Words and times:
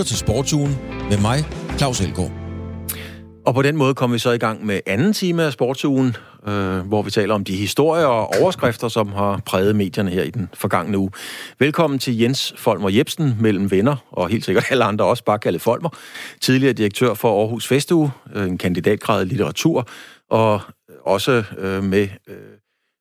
lytter 0.00 0.08
til 0.08 0.18
Sportsugen 0.18 0.78
med 1.10 1.20
mig, 1.20 1.38
Claus 1.78 2.00
Elgaard. 2.00 2.32
Og 3.46 3.54
på 3.54 3.62
den 3.62 3.76
måde 3.76 3.94
kommer 3.94 4.14
vi 4.14 4.18
så 4.18 4.30
i 4.30 4.38
gang 4.38 4.66
med 4.66 4.80
anden 4.86 5.12
time 5.12 5.42
af 5.42 5.52
Sportsugen, 5.52 6.16
øh, 6.46 6.78
hvor 6.78 7.02
vi 7.02 7.10
taler 7.10 7.34
om 7.34 7.44
de 7.44 7.56
historier 7.56 8.06
og 8.06 8.34
overskrifter, 8.42 8.88
som 8.88 9.12
har 9.12 9.42
præget 9.46 9.76
medierne 9.76 10.10
her 10.10 10.22
i 10.22 10.30
den 10.30 10.48
forgangne 10.54 10.98
uge. 10.98 11.10
Velkommen 11.58 11.98
til 11.98 12.18
Jens 12.18 12.54
Folmer 12.56 12.88
Jebsen, 12.88 13.36
mellem 13.40 13.70
venner, 13.70 13.96
og 14.10 14.28
helt 14.28 14.44
sikkert 14.44 14.64
alle 14.70 14.84
andre 14.84 15.04
også 15.04 15.24
bare 15.24 15.38
kaldet 15.38 15.62
Folmer. 15.62 15.90
Tidligere 16.40 16.72
direktør 16.72 17.14
for 17.14 17.40
Aarhus 17.40 17.66
Festuge, 17.66 18.10
øh, 18.34 18.46
en 18.46 18.58
kandidatgrad 18.58 19.26
i 19.26 19.28
litteratur, 19.28 19.88
og 20.30 20.60
også 21.04 21.44
øh, 21.58 21.84
med... 21.84 22.08
Øh, 22.28 22.36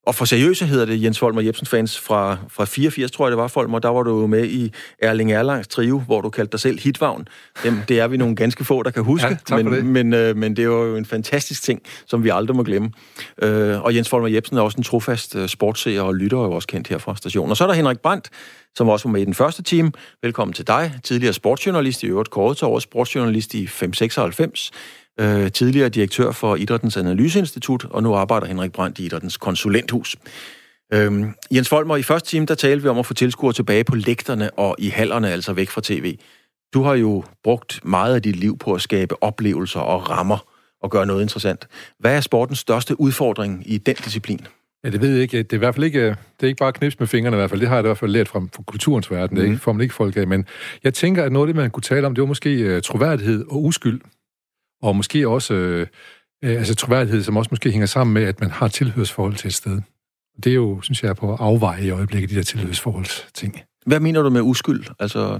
og 0.09 0.15
for 0.15 0.25
seriøse 0.25 0.65
hedder 0.65 0.85
det 0.85 1.03
Jens 1.03 1.19
Folmer 1.19 1.41
Jebsen 1.41 1.67
fans 1.67 1.99
fra, 1.99 2.37
fra 2.49 2.65
84, 2.65 3.11
tror 3.11 3.25
jeg 3.25 3.31
det 3.31 3.37
var, 3.37 3.47
Folmer. 3.47 3.79
Der 3.79 3.89
var 3.89 4.03
du 4.03 4.21
jo 4.21 4.27
med 4.27 4.45
i 4.45 4.73
Erling 4.99 5.31
Erlangs 5.31 5.67
trio, 5.67 5.99
hvor 5.99 6.21
du 6.21 6.29
kaldte 6.29 6.51
dig 6.51 6.59
selv 6.59 6.79
Hitvagn. 6.79 7.27
Dem, 7.63 7.77
det 7.87 7.99
er 7.99 8.07
vi 8.07 8.17
nogle 8.17 8.35
ganske 8.35 8.65
få, 8.65 8.83
der 8.83 8.91
kan 8.91 9.03
huske. 9.03 9.37
Ja, 9.49 9.55
men, 9.55 9.73
det. 9.73 9.85
Men, 9.85 10.13
øh, 10.13 10.37
men 10.37 10.55
det 10.55 10.61
er 10.61 10.67
jo 10.67 10.95
en 10.95 11.05
fantastisk 11.05 11.63
ting, 11.63 11.81
som 12.05 12.23
vi 12.23 12.29
aldrig 12.29 12.55
må 12.55 12.63
glemme. 12.63 12.91
Øh, 13.41 13.81
og 13.81 13.95
Jens 13.95 14.09
Folmer 14.09 14.27
Jebsen 14.27 14.57
er 14.57 14.61
også 14.61 14.77
en 14.77 14.83
trofast 14.83 15.35
øh, 15.35 15.47
sportsseer 15.49 16.01
og 16.01 16.15
lytter, 16.15 16.37
og 16.37 16.51
også 16.51 16.67
kendt 16.67 16.87
her 16.87 16.97
fra 16.97 17.15
stationen. 17.15 17.51
Og 17.51 17.57
så 17.57 17.63
er 17.63 17.67
der 17.67 17.75
Henrik 17.75 17.99
Brandt, 17.99 18.29
som 18.75 18.89
også 18.89 19.07
var 19.07 19.11
med 19.11 19.21
i 19.21 19.25
den 19.25 19.33
første 19.33 19.63
time. 19.63 19.91
Velkommen 20.21 20.53
til 20.53 20.67
dig. 20.67 20.93
Tidligere 21.03 21.33
sportsjournalist, 21.33 22.03
i 22.03 22.05
øvrigt 22.05 22.29
kåret 22.29 22.57
til 22.57 22.67
årets 22.67 22.83
sportsjournalist 22.83 23.53
i 23.53 23.67
596 23.67 24.71
øh, 25.19 25.51
tidligere 25.51 25.89
direktør 25.89 26.31
for 26.31 26.55
Idrættens 26.55 26.97
Analyseinstitut, 26.97 27.85
og 27.85 28.03
nu 28.03 28.13
arbejder 28.13 28.47
Henrik 28.47 28.71
Brandt 28.71 28.99
i 28.99 29.05
Idrættens 29.05 29.37
Konsulenthus. 29.37 30.15
Øh, 30.93 31.23
Jens 31.51 31.69
Folmer, 31.69 31.97
i 31.97 32.03
første 32.03 32.29
time, 32.29 32.45
der 32.45 32.55
talte 32.55 32.83
vi 32.83 32.89
om 32.89 32.99
at 32.99 33.05
få 33.05 33.13
tilskuere 33.13 33.53
tilbage 33.53 33.83
på 33.83 33.95
lægterne 33.95 34.51
og 34.51 34.75
i 34.79 34.87
hallerne, 34.87 35.31
altså 35.31 35.53
væk 35.53 35.69
fra 35.69 35.81
tv. 35.83 36.17
Du 36.73 36.83
har 36.83 36.93
jo 36.93 37.23
brugt 37.43 37.85
meget 37.85 38.15
af 38.15 38.21
dit 38.21 38.35
liv 38.35 38.57
på 38.57 38.73
at 38.73 38.81
skabe 38.81 39.23
oplevelser 39.23 39.79
og 39.79 40.09
rammer 40.09 40.37
og 40.83 40.91
gøre 40.91 41.05
noget 41.05 41.21
interessant. 41.21 41.67
Hvad 41.99 42.15
er 42.15 42.21
sportens 42.21 42.59
største 42.59 42.99
udfordring 42.99 43.63
i 43.65 43.77
den 43.77 43.95
disciplin? 43.95 44.39
Ja, 44.83 44.89
det 44.89 45.01
ved 45.01 45.13
jeg 45.13 45.21
ikke. 45.21 45.37
Det 45.37 45.53
er 45.53 45.57
i 45.57 45.59
hvert 45.59 45.75
fald 45.75 45.85
ikke, 45.85 46.05
det 46.09 46.43
er 46.43 46.47
ikke 46.47 46.59
bare 46.59 46.73
knips 46.73 46.99
med 46.99 47.07
fingrene 47.07 47.35
i 47.35 47.39
hvert 47.39 47.49
fald. 47.49 47.59
Det 47.59 47.69
har 47.69 47.75
jeg 47.75 47.83
i 47.83 47.87
hvert 47.87 47.97
fald 47.97 48.11
lært 48.11 48.27
fra, 48.27 48.39
fra 48.39 48.63
kulturens 48.63 49.11
verden. 49.11 49.37
Det 49.37 49.49
mm. 49.49 49.57
får 49.57 49.71
man 49.71 49.81
ikke 49.81 49.93
folk 49.93 50.17
af. 50.17 50.27
Men 50.27 50.45
jeg 50.83 50.93
tænker, 50.93 51.23
at 51.23 51.31
noget 51.31 51.47
af 51.47 51.53
det, 51.53 51.61
man 51.61 51.71
kunne 51.71 51.81
tale 51.81 52.07
om, 52.07 52.15
det 52.15 52.21
var 52.21 52.27
måske 52.27 52.75
uh, 52.75 52.81
troværdighed 52.81 53.45
og 53.49 53.63
uskyld 53.63 54.01
og 54.81 54.95
måske 54.95 55.27
også 55.27 55.53
øh, 55.53 55.87
øh, 56.43 56.57
altså 56.57 56.75
troværdighed, 56.75 57.23
som 57.23 57.37
også 57.37 57.49
måske 57.51 57.71
hænger 57.71 57.87
sammen 57.87 58.13
med, 58.13 58.23
at 58.23 58.41
man 58.41 58.49
har 58.49 58.67
tilhørsforhold 58.67 59.35
til 59.35 59.47
et 59.47 59.53
sted. 59.53 59.81
Det 60.43 60.49
er 60.49 60.55
jo, 60.55 60.81
synes 60.81 61.03
jeg, 61.03 61.15
på 61.15 61.35
afveje 61.35 61.83
i 61.83 61.89
øjeblikket, 61.89 62.29
de 62.29 62.35
der 62.35 62.43
tilhørsforholdsting. 62.43 63.61
Hvad 63.85 63.99
mener 63.99 64.21
du 64.21 64.29
med 64.29 64.41
uskyld? 64.41 64.83
Altså... 64.99 65.39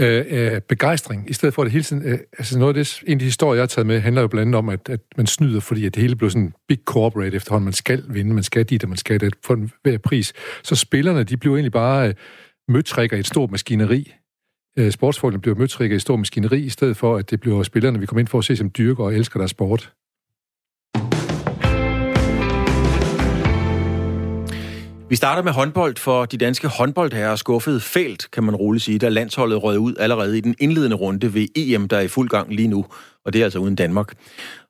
Øh, 0.00 0.24
øh, 0.30 0.60
begejstring, 0.60 1.30
i 1.30 1.32
stedet 1.32 1.54
for 1.54 1.62
at 1.62 1.66
det 1.66 1.72
hele 1.72 1.84
tiden... 1.84 2.02
Øh, 2.02 2.18
altså 2.38 2.58
noget 2.58 2.76
af 2.76 2.84
det, 2.84 3.02
en 3.06 3.12
af 3.12 3.18
de 3.18 3.24
historier, 3.24 3.54
jeg 3.54 3.62
har 3.62 3.66
taget 3.66 3.86
med, 3.86 4.00
handler 4.00 4.22
jo 4.22 4.28
blandt 4.28 4.48
andet 4.48 4.58
om, 4.58 4.68
at, 4.68 4.88
at 4.88 5.00
man 5.16 5.26
snyder, 5.26 5.60
fordi 5.60 5.86
at 5.86 5.94
det 5.94 6.00
hele 6.00 6.16
bliver 6.16 6.30
sådan 6.30 6.52
big 6.68 6.78
corporate 6.84 7.36
efterhånden. 7.36 7.64
Man 7.64 7.72
skal 7.72 8.04
vinde, 8.08 8.34
man 8.34 8.42
skal 8.42 8.64
dit, 8.64 8.82
og 8.82 8.88
man 8.88 8.98
skal 8.98 9.20
det 9.20 9.34
for 9.44 9.54
en 9.54 9.70
hver 9.82 9.98
pris. 9.98 10.32
Så 10.62 10.76
spillerne, 10.76 11.24
de 11.24 11.36
bliver 11.36 11.56
egentlig 11.56 11.72
bare 11.72 12.08
øh, 12.08 12.14
møtrikker 12.68 13.16
i 13.16 13.20
et 13.20 13.26
stort 13.26 13.50
maskineri, 13.50 14.14
øh, 14.76 14.92
sportsfolkene 14.92 15.40
bliver 15.40 15.56
møtrikket 15.56 15.96
i 15.96 16.00
stor 16.00 16.16
maskineri, 16.16 16.60
i 16.60 16.68
stedet 16.68 16.96
for, 16.96 17.16
at 17.16 17.30
det 17.30 17.40
bliver 17.40 17.62
spillerne, 17.62 18.00
vi 18.00 18.06
kommer 18.06 18.20
ind 18.20 18.28
for 18.28 18.38
at 18.38 18.44
se 18.44 18.56
som 18.56 18.70
dyrker 18.70 19.04
og 19.04 19.14
elsker 19.14 19.38
deres 19.40 19.50
sport. 19.50 19.92
Vi 25.08 25.16
starter 25.16 25.42
med 25.42 25.52
håndbold, 25.52 25.96
for 25.96 26.24
de 26.24 26.36
danske 26.36 26.68
håndboldherrer 26.68 27.36
skuffede 27.36 27.80
fælt, 27.80 28.30
kan 28.30 28.44
man 28.44 28.56
roligt 28.56 28.84
sige, 28.84 28.98
da 28.98 29.08
landsholdet 29.08 29.62
røg 29.62 29.78
ud 29.78 29.94
allerede 29.98 30.38
i 30.38 30.40
den 30.40 30.54
indledende 30.58 30.96
runde 30.96 31.34
ved 31.34 31.46
EM, 31.56 31.88
der 31.88 31.96
er 31.96 32.00
i 32.00 32.08
fuld 32.08 32.28
gang 32.28 32.54
lige 32.54 32.68
nu, 32.68 32.86
og 33.24 33.32
det 33.32 33.40
er 33.40 33.44
altså 33.44 33.58
uden 33.58 33.74
Danmark. 33.74 34.12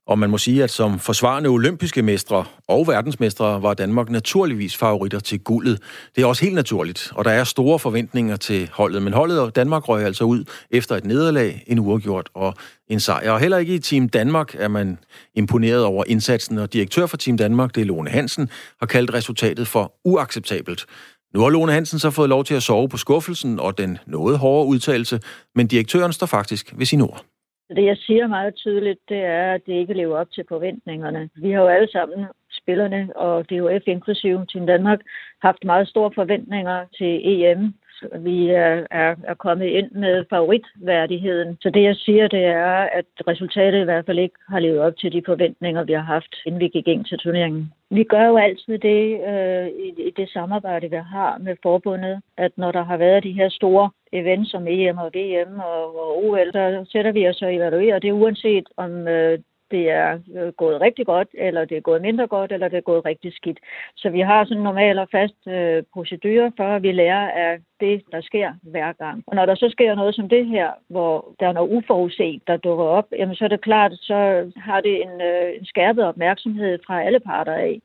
Og 0.07 0.19
man 0.19 0.31
må 0.31 0.39
sige, 0.39 0.65
at 0.65 0.71
som 0.71 0.99
forsvarende 0.99 1.49
olympiske 1.49 2.03
mestre 2.03 2.45
og 2.69 2.87
verdensmestre 2.87 3.63
var 3.63 3.75
Danmark 3.75 4.11
naturligvis 4.11 4.77
favoritter 4.77 5.21
til 5.21 5.41
guldet. 5.41 5.83
Det 6.17 6.23
er 6.23 6.27
også 6.27 6.45
helt 6.45 6.55
naturligt, 6.55 7.13
og 7.15 7.25
der 7.25 7.31
er 7.31 7.45
store 7.45 7.79
forventninger 7.79 8.37
til 8.37 8.71
holdet. 8.73 9.03
Men 9.03 9.13
holdet 9.13 9.41
og 9.41 9.57
Danmark 9.57 9.89
røg 9.89 10.05
altså 10.05 10.25
ud 10.25 10.45
efter 10.71 10.97
et 10.97 11.05
nederlag, 11.05 11.65
en 11.67 11.79
uafgjort 11.79 12.29
og 12.35 12.55
en 12.89 13.01
sejr. 13.01 13.31
Og 13.31 13.41
heller 13.41 13.59
ikke 13.59 13.75
i 13.75 13.79
Team 13.79 14.09
Danmark 14.09 14.55
er 14.59 14.69
man 14.69 14.99
imponeret 15.35 15.85
over 15.85 16.05
indsatsen, 16.07 16.59
og 16.59 16.73
direktør 16.73 17.07
for 17.07 17.17
Team 17.17 17.37
Danmark, 17.37 17.75
det 17.75 17.81
er 17.81 17.85
Lone 17.85 18.11
Hansen, 18.11 18.51
har 18.81 18.87
kaldt 18.87 19.15
resultatet 19.15 19.69
for 19.69 19.93
uacceptabelt. 20.05 20.87
Nu 21.35 21.41
har 21.41 21.51
Lone 21.51 21.73
Hansen 21.73 21.99
så 21.99 22.11
fået 22.11 22.29
lov 22.29 22.45
til 22.45 22.55
at 22.55 22.63
sove 22.63 22.89
på 22.89 22.97
skuffelsen 22.97 23.61
og 23.61 23.79
den 23.79 23.99
noget 24.07 24.39
hårde 24.39 24.69
udtalelse, 24.69 25.21
men 25.55 25.67
direktøren 25.67 26.13
står 26.13 26.27
faktisk 26.27 26.75
ved 26.77 26.87
sin 26.87 27.01
ord. 27.01 27.25
Det, 27.69 27.85
jeg 27.85 27.97
siger 27.97 28.27
meget 28.27 28.55
tydeligt, 28.55 29.01
det 29.09 29.25
er, 29.25 29.53
at 29.53 29.67
det 29.67 29.73
ikke 29.73 29.95
lever 29.95 30.19
op 30.19 30.31
til 30.31 30.45
forventningerne. 30.49 31.31
Vi 31.37 31.51
har 31.51 31.63
jo 31.63 31.69
alle 31.69 31.89
sammen, 31.89 32.27
spillerne 32.51 33.17
og 33.17 33.51
DHF 33.51 33.83
inklusive 33.87 34.47
Team 34.53 34.67
Danmark, 34.67 35.01
haft 35.43 35.65
meget 35.65 35.89
store 35.89 36.11
forventninger 36.15 36.85
til 36.99 37.21
EM 37.25 37.75
vi 38.19 38.49
er, 38.51 38.87
er, 38.91 39.15
er 39.25 39.35
kommet 39.35 39.67
ind 39.67 39.91
med 39.91 40.25
favoritværdigheden. 40.31 41.57
Så 41.61 41.71
det, 41.71 41.83
jeg 41.83 41.97
siger, 41.97 42.29
det 42.29 42.45
er, 42.45 42.89
at 42.99 43.05
resultatet 43.27 43.81
i 43.81 43.85
hvert 43.85 44.07
fald 44.07 44.19
ikke 44.19 44.39
har 44.49 44.59
levet 44.59 44.81
op 44.81 44.97
til 44.97 45.13
de 45.13 45.23
forventninger, 45.27 45.85
vi 45.85 45.93
har 45.93 46.03
haft, 46.03 46.37
inden 46.47 46.61
vi 46.61 46.69
gik 46.69 46.89
ind 46.89 47.05
til 47.05 47.19
turneringen. 47.19 47.73
Vi 47.91 48.05
gør 48.05 48.27
jo 48.27 48.37
altid 48.37 48.79
det 48.79 49.21
øh, 49.29 49.67
i, 49.67 49.89
i 50.09 50.11
det 50.17 50.29
samarbejde, 50.29 50.91
vi 50.91 50.97
har 50.97 51.39
med 51.39 51.57
forbundet, 51.63 52.23
at 52.37 52.53
når 52.59 52.73
der 52.73 52.85
har 52.85 52.97
været 52.97 53.25
de 53.25 53.33
her 53.33 53.49
store 53.49 53.91
events 54.13 54.51
som 54.51 54.67
EM 54.69 54.99
og 54.99 55.11
VM 55.15 55.61
og, 55.61 56.01
og 56.01 56.25
OL, 56.25 56.53
så 56.53 56.85
sætter 56.93 57.13
vi 57.13 57.29
os 57.29 57.43
og 57.43 57.55
evaluerer 57.55 57.99
det, 57.99 58.13
uanset 58.13 58.69
om 58.77 59.09
øh, 59.09 59.39
det 59.71 59.91
er 59.91 60.19
øh, 60.37 60.53
gået 60.53 60.81
rigtig 60.81 61.07
godt, 61.07 61.29
eller 61.35 61.65
det 61.65 61.77
er 61.77 61.81
gået 61.81 62.03
mindre 62.03 62.27
godt, 62.27 62.53
eller 62.53 62.69
det 62.69 62.77
er 62.77 62.91
gået 62.91 63.05
rigtig 63.05 63.33
skidt. 63.33 63.59
Så 63.97 64.11
vi 64.11 64.21
har 64.21 64.45
sådan 64.45 64.63
normale 64.63 64.87
normal 64.87 64.99
og 64.99 65.09
fast 65.19 65.41
øh, 65.49 65.83
procedure 65.95 66.53
for, 66.57 66.77
at 66.77 66.83
vi 66.83 66.93
lærer 66.93 67.31
af 67.47 67.59
det, 67.81 68.03
der 68.13 68.21
sker 68.21 68.49
hver 68.63 68.93
gang. 68.93 69.25
Og 69.27 69.37
når 69.37 69.47
der 69.47 69.55
så 69.55 69.69
sker 69.73 69.95
noget 69.95 70.15
som 70.15 70.29
det 70.29 70.47
her, 70.47 70.69
hvor 70.89 71.35
der 71.41 71.49
er 71.49 71.53
noget 71.53 71.73
uforudset, 71.77 72.43
der 72.47 72.57
dukker 72.57 72.85
op, 72.85 73.09
jamen 73.19 73.37
så 73.37 73.45
er 73.45 73.49
det 73.49 73.61
klart, 73.69 73.93
så 73.93 74.51
har 74.57 74.81
det 74.81 75.03
en, 75.03 75.15
øh, 75.31 75.49
en 75.59 75.67
skærpet 75.67 76.05
opmærksomhed 76.05 76.79
fra 76.87 77.03
alle 77.03 77.21
parter 77.21 77.55
af. 77.55 77.81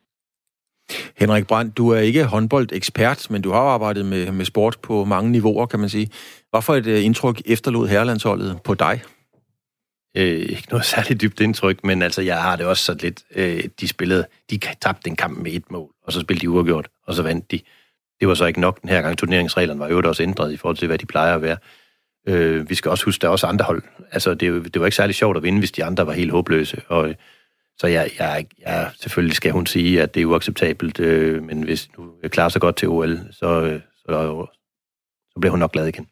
Henrik 1.18 1.46
Brandt, 1.46 1.76
du 1.76 1.88
er 1.88 1.98
ikke 1.98 2.24
håndboldekspert, 2.24 3.26
men 3.30 3.42
du 3.42 3.50
har 3.50 3.60
arbejdet 3.60 4.04
med, 4.06 4.32
med 4.32 4.44
sport 4.44 4.76
på 4.82 5.04
mange 5.04 5.30
niveauer, 5.30 5.66
kan 5.66 5.80
man 5.80 5.88
sige. 5.88 6.08
Hvorfor 6.50 6.74
et 6.74 6.86
øh, 6.86 7.04
indtryk 7.04 7.38
efterlod 7.46 7.88
herrelandsholdet 7.88 8.60
på 8.64 8.74
dig? 8.74 9.00
Øh, 10.16 10.40
ikke 10.40 10.66
noget 10.70 10.84
særligt 10.84 11.20
dybt 11.20 11.40
indtryk, 11.40 11.84
men 11.84 12.02
altså, 12.02 12.22
jeg 12.22 12.42
har 12.42 12.56
det 12.56 12.66
også 12.66 12.84
sådan 12.84 13.00
lidt, 13.02 13.22
øh, 13.34 13.64
de 13.80 13.88
spillede, 13.88 14.26
de 14.50 14.58
tabte 14.80 15.08
en 15.08 15.16
kamp 15.16 15.38
med 15.38 15.52
et 15.52 15.70
mål, 15.70 15.90
og 16.04 16.12
så 16.12 16.20
spillede 16.20 16.42
de 16.42 16.50
uafgjort, 16.50 16.88
og 17.06 17.14
så 17.14 17.22
vandt 17.22 17.50
de. 17.50 17.60
Det 18.20 18.28
var 18.28 18.34
så 18.34 18.46
ikke 18.46 18.60
nok 18.60 18.80
den 18.82 18.88
her 18.88 19.02
gang. 19.02 19.18
Turneringsreglerne 19.18 19.80
var 19.80 19.88
jo 19.88 20.02
også 20.04 20.22
ændret 20.22 20.52
i 20.52 20.56
forhold 20.56 20.76
til, 20.76 20.86
hvad 20.86 20.98
de 20.98 21.06
plejer 21.06 21.34
at 21.34 21.42
være. 21.42 21.56
Øh, 22.28 22.70
vi 22.70 22.74
skal 22.74 22.90
også 22.90 23.04
huske, 23.04 23.22
der 23.22 23.28
er 23.28 23.32
også 23.32 23.46
andre 23.46 23.64
hold. 23.64 23.82
Altså, 24.12 24.34
det, 24.34 24.74
det 24.74 24.80
var 24.80 24.86
ikke 24.86 24.96
særlig 24.96 25.14
sjovt 25.14 25.36
at 25.36 25.42
vinde, 25.42 25.58
hvis 25.58 25.72
de 25.72 25.84
andre 25.84 26.06
var 26.06 26.12
helt 26.12 26.30
håbløse. 26.30 26.82
Og, 26.88 27.08
øh, 27.08 27.14
så 27.78 27.86
jeg, 27.86 28.10
jeg, 28.18 28.46
jeg, 28.58 28.90
selvfølgelig 29.00 29.36
skal 29.36 29.52
hun 29.52 29.66
sige, 29.66 30.02
at 30.02 30.14
det 30.14 30.22
er 30.22 30.26
uacceptabelt, 30.26 31.00
øh, 31.00 31.42
men 31.42 31.62
hvis 31.62 31.90
du 31.96 32.10
klarer 32.28 32.48
sig 32.48 32.60
godt 32.60 32.76
til 32.76 32.88
OL, 32.88 33.18
så, 33.30 33.62
øh, 33.62 33.80
så, 33.96 34.46
så 35.32 35.40
bliver 35.40 35.50
hun 35.50 35.60
nok 35.60 35.72
glad 35.72 35.86
igen. 35.86 36.06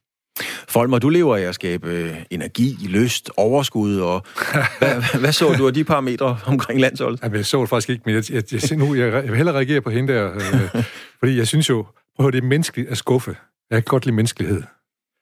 Folmer, 0.68 0.98
du 0.98 1.08
lever 1.08 1.36
af 1.36 1.40
at 1.40 1.54
skabe 1.54 1.88
øh, 1.88 2.16
energi, 2.30 2.76
lyst, 2.88 3.30
overskud, 3.36 3.96
og 3.96 4.22
hvad, 4.78 5.18
hvad 5.20 5.32
så 5.32 5.52
du 5.58 5.66
af 5.66 5.74
de 5.74 5.84
parametre 5.84 6.38
omkring 6.46 6.80
landsholdet? 6.80 7.22
Jamen, 7.22 7.36
jeg 7.36 7.46
så 7.46 7.60
det 7.60 7.68
faktisk 7.68 7.90
ikke, 7.90 8.02
men 8.06 8.14
jeg, 8.14 8.30
jeg, 8.30 8.70
jeg, 8.70 8.78
nu, 8.78 8.94
jeg, 8.94 9.12
jeg 9.12 9.28
vil 9.28 9.36
hellere 9.36 9.56
reagere 9.56 9.80
på 9.80 9.90
hende 9.90 10.12
der, 10.12 10.34
øh, 10.34 10.84
fordi 11.18 11.36
jeg 11.38 11.46
synes 11.46 11.70
jo, 11.70 11.86
prøv 12.16 12.30
det 12.30 12.38
er 12.38 12.46
menneskeligt 12.46 12.88
at 12.90 12.98
skuffe. 12.98 13.36
Jeg 13.70 13.76
kan 13.76 13.90
godt 13.90 14.06
lide 14.06 14.16
menneskelighed. 14.16 14.62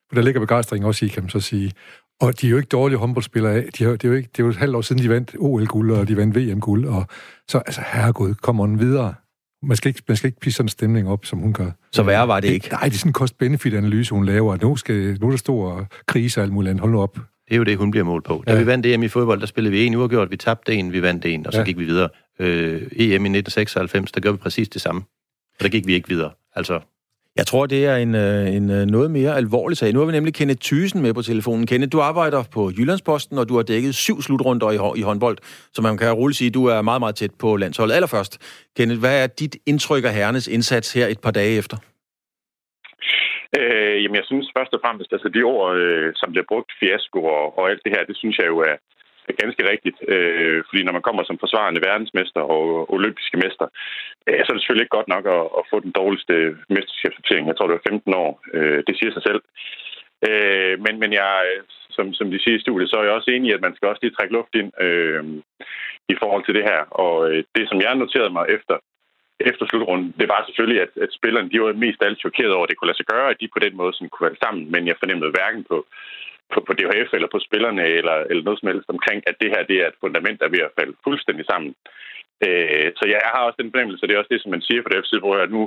For 0.08 0.14
der 0.14 0.22
ligger 0.22 0.40
begejstring 0.40 0.84
også 0.84 1.04
i, 1.04 1.08
kan 1.08 1.22
man 1.22 1.30
så 1.30 1.40
sige. 1.40 1.72
Og 2.20 2.40
de 2.40 2.46
er 2.46 2.50
jo 2.50 2.56
ikke 2.56 2.68
dårlige 2.68 2.98
håndboldspillere 2.98 3.54
af. 3.54 3.68
De 3.78 3.84
har, 3.84 3.90
det, 3.90 4.04
er 4.04 4.08
jo 4.08 4.14
ikke, 4.14 4.28
det 4.32 4.38
er 4.38 4.44
jo 4.44 4.50
et 4.50 4.56
halvt 4.56 4.76
år 4.76 4.80
siden, 4.80 5.02
de 5.02 5.08
vandt 5.08 5.36
OL-guld, 5.38 5.90
og 5.90 6.08
de 6.08 6.16
vandt 6.16 6.36
VM-guld. 6.36 6.84
Og 6.86 7.06
så, 7.48 7.58
altså, 7.58 7.82
herregud, 7.86 8.34
kom 8.34 8.60
on 8.60 8.78
videre. 8.78 9.14
Man 9.62 9.76
skal, 9.76 9.88
ikke, 9.88 10.02
man 10.08 10.16
skal 10.16 10.28
ikke 10.28 10.40
pisse 10.40 10.56
sådan 10.56 10.64
en 10.64 10.68
stemning 10.68 11.08
op, 11.08 11.26
som 11.26 11.38
hun 11.38 11.52
gør. 11.52 11.70
Så 11.92 12.02
værre 12.02 12.28
var 12.28 12.40
det 12.40 12.48
ikke? 12.48 12.68
Nej, 12.68 12.80
det 12.84 12.94
er 12.94 12.98
sådan 12.98 13.10
en 13.10 13.14
cost-benefit-analyse, 13.14 14.14
hun 14.14 14.24
laver. 14.24 14.56
Nu, 14.62 14.76
skal, 14.76 15.18
nu 15.20 15.26
er 15.26 15.30
der 15.30 15.38
stor 15.38 15.86
krise 16.06 16.40
og 16.40 16.44
alt 16.44 16.52
muligt 16.52 16.70
andet. 16.70 16.80
Hold 16.80 16.92
nu 16.92 17.00
op. 17.00 17.14
Det 17.48 17.54
er 17.54 17.56
jo 17.56 17.64
det, 17.64 17.76
hun 17.76 17.90
bliver 17.90 18.04
målt 18.04 18.24
på. 18.24 18.44
Da 18.46 18.52
ja. 18.52 18.58
vi 18.58 18.66
vandt 18.66 18.86
EM 18.86 19.02
i 19.02 19.08
fodbold, 19.08 19.40
der 19.40 19.46
spillede 19.46 19.72
vi 19.72 19.86
en 19.86 19.94
uafgjort. 19.94 20.30
Vi 20.30 20.36
tabte 20.36 20.74
en, 20.74 20.92
vi 20.92 21.02
vandt 21.02 21.24
en, 21.24 21.46
og 21.46 21.52
så 21.52 21.58
ja. 21.58 21.64
gik 21.64 21.78
vi 21.78 21.84
videre. 21.84 22.08
Øh, 22.38 22.82
EM 22.92 23.26
i 23.26 23.38
1996, 23.38 24.12
der 24.12 24.20
gør 24.20 24.32
vi 24.32 24.36
præcis 24.36 24.68
det 24.68 24.80
samme. 24.80 25.02
Og 25.58 25.62
der 25.62 25.68
gik 25.68 25.86
vi 25.86 25.94
ikke 25.94 26.08
videre. 26.08 26.30
Altså, 26.54 26.80
jeg 27.38 27.46
tror, 27.46 27.66
det 27.66 27.86
er 27.86 27.96
en, 27.96 28.14
øh, 28.14 28.56
en 28.56 28.70
øh, 28.70 28.84
noget 28.96 29.10
mere 29.10 29.36
alvorlig 29.36 29.76
sag. 29.78 29.92
Nu 29.92 29.98
har 29.98 30.06
vi 30.06 30.12
nemlig 30.12 30.34
Kenneth 30.34 30.60
Thysen 30.66 31.02
med 31.02 31.14
på 31.14 31.22
telefonen. 31.22 31.66
Kenneth, 31.66 31.92
du 31.92 32.00
arbejder 32.00 32.42
på 32.54 32.62
Jyllandsposten, 32.76 33.38
og 33.38 33.48
du 33.48 33.54
har 33.56 33.62
dækket 33.62 33.94
syv 33.94 34.16
slutrunder 34.22 34.70
i, 34.70 34.98
i 35.00 35.02
håndbold, 35.02 35.38
så 35.74 35.82
man 35.82 35.96
kan 35.98 36.12
roligt 36.12 36.38
sige, 36.38 36.48
at 36.48 36.54
du 36.54 36.64
er 36.66 36.82
meget, 36.82 37.00
meget 37.00 37.14
tæt 37.14 37.34
på 37.40 37.56
landsholdet. 37.56 37.94
Allerførst, 37.94 38.32
Kenneth, 38.76 39.00
hvad 39.00 39.22
er 39.22 39.26
dit 39.26 39.56
indtryk 39.66 40.04
af 40.04 40.12
herrenes 40.14 40.46
indsats 40.56 40.92
her 40.92 41.06
et 41.06 41.20
par 41.20 41.30
dage 41.30 41.58
efter? 41.58 41.76
Øh, 43.58 43.96
jamen, 44.02 44.16
jeg 44.20 44.26
synes 44.30 44.46
først 44.56 44.72
og 44.76 44.80
fremmest, 44.84 45.12
altså 45.12 45.28
de 45.28 45.42
ord, 45.42 45.76
øh, 45.76 46.12
som 46.20 46.28
bliver 46.32 46.48
brugt, 46.48 46.70
fiasko 46.80 47.18
og, 47.24 47.58
og 47.58 47.70
alt 47.70 47.82
det 47.84 47.92
her, 47.94 48.02
det 48.04 48.16
synes 48.16 48.38
jeg 48.38 48.46
jo 48.46 48.58
er 48.58 48.76
ganske 49.42 49.62
rigtigt. 49.72 49.98
Øh, 50.12 50.58
fordi 50.68 50.82
når 50.84 50.92
man 50.92 51.06
kommer 51.06 51.22
som 51.24 51.38
forsvarende 51.38 51.84
verdensmester 51.88 52.40
og 52.40 52.92
olympiske 52.96 53.36
mester, 53.44 53.66
øh, 54.26 54.40
så 54.40 54.48
er 54.48 54.54
det 54.54 54.60
selvfølgelig 54.60 54.84
ikke 54.84 54.98
godt 54.98 55.12
nok 55.14 55.24
at, 55.36 55.44
at 55.58 55.64
få 55.70 55.76
den 55.86 55.92
dårligste 56.00 56.34
mesterskabsplacering. 56.76 57.46
Jeg 57.46 57.56
tror, 57.56 57.66
det 57.66 57.78
var 57.78 57.90
15 57.90 58.14
år. 58.14 58.30
Øh, 58.54 58.80
det 58.86 58.94
siger 58.96 59.12
sig 59.12 59.22
selv. 59.28 59.42
Øh, 60.28 60.74
men, 60.84 60.94
men 61.02 61.10
jeg, 61.12 61.32
som, 61.96 62.06
som 62.18 62.30
de 62.30 62.42
siger 62.42 62.56
i 62.56 62.64
studiet, 62.64 62.90
så 62.90 62.96
er 62.96 63.04
jeg 63.04 63.16
også 63.18 63.30
enig 63.30 63.48
i, 63.48 63.56
at 63.56 63.64
man 63.66 63.74
skal 63.76 63.88
også 63.88 64.02
lige 64.02 64.16
trække 64.16 64.34
luft 64.34 64.54
ind 64.60 64.70
øh, 64.86 65.24
i 66.12 66.14
forhold 66.20 66.44
til 66.44 66.54
det 66.54 66.64
her. 66.70 66.80
Og 67.04 67.14
øh, 67.30 67.44
det, 67.54 67.64
som 67.68 67.80
jeg 67.80 67.94
noterede 67.94 68.32
mig 68.38 68.46
efter 68.56 68.76
efter 69.40 69.64
slutrunden, 69.66 70.14
det 70.20 70.28
var 70.28 70.44
selvfølgelig, 70.46 70.80
at, 70.86 70.92
at 71.04 71.10
spillerne 71.18 71.50
de 71.50 71.60
var 71.60 71.72
mest 71.72 72.02
alt 72.02 72.18
chokeret 72.24 72.52
over, 72.52 72.64
at 72.64 72.70
det 72.70 72.76
kunne 72.76 72.90
lade 72.90 73.00
sig 73.00 73.10
gøre, 73.14 73.30
at 73.30 73.40
de 73.40 73.54
på 73.54 73.60
den 73.64 73.76
måde 73.76 73.92
sådan 73.92 74.08
kunne 74.10 74.28
være 74.28 74.42
sammen, 74.44 74.64
men 74.72 74.86
jeg 74.86 74.96
fornemmede 74.98 75.34
hverken 75.36 75.64
på, 75.70 75.86
på, 76.52 76.58
på 76.66 76.72
DHF 76.78 77.10
eller 77.14 77.30
på 77.34 77.40
spillerne 77.46 77.84
eller, 78.00 78.16
eller 78.30 78.42
noget 78.44 78.60
som 78.60 78.70
helst 78.70 78.88
omkring, 78.94 79.18
at 79.30 79.36
det 79.40 79.48
her 79.54 79.62
det 79.70 79.76
er 79.80 79.88
et 79.88 80.02
fundament, 80.04 80.38
der 80.40 80.46
er 80.46 80.56
ved 80.56 80.68
at 80.68 80.76
falde 80.78 80.94
fuldstændig 81.06 81.44
sammen. 81.52 81.70
Øh, 82.46 82.88
så 82.98 83.04
ja, 83.12 83.18
jeg 83.26 83.32
har 83.34 83.42
også 83.44 83.60
den 83.62 83.72
fornemmelse, 83.72 84.06
det 84.06 84.14
er 84.14 84.22
også 84.22 84.34
det, 84.34 84.42
som 84.42 84.52
man 84.54 84.66
siger 84.66 84.80
fra 84.82 84.92
DHF, 84.92 85.22
hvor 85.24 85.36
jeg 85.38 85.48
nu, 85.56 85.62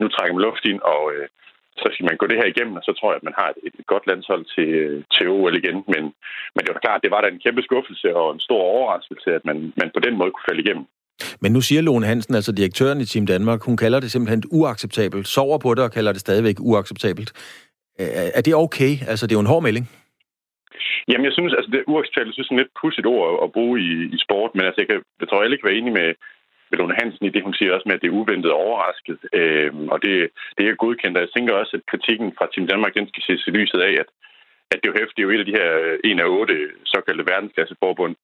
nu 0.00 0.06
trækker 0.08 0.34
man 0.34 0.46
luft 0.46 0.64
ind, 0.70 0.80
og 0.94 1.02
øh, 1.14 1.26
så 1.82 1.86
skal 1.92 2.06
man 2.08 2.16
gå 2.20 2.26
det 2.28 2.40
her 2.40 2.48
igennem, 2.52 2.78
og 2.78 2.84
så 2.86 2.92
tror 2.94 3.10
jeg, 3.10 3.18
at 3.20 3.28
man 3.28 3.38
har 3.40 3.48
et, 3.50 3.58
et 3.80 3.86
godt 3.92 4.04
landshold 4.10 4.44
til, 4.54 4.70
til 5.14 5.24
OL 5.34 5.56
igen. 5.62 5.78
Men, 5.92 6.02
men 6.54 6.62
det 6.62 6.72
var 6.74 6.84
klart, 6.84 7.04
det 7.04 7.10
var 7.14 7.20
da 7.20 7.28
en 7.28 7.44
kæmpe 7.44 7.62
skuffelse 7.68 8.08
og 8.20 8.26
en 8.34 8.40
stor 8.46 8.62
overraskelse, 8.74 9.28
at 9.38 9.44
man, 9.48 9.56
man 9.80 9.90
på 9.96 10.00
den 10.06 10.14
måde 10.18 10.30
kunne 10.32 10.48
falde 10.48 10.64
igennem. 10.64 10.86
Men 11.40 11.52
nu 11.52 11.60
siger 11.60 11.82
Lone 11.82 12.06
Hansen, 12.06 12.34
altså 12.34 12.52
direktøren 12.52 13.00
i 13.00 13.04
Team 13.04 13.26
Danmark, 13.26 13.60
hun 13.62 13.76
kalder 13.76 14.00
det 14.00 14.10
simpelthen 14.10 14.42
uacceptabelt, 14.50 15.28
sover 15.28 15.58
på 15.58 15.74
det 15.74 15.84
og 15.84 15.92
kalder 15.92 16.12
det 16.12 16.20
stadigvæk 16.20 16.56
uacceptabelt. 16.60 17.30
Er 18.38 18.40
det 18.40 18.54
okay? 18.54 18.92
Altså, 19.08 19.26
det 19.26 19.32
er 19.32 19.36
jo 19.36 19.40
en 19.40 19.46
hård 19.46 19.62
melding. 19.62 19.90
Jamen, 21.08 21.24
jeg 21.28 21.34
synes, 21.36 21.52
altså 21.58 21.70
det 21.72 21.90
uacceptabelt, 21.92 22.30
jeg 22.30 22.34
synes, 22.34 22.50
er 22.50 22.62
lidt 22.62 22.78
pudsigt 22.80 23.06
ord 23.06 23.28
at 23.44 23.52
bruge 23.56 23.76
i, 23.88 23.90
i 24.16 24.18
sport, 24.24 24.50
men 24.54 24.64
altså, 24.64 24.80
jeg, 24.80 24.88
kan, 24.88 24.98
jeg 25.20 25.28
tror, 25.28 25.42
alle 25.42 25.56
kan 25.56 25.68
være 25.68 25.80
enige 25.80 25.98
med, 26.00 26.08
med 26.68 26.76
Lone 26.78 26.98
Hansen 27.00 27.26
i 27.26 27.34
det, 27.34 27.42
hun 27.46 27.54
siger 27.54 27.74
også 27.74 27.86
med, 27.86 27.96
at 27.96 28.02
det 28.02 28.08
er 28.08 28.18
uventet 28.20 28.52
overrasket. 28.62 29.18
Øh, 29.38 29.70
og 29.94 29.98
det, 30.04 30.14
det 30.56 30.62
er 30.64 30.82
godkendt, 30.82 31.16
og 31.16 31.22
jeg 31.24 31.32
tænker 31.32 31.52
også, 31.54 31.72
at 31.78 31.88
kritikken 31.90 32.28
fra 32.38 32.46
Team 32.52 32.66
Danmark, 32.66 32.94
den 32.94 33.08
skal 33.08 33.22
ses 33.22 33.46
i 33.46 33.56
lyset 33.58 33.80
af, 33.88 33.92
at, 34.02 34.08
at 34.70 34.78
det 34.78 34.86
er 34.86 34.92
jo 34.92 34.98
hæftigt, 35.00 35.16
det 35.16 35.22
er 35.22 35.28
jo 35.28 35.34
et 35.34 35.44
af 35.44 35.50
de 35.50 35.58
her 35.60 35.70
øh, 35.84 35.98
en 36.10 36.18
af 36.24 36.28
otte 36.38 36.56
såkaldte 36.92 37.28
verdensklasseforbund, 37.32 38.14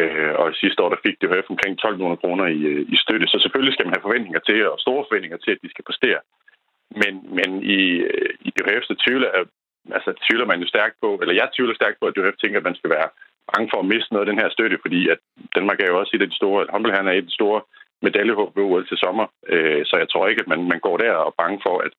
Øh, 0.00 0.32
og 0.40 0.46
sidste 0.62 0.82
år 0.82 0.90
der 0.90 1.04
fik 1.06 1.16
det 1.20 1.30
DHF 1.30 1.48
omkring 1.54 1.78
12 1.78 1.94
millioner 1.94 2.22
kroner 2.22 2.46
i, 2.58 2.60
øh, 2.72 2.82
i 2.94 2.96
støtte. 3.04 3.26
Så 3.32 3.38
selvfølgelig 3.40 3.74
skal 3.74 3.86
man 3.86 3.94
have 3.94 4.06
forventninger 4.06 4.40
til, 4.48 4.58
og 4.72 4.78
store 4.84 5.04
forventninger 5.08 5.38
til, 5.40 5.52
at 5.54 5.62
de 5.64 5.70
skal 5.70 5.84
præstere. 5.88 6.20
Men, 7.02 7.12
men 7.38 7.50
i, 7.76 7.80
øh, 8.10 8.30
i 8.46 8.50
DHF 8.56 8.84
så 8.86 8.94
tvivler, 9.04 9.30
altså, 9.96 10.10
tvivler 10.26 10.46
man 10.46 10.60
jo 10.62 10.66
stærkt 10.74 10.96
på, 11.02 11.08
eller 11.20 11.34
jeg 11.34 11.48
tvivler 11.54 11.74
stærkt 11.74 11.98
på, 11.98 12.06
at 12.06 12.14
DHF 12.16 12.36
tænker, 12.38 12.58
at 12.58 12.68
man 12.68 12.78
skal 12.78 12.90
være 12.90 13.08
bange 13.52 13.68
for 13.72 13.78
at 13.80 13.90
miste 13.92 14.12
noget 14.12 14.26
af 14.26 14.30
den 14.30 14.40
her 14.42 14.48
støtte, 14.50 14.78
fordi 14.84 15.00
at 15.14 15.18
Danmark 15.56 15.78
er 15.80 15.88
jo 15.90 15.98
også 16.00 16.12
et 16.14 16.22
af 16.22 16.30
de 16.30 16.40
store, 16.40 16.66
håndboldherren 16.70 17.08
er 17.08 17.12
et 17.12 17.24
af 17.24 17.30
de 17.30 17.38
store 17.40 17.60
medaljehåb 18.02 18.56
ved 18.56 18.64
OL 18.64 18.86
til 18.88 18.98
sommer. 19.04 19.26
Øh, 19.52 19.82
så 19.88 19.94
jeg 20.02 20.08
tror 20.08 20.28
ikke, 20.28 20.42
at 20.42 20.50
man, 20.52 20.60
man 20.72 20.80
går 20.86 20.96
der 20.96 21.12
og 21.12 21.26
er 21.26 21.40
bange 21.42 21.60
for, 21.66 21.76
at, 21.86 21.92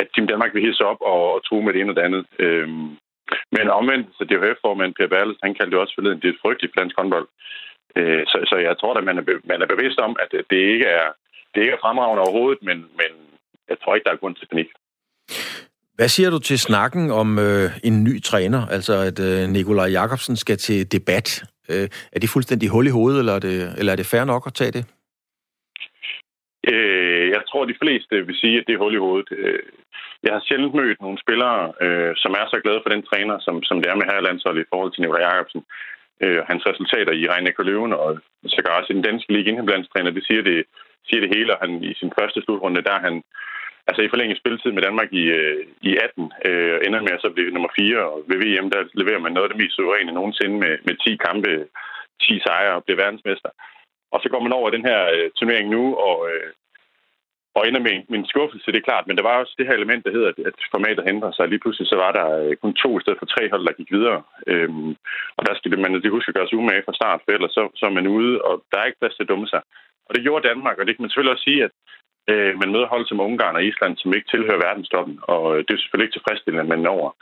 at 0.00 0.06
Team 0.14 0.26
Danmark 0.26 0.54
vil 0.54 0.66
hisse 0.66 0.84
op 0.84 1.00
og, 1.00 1.22
og 1.34 1.44
true 1.44 1.64
med 1.64 1.72
det 1.72 1.80
ene 1.80 1.92
og 1.92 1.96
det 1.96 2.06
andet. 2.08 2.24
Øh, 2.38 2.68
men 3.56 3.76
omvendt, 3.80 4.06
så 4.16 4.22
DHF-formand 4.24 4.94
Per 4.94 5.06
Berles, 5.12 5.38
han 5.42 5.54
kaldte 5.54 5.74
jo 5.74 5.80
også 5.80 5.94
forleden, 5.94 6.20
det 6.20 6.28
er 6.28 6.32
et 6.32 6.42
frygteligt 6.44 6.78
dansk 6.78 6.96
håndbold. 6.98 7.28
Øh, 7.96 8.22
så, 8.26 8.36
så 8.50 8.56
jeg 8.56 8.78
tror 8.78 8.94
at 8.94 9.04
man 9.04 9.18
er, 9.18 9.24
man 9.44 9.62
er 9.62 9.66
bevidst 9.74 9.98
om, 9.98 10.16
at 10.22 10.30
det 10.50 10.60
ikke 10.74 10.86
er, 11.00 11.06
det 11.54 11.60
ikke 11.60 11.72
er 11.72 11.84
fremragende 11.84 12.22
overhovedet, 12.22 12.62
men, 12.62 12.78
men 13.00 13.10
jeg 13.68 13.76
tror 13.78 13.94
ikke, 13.94 14.04
der 14.04 14.12
er 14.12 14.22
grund 14.22 14.34
til 14.36 14.46
panik. 14.52 14.68
Hvad 15.96 16.08
siger 16.08 16.30
du 16.30 16.38
til 16.38 16.58
snakken 16.58 17.10
om 17.10 17.38
øh, 17.38 17.70
en 17.84 18.04
ny 18.04 18.22
træner, 18.22 18.66
altså 18.66 18.94
at 19.08 19.18
øh, 19.28 19.48
Nikolaj 19.48 19.90
Jakobsen 19.98 20.36
skal 20.36 20.56
til 20.56 20.92
debat? 20.92 21.28
Øh, 21.70 21.88
er 22.12 22.18
det 22.20 22.34
fuldstændig 22.34 22.68
hul 22.68 22.86
i 22.86 22.96
hovedet, 22.98 23.18
eller 23.18 23.34
er 23.38 23.42
det, 23.48 23.56
eller 23.78 23.92
er 23.92 23.96
det 23.96 24.10
fair 24.12 24.24
nok 24.24 24.42
at 24.46 24.54
tage 24.54 24.72
det? 24.76 24.84
Øh, 26.72 27.26
jeg 27.36 27.42
tror, 27.48 27.64
de 27.64 27.80
fleste 27.82 28.14
vil 28.26 28.36
sige, 28.42 28.58
at 28.58 28.64
det 28.66 28.74
er 28.74 28.82
hul 28.82 28.94
i 28.94 29.04
hovedet. 29.06 29.28
Øh, 29.30 29.62
jeg 30.24 30.32
har 30.32 30.42
sjældent 30.44 30.74
mødt 30.74 31.00
nogle 31.00 31.22
spillere, 31.24 31.72
øh, 31.84 32.12
som 32.22 32.32
er 32.40 32.46
så 32.48 32.58
glade 32.64 32.80
for 32.82 32.90
den 32.94 33.02
træner, 33.10 33.36
som, 33.46 33.62
som 33.68 33.76
det 33.80 33.88
er 33.90 33.96
med 33.98 34.06
her 34.10 34.18
i 34.20 34.26
landsholdet 34.28 34.62
i 34.62 34.70
forhold 34.72 34.92
til 34.92 35.02
Nikolaj 35.02 35.22
Jacobsen. 35.26 35.62
Øh, 36.22 36.40
hans 36.50 36.62
resultater 36.70 37.12
i 37.12 37.28
Regne 37.32 37.52
Løven 37.68 37.92
og 37.92 38.08
sågar 38.54 38.78
også 38.78 38.92
i 38.92 38.96
den 38.98 39.08
danske 39.08 39.32
liga 39.32 39.50
indblandstræner, 39.50 40.10
det 40.10 40.24
siger 40.26 40.42
det, 40.42 40.58
siger 41.08 41.20
det 41.20 41.34
hele. 41.36 41.50
Og 41.54 41.58
han, 41.62 41.70
I 41.90 41.94
sin 41.94 42.12
første 42.18 42.42
slutrunde, 42.42 42.82
der 42.88 43.06
han 43.06 43.14
altså 43.88 44.00
i 44.02 44.12
forlænget 44.12 44.38
spilletid 44.38 44.70
med 44.72 44.82
Danmark 44.82 45.10
i, 45.12 45.24
øh, 45.38 45.66
i 45.88 45.90
18, 45.96 46.32
øh, 46.48 46.76
ender 46.86 47.00
med 47.02 47.12
at 47.16 47.22
så 47.24 47.30
blive 47.34 47.54
nummer 47.54 47.70
4, 47.76 48.10
og 48.10 48.16
ved 48.28 48.38
VM, 48.42 48.68
der 48.74 48.80
leverer 49.00 49.22
man 49.24 49.32
noget 49.32 49.46
af 49.46 49.52
det 49.52 49.62
mest 49.62 49.76
suveræne 49.76 50.12
nogensinde 50.12 50.56
med, 50.64 50.74
med 50.86 50.94
10 50.96 51.16
kampe, 51.26 51.50
10 52.22 52.40
sejre 52.46 52.74
og 52.78 52.84
bliver 52.84 53.02
verdensmester. 53.02 53.50
Og 54.12 54.18
så 54.22 54.28
går 54.32 54.40
man 54.42 54.52
over 54.58 54.70
den 54.70 54.84
her 54.88 55.00
øh, 55.14 55.30
turnering 55.38 55.68
nu, 55.68 55.82
og, 56.08 56.18
øh, 56.30 56.50
og 57.56 57.62
ender 57.68 57.80
med 57.86 57.96
min 58.08 58.26
skuffelse, 58.32 58.72
det 58.72 58.80
er 58.80 58.88
klart. 58.90 59.06
Men 59.06 59.16
der 59.16 59.24
var 59.28 59.36
også 59.40 59.54
det 59.58 59.66
her 59.66 59.76
element, 59.76 60.04
der 60.04 60.16
hedder, 60.16 60.30
at 60.50 60.56
formatet 60.74 61.04
ændrer 61.12 61.32
sig. 61.32 61.48
Lige 61.48 61.62
pludselig 61.62 61.88
så 61.88 61.96
var 62.04 62.12
der 62.18 62.26
øh, 62.42 62.56
kun 62.62 62.74
to 62.74 62.90
i 62.98 63.02
stedet 63.02 63.18
for 63.18 63.26
tre 63.26 63.42
hold, 63.52 63.64
der 63.66 63.78
gik 63.80 63.90
videre. 63.96 64.22
Øhm, 64.46 64.90
og 65.36 65.42
der 65.46 65.54
skal 65.54 65.78
man 65.78 65.94
det 65.94 66.14
huske 66.16 66.30
at 66.30 66.34
gøre 66.36 66.48
sig 66.48 66.58
umage 66.58 66.84
fra 66.86 66.98
start, 67.00 67.20
for 67.24 67.30
ellers 67.32 67.52
så, 67.58 67.62
så 67.78 67.84
er 67.86 67.94
man 67.98 68.06
ude, 68.06 68.34
og 68.48 68.54
der 68.70 68.78
er 68.78 68.84
ikke 68.88 69.00
plads 69.00 69.14
til 69.16 69.26
at 69.26 69.32
dumme 69.32 69.48
sig. 69.48 69.62
Og 70.06 70.10
det 70.14 70.22
gjorde 70.22 70.48
Danmark, 70.48 70.76
og 70.78 70.84
det 70.86 70.92
kan 70.94 71.02
man 71.02 71.10
selvfølgelig 71.10 71.34
også 71.34 71.48
sige, 71.48 71.64
at 71.64 71.72
øh, 72.30 72.52
man 72.60 72.72
møder 72.72 72.92
hold 72.94 73.06
som 73.06 73.20
Ungarn 73.20 73.56
og 73.56 73.64
Island, 73.64 73.96
som 73.96 74.14
ikke 74.14 74.30
tilhører 74.30 74.64
verdenstoppen. 74.66 75.18
Og 75.22 75.44
øh, 75.52 75.58
det 75.64 75.72
er 75.74 75.82
selvfølgelig 75.82 76.06
ikke 76.06 76.16
tilfredsstillende, 76.18 76.64
at 76.64 76.72
man 76.74 76.82
når 76.88 77.16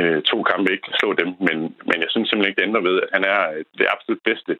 øh, 0.00 0.22
to 0.30 0.42
kampe 0.42 0.72
ikke 0.72 0.86
kan 0.88 0.98
slå 1.00 1.10
dem. 1.12 1.28
Men, 1.46 1.56
men 1.88 1.98
jeg 2.02 2.10
synes 2.10 2.26
simpelthen 2.28 2.50
ikke, 2.50 2.60
det 2.60 2.68
ændrer 2.68 2.88
ved, 2.88 2.96
at 3.04 3.08
han 3.16 3.24
er 3.34 3.40
øh, 3.54 3.64
det 3.78 3.86
absolut 3.94 4.22
bedste 4.28 4.52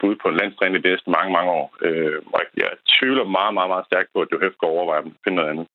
bud 0.00 0.14
på 0.22 0.26
en 0.28 0.38
landstræner 0.40 0.78
i 0.78 0.82
de 0.82 0.88
næste 0.90 1.10
mange, 1.16 1.32
mange 1.36 1.50
år. 1.60 1.68
Øh, 1.86 2.18
og 2.34 2.40
jeg 2.62 2.70
tvivler 2.94 3.34
meget, 3.38 3.54
meget, 3.54 3.70
meget 3.74 3.88
stærkt 3.90 4.08
på, 4.14 4.18
at 4.20 4.30
Johef 4.32 4.54
går 4.60 4.70
overveje 4.76 5.02
at 5.02 5.12
finde 5.24 5.36
noget 5.38 5.50
andet. 5.52 5.66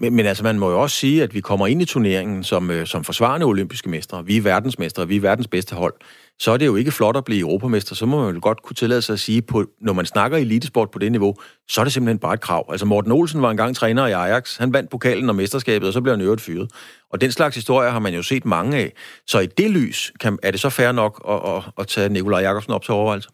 Men, 0.00 0.16
men 0.16 0.26
altså, 0.26 0.44
man 0.44 0.58
må 0.58 0.70
jo 0.70 0.80
også 0.80 0.96
sige, 0.96 1.22
at 1.22 1.34
vi 1.34 1.40
kommer 1.40 1.66
ind 1.66 1.82
i 1.82 1.84
turneringen 1.84 2.44
som, 2.44 2.70
øh, 2.70 2.86
som 2.86 3.04
forsvarende 3.04 3.46
olympiske 3.46 3.90
mestre. 3.90 4.24
Vi 4.26 4.36
er 4.36 4.42
verdensmestre, 4.42 5.08
vi 5.08 5.16
er 5.16 5.20
verdens 5.20 5.48
bedste 5.48 5.74
hold. 5.74 5.94
Så 6.38 6.50
er 6.50 6.56
det 6.56 6.66
jo 6.66 6.76
ikke 6.76 6.90
flot 6.90 7.16
at 7.16 7.24
blive 7.24 7.40
europamester. 7.40 7.94
Så 7.94 8.06
må 8.06 8.24
man 8.24 8.34
jo 8.34 8.40
godt 8.42 8.62
kunne 8.62 8.74
tillade 8.74 9.02
sig 9.02 9.12
at 9.12 9.18
sige, 9.18 9.42
på, 9.42 9.64
når 9.80 9.92
man 9.92 10.06
snakker 10.06 10.38
elitesport 10.38 10.90
på 10.90 10.98
det 10.98 11.12
niveau, 11.12 11.34
så 11.68 11.80
er 11.80 11.84
det 11.84 11.92
simpelthen 11.92 12.18
bare 12.18 12.34
et 12.34 12.40
krav. 12.40 12.64
Altså 12.70 12.86
Morten 12.86 13.12
Olsen 13.12 13.42
var 13.42 13.50
engang 13.50 13.76
træner 13.76 14.06
i 14.06 14.12
Ajax. 14.12 14.58
Han 14.58 14.72
vandt 14.72 14.90
pokalen 14.90 15.28
og 15.28 15.36
mesterskabet, 15.36 15.86
og 15.88 15.92
så 15.92 16.00
blev 16.02 16.12
han 16.14 16.20
øvrigt 16.20 16.42
fyret. 16.42 16.68
Og 17.12 17.20
den 17.20 17.30
slags 17.32 17.54
historier 17.54 17.90
har 17.90 17.98
man 17.98 18.14
jo 18.14 18.22
set 18.22 18.44
mange 18.44 18.76
af. 18.76 18.92
Så 19.26 19.40
i 19.40 19.46
det 19.46 19.70
lys 19.70 20.12
kan, 20.20 20.38
er 20.42 20.50
det 20.50 20.60
så 20.60 20.70
fair 20.70 20.92
nok 20.92 21.14
at, 21.28 21.40
at, 21.54 21.62
at 21.80 21.86
tage 21.86 22.08
Nikolaj 22.08 22.40
Jakobsen 22.40 22.72
op 22.72 22.82
til 22.82 22.94
overvejelse? 22.94 23.28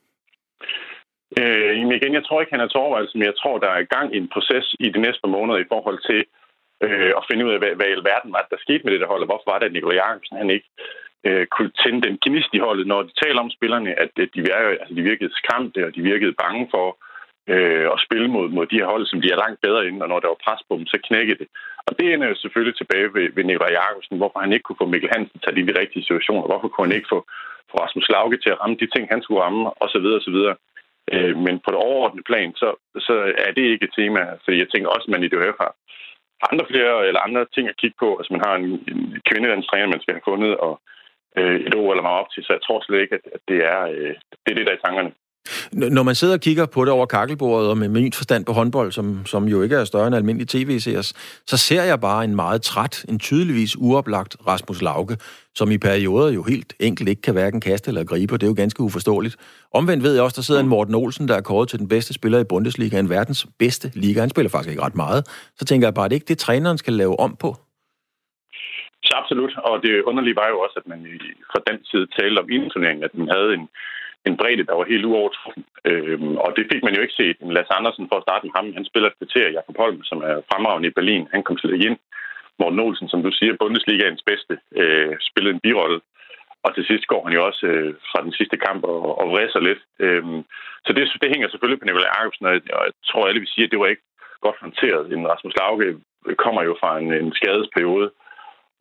Øh, 1.41 1.73
igen, 1.99 2.15
jeg 2.19 2.25
tror 2.25 2.41
ikke, 2.41 2.55
han 2.57 2.65
er 2.65 2.69
til 2.69 2.81
overvejelse, 2.85 3.19
men 3.19 3.27
jeg 3.31 3.37
tror, 3.41 3.59
der 3.59 3.71
er 3.79 3.93
gang 3.97 4.15
i 4.15 4.19
en 4.23 4.29
proces 4.35 4.67
i 4.81 4.89
de 4.95 5.01
næste 5.07 5.27
måneder 5.37 5.59
i 5.59 5.71
forhold 5.73 5.99
til 6.11 6.21
øh, 6.85 7.13
at 7.19 7.27
finde 7.29 7.45
ud 7.47 7.53
af, 7.55 7.59
hvad, 7.59 7.73
hvad 7.79 7.89
i 7.89 7.97
alverden 7.99 8.33
var, 8.33 8.47
der 8.51 8.65
skete 8.65 8.83
med 8.85 8.93
det 8.93 9.01
der 9.01 9.13
hold, 9.13 9.23
og 9.25 9.31
hvorfor 9.31 9.51
var 9.51 9.59
det, 9.59 9.67
at 9.67 9.73
Nikolaj 9.77 9.97
Jacobsen 10.01 10.41
han 10.43 10.51
ikke 10.57 10.69
øh, 11.29 11.47
kunne 11.55 11.73
tænde 11.83 12.01
den 12.07 12.17
gnist 12.25 12.53
i 12.53 12.65
holdet, 12.67 12.87
når 12.87 13.01
de 13.03 13.13
taler 13.25 13.41
om 13.41 13.51
spillerne, 13.57 13.91
at 14.03 14.11
de, 14.35 14.41
virkede, 14.49 14.79
altså, 14.81 14.95
de 14.99 15.03
virkede 15.11 15.37
skræmte, 15.41 15.81
og 15.87 15.95
de 15.97 16.03
virkede 16.03 16.41
bange 16.45 16.69
for 16.75 16.89
øh, 17.53 17.87
at 17.95 18.03
spille 18.07 18.29
mod, 18.35 18.49
mod 18.57 18.67
de 18.67 18.81
her 18.81 18.93
hold, 18.95 19.07
som 19.07 19.21
de 19.21 19.31
er 19.31 19.43
langt 19.45 19.61
bedre 19.67 19.87
inden, 19.87 20.03
og 20.03 20.09
når 20.09 20.21
der 20.21 20.29
var 20.29 20.45
pres 20.45 20.63
på 20.69 20.75
dem, 20.79 20.87
så 20.87 20.99
knækkede 21.09 21.39
det. 21.43 21.49
Og 21.87 21.93
det 21.99 22.07
ender 22.13 22.29
jo 22.29 22.35
selvfølgelig 22.35 22.77
tilbage 22.77 23.15
ved, 23.15 23.27
ved 23.37 23.45
Nikolaj 23.45 23.73
Jacobsen, 23.81 24.17
hvorfor 24.21 24.39
han 24.39 24.53
ikke 24.53 24.67
kunne 24.67 24.83
få 24.83 24.87
Mikkel 24.93 25.11
Hansen 25.15 25.39
til 25.41 25.69
de 25.69 25.81
rigtige 25.81 26.03
situationer, 26.03 26.51
hvorfor 26.51 26.69
kunne 26.69 26.87
han 26.87 26.97
ikke 26.99 27.13
få, 27.15 27.21
få 27.71 27.75
Rasmus 27.85 28.09
Lauke 28.09 28.39
til 28.41 28.51
at 28.51 28.61
ramme 28.61 28.77
de 28.81 28.87
ting, 28.95 29.05
han 29.11 29.23
skulle 29.23 29.43
ramme, 29.43 29.63
osv. 29.85 30.07
osv. 30.19 30.39
Øh, 31.13 31.37
men 31.47 31.55
på 31.65 31.69
det 31.71 31.81
overordnede 31.89 32.29
plan, 32.31 32.51
så, 32.63 32.69
så 33.07 33.15
er 33.47 33.51
det 33.57 33.65
ikke 33.73 33.85
et 33.89 33.97
tema, 33.99 34.21
fordi 34.45 34.57
jeg 34.59 34.69
tænker 34.71 34.89
også, 34.91 35.07
at 35.09 35.15
man 35.15 35.25
i 35.25 35.29
DHF 35.33 35.59
har 35.65 35.73
andre 36.51 36.67
flere 36.71 37.07
eller 37.09 37.21
andre 37.27 37.47
ting 37.55 37.69
at 37.69 37.81
kigge 37.81 37.97
på. 37.99 38.09
Altså 38.19 38.33
man 38.33 38.45
har 38.47 38.55
en, 38.57 38.65
en 38.93 39.03
kvindelandstræner, 39.29 39.95
man 39.95 40.03
skal 40.03 40.15
have 40.15 40.29
fundet, 40.31 40.57
og 40.67 40.75
øh, 41.39 41.61
et 41.67 41.75
ord 41.75 41.91
eller 41.93 42.07
meget 42.09 42.21
op 42.23 42.31
til, 42.31 42.45
så 42.45 42.53
jeg 42.53 42.63
tror 42.63 42.81
slet 42.81 43.01
ikke, 43.01 43.15
at, 43.19 43.25
at 43.37 43.41
det, 43.49 43.59
er, 43.75 43.81
øh, 43.95 44.15
det 44.43 44.49
er 44.51 44.57
det, 44.57 44.67
der 44.67 44.73
er 44.73 44.81
i 44.81 44.87
tankerne. 44.87 45.13
Når 45.73 46.03
man 46.03 46.15
sidder 46.15 46.35
og 46.35 46.41
kigger 46.41 46.67
på 46.67 46.85
det 46.85 46.93
over 46.93 47.07
kakkelbordet, 47.07 47.71
og 47.71 47.79
med 47.79 47.89
min 47.89 48.13
forstand 48.13 48.45
på 48.45 48.53
håndbold, 48.53 48.93
som, 48.93 49.27
som 49.27 49.45
jo 49.45 49.63
ikke 49.63 49.77
er 49.77 49.85
større 49.85 50.07
end 50.07 50.17
almindelig 50.17 50.49
tv-seers, 50.49 51.15
så 51.47 51.57
ser 51.57 51.83
jeg 51.83 52.01
bare 52.01 52.25
en 52.25 52.37
meget 52.37 52.63
træt, 52.63 53.05
en 53.09 53.19
tydeligvis 53.19 53.77
uoplagt 53.79 54.37
Rasmus 54.47 54.83
Lauke, 54.83 55.17
som 55.55 55.71
i 55.71 55.79
perioder 55.79 56.33
jo 56.33 56.43
helt 56.43 56.75
enkelt 56.81 57.09
ikke 57.09 57.23
kan 57.23 57.35
hverken 57.35 57.61
kaste 57.61 57.89
eller 57.89 58.05
gribe, 58.05 58.35
og 58.35 58.41
det 58.41 58.47
er 58.47 58.51
jo 58.51 58.55
ganske 58.57 58.83
uforståeligt. 58.83 59.37
Omvendt 59.73 60.05
ved 60.05 60.15
jeg 60.15 60.23
også, 60.23 60.37
der 60.37 60.43
sidder 60.43 60.61
en 60.61 60.69
Morten 60.69 60.95
Olsen, 60.95 61.29
der 61.29 61.37
er 61.37 61.41
kåret 61.41 61.69
til 61.69 61.79
den 61.79 61.89
bedste 61.89 62.15
spiller 62.15 62.39
i 62.39 62.45
Bundesliga, 62.45 62.99
en 62.99 63.11
verdens 63.11 63.47
bedste 63.59 63.91
liga. 63.95 64.21
Han 64.21 64.31
spiller 64.31 64.51
faktisk 64.51 64.71
ikke 64.71 64.83
ret 64.83 64.97
meget. 64.97 65.21
Så 65.59 65.65
tænker 65.65 65.87
jeg 65.87 65.95
bare, 65.95 66.05
at 66.05 66.11
det 66.11 66.17
ikke 66.17 66.29
det, 66.29 66.39
træneren 66.39 66.79
skal 66.79 66.93
lave 66.93 67.21
om 67.21 67.37
på. 67.37 67.57
Så 69.05 69.13
absolut, 69.21 69.53
og 69.69 69.83
det 69.83 70.03
underlige 70.03 70.37
var 70.37 70.49
jo 70.49 70.59
også, 70.65 70.77
at 70.83 70.87
man 70.93 71.01
fra 71.53 71.61
den 71.69 71.79
side 71.91 72.07
talte 72.19 72.39
om 72.39 72.51
indturneringen, 72.51 73.05
at 73.05 73.15
man 73.15 73.29
havde 73.37 73.51
en, 73.59 73.69
en 74.27 74.37
bredde, 74.41 74.67
der 74.69 74.75
var 74.81 74.85
helt 74.93 75.05
uovertruffen. 75.05 75.65
Øhm, 75.91 76.37
og 76.45 76.51
det 76.57 76.65
fik 76.73 76.83
man 76.85 76.95
jo 76.95 77.03
ikke 77.03 77.19
set. 77.21 77.37
Lars 77.57 77.71
Andersen, 77.79 78.09
for 78.09 78.17
at 78.17 78.27
starte 78.27 78.47
med 78.47 78.57
ham, 78.57 78.67
han 78.79 78.85
spiller 78.91 79.09
et 79.09 79.19
kvarter, 79.19 79.55
Jakob 79.57 79.77
Holm, 79.83 80.01
som 80.11 80.19
er 80.31 80.37
fremragende 80.51 80.89
i 80.89 80.97
Berlin. 80.99 81.29
Han 81.35 81.43
kom 81.43 81.57
til 81.57 81.87
ind. 81.87 81.99
Morten 82.59 82.81
Olsen, 82.81 83.09
som 83.09 83.23
du 83.23 83.31
siger, 83.33 83.61
Bundesligaens 83.61 84.23
bedste, 84.31 84.55
øh, 84.81 85.15
spillede 85.29 85.55
en 85.55 85.65
birolle. 85.67 86.01
Og 86.65 86.75
til 86.75 86.85
sidst 86.85 87.07
går 87.07 87.25
han 87.25 87.35
jo 87.37 87.47
også 87.49 87.67
øh, 87.67 87.95
fra 88.11 88.21
den 88.27 88.33
sidste 88.39 88.57
kamp 88.67 88.85
og, 88.85 89.19
og 89.21 89.27
vræser 89.33 89.61
lidt. 89.69 89.83
Øhm, 90.05 90.41
så 90.87 90.91
det, 90.93 91.03
det 91.23 91.33
hænger 91.33 91.49
selvfølgelig 91.49 91.81
på 91.81 91.87
Nikolaj 91.87 92.11
Jacobsen, 92.17 92.47
og 92.47 92.53
jeg, 92.53 92.63
tror 93.09 93.27
alle 93.27 93.41
vi 93.41 93.53
siger, 93.53 93.67
at 93.67 93.73
det 93.73 93.81
var 93.81 93.87
ikke 93.87 94.07
godt 94.41 94.57
håndteret. 94.61 95.13
En 95.13 95.29
Rasmus 95.33 95.57
Lauke 95.61 95.89
kommer 96.45 96.63
jo 96.69 96.77
fra 96.81 96.91
en, 96.99 97.13
en 97.13 97.33
skadesperiode, 97.39 98.11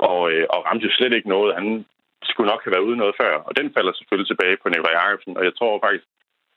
og, 0.09 0.31
øh, 0.31 0.45
og 0.53 0.59
ramte 0.65 0.85
jo 0.87 0.91
slet 0.93 1.13
ikke 1.13 1.33
noget. 1.35 1.55
Han 1.59 1.85
skulle 2.33 2.51
nok 2.51 2.63
have 2.63 2.75
været 2.75 2.87
ude 2.89 3.01
noget 3.01 3.15
før, 3.21 3.33
og 3.47 3.51
den 3.59 3.67
falder 3.75 3.93
selvfølgelig 3.95 4.29
tilbage 4.29 4.57
på 4.59 4.67
Nikolaj 4.69 4.95
Jacobsen, 4.99 5.37
og 5.39 5.43
jeg 5.47 5.53
tror 5.55 5.83
faktisk, 5.85 6.05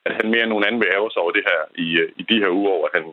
at 0.06 0.12
han 0.18 0.26
mere 0.30 0.44
end 0.44 0.52
nogen 0.52 0.66
anden 0.66 0.80
vil 0.82 0.94
ærge 0.96 1.10
sig 1.10 1.22
over 1.22 1.34
det 1.36 1.44
her 1.50 1.60
i, 1.86 1.88
øh, 2.02 2.08
i 2.20 2.22
de 2.30 2.40
her 2.42 2.50
uger, 2.60 2.74
at 2.86 2.92
han 2.96 3.04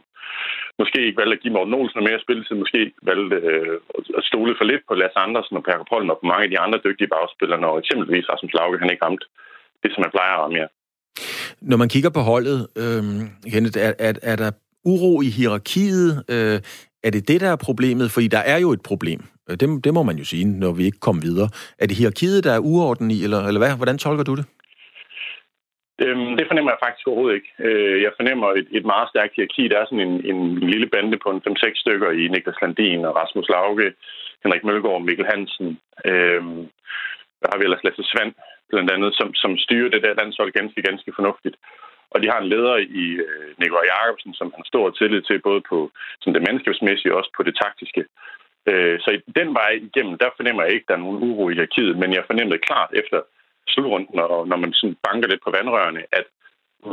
måske 0.82 1.00
ikke 1.06 1.20
valgte 1.22 1.38
at 1.38 1.44
give 1.44 1.56
Morten 1.56 1.78
Olsen 1.80 2.08
mere 2.10 2.24
spilletid, 2.26 2.56
måske 2.64 2.82
valgte 3.10 3.36
øh, 3.52 3.78
at 4.20 4.24
stole 4.30 4.54
for 4.60 4.66
lidt 4.72 4.84
på 4.88 4.94
Lars 5.02 5.18
Andersen 5.26 5.58
og 5.60 5.64
Perker 5.68 5.88
Pollen 5.92 6.14
og 6.14 6.20
på 6.20 6.26
mange 6.32 6.46
af 6.46 6.52
de 6.52 6.60
andre 6.66 6.80
dygtige 6.88 7.12
bagspillere, 7.16 7.62
når 7.66 7.74
eksempelvis 7.82 8.30
Rasmus 8.32 8.54
Lauke 8.58 8.82
han 8.82 8.92
ikke 8.94 9.06
ramte 9.06 9.26
det, 9.84 9.90
som 9.94 10.04
han 10.06 10.16
plejer 10.16 10.34
at 10.34 10.42
ramme 10.42 10.58
mere. 10.58 10.70
Når 11.70 11.78
man 11.78 11.90
kigger 11.94 12.12
på 12.18 12.24
holdet, 12.32 12.60
øh, 12.84 13.04
Kenneth, 13.54 13.78
er, 13.88 13.94
er, 14.08 14.14
er 14.32 14.36
der 14.44 14.52
uro 14.94 15.22
i 15.22 15.30
hierarkiet? 15.38 16.10
Øh, 16.34 16.58
er 17.04 17.12
det 17.16 17.28
det, 17.28 17.42
der 17.42 17.50
er 17.52 17.66
problemet? 17.70 18.12
Fordi 18.12 18.28
der 18.28 18.44
er 18.54 18.60
jo 18.66 18.70
et 18.72 18.84
problem. 18.92 19.22
Øh, 19.50 19.56
det, 19.60 19.84
det 19.86 19.94
må 19.94 20.04
man 20.04 20.18
jo 20.18 20.26
sige, 20.26 20.46
når 20.46 20.72
vi 20.72 20.84
ikke 20.86 21.00
kommer 21.00 21.22
videre. 21.22 21.50
Er 21.80 21.86
det 21.88 21.98
hierarkiet, 21.98 22.44
der 22.44 22.54
er 22.54 22.66
uorden 22.72 23.12
i, 23.12 23.24
eller, 23.24 23.42
eller 23.48 23.62
hvad? 23.64 23.76
Hvordan 23.78 23.98
tolker 23.98 24.24
du 24.24 24.36
det? 24.36 24.46
Øhm, 26.04 26.32
det 26.38 26.46
fornemmer 26.48 26.72
jeg 26.72 26.84
faktisk 26.84 27.08
overhovedet 27.08 27.38
ikke. 27.40 27.52
Øh, 27.68 27.98
jeg 28.06 28.12
fornemmer 28.20 28.48
et, 28.60 28.68
et 28.78 28.86
meget 28.94 29.08
stærkt 29.10 29.36
hierarki. 29.36 29.64
Der 29.68 29.78
er 29.80 29.86
sådan 29.88 30.08
en, 30.10 30.16
en 30.32 30.40
lille 30.74 30.88
bande 30.94 31.18
på 31.24 31.30
en 31.32 31.42
5-6 31.48 31.82
stykker 31.84 32.10
i 32.22 32.24
Niklas 32.28 32.62
Landin 32.62 33.06
og 33.08 33.16
Rasmus 33.22 33.50
Lauke, 33.54 33.88
Henrik 34.44 34.64
Mølgaard 34.64 35.00
og 35.00 35.06
Mikkel 35.08 35.30
Hansen. 35.32 35.70
Øhm, 36.12 36.62
der 37.42 37.48
har 37.52 37.58
vi 37.58 37.64
ellers 37.66 37.84
Lasse 37.84 38.04
Svand, 38.12 38.34
blandt 38.72 38.92
andet, 38.96 39.12
som, 39.20 39.28
som 39.44 39.52
styrer 39.66 39.90
det 39.90 40.04
der 40.04 40.20
landshold 40.22 40.52
ganske, 40.60 40.82
ganske 40.90 41.12
fornuftigt. 41.18 41.56
Og 42.14 42.18
de 42.22 42.32
har 42.32 42.40
en 42.42 42.52
leder 42.54 42.78
i 43.04 43.06
øh, 43.26 43.50
Nikolaj 43.60 43.86
Jacobsen, 43.92 44.34
som 44.40 44.48
han 44.56 44.66
stor 44.72 44.86
tillid 44.90 45.22
til, 45.22 45.48
både 45.50 45.62
på 45.70 45.78
sådan 46.20 46.36
det 46.36 46.46
menneskebsmæssige 46.48 47.14
og 47.14 47.18
også 47.20 47.32
på 47.38 47.44
det 47.48 47.56
taktiske. 47.64 48.04
Øh, 48.72 49.00
så 49.00 49.10
i 49.12 49.20
den 49.40 49.54
vej 49.54 49.72
igennem, 49.90 50.18
der 50.18 50.30
fornemmer 50.38 50.64
jeg 50.64 50.74
ikke, 50.74 50.86
at 50.86 50.90
der 50.90 50.96
er 50.96 51.06
nogen 51.06 51.24
uro 51.30 51.50
i 51.50 51.54
hierarkiet, 51.54 51.98
men 51.98 52.14
jeg 52.14 52.24
fornemmede 52.28 52.66
klart 52.68 52.92
efter 52.94 53.20
slutrunden, 53.68 54.20
og 54.20 54.48
når 54.48 54.58
man 54.58 54.74
sådan 54.74 54.98
banker 55.08 55.28
lidt 55.28 55.44
på 55.44 55.52
vandrørene, 55.58 56.04
at 56.12 56.26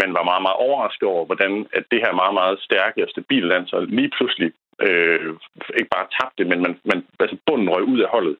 man 0.00 0.10
var 0.16 0.24
meget, 0.30 0.42
meget 0.46 0.62
overrasket 0.66 1.08
over, 1.08 1.24
hvordan 1.26 1.52
at 1.72 1.84
det 1.90 2.00
her 2.04 2.12
meget, 2.12 2.34
meget 2.34 2.56
stærke 2.60 3.02
og 3.04 3.10
stabile 3.10 3.48
landshold 3.48 3.86
lige 3.88 4.12
pludselig 4.16 4.52
øh, 4.86 5.34
ikke 5.78 5.94
bare 5.96 6.12
tabte, 6.16 6.44
men 6.50 6.58
man, 6.64 6.72
man, 6.90 6.98
altså 7.20 7.36
bunden 7.46 7.70
røg 7.70 7.82
ud 7.82 8.00
af 8.00 8.08
holdet 8.08 8.36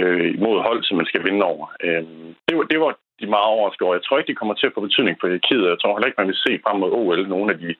øh, 0.00 0.40
mod 0.44 0.62
hold, 0.68 0.80
som 0.84 0.96
man 0.96 1.06
skal 1.06 1.24
vinde 1.24 1.44
over. 1.44 1.66
Øh, 1.84 2.04
det, 2.48 2.54
var, 2.56 2.64
det 2.72 2.80
var 2.80 2.92
de 3.20 3.26
meget 3.26 3.48
overrasket 3.54 3.82
over. 3.82 3.94
Jeg 3.94 4.04
tror 4.04 4.18
ikke, 4.18 4.32
de 4.32 4.40
kommer 4.40 4.54
til 4.54 4.66
at 4.66 4.74
få 4.74 4.80
betydning 4.80 5.16
for 5.20 5.26
hierarkiet. 5.26 5.70
Jeg 5.72 5.80
tror 5.80 5.94
heller 5.94 6.10
ikke, 6.10 6.20
man 6.22 6.32
vil 6.32 6.44
se 6.46 6.60
frem 6.64 6.76
mod 6.80 6.92
OL 7.00 7.28
nogle 7.28 7.52
af 7.52 7.58
de, 7.58 7.74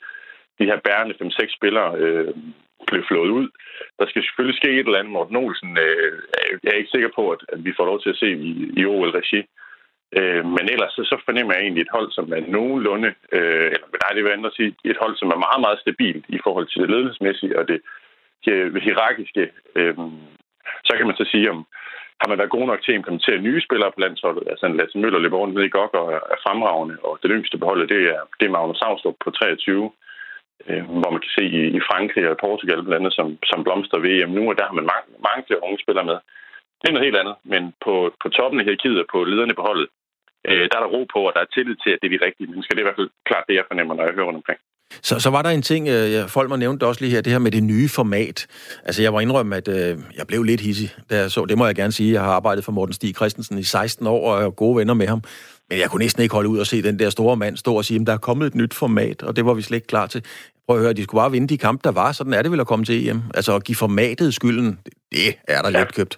de 0.59 0.65
her 0.71 0.79
bærende 0.87 1.15
5-6 1.23 1.57
spillere 1.59 1.91
øh, 2.03 2.35
blev 2.87 3.03
flået 3.09 3.31
ud. 3.31 3.49
Der 3.99 4.07
skal 4.07 4.23
selvfølgelig 4.23 4.59
ske 4.59 4.71
et 4.71 4.87
eller 4.87 4.99
andet. 4.99 5.13
Morten 5.13 5.37
Olsen 5.37 5.79
øh, 5.85 6.13
jeg 6.63 6.71
er 6.71 6.81
ikke 6.81 6.95
sikker 6.95 7.11
på, 7.15 7.31
at, 7.31 7.41
at 7.49 7.65
vi 7.65 7.73
får 7.77 7.85
lov 7.87 8.01
til 8.01 8.11
at 8.11 8.21
se 8.23 8.29
i, 8.49 8.51
i 8.77 8.85
OL-regi. 8.85 9.41
Øh, 10.19 10.45
men 10.57 10.65
ellers 10.75 10.93
så, 10.93 11.03
så 11.11 11.17
fornemmer 11.25 11.53
jeg 11.55 11.63
egentlig 11.63 11.83
et 11.83 11.95
hold, 11.97 12.11
som 12.13 12.33
er 12.33 12.41
nogenlunde, 12.57 13.11
øh, 13.37 13.67
eller 13.75 13.89
nej, 14.03 14.11
det 14.15 14.25
vil 14.25 14.37
andre 14.37 14.51
sige, 14.57 14.75
et 14.85 14.99
hold, 15.03 15.17
som 15.17 15.29
er 15.29 15.45
meget, 15.47 15.61
meget 15.61 15.79
stabilt 15.81 16.25
i 16.29 16.39
forhold 16.45 16.67
til 16.67 16.81
det 16.83 16.91
ledelsesmæssige 16.91 17.59
og 17.59 17.69
det, 17.69 17.81
det 18.45 18.83
hierarkiske. 18.83 19.51
Øh, 19.77 19.97
så 20.87 20.93
kan 20.97 21.07
man 21.07 21.17
så 21.17 21.27
sige, 21.33 21.51
om 21.51 21.67
har 22.21 22.29
man 22.29 22.39
været 22.39 22.57
god 22.57 22.67
nok 22.67 22.81
til 22.83 22.93
at 22.93 22.99
implementere 23.01 23.39
nye 23.47 23.61
spillere 23.67 23.93
på 23.93 24.01
landsholdet. 24.01 24.45
Altså 24.51 24.67
en 24.67 24.77
Lasse 24.77 24.99
Møller 24.99 25.19
løber 25.19 25.39
rundt 25.39 25.55
ned 25.55 25.65
i 25.65 25.75
Gok 25.77 25.95
og 25.95 26.07
er 26.13 26.39
fremragende, 26.45 26.97
og 27.07 27.19
det 27.23 27.31
yngste 27.35 27.59
beholdet, 27.59 27.89
det 27.89 28.03
er, 28.15 28.21
det 28.39 28.47
er 28.47 28.55
Magnus 28.57 28.79
Savstrup 28.79 29.17
på 29.25 29.31
23, 29.31 29.91
øh, 30.67 30.83
hvor 31.01 31.11
man 31.15 31.23
kan 31.25 31.35
se 31.39 31.45
i, 31.59 31.61
i 31.79 31.81
Frankrig 31.89 32.25
og 32.31 32.37
Portugal 32.47 32.81
blandt 32.83 33.01
andet, 33.01 33.15
som, 33.19 33.27
som 33.51 33.65
blomster 33.67 33.99
VM 34.07 34.31
nu, 34.39 34.43
og 34.51 34.57
der 34.59 34.67
har 34.69 34.77
man 34.79 34.91
mange, 34.93 35.07
mange 35.29 35.43
flere 35.47 35.65
unge 35.67 35.79
spillere 35.85 36.09
med. 36.11 36.19
Det 36.81 36.87
er 36.87 36.95
noget 36.95 37.09
helt 37.09 37.21
andet, 37.23 37.37
men 37.53 37.63
på, 37.85 37.95
på 38.23 38.29
toppen 38.37 38.61
af 38.61 38.65
hierarkiet 38.67 39.03
og 39.03 39.09
på 39.15 39.19
lederne 39.31 39.59
på 39.59 39.65
holdet, 39.69 39.89
øh, 40.49 40.65
der 40.71 40.77
er 40.77 40.83
der 40.85 40.95
ro 40.95 41.03
på, 41.15 41.21
og 41.29 41.33
der 41.35 41.41
er 41.43 41.55
tillid 41.55 41.77
til, 41.85 41.91
at 41.93 41.99
det 42.01 42.07
er 42.09 42.15
de 42.17 42.27
rigtige 42.27 42.51
mennesker. 42.51 42.73
Det 42.73 42.81
er 42.81 42.87
i 42.87 42.91
hvert 42.91 43.01
fald 43.01 43.11
klart 43.29 43.45
det, 43.49 43.55
jeg 43.59 43.69
fornemmer, 43.71 43.95
når 43.95 44.05
jeg 44.05 44.15
hører 44.17 44.29
rundt 44.29 44.43
omkring. 44.43 44.61
Så, 45.03 45.21
så 45.21 45.31
var 45.31 45.43
der 45.43 45.51
en 45.51 45.63
ting, 45.63 45.89
øh, 45.89 46.29
folk 46.29 46.49
må 46.51 46.57
nævnte 46.57 46.87
også 46.87 47.01
lige 47.01 47.15
her, 47.15 47.21
det 47.21 47.33
her 47.33 47.39
med 47.39 47.51
det 47.51 47.63
nye 47.63 47.89
format. 47.89 48.47
Altså, 48.85 49.03
jeg 49.03 49.13
var 49.15 49.21
indrømme, 49.21 49.57
at 49.57 49.69
øh, 49.69 49.99
jeg 50.19 50.27
blev 50.27 50.43
lidt 50.43 50.61
hissig, 50.61 50.91
da 51.11 51.17
jeg 51.17 51.31
så, 51.31 51.45
det 51.45 51.59
må 51.59 51.67
jeg 51.67 51.75
gerne 51.75 51.93
sige. 51.93 52.13
Jeg 52.13 52.23
har 52.23 52.33
arbejdet 52.33 52.65
for 52.65 52.73
Morten 52.73 52.95
Stig 52.95 53.17
Christensen 53.17 53.59
i 53.59 53.63
16 53.63 54.07
år, 54.07 54.33
og 54.33 54.43
er 54.43 54.51
gode 54.51 54.77
venner 54.77 54.95
med 54.95 55.07
ham. 55.07 55.23
Men 55.69 55.79
jeg 55.79 55.91
kunne 55.91 56.05
næsten 56.07 56.23
ikke 56.23 56.35
holde 56.35 56.49
ud 56.49 56.59
og 56.59 56.67
se 56.67 56.83
den 56.83 56.99
der 56.99 57.11
store 57.11 57.37
mand 57.37 57.57
stå 57.57 57.75
og 57.75 57.85
sige, 57.85 58.01
at 58.01 58.07
der 58.07 58.13
er 58.13 58.27
kommet 58.29 58.47
et 58.47 58.55
nyt 58.55 58.75
format, 58.75 59.23
og 59.23 59.37
det 59.37 59.47
var 59.47 59.55
vi 59.55 59.63
slet 59.63 59.77
ikke 59.77 59.87
klar 59.95 60.07
til. 60.07 60.21
Prøv 60.67 60.77
at 60.77 60.83
høre, 60.83 60.93
de 60.93 61.05
skulle 61.05 61.21
bare 61.23 61.35
vinde 61.37 61.49
de 61.49 61.59
kampe, 61.59 61.81
der 61.89 61.95
var. 62.01 62.13
Sådan 62.13 62.33
er 62.33 62.43
det 62.43 62.51
vel 62.53 62.65
at 62.65 62.71
komme 62.73 62.85
til 62.85 62.97
EM. 63.09 63.21
Altså 63.39 63.53
at 63.57 63.65
give 63.65 63.83
formatet 63.85 64.35
skylden, 64.35 64.71
det 65.13 65.29
er 65.55 65.61
der 65.63 65.71
ja. 65.71 65.79
lidt 65.79 65.95
købt. 65.99 66.15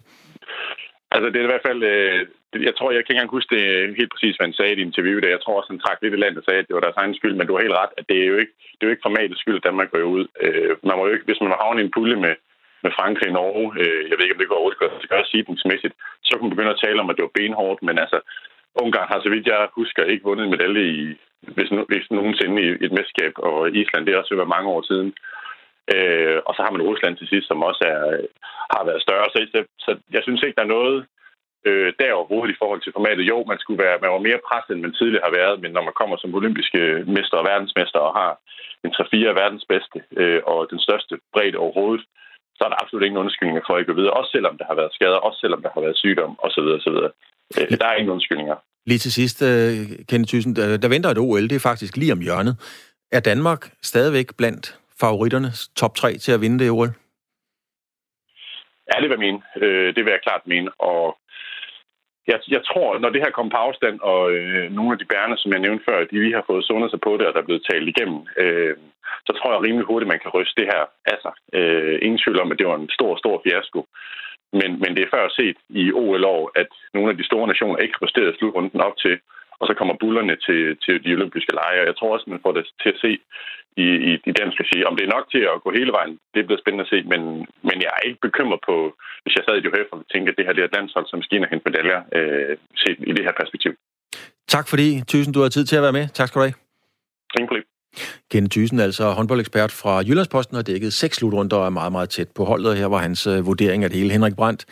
Altså, 1.15 1.27
det 1.33 1.39
er 1.39 1.47
i 1.49 1.53
hvert 1.53 1.67
fald... 1.69 1.83
Øh, 1.83 2.21
jeg 2.69 2.75
tror, 2.75 2.89
jeg 2.91 3.01
kan 3.03 3.13
ikke 3.13 3.19
engang 3.19 3.37
huske 3.37 3.55
det 3.57 3.65
helt 4.01 4.13
præcis, 4.15 4.37
hvad 4.37 4.47
han 4.49 4.59
sagde 4.59 4.73
i 4.73 4.77
et 4.77 4.87
interview. 4.89 5.17
Der. 5.21 5.37
Jeg 5.37 5.43
tror 5.43 5.57
også, 5.59 5.71
han 5.73 5.83
trak 5.85 5.99
lidt 6.01 6.17
i 6.17 6.23
land 6.23 6.37
og 6.41 6.45
sagde, 6.45 6.61
at 6.63 6.69
det 6.69 6.75
var 6.77 6.85
deres 6.87 7.01
egen 7.03 7.15
skyld, 7.19 7.35
men 7.37 7.47
du 7.47 7.53
har 7.55 7.65
helt 7.65 7.81
ret, 7.83 7.93
at 7.99 8.05
det 8.11 8.19
er 8.23 8.29
jo 8.33 8.37
ikke, 8.43 8.55
det 8.75 8.83
er 8.83 8.89
jo 8.89 8.95
ikke 8.95 9.09
formatets 9.09 9.41
skyld, 9.43 9.61
at 9.61 9.67
Danmark 9.69 9.89
går 9.91 10.13
ud. 10.17 10.25
Øh, 10.45 10.71
man 10.89 10.97
må 10.97 11.03
jo 11.07 11.15
ikke, 11.15 11.29
hvis 11.29 11.43
man 11.43 11.53
var 11.53 11.63
havnet 11.63 11.81
i 11.81 11.87
en 11.87 11.95
pulje 11.97 12.17
med, 12.25 12.35
med 12.85 12.91
Frankrig 12.99 13.31
og 13.31 13.37
Norge, 13.39 13.67
øh, 13.83 14.03
jeg 14.09 14.15
ved 14.15 14.25
ikke, 14.25 14.37
om 14.37 14.43
det 14.43 14.51
går 14.51 14.59
overhovedet 14.59 15.05
at 15.05 15.13
gøre 15.13 15.31
sidensmæssigt, 15.33 15.95
så 16.27 16.33
kunne 16.33 16.49
man 16.49 16.55
begynde 16.55 16.77
at 16.77 16.83
tale 16.85 17.01
om, 17.03 17.11
at 17.11 17.17
det 17.17 17.27
var 17.27 17.39
benhårdt, 17.39 17.81
men 17.89 17.97
altså, 18.05 18.19
Ungarn 18.83 19.09
har, 19.11 19.21
så 19.21 19.31
vidt 19.31 19.47
jeg 19.47 19.69
husker, 19.81 20.05
ikke 20.05 20.25
vundet 20.25 20.45
en 20.45 20.51
medalje 20.51 20.85
i, 21.01 21.01
hvis, 21.57 21.71
hvis 21.91 22.07
nogensinde 22.11 22.63
i 22.63 22.67
et 22.85 22.93
mesterskab, 22.93 23.33
og 23.37 23.71
Island, 23.71 24.07
det 24.07 24.15
er 24.15 24.19
også 24.19 24.35
været 24.35 24.57
mange 24.57 24.69
år 24.69 24.83
siden. 24.91 25.15
Øh, 25.95 26.39
og 26.47 26.53
så 26.55 26.61
har 26.63 26.71
man 26.73 26.83
Rusland 26.83 27.17
til 27.17 27.29
sidst, 27.29 27.47
som 27.49 27.63
også 27.63 27.83
er, 27.95 28.03
har 28.75 28.85
været 28.89 29.03
større. 29.03 29.27
Så, 29.35 29.65
så 29.85 29.91
jeg 30.17 30.23
synes 30.23 30.43
ikke, 30.43 30.57
der 30.57 30.63
er 30.63 30.77
noget 30.79 31.07
øh, 31.69 31.93
der 31.99 32.13
overhovedet 32.13 32.55
i 32.55 32.61
forhold 32.61 32.81
til 32.83 32.93
formatet. 32.93 33.29
Jo, 33.33 33.45
man 33.45 33.59
skulle 33.59 33.83
være 33.85 33.99
man 34.03 34.11
var 34.11 34.27
mere 34.29 34.45
presset, 34.49 34.73
end 34.75 34.83
man 34.83 34.95
tidligere 34.95 35.27
har 35.29 35.39
været, 35.41 35.61
men 35.63 35.71
når 35.73 35.85
man 35.89 35.99
kommer 36.01 36.17
som 36.17 36.35
olympiske 36.35 36.81
mester 37.17 37.37
og 37.37 37.45
verdensmester 37.53 37.99
og 37.99 38.13
har 38.21 38.33
en 38.85 38.93
3-4 38.97 39.33
af 39.33 39.37
verdens 39.43 39.65
bedste 39.73 39.99
øh, 40.21 40.41
og 40.53 40.71
den 40.73 40.81
største 40.87 41.15
bredde 41.33 41.59
overhovedet, 41.65 42.05
så 42.61 42.65
er 42.67 42.73
der 42.73 42.83
absolut 42.83 43.05
ingen 43.05 43.23
undskyldninger 43.25 43.63
for 43.67 43.75
at 43.77 43.87
gå 43.87 43.95
videre, 44.01 44.13
også 44.21 44.31
selvom 44.37 44.59
der 44.59 44.67
har 44.71 44.77
været 44.81 44.93
skader, 44.97 45.19
også 45.27 45.39
selvom 45.41 45.63
der 45.63 45.71
har 45.75 45.81
været 45.81 45.97
sygdom 45.97 46.33
osv. 46.47 46.67
osv. 46.79 46.97
Øh, 47.59 47.79
der 47.81 47.87
er 47.87 47.97
ingen 47.97 48.13
undskyldninger. 48.17 48.57
Lige 48.87 48.99
til 48.99 49.13
sidst, 49.13 49.43
uh, 49.43 49.49
Kenneth 50.09 50.31
Thyssen, 50.31 50.57
der, 50.57 50.77
der 50.77 50.89
venter 50.89 51.11
et 51.11 51.19
OL, 51.19 51.43
det 51.51 51.57
er 51.57 51.69
faktisk 51.71 51.97
lige 51.97 52.13
om 52.13 52.21
hjørnet. 52.21 52.55
Er 53.13 53.21
Danmark 53.21 53.63
stadigvæk 53.83 54.29
blandt 54.39 54.79
favoritterne 55.01 55.51
top 55.77 55.95
3 55.95 56.19
til 56.25 56.33
at 56.33 56.41
vinde 56.41 56.59
det 56.59 56.71
OL? 56.71 56.93
Ja, 58.89 58.95
det 59.01 59.09
vil 59.09 59.17
jeg 59.19 59.25
mene. 59.27 59.41
Øh, 59.63 59.89
det 59.95 60.05
vil 60.05 60.11
jeg 60.11 60.21
klart 60.23 60.45
mene. 60.47 60.71
Og 60.91 61.19
jeg, 62.31 62.39
jeg 62.57 62.63
tror, 62.71 62.89
når 62.99 63.11
det 63.11 63.23
her 63.25 63.33
kommer 63.37 63.51
på 63.53 63.61
afstand, 63.67 63.97
og 64.13 64.23
øh, 64.37 64.65
nogle 64.77 64.93
af 64.93 64.99
de 64.99 65.11
bærende, 65.13 65.37
som 65.39 65.53
jeg 65.53 65.65
nævnte 65.65 65.87
før, 65.89 65.99
de 66.11 66.23
lige 66.23 66.39
har 66.39 66.49
fået 66.51 66.65
sundet 66.69 66.91
sig 66.91 67.01
på 67.07 67.13
det, 67.17 67.27
og 67.27 67.33
der 67.35 67.41
er 67.41 67.49
blevet 67.49 67.67
talt 67.71 67.89
igennem, 67.93 68.21
øh, 68.43 68.75
så 69.27 69.33
tror 69.33 69.53
jeg 69.53 69.65
rimelig 69.67 69.87
hurtigt, 69.87 70.13
man 70.13 70.23
kan 70.23 70.35
ryste 70.37 70.59
det 70.61 70.71
her 70.73 70.83
af 71.13 71.19
sig. 71.25 71.35
Øh, 71.59 71.99
ingen 72.03 72.21
tvivl 72.23 72.41
om, 72.41 72.53
at 72.53 72.59
det 72.59 72.67
var 72.67 72.77
en 72.77 72.97
stor, 72.99 73.13
stor 73.23 73.37
fiasko. 73.45 73.81
Men, 74.59 74.71
men 74.83 74.91
det 74.97 75.03
er 75.03 75.15
før 75.17 75.27
set 75.39 75.59
i 75.83 75.93
OL-år, 75.93 76.45
at 76.63 76.71
nogle 76.95 77.11
af 77.11 77.17
de 77.17 77.29
store 77.31 77.47
nationer 77.53 77.77
ikke 77.77 77.95
har 77.95 78.05
præsteret 78.05 78.37
slutrunden 78.39 78.81
op 78.89 78.97
til, 79.05 79.15
og 79.61 79.65
så 79.67 79.75
kommer 79.75 79.95
bullerne 80.03 80.37
til, 80.47 80.63
til 80.85 81.05
de 81.05 81.15
olympiske 81.17 81.55
lege. 81.61 81.89
Jeg 81.91 81.97
tror 81.97 82.13
også, 82.15 82.31
man 82.31 82.45
får 82.45 82.53
det 82.53 82.65
til 82.83 82.89
at 82.95 83.01
se 83.05 83.13
i, 83.77 83.89
i, 84.11 84.13
i 84.31 84.33
dansk 84.41 84.59
sige. 84.71 84.89
Om 84.89 84.97
det 84.97 85.05
er 85.05 85.15
nok 85.17 85.27
til 85.35 85.43
at 85.53 85.63
gå 85.65 85.71
hele 85.79 85.93
vejen, 85.99 86.15
det 86.35 86.47
bliver 86.47 86.61
spændende 86.63 86.87
at 86.87 86.93
se, 86.93 86.99
men, 87.13 87.21
men 87.69 87.77
jeg 87.85 87.91
er 87.97 88.03
ikke 88.09 88.25
bekymret 88.29 88.61
på, 88.69 88.77
hvis 89.23 89.35
jeg 89.37 89.45
sad 89.45 89.57
i 89.57 89.65
DHF 89.65 89.89
og 89.93 89.99
tænkte, 90.13 90.31
at 90.31 90.37
det 90.39 90.47
her 90.47 90.53
det 90.57 90.63
er 90.63 90.69
et 90.71 90.77
landshold, 90.79 91.07
som 91.09 91.23
skal 91.23 91.37
ind 91.37 91.47
og 91.47 91.51
hente 91.53 91.67
medaljer, 91.69 92.01
øh, 92.17 92.57
set 92.83 92.99
i 93.11 93.13
det 93.17 93.25
her 93.27 93.35
perspektiv. 93.41 93.73
Tak 94.55 94.67
fordi, 94.69 94.89
Tusind, 95.11 95.35
du 95.35 95.41
har 95.43 95.49
tid 95.49 95.65
til 95.67 95.77
at 95.77 95.83
være 95.83 95.99
med. 95.99 96.05
Tak 96.19 96.29
skal 96.29 96.39
du 96.41 96.47
have. 96.49 96.59
Ingen 97.39 97.49
problem. 97.49 97.67
Kenneth 98.31 98.53
Thyssen, 98.55 98.81
altså 98.81 99.11
håndboldekspert 99.11 99.73
fra 99.73 99.99
Jyllandsposten, 99.99 100.55
har 100.57 100.63
dækket 100.63 100.93
seks 100.93 101.17
slutrunder 101.17 101.57
og 101.57 101.67
er 101.67 101.71
meget, 101.71 101.93
meget 101.93 102.09
tæt 102.09 102.29
på 102.35 102.45
holdet. 102.45 102.77
Her 102.77 102.87
var 102.87 102.99
hans 102.99 103.27
øh, 103.27 103.47
vurdering 103.47 103.85
af 103.85 103.91
det 103.91 103.99
hele. 103.99 104.13
Henrik 104.13 104.37
Brandt, 104.37 104.65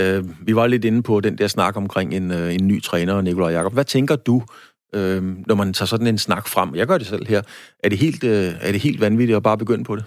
øh, 0.00 0.24
vi 0.46 0.56
var 0.56 0.66
lidt 0.66 0.84
inde 0.84 1.02
på 1.02 1.20
den 1.20 1.38
der 1.38 1.46
snak 1.46 1.76
omkring 1.76 2.14
en, 2.14 2.30
øh, 2.30 2.54
en 2.54 2.68
ny 2.68 2.82
træner, 2.82 3.20
Nikolaj 3.20 3.50
Jakob. 3.50 3.72
Hvad 3.72 3.84
tænker 3.84 4.16
du, 4.16 4.42
øh, 4.94 5.22
når 5.46 5.54
man 5.54 5.72
tager 5.72 5.86
sådan 5.86 6.06
en 6.06 6.18
snak 6.18 6.48
frem? 6.48 6.74
Jeg 6.74 6.86
gør 6.86 6.98
det 6.98 7.06
selv 7.06 7.26
her. 7.26 7.42
Er 7.84 7.88
det 7.88 7.98
helt, 7.98 8.24
øh, 8.24 8.54
er 8.60 8.72
det 8.72 8.80
helt 8.80 9.00
vanvittigt 9.00 9.36
at 9.36 9.42
bare 9.42 9.58
begynde 9.58 9.84
på 9.84 9.96
det? 9.96 10.04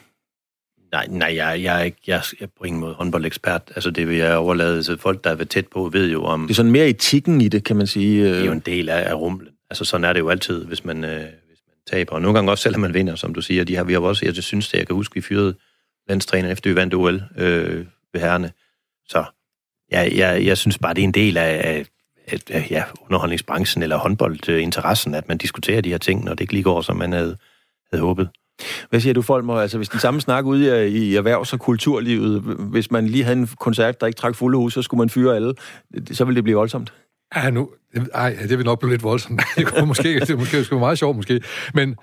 Nej, 0.92 1.08
nej 1.10 1.36
jeg, 1.36 1.64
jeg, 1.64 1.80
er 1.80 1.84
ikke, 1.84 1.98
jeg 2.08 2.22
er 2.40 2.48
på 2.58 2.64
ingen 2.64 2.80
måde 2.80 2.94
håndboldekspert. 2.94 3.62
Altså, 3.76 3.92
det 3.92 4.08
vil 4.08 4.18
jeg 4.18 4.38
overlade 4.38 4.84
til 4.84 4.98
folk, 4.98 5.24
der 5.24 5.36
er 5.36 5.44
tæt 5.44 5.68
på, 5.68 5.90
ved 5.94 6.12
jo 6.12 6.24
om... 6.24 6.42
Det 6.42 6.50
er 6.50 6.56
sådan 6.56 6.72
mere 6.72 6.88
etikken 6.88 7.42
i 7.42 7.48
det, 7.48 7.64
kan 7.64 7.76
man 7.76 7.88
sige. 7.88 8.26
Det 8.26 8.40
er 8.40 8.46
jo 8.46 8.52
en 8.52 8.60
del 8.60 8.90
af, 8.90 9.10
af 9.10 9.14
rumlen. 9.14 9.50
Altså, 9.70 9.86
sådan 9.86 10.06
er 10.06 10.14
det 10.14 10.20
jo 10.20 10.30
altid, 10.30 10.66
hvis 10.66 10.86
man, 10.86 11.04
øh, 11.04 11.26
taber. 11.90 12.16
Og 12.16 12.22
nogle 12.22 12.38
gange 12.38 12.52
også, 12.52 12.62
selvom 12.62 12.82
man 12.82 12.94
vinder, 12.94 13.16
som 13.16 13.34
du 13.34 13.42
siger. 13.42 13.64
De 13.64 13.76
har, 13.76 13.84
vi 13.84 13.94
har 13.94 14.00
også, 14.00 14.26
jeg 14.26 14.36
synes 14.36 14.70
det, 14.70 14.78
jeg 14.78 14.88
kan 14.88 14.96
huske, 14.96 15.16
vi 15.16 15.22
fyrede 15.22 15.56
landstræner 16.10 16.52
efter 16.52 16.70
vi 16.70 16.76
vandt 16.76 16.94
OL 16.94 17.24
øh, 17.38 17.86
ved 18.14 18.22
herrene. 18.22 18.52
Så 19.08 19.24
ja, 19.92 20.10
jeg, 20.16 20.46
jeg 20.46 20.58
synes 20.58 20.78
bare, 20.78 20.94
det 20.94 21.02
er 21.02 21.08
en 21.08 21.14
del 21.14 21.38
af, 21.38 21.62
af, 21.64 21.86
af 22.50 22.68
ja, 22.72 22.84
underholdningsbranchen 23.02 23.84
eller 23.84 23.98
håndboldinteressen, 23.98 25.14
at 25.14 25.28
man 25.28 25.38
diskuterer 25.38 25.82
de 25.82 25.90
her 25.90 25.98
ting, 25.98 26.24
når 26.24 26.34
det 26.34 26.42
ikke 26.42 26.54
lige 26.54 26.64
går, 26.64 26.82
som 26.82 26.98
man 26.98 27.12
havde, 27.12 27.38
havde 27.92 28.04
håbet. 28.04 28.30
Hvad 28.90 29.00
siger 29.00 29.14
du, 29.14 29.22
Folmer? 29.22 29.56
Altså, 29.56 29.78
hvis 29.78 29.90
den 29.90 30.00
samme 30.00 30.22
snak 30.22 30.46
ude 30.46 30.90
i, 30.90 30.98
i 30.98 31.16
erhvervs- 31.16 31.54
og 31.54 31.60
kulturlivet, 31.60 32.42
hvis 32.42 32.92
man 32.92 33.08
lige 33.08 33.24
havde 33.24 33.38
en 33.38 33.50
koncert, 33.60 34.02
der 34.02 34.08
ikke 34.08 34.18
trak 34.18 34.36
fulde 34.36 34.58
hus, 34.58 34.74
så 34.74 34.82
skulle 34.82 35.00
man 35.00 35.10
fyre 35.10 35.36
alle, 35.36 35.54
så 36.12 36.26
ville 36.26 36.36
det 36.36 36.44
blive 36.44 36.58
voldsomt. 36.58 36.94
Ja, 37.36 37.50
nu, 37.50 37.70
ej, 38.14 38.38
det 38.50 38.58
vil 38.58 38.66
nok 38.66 38.80
blive 38.80 38.92
lidt 38.92 39.04
voldsomt. 39.04 39.42
Det 39.58 39.68
kunne 39.68 39.86
måske, 39.86 40.20
det 40.20 40.38
måske, 40.38 40.58
det 40.58 40.72
meget 40.72 41.00
sjovt, 41.00 41.16
måske. 41.16 41.42
Men 41.74 41.96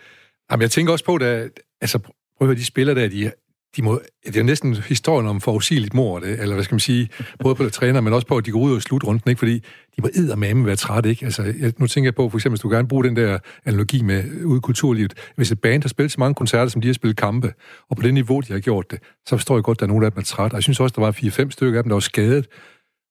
jamen, 0.51 0.63
jeg 0.63 0.71
tænker 0.71 0.93
også 0.93 1.05
på, 1.05 1.15
at 1.17 1.51
altså, 1.81 1.99
prøv 1.99 2.13
at 2.41 2.47
høre, 2.47 2.57
de 2.57 2.65
spiller 2.65 2.95
der, 2.95 3.09
de, 3.09 3.33
de 3.77 3.83
må, 3.83 4.01
det 4.27 4.37
er 4.37 4.43
næsten 4.43 4.75
historien 4.75 5.27
om 5.27 5.41
forudsigeligt 5.41 5.95
mor, 5.95 6.19
det, 6.19 6.41
eller 6.41 6.55
hvad 6.55 6.65
skal 6.65 6.75
man 6.75 6.81
sige, 6.81 7.09
både 7.39 7.55
på 7.55 7.65
det 7.65 7.73
træner, 7.73 8.01
men 8.01 8.13
også 8.13 8.27
på, 8.27 8.37
at 8.37 8.47
de 8.47 8.51
går 8.51 8.61
ud 8.61 8.75
og 8.75 8.83
slutrunden, 8.83 9.31
ikke? 9.31 9.39
fordi 9.39 9.55
de 9.97 10.03
må 10.03 10.09
eddermame 10.15 10.67
være 10.67 10.77
trætte, 10.77 11.11
ikke? 11.11 11.25
Altså, 11.25 11.43
jeg, 11.43 11.73
nu 11.79 11.87
tænker 11.87 12.07
jeg 12.07 12.15
på, 12.15 12.29
for 12.29 12.39
eksempel, 12.39 12.55
hvis 12.55 12.61
du 12.61 12.69
gerne 12.69 12.89
bruge 12.89 13.05
den 13.05 13.17
der 13.17 13.39
analogi 13.65 14.03
med 14.03 14.25
øh, 14.25 14.47
ude 14.47 14.57
i 14.57 14.61
kulturlivet, 14.61 15.15
hvis 15.37 15.53
et 15.53 15.61
band 15.61 15.83
har 15.83 15.89
spillet 15.89 16.13
så 16.13 16.21
mange 16.21 16.35
koncerter, 16.35 16.69
som 16.69 16.81
de 16.81 16.89
har 16.89 16.95
spillet 16.95 17.17
kampe, 17.17 17.53
og 17.91 17.97
på 17.97 18.03
det 18.03 18.15
niveau, 18.15 18.41
de 18.41 18.53
har 18.53 18.61
gjort 18.61 18.91
det, 18.91 18.99
så 19.27 19.37
forstår 19.37 19.57
jeg 19.57 19.65
godt, 19.65 19.77
at 19.77 19.81
der 19.81 19.87
er 19.87 19.89
nogle 19.89 20.07
af 20.07 20.13
dem 20.13 20.19
er 20.19 20.25
træt. 20.25 20.53
Og 20.53 20.57
jeg 20.57 20.63
synes 20.63 20.81
også, 20.81 20.95
der 20.97 21.03
var 21.03 21.13
4-5 21.13 21.51
stykker 21.51 21.79
af 21.79 21.85
dem, 21.85 21.89
der 21.91 21.95
var 21.95 22.01
skadet 22.01 22.47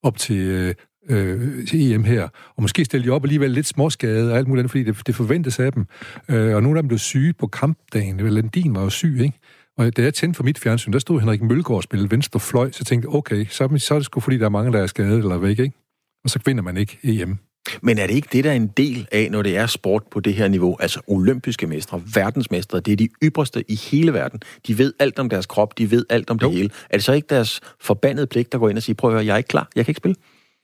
op 0.03 0.17
til, 0.17 0.37
øh, 0.37 0.73
øh, 1.09 1.67
til 1.67 1.93
EM 1.93 2.03
her, 2.03 2.23
og 2.55 2.61
måske 2.61 2.85
stille 2.85 3.05
de 3.05 3.11
op 3.11 3.23
alligevel 3.23 3.51
lidt 3.51 3.67
småskade 3.67 4.31
og 4.31 4.37
alt 4.37 4.47
muligt 4.47 4.61
andet, 4.61 4.71
fordi 4.71 4.83
det, 4.83 5.07
det 5.07 5.15
forventes 5.15 5.59
af 5.59 5.73
dem. 5.73 5.85
Øh, 6.29 6.55
og 6.55 6.63
nogle 6.63 6.79
af 6.79 6.83
dem 6.83 6.87
blev 6.87 6.99
syge 6.99 7.33
på 7.33 7.47
kampdagen. 7.47 8.17
Landin 8.17 8.75
var 8.75 8.81
jo 8.81 8.89
syg, 8.89 9.17
ikke? 9.21 9.39
Og 9.77 9.97
da 9.97 10.01
jeg 10.01 10.13
tændte 10.13 10.37
for 10.37 10.43
mit 10.43 10.59
fjernsyn, 10.59 10.93
der 10.93 10.99
stod 10.99 11.19
Henrik 11.19 11.41
Mølgaard 11.41 11.77
og 11.77 11.83
spillede 11.83 12.11
venstre 12.11 12.39
fløj, 12.39 12.71
så 12.71 12.83
tænkte 12.83 13.07
jeg, 13.09 13.15
okay, 13.15 13.45
så, 13.49 13.77
så 13.77 13.93
er 13.93 13.99
det 13.99 14.05
sgu 14.05 14.19
fordi, 14.19 14.37
der 14.37 14.45
er 14.45 14.49
mange, 14.49 14.71
der 14.71 14.79
er 14.79 14.87
skadet 14.87 15.17
eller 15.17 15.37
væk, 15.37 15.59
ikke? 15.59 15.77
Og 16.23 16.29
så 16.29 16.39
vinder 16.45 16.63
man 16.63 16.77
ikke 16.77 16.97
EM. 17.03 17.37
Men 17.81 17.97
er 17.97 18.07
det 18.07 18.13
ikke 18.13 18.27
det, 18.31 18.43
der 18.43 18.51
er 18.51 18.55
en 18.55 18.67
del 18.67 19.07
af, 19.11 19.31
når 19.31 19.41
det 19.41 19.57
er 19.57 19.65
sport 19.65 20.03
på 20.11 20.19
det 20.19 20.33
her 20.33 20.47
niveau? 20.47 20.77
Altså 20.79 21.01
olympiske 21.07 21.67
mestre, 21.67 22.01
verdensmestre, 22.15 22.79
det 22.79 22.91
er 22.91 22.95
de 22.95 23.09
ypperste 23.23 23.71
i 23.71 23.75
hele 23.75 24.13
verden. 24.13 24.39
De 24.67 24.77
ved 24.77 24.93
alt 24.99 25.19
om 25.19 25.29
deres 25.29 25.45
krop, 25.45 25.77
de 25.77 25.91
ved 25.91 26.05
alt 26.09 26.29
om 26.29 26.39
jo. 26.41 26.47
det 26.47 26.57
hele. 26.57 26.69
Er 26.89 26.97
det 26.97 27.03
så 27.03 27.13
ikke 27.13 27.27
deres 27.29 27.61
forbandede 27.81 28.27
pligt, 28.27 28.51
der 28.51 28.57
går 28.57 28.69
ind 28.69 28.77
og 28.77 28.83
siger, 28.83 28.95
prøv 28.95 29.09
at 29.09 29.13
høre, 29.13 29.25
jeg 29.25 29.33
er 29.33 29.37
ikke 29.37 29.47
klar, 29.47 29.69
jeg 29.75 29.85
kan 29.85 29.91
ikke 29.91 29.97
spille? 29.97 30.15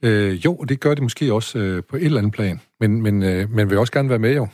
Øh, 0.03 0.45
jo, 0.45 0.55
det 0.55 0.79
gør 0.79 0.93
det 0.93 1.03
måske 1.03 1.33
også 1.33 1.59
øh, 1.59 1.83
på 1.89 1.95
et 1.95 2.05
eller 2.05 2.17
andet 2.17 2.33
plan. 2.33 2.61
Men, 2.79 3.01
men, 3.01 3.23
øh, 3.23 3.51
men 3.51 3.69
vil 3.69 3.77
også 3.77 3.93
gerne 3.93 4.09
være 4.09 4.19
med, 4.19 4.35
jo. 4.35 4.47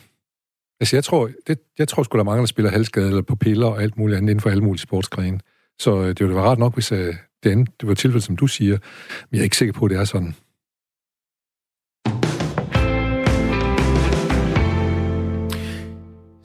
Altså, 0.80 0.96
jeg 0.96 1.04
tror, 1.04 1.30
det, 1.46 1.58
jeg 1.78 1.88
tror 1.88 2.02
sgu, 2.02 2.16
der 2.16 2.22
er 2.22 2.24
mange, 2.24 2.40
der 2.40 2.46
spiller 2.46 2.70
halsskade 2.70 3.08
eller 3.08 3.22
på 3.22 3.36
piller 3.36 3.66
og 3.66 3.82
alt 3.82 3.98
muligt 3.98 4.16
andet 4.16 4.30
inden 4.30 4.40
for 4.40 4.50
alle 4.50 4.64
mulige 4.64 4.80
sportsgrene. 4.82 5.40
Så 5.78 6.00
øh, 6.00 6.08
det 6.08 6.20
ville 6.20 6.34
være 6.34 6.44
rart 6.44 6.58
nok, 6.58 6.74
hvis 6.74 6.92
uh, 6.92 6.98
det, 6.98 7.50
andet, 7.50 7.68
det 7.80 7.88
var 7.88 7.94
tilfældet, 7.94 8.24
som 8.24 8.36
du 8.36 8.46
siger. 8.46 8.78
Men 9.30 9.32
jeg 9.32 9.38
er 9.38 9.44
ikke 9.44 9.56
sikker 9.56 9.72
på, 9.72 9.84
at 9.84 9.90
det 9.90 9.98
er 9.98 10.04
sådan. 10.04 10.34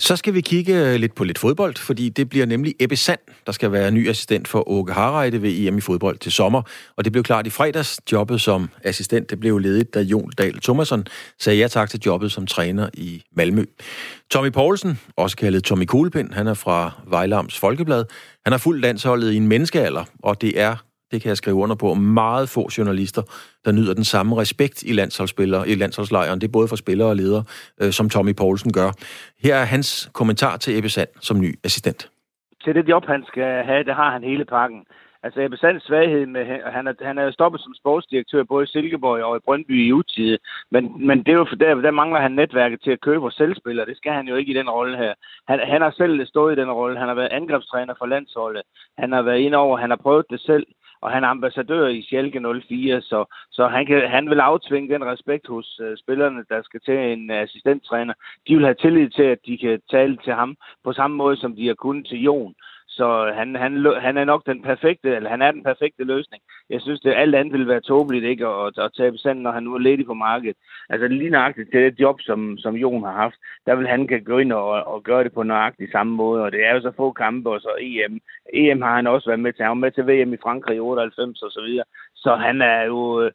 Så 0.03 0.15
skal 0.15 0.33
vi 0.33 0.41
kigge 0.41 0.75
øh, 0.75 0.95
lidt 0.95 1.15
på 1.15 1.23
lidt 1.23 1.39
fodbold, 1.39 1.75
fordi 1.75 2.09
det 2.09 2.29
bliver 2.29 2.45
nemlig 2.45 2.75
Ebbe 2.79 2.95
Sand, 2.95 3.19
der 3.45 3.51
skal 3.51 3.71
være 3.71 3.91
ny 3.91 4.09
assistent 4.09 4.47
for 4.47 4.69
Åke 4.69 4.93
Harreide 4.93 5.41
ved 5.41 5.51
EM 5.51 5.77
i 5.77 5.81
fodbold 5.81 6.17
til 6.17 6.31
sommer. 6.31 6.61
Og 6.97 7.03
det 7.03 7.11
blev 7.11 7.23
klart 7.23 7.47
i 7.47 7.49
fredags. 7.49 7.99
Jobbet 8.11 8.41
som 8.41 8.69
assistent 8.83 9.29
det 9.29 9.39
blev 9.39 9.57
ledet, 9.57 9.93
da 9.93 9.99
Jon 10.01 10.29
Dahl 10.37 10.61
Thomasson 10.61 11.05
sagde 11.39 11.59
ja 11.59 11.67
tak 11.67 11.89
til 11.89 11.99
jobbet 12.05 12.31
som 12.31 12.47
træner 12.47 12.89
i 12.93 13.23
Malmø. 13.35 13.65
Tommy 14.31 14.51
Poulsen, 14.51 14.99
også 15.17 15.37
kaldet 15.37 15.63
Tommy 15.63 15.85
Kuglepind, 15.85 16.33
han 16.33 16.47
er 16.47 16.53
fra 16.53 16.91
Vejlams 17.07 17.59
Folkeblad. 17.59 18.05
Han 18.45 18.53
har 18.53 18.57
fuldt 18.57 18.81
landsholdet 18.81 19.31
i 19.31 19.35
en 19.37 19.47
menneskealder, 19.47 20.03
og 20.23 20.41
det 20.41 20.59
er 20.59 20.75
det 21.13 21.21
kan 21.21 21.29
jeg 21.29 21.37
skrive 21.37 21.55
under 21.55 21.75
på, 21.75 21.93
meget 21.93 22.49
få 22.49 22.69
journalister, 22.77 23.21
der 23.65 23.71
nyder 23.71 23.93
den 23.93 24.03
samme 24.03 24.41
respekt 24.41 24.83
i 24.83 24.93
landsholdsspillere, 24.93 25.69
i 25.69 25.75
landsholdslejren. 25.75 26.41
Det 26.41 26.47
er 26.47 26.51
både 26.51 26.67
for 26.67 26.75
spillere 26.75 27.09
og 27.09 27.15
ledere, 27.15 27.43
øh, 27.81 27.91
som 27.91 28.09
Tommy 28.09 28.33
Poulsen 28.35 28.71
gør. 28.73 28.89
Her 29.43 29.55
er 29.55 29.65
hans 29.65 30.09
kommentar 30.13 30.57
til 30.57 30.77
Ebbe 30.77 30.89
Sand 30.89 31.09
som 31.21 31.39
ny 31.39 31.59
assistent. 31.63 32.09
Til 32.63 32.75
det 32.75 32.89
job, 32.89 33.03
han 33.05 33.23
skal 33.27 33.51
have, 33.65 33.83
det 33.83 33.95
har 33.95 34.11
han 34.11 34.23
hele 34.23 34.45
pakken. 34.45 34.79
Altså 35.23 35.41
Ebbe 35.41 35.57
Sands 35.57 35.83
svaghed 35.83 36.25
med, 36.25 36.45
han 36.45 36.87
er, 36.87 36.93
han 37.01 37.17
er 37.17 37.31
stoppet 37.31 37.61
som 37.61 37.73
sportsdirektør 37.73 38.43
både 38.43 38.63
i 38.63 38.67
Silkeborg 38.67 39.23
og 39.23 39.37
i 39.37 39.45
Brøndby 39.45 39.87
i 39.87 39.91
utide, 39.91 40.37
men, 40.71 41.07
men 41.07 41.17
det 41.17 41.27
er 41.27 41.33
jo 41.41 41.45
for 41.49 41.55
der, 41.55 41.75
der 41.75 41.91
mangler 41.91 42.19
han 42.21 42.31
netværket 42.31 42.81
til 42.81 42.91
at 42.91 43.01
købe 43.01 43.25
og 43.25 43.31
selv 43.31 43.55
spiller. 43.55 43.85
Det 43.85 43.97
skal 43.97 44.13
han 44.13 44.27
jo 44.27 44.35
ikke 44.35 44.51
i 44.51 44.55
den 44.55 44.69
rolle 44.69 44.97
her. 44.97 45.13
Han, 45.47 45.59
han 45.59 45.81
har 45.81 45.91
selv 45.91 46.25
stået 46.25 46.57
i 46.57 46.61
den 46.61 46.71
rolle. 46.71 46.99
Han 46.99 47.07
har 47.07 47.15
været 47.15 47.31
angrebstræner 47.31 47.93
for 47.97 48.05
landsholdet. 48.05 48.61
Han 48.97 49.11
har 49.11 49.21
været 49.21 49.39
ind 49.39 49.55
over, 49.55 49.77
han 49.77 49.89
har 49.89 49.97
prøvet 49.97 50.25
det 50.29 50.41
selv 50.41 50.65
og 51.03 51.11
han 51.11 51.23
er 51.23 51.27
ambassadør 51.27 51.87
i 51.87 52.01
Schalke 52.01 52.39
04, 52.39 53.01
så, 53.01 53.25
så 53.51 53.67
han, 53.67 53.85
kan, 53.85 54.09
han 54.09 54.29
vil 54.29 54.39
aftvinge 54.39 54.93
den 54.93 55.05
respekt 55.05 55.47
hos 55.47 55.79
uh, 55.79 55.97
spillerne, 55.97 56.43
der 56.49 56.61
skal 56.63 56.79
til 56.85 56.97
en 57.13 57.31
øh, 57.31 57.37
assistenttræner. 57.37 58.13
De 58.47 58.55
vil 58.55 58.65
have 58.65 58.81
tillid 58.81 59.09
til, 59.09 59.23
at 59.23 59.39
de 59.45 59.57
kan 59.57 59.81
tale 59.91 60.17
til 60.23 60.33
ham 60.33 60.55
på 60.83 60.93
samme 60.93 61.17
måde, 61.17 61.37
som 61.37 61.55
de 61.55 61.67
har 61.67 61.73
kunnet 61.73 62.07
til 62.07 62.21
Jon. 62.21 62.55
Så 62.97 63.31
han, 63.35 63.55
han, 63.55 63.73
han 64.01 64.17
er 64.17 64.25
nok 64.25 64.45
den 64.45 64.61
perfekte, 64.61 65.15
eller 65.15 65.29
han 65.29 65.41
er 65.41 65.51
den 65.51 65.63
perfekte 65.63 66.03
løsning. 66.03 66.41
Jeg 66.69 66.81
synes, 66.81 66.99
det 66.99 67.13
alt 67.13 67.35
andet 67.35 67.53
ville 67.53 67.67
være 67.67 67.81
tåbeligt 67.81 68.25
ikke 68.25 68.47
at, 68.47 68.77
at 68.77 68.91
tabe 68.97 69.17
sand, 69.17 69.39
når 69.39 69.51
han 69.51 69.63
nu 69.63 69.73
er 69.73 69.79
ledig 69.79 70.05
på 70.05 70.13
markedet. 70.13 70.57
Altså 70.89 71.07
lige 71.07 71.29
nøjagtigt 71.29 71.71
til 71.71 71.81
det 71.81 71.99
job, 71.99 72.21
som, 72.21 72.57
som 72.57 72.75
Jon 72.75 73.03
har 73.03 73.11
haft, 73.11 73.35
der 73.65 73.75
vil 73.75 73.87
han 73.87 74.07
kan 74.07 74.23
gå 74.23 74.37
ind 74.37 74.53
og, 74.53 74.69
og 74.69 75.03
gøre 75.03 75.23
det 75.23 75.33
på 75.33 75.43
nøjagtig 75.43 75.91
samme 75.91 76.13
måde. 76.15 76.43
Og 76.43 76.51
det 76.51 76.65
er 76.65 76.73
jo 76.73 76.81
så 76.81 76.91
få 76.97 77.11
kampe, 77.11 77.49
og 77.49 77.61
så 77.61 77.71
EM. 77.79 78.19
EM 78.53 78.81
har 78.81 78.95
han 78.95 79.07
også 79.07 79.29
været 79.29 79.39
med 79.39 79.53
til. 79.53 79.63
Han 79.63 79.69
var 79.69 79.85
med 79.85 79.91
til 79.91 80.07
VM 80.07 80.33
i 80.33 80.43
Frankrig 80.43 80.75
i 80.75 80.79
98 80.79 81.41
og 81.41 81.51
så 81.51 81.61
videre. 81.67 81.85
Så 82.23 82.35
han 82.35 82.61
er 82.61 82.83
jo 82.83 83.21
øh, 83.21 83.31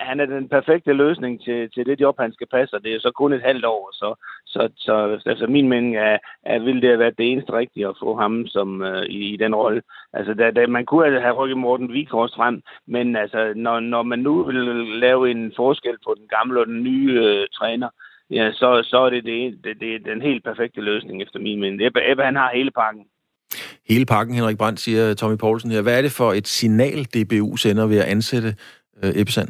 han 0.00 0.20
er 0.20 0.26
den 0.26 0.48
perfekte 0.48 0.92
løsning 0.92 1.42
til, 1.44 1.70
til 1.70 1.86
det 1.86 2.00
job, 2.00 2.16
han 2.18 2.32
skal 2.32 2.46
passe, 2.46 2.76
og 2.76 2.84
det 2.84 2.94
er 2.94 3.00
så 3.00 3.10
kun 3.10 3.32
et 3.32 3.42
halvt 3.42 3.64
år. 3.64 3.90
Så, 3.92 4.14
så, 4.46 4.68
så 4.76 5.20
altså 5.26 5.46
min 5.46 5.68
mening 5.68 5.96
er, 5.96 6.18
at 6.42 6.64
vil 6.64 6.82
det 6.82 6.90
have 6.90 6.98
været 6.98 7.18
det 7.18 7.32
eneste 7.32 7.52
rigtige 7.52 7.88
at 7.88 7.96
få 8.02 8.16
ham 8.16 8.46
som 8.46 8.80
uh, 8.80 9.02
i, 9.02 9.34
i 9.34 9.36
den 9.36 9.54
rolle. 9.54 9.82
Altså, 10.12 10.34
da, 10.34 10.50
da, 10.50 10.66
man 10.66 10.86
kunne 10.86 11.20
have 11.20 11.34
rykket 11.34 11.58
Morten 11.58 11.92
Vikors 11.92 12.34
frem, 12.36 12.62
men 12.86 13.16
altså, 13.16 13.52
når, 13.56 13.80
når 13.80 14.02
man 14.02 14.18
nu 14.18 14.44
vil 14.44 14.54
lave 15.00 15.30
en 15.30 15.52
forskel 15.56 15.96
på 16.04 16.14
den 16.18 16.28
gamle 16.28 16.60
og 16.60 16.66
den 16.66 16.82
nye 16.82 17.20
uh, 17.20 17.46
træner, 17.54 17.88
ja, 18.30 18.52
så, 18.52 18.82
så 18.82 18.98
er 18.98 19.10
det, 19.10 19.24
det, 19.24 19.64
det, 19.64 19.80
det 19.80 20.04
den 20.04 20.22
helt 20.22 20.44
perfekte 20.44 20.80
løsning 20.80 21.22
efter 21.22 21.38
min 21.38 21.60
mening. 21.60 21.86
Ebbe, 21.86 22.10
Ebbe 22.10 22.22
han 22.22 22.36
har 22.36 22.50
hele 22.54 22.70
pakken. 22.70 23.06
Hele 23.88 24.06
pakken, 24.06 24.34
Henrik 24.34 24.58
Brandt, 24.58 24.80
siger 24.80 25.14
Tommy 25.14 25.36
Poulsen 25.36 25.70
her. 25.70 25.82
Hvad 25.82 25.98
er 25.98 26.02
det 26.02 26.12
for 26.12 26.32
et 26.32 26.48
signal, 26.48 27.04
DBU 27.04 27.56
sender 27.56 27.86
ved 27.86 27.98
at 27.98 28.04
ansætte 28.04 28.56
øh, 29.02 29.12
Ebbesand? 29.14 29.48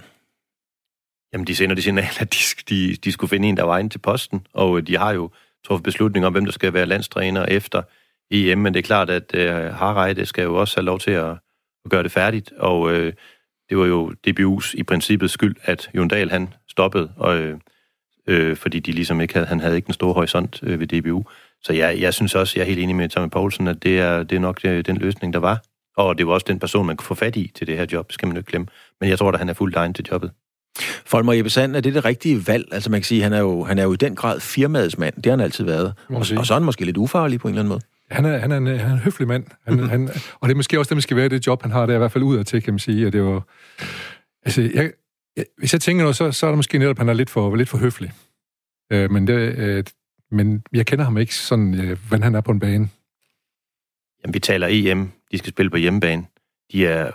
Jamen, 1.33 1.47
de 1.47 1.57
sender 1.57 1.75
det 1.75 1.85
signal, 1.85 2.09
at 2.21 2.35
de, 2.35 2.39
de, 2.75 2.97
de 2.97 3.13
skulle 3.13 3.29
finde 3.29 3.49
en, 3.49 3.57
der 3.57 3.63
var 3.63 3.79
ind 3.79 3.91
til 3.91 3.99
posten, 3.99 4.47
og 4.53 4.79
øh, 4.79 4.87
de 4.87 4.97
har 4.97 5.13
jo 5.13 5.31
truffet 5.65 5.85
beslutning 5.85 6.27
om, 6.27 6.33
hvem 6.33 6.45
der 6.45 6.53
skal 6.53 6.73
være 6.73 6.87
landstræner 6.87 7.45
efter 7.45 7.83
EM, 8.31 8.59
men 8.59 8.75
det 8.75 8.79
er 8.79 8.87
klart, 8.87 9.11
at 9.11 9.35
øh, 9.35 9.75
Harreide 9.75 10.27
skal 10.27 10.43
jo 10.43 10.55
også 10.55 10.77
have 10.77 10.85
lov 10.85 10.99
til 10.99 11.11
at, 11.11 11.31
at 11.85 11.91
gøre 11.91 12.03
det 12.03 12.13
færdigt, 12.13 12.53
og 12.53 12.93
øh, 12.93 13.13
det 13.69 13.79
var 13.79 13.87
jo 13.87 14.15
DBU's 14.29 14.75
i 14.75 14.83
princippet 14.83 15.31
skyld, 15.31 15.57
at 15.63 15.91
Jondal 15.95 16.31
han 16.31 16.55
stoppede, 16.69 17.13
og, 17.17 17.39
øh, 17.39 17.59
øh, 18.27 18.57
fordi 18.57 18.81
de 18.81 18.93
ligesom 18.93 19.21
ikke 19.21 19.35
havde, 19.35 19.47
han 19.47 19.61
havde 19.61 19.77
ikke 19.77 19.89
en 19.89 19.95
stor 19.95 20.13
horisont 20.13 20.61
øh, 20.63 20.81
ved 20.81 20.87
DBU. 20.87 21.25
Så 21.67 21.73
jeg, 21.73 22.01
jeg 22.01 22.15
synes 22.15 22.35
også, 22.35 22.53
jeg 22.57 22.63
er 22.63 22.67
helt 22.67 22.81
enig 22.81 22.97
med 22.97 23.09
Tommy 23.09 23.31
Poulsen, 23.31 23.69
at 23.69 23.83
det 23.83 24.01
er, 24.01 24.23
det 24.23 24.37
er 24.37 24.41
nok 24.41 24.61
øh, 24.65 24.85
den 24.85 24.97
løsning, 24.97 25.33
der 25.33 25.39
var. 25.39 25.63
Og 25.97 26.19
det 26.19 26.27
var 26.27 26.33
også 26.33 26.45
den 26.49 26.59
person, 26.59 26.87
man 26.87 26.97
kunne 26.97 27.07
få 27.07 27.15
fat 27.15 27.37
i 27.37 27.53
til 27.55 27.67
det 27.67 27.77
her 27.77 27.87
job, 27.93 28.13
skal 28.13 28.29
man 28.29 28.37
jo 28.37 28.41
ikke 28.41 28.51
glemme. 28.51 28.67
Men 29.01 29.11
jeg 29.11 29.19
tror, 29.19 29.33
at 29.33 29.39
han 29.39 29.49
er 29.49 29.55
fuldt 29.55 29.77
egen 29.77 29.95
til 29.95 30.07
jobbet. 30.11 30.31
Folmer 31.07 31.33
Jeppe 31.33 31.51
Sand, 31.51 31.77
er 31.77 31.81
det 31.81 31.95
det 31.95 32.05
rigtige 32.05 32.47
valg? 32.47 32.69
Altså 32.73 32.91
man 32.91 33.01
kan 33.01 33.05
sige, 33.05 33.23
han 33.23 33.33
er 33.33 33.39
jo, 33.39 33.65
han 33.65 33.79
er 33.79 33.83
jo 33.83 33.93
i 33.93 33.97
den 33.97 34.15
grad 34.15 34.41
firmaets 34.41 34.99
mand. 34.99 35.15
Det 35.15 35.27
har 35.27 35.33
han 35.33 35.41
altid 35.41 35.65
været. 35.65 35.95
Og, 36.09 36.17
og 36.17 36.47
så 36.47 36.55
er 36.55 36.59
han 36.59 36.65
måske 36.65 36.85
lidt 36.85 36.97
ufarlig 36.97 37.41
på 37.41 37.49
en 37.49 37.55
eller 37.55 37.63
anden 37.63 37.69
måde. 37.69 37.81
Han 38.11 38.25
er, 38.25 38.39
han 38.39 38.53
er, 38.53 38.57
en, 38.57 38.67
han 38.67 38.91
er 38.91 38.93
en 38.93 38.99
høflig 38.99 39.29
mand. 39.29 39.45
Han, 39.65 39.75
mm-hmm. 39.75 39.89
han, 39.89 40.09
og 40.41 40.49
det 40.49 40.55
er 40.55 40.57
måske 40.57 40.79
også 40.79 40.89
det, 40.89 40.97
man 40.97 41.03
skal 41.03 41.17
være 41.17 41.29
det 41.29 41.47
job, 41.47 41.63
han 41.63 41.71
har. 41.71 41.87
Det 41.87 41.93
er 41.93 41.97
i 41.97 41.99
hvert 41.99 42.13
fald 42.13 42.25
ud 42.25 42.37
af 42.37 42.45
til, 42.45 42.63
kan 42.63 42.73
man 42.73 42.79
sige. 42.79 43.07
Og 43.07 43.13
det 43.13 43.23
var, 43.23 43.43
altså, 44.45 44.63
jeg, 44.75 44.91
jeg, 45.37 45.45
hvis 45.59 45.73
jeg 45.73 45.81
tænker 45.81 46.03
noget, 46.03 46.17
så, 46.17 46.33
så 46.33 46.47
er 46.47 46.51
det 46.51 46.59
måske 46.59 46.79
netop, 46.79 46.97
at 46.97 46.99
han 46.99 47.09
er 47.09 47.13
lidt 47.13 47.31
for, 47.31 47.55
lidt 47.55 47.69
for 47.69 47.79
høflig. 47.79 48.13
Øh, 48.93 49.11
men, 49.11 49.27
det, 49.27 49.35
øh, 49.59 49.85
men 50.31 50.63
jeg 50.73 50.87
kender 50.87 51.05
ham 51.05 51.19
ikke 51.19 51.35
sådan, 51.35 51.75
øh, 51.75 51.99
hvordan 52.09 52.23
han 52.23 52.35
er 52.35 52.41
på 52.41 52.53
en 52.53 52.61
bane. 52.61 52.89
Jamen, 54.23 54.35
vi 54.35 54.39
taler 54.39 54.67
EM. 54.71 55.11
De 55.33 55.39
skal 55.39 55.51
spille 55.51 55.71
på 55.71 55.77
hjemmebane. 55.77 56.27
De 56.73 56.87
er 56.87 57.11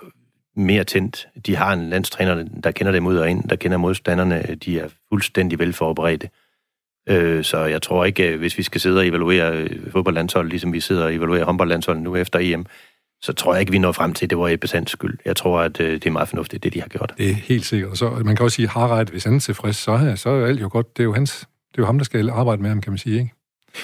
mere 0.56 0.84
tændt. 0.84 1.28
De 1.45 1.56
har 1.56 1.74
en 1.74 1.89
landstræner, 1.89 2.43
der 2.63 2.71
kender 2.71 2.91
dem 2.91 3.06
ud 3.06 3.15
og 3.15 3.30
ind, 3.30 3.50
der 3.50 3.56
kender 3.56 3.78
modstanderne. 3.78 4.58
De 4.65 4.80
er 4.80 4.88
fuldstændig 5.10 5.60
velforberedte. 5.60 6.30
Øh, 7.10 7.43
så 7.43 7.58
jeg 7.58 7.82
tror 7.82 8.06
ikke, 8.06 8.38
hvis 8.38 8.58
vi 8.58 8.63
skal 8.63 8.82
sidde 8.82 9.00
og 9.00 9.08
evaluere 9.08 9.58
øh, 9.58 9.91
fodboldlandshold, 9.91 10.50
ligesom 10.50 10.74
vi 10.74 10.80
sidder 10.80 11.04
og 11.04 11.15
evaluerer 11.15 11.45
håndboldlandshold 11.45 12.00
nu 12.00 12.15
efter 12.15 12.39
EM, 12.39 12.65
så 13.21 13.34
tror 13.34 13.54
jeg 13.54 13.60
ikke, 13.60 13.71
vi 13.71 13.80
når 13.80 13.91
frem 13.91 14.13
til, 14.13 14.26
at 14.26 14.30
det 14.30 14.38
var 14.38 14.50
Ebbe 14.50 14.67
Sands 14.67 14.91
skyld. 14.91 15.17
Jeg 15.26 15.36
tror, 15.36 15.62
at 15.62 15.80
øh, 15.80 15.93
det 15.93 16.06
er 16.06 16.12
meget 16.12 16.30
fornuftigt, 16.30 16.63
det 16.63 16.74
de 16.74 16.82
har 16.82 16.88
gjort. 16.88 17.13
Det 17.17 17.30
er 17.30 17.34
helt 17.34 17.65
sikkert. 17.65 17.97
Så 17.97 18.10
man 18.10 18.36
kan 18.36 18.43
også 18.43 18.56
sige, 18.56 18.67
Harald, 18.67 19.08
hvis 19.08 19.24
han 19.24 19.36
er 19.36 19.39
tilfreds, 19.39 19.76
så, 19.76 20.13
så 20.15 20.30
er 20.30 20.45
alt 20.45 20.62
jo 20.62 20.69
godt. 20.71 20.97
Det 20.97 21.04
er 21.04 21.06
jo, 21.06 21.13
hans, 21.13 21.47
det 21.72 21.78
er 21.78 21.82
jo 21.82 21.86
ham, 21.86 21.98
der 21.98 22.06
skal 22.06 22.30
arbejde 22.30 22.62
med 22.62 22.70
ham, 22.70 22.82
kan 22.82 22.92
man 22.92 22.98
sige. 22.98 23.20
Ikke? 23.20 23.34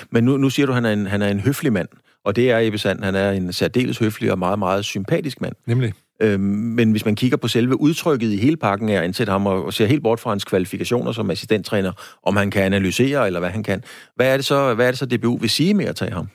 Men 0.10 0.24
nu, 0.24 0.38
nu 0.38 0.50
siger 0.50 0.66
du, 0.66 0.72
at 0.72 0.76
han 0.76 0.86
er, 0.86 0.94
en, 0.94 1.06
han 1.06 1.22
er 1.22 1.28
en 1.28 1.40
høflig 1.40 1.74
mand, 1.74 1.88
og 2.26 2.36
det 2.36 2.52
er 2.52 2.60
Ebbe 2.60 2.78
Sand. 2.78 3.04
Han 3.04 3.16
er 3.16 3.32
en 3.32 3.54
særdeles 3.54 3.98
høflig 3.98 4.32
og 4.32 4.40
meget, 4.40 4.60
meget 4.60 4.86
sympatisk 4.86 5.42
mand. 5.42 5.54
Nemlig. 5.66 5.94
Øh, 6.22 6.40
men 6.40 6.92
hvis 6.92 7.06
man 7.06 7.16
kigger 7.16 7.38
på 7.38 7.48
selve 7.48 7.82
udtrykket 7.82 8.32
i 8.32 8.38
hele 8.38 8.58
pakken 8.58 8.90
af 8.90 8.94
at 8.94 9.04
ansætte 9.04 9.32
ham, 9.32 9.48
og 9.48 9.74
ser 9.74 9.86
helt 9.86 10.04
bort 10.04 10.20
fra 10.20 10.30
hans 10.30 10.46
kvalifikationer 10.46 11.12
som 11.12 11.32
assistenttræner, 11.32 11.92
om 12.24 12.36
han 12.36 12.52
kan 12.52 12.64
analysere, 12.64 13.28
eller 13.28 13.40
hvad 13.40 13.50
han 13.50 13.64
kan, 13.64 13.84
hvad 14.16 14.34
er 14.34 14.36
det 14.38 14.46
så, 14.46 14.74
hvad 14.74 14.88
er 14.88 14.92
det 14.92 15.00
så 15.00 15.06
DBU 15.06 15.38
vil 15.38 15.50
sige 15.50 15.74
med 15.74 15.86
at 15.86 15.96
tage 15.96 16.12
ham? 16.12 16.28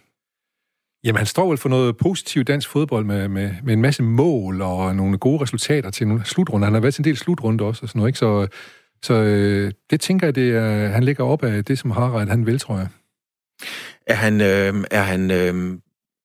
Jamen, 1.05 1.17
han 1.17 1.27
står 1.27 1.49
vel 1.49 1.59
for 1.59 1.69
noget 1.69 1.97
positivt 1.97 2.49
dansk 2.49 2.69
fodbold 2.69 3.05
med, 3.05 3.29
med, 3.29 3.51
med 3.65 3.73
en 3.73 3.83
masse 3.83 4.03
mål 4.03 4.62
og 4.62 4.97
nogle 4.97 5.19
gode 5.19 5.43
resultater 5.43 5.91
til 5.91 6.09
nogle 6.09 6.25
slutrunder. 6.25 6.67
Han 6.67 6.75
har 6.75 6.81
været 6.81 6.95
til 6.95 7.01
en 7.01 7.05
del 7.05 7.17
slutrunde 7.17 7.65
også 7.65 7.83
og 7.83 7.88
sådan 7.88 7.99
noget, 7.99 8.09
ikke? 8.09 8.19
Så, 8.19 8.47
så 9.03 9.15
øh, 9.15 9.73
det 9.91 10.01
tænker 10.01 10.27
jeg, 10.27 10.35
det 10.35 10.57
er, 10.57 10.88
han 10.88 11.05
ligger 11.05 11.25
op 11.25 11.45
af 11.45 11.65
det, 11.65 11.79
som 11.79 11.91
Harald 11.91 12.29
han 12.29 12.47
vil, 12.47 12.59
tror 12.59 12.79
jeg. 12.79 12.88
Er 14.07 14.15
han, 14.15 14.41
øh, 14.41 14.85
er 14.91 15.03
han 15.03 15.31
øh, 15.31 15.79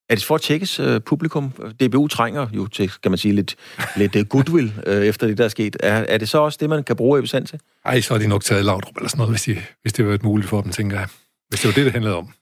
er 0.09 0.15
det 0.15 0.23
for 0.23 0.35
at 0.35 0.41
tjekkes 0.41 0.79
uh, 0.79 0.97
publikum? 1.05 1.51
DBU 1.51 2.07
trænger 2.07 2.47
jo 2.53 2.67
til, 2.67 2.91
kan 3.03 3.11
man 3.11 3.17
sige, 3.17 3.33
lidt, 3.33 3.55
lidt 3.95 4.15
uh, 4.15 4.21
goodwill 4.21 4.73
uh, 4.87 4.93
efter 5.11 5.27
det, 5.27 5.37
der 5.37 5.43
er 5.43 5.49
sket. 5.49 5.77
Er, 5.79 5.93
er 5.93 6.17
det 6.17 6.29
så 6.29 6.37
også 6.37 6.57
det, 6.61 6.69
man 6.69 6.83
kan 6.83 6.95
bruge 6.95 7.19
Ebbe 7.19 7.27
til? 7.27 7.59
Ej, 7.85 8.01
så 8.01 8.13
er 8.13 8.17
de 8.17 8.27
nok 8.27 8.43
taget 8.43 8.65
Laudrup 8.65 8.95
eller 8.97 9.09
sådan 9.09 9.17
noget, 9.17 9.33
hvis, 9.33 9.43
de, 9.43 9.61
hvis 9.81 9.93
det 9.93 10.07
var 10.07 10.13
et 10.13 10.23
muligt 10.23 10.49
for 10.49 10.61
dem, 10.61 10.71
tænker 10.71 10.99
jeg. 10.99 11.07
Hvis 11.49 11.61
det 11.61 11.67
var 11.67 11.73
det, 11.73 11.85
det 11.85 11.91
handlede 11.91 12.15
om. 12.15 12.33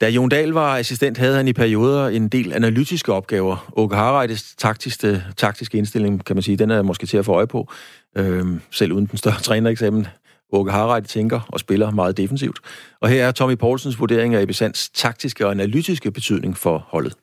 Da 0.00 0.08
Jon 0.08 0.28
Dahl 0.28 0.50
var 0.50 0.76
assistent, 0.76 1.18
havde 1.18 1.36
han 1.36 1.48
i 1.48 1.52
perioder 1.52 2.08
en 2.08 2.28
del 2.28 2.52
analytiske 2.52 3.12
opgaver. 3.12 3.72
Åke 3.76 3.96
Harreides 3.96 4.54
taktiske, 4.58 5.24
taktiske 5.36 5.78
indstilling, 5.78 6.24
kan 6.24 6.36
man 6.36 6.42
sige, 6.42 6.56
den 6.56 6.70
er 6.70 6.82
måske 6.82 7.06
til 7.06 7.16
at 7.16 7.24
få 7.24 7.32
øje 7.32 7.46
på, 7.46 7.72
øhm, 8.16 8.60
selv 8.70 8.92
uden 8.92 9.06
den 9.06 9.18
større 9.18 9.40
trænereksamen. 9.48 10.06
Åke 10.52 10.70
Harreide 10.70 11.06
tænker 11.06 11.40
og 11.48 11.60
spiller 11.60 11.90
meget 11.90 12.16
defensivt. 12.16 12.58
Og 13.00 13.08
her 13.08 13.26
er 13.26 13.32
Tommy 13.32 13.54
Poulsens 13.54 14.00
vurdering 14.00 14.34
af 14.34 14.42
Ebisands 14.42 14.88
taktiske 14.88 15.46
og 15.46 15.50
analytiske 15.50 16.10
betydning 16.10 16.56
for 16.56 16.86
holdet. 16.88 17.14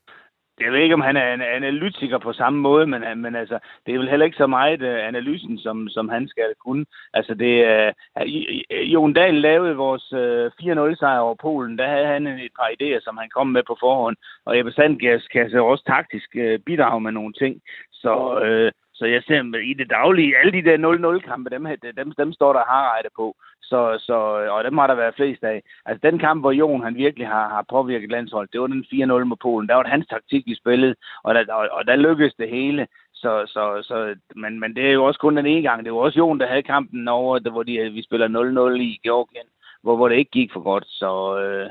Jeg 0.60 0.72
ved 0.72 0.80
ikke, 0.80 0.96
om 0.96 1.02
han 1.02 1.18
er 1.18 1.34
en 1.34 1.42
analytiker 1.42 2.18
på 2.18 2.34
samme 2.34 2.60
måde, 2.60 2.88
men, 2.88 3.04
men 3.16 3.36
altså, 3.36 3.60
det 3.86 3.94
er 3.94 4.00
vel 4.00 4.10
heller 4.10 4.26
ikke 4.26 4.38
så 4.38 4.48
meget 4.48 4.82
uh, 4.82 5.08
analysen, 5.08 5.58
som, 5.60 5.90
som 5.90 6.10
han 6.10 6.28
skal 6.28 6.54
kunne. 6.66 6.86
Altså, 7.14 7.34
det. 7.34 7.54
Uh, 8.18 8.94
Jon 8.94 9.14
Dahl 9.14 9.36
lavede 9.42 9.76
vores 9.76 10.14
øh, 10.14 10.46
uh, 10.46 10.92
4-0-sejr 10.92 11.20
over 11.20 11.36
Polen. 11.36 11.78
Der 11.78 11.88
havde 11.88 12.06
han 12.06 12.28
et 12.28 12.52
par 12.60 12.70
idéer, 12.76 13.04
som 13.04 13.18
han 13.18 13.30
kom 13.30 13.48
med 13.48 13.64
på 13.68 13.78
forhånd. 13.80 14.18
Og 14.46 14.60
Ebbe 14.60 14.72
Sandgers 14.72 15.28
kan 15.28 15.50
så 15.50 15.64
også 15.66 15.84
taktisk 15.84 16.30
uh, 16.36 16.60
bidrage 16.66 17.02
med 17.02 17.12
nogle 17.12 17.34
ting. 17.34 17.62
Så, 17.92 18.14
uh, 18.48 18.85
så 18.98 19.06
jeg 19.06 19.24
ser 19.24 19.60
i 19.72 19.74
det 19.74 19.90
daglige, 19.90 20.38
alle 20.38 20.52
de 20.52 20.66
der 20.70 20.78
0-0-kampe, 20.78 21.50
dem, 21.50 21.68
øh, 21.68 21.78
dem, 21.98 22.12
dem 22.12 22.34
står 22.34 22.54
der 22.54 22.64
harrejde 22.72 23.10
på. 23.16 23.36
Så, 23.62 23.98
så, 24.00 24.14
og 24.56 24.64
dem 24.64 24.78
har 24.78 24.88
der 24.88 24.96
været 24.96 25.16
flest 25.16 25.44
af. 25.44 25.62
Altså 25.86 26.10
den 26.12 26.20
kamp, 26.20 26.42
hvor 26.42 26.52
Jon 26.52 26.84
han 26.84 26.96
virkelig 26.96 27.28
har, 27.28 27.50
har 27.50 27.66
påvirket 27.70 28.12
landsholdet, 28.12 28.54
det 28.54 28.62
var 28.62 28.68
den 28.68 28.86
4-0 28.94 29.24
mod 29.24 29.38
Polen. 29.42 29.70
Der 29.70 29.76
var 29.76 29.84
det 29.84 29.92
hans 29.92 30.08
taktik, 30.08 30.44
vi 30.46 30.56
spillede, 30.56 30.96
og 31.24 31.36
der, 31.36 31.54
og, 31.54 31.70
og 31.72 31.88
der 31.88 31.96
lykkedes 31.96 32.34
det 32.34 32.50
hele. 32.50 32.88
Så, 33.14 33.44
så, 33.48 33.82
så, 33.84 34.16
men, 34.36 34.60
men 34.60 34.76
det 34.76 34.88
er 34.88 34.92
jo 34.92 35.06
også 35.06 35.20
kun 35.20 35.38
den 35.38 35.46
ene 35.46 35.62
gang. 35.62 35.86
Det 35.86 35.94
var 35.94 36.00
også 36.00 36.20
Jon, 36.20 36.40
der 36.40 36.48
havde 36.48 36.64
kampen 36.64 37.08
over, 37.08 37.52
hvor 37.52 37.64
de, 37.64 37.92
vi 37.92 38.04
spiller 38.04 38.28
0-0 38.28 38.82
i 38.82 39.00
Georgien, 39.04 39.48
hvor, 39.84 39.96
hvor 39.96 40.10
det 40.10 40.16
ikke 40.16 40.32
gik 40.32 40.52
for 40.54 40.60
godt. 40.60 40.86
Så, 40.88 41.40
øh, 41.40 41.70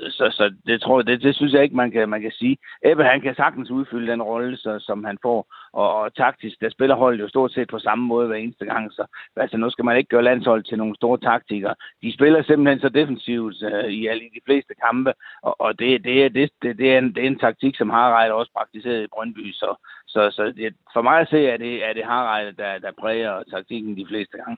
så, 0.00 0.26
så 0.30 0.54
det 0.66 0.80
tror 0.80 0.98
jeg, 0.98 1.06
det, 1.06 1.22
det 1.22 1.34
synes 1.36 1.52
jeg 1.52 1.62
ikke, 1.62 1.76
man 1.76 1.90
kan, 1.90 2.08
man 2.08 2.22
kan 2.22 2.30
sige. 2.30 2.56
Ebbe, 2.84 3.04
han 3.04 3.20
kan 3.20 3.34
sagtens 3.34 3.70
udfylde 3.70 4.12
den 4.12 4.22
rolle, 4.22 4.56
så, 4.56 4.78
som 4.78 5.04
han 5.04 5.18
får. 5.22 5.46
Og, 5.72 5.94
og 5.94 6.14
taktisk, 6.14 6.60
der 6.60 6.70
spiller 6.70 6.96
holdet 6.96 7.20
jo 7.22 7.28
stort 7.28 7.52
set 7.52 7.68
på 7.68 7.78
samme 7.78 8.06
måde 8.06 8.26
hver 8.26 8.36
eneste 8.36 8.64
gang. 8.64 8.92
Så 8.92 9.06
altså, 9.36 9.56
nu 9.56 9.70
skal 9.70 9.84
man 9.84 9.96
ikke 9.96 10.08
gøre 10.08 10.22
landshold 10.22 10.64
til 10.64 10.78
nogle 10.78 10.96
store 10.96 11.18
taktikere. 11.18 11.74
De 12.02 12.14
spiller 12.14 12.42
simpelthen 12.42 12.80
så 12.80 12.88
defensivt 12.88 13.54
øh, 13.62 13.84
i 13.84 14.06
alle 14.06 14.22
de 14.22 14.40
fleste 14.44 14.74
kampe. 14.74 15.12
Og, 15.42 15.60
og 15.60 15.78
det, 15.78 16.04
det, 16.04 16.34
det, 16.34 16.50
det, 16.62 16.78
det, 16.78 16.94
er 16.94 16.98
en, 16.98 17.14
det 17.14 17.22
er 17.22 17.26
en 17.26 17.38
taktik, 17.38 17.76
som 17.76 17.90
Harald 17.90 18.32
også 18.32 18.52
praktiseret 18.56 19.04
i 19.04 19.12
Brøndby. 19.14 19.52
Så, 19.52 19.86
så, 20.06 20.30
så 20.30 20.52
det, 20.56 20.74
for 20.92 21.02
mig 21.02 21.20
at 21.20 21.28
se, 21.28 21.46
er 21.46 21.56
det, 21.56 21.88
er 21.88 21.92
det 21.92 22.04
Harald, 22.04 22.52
der, 22.52 22.78
der 22.78 22.92
præger 23.00 23.42
taktikken 23.50 23.96
de 23.96 24.06
fleste 24.08 24.36
gange. 24.36 24.56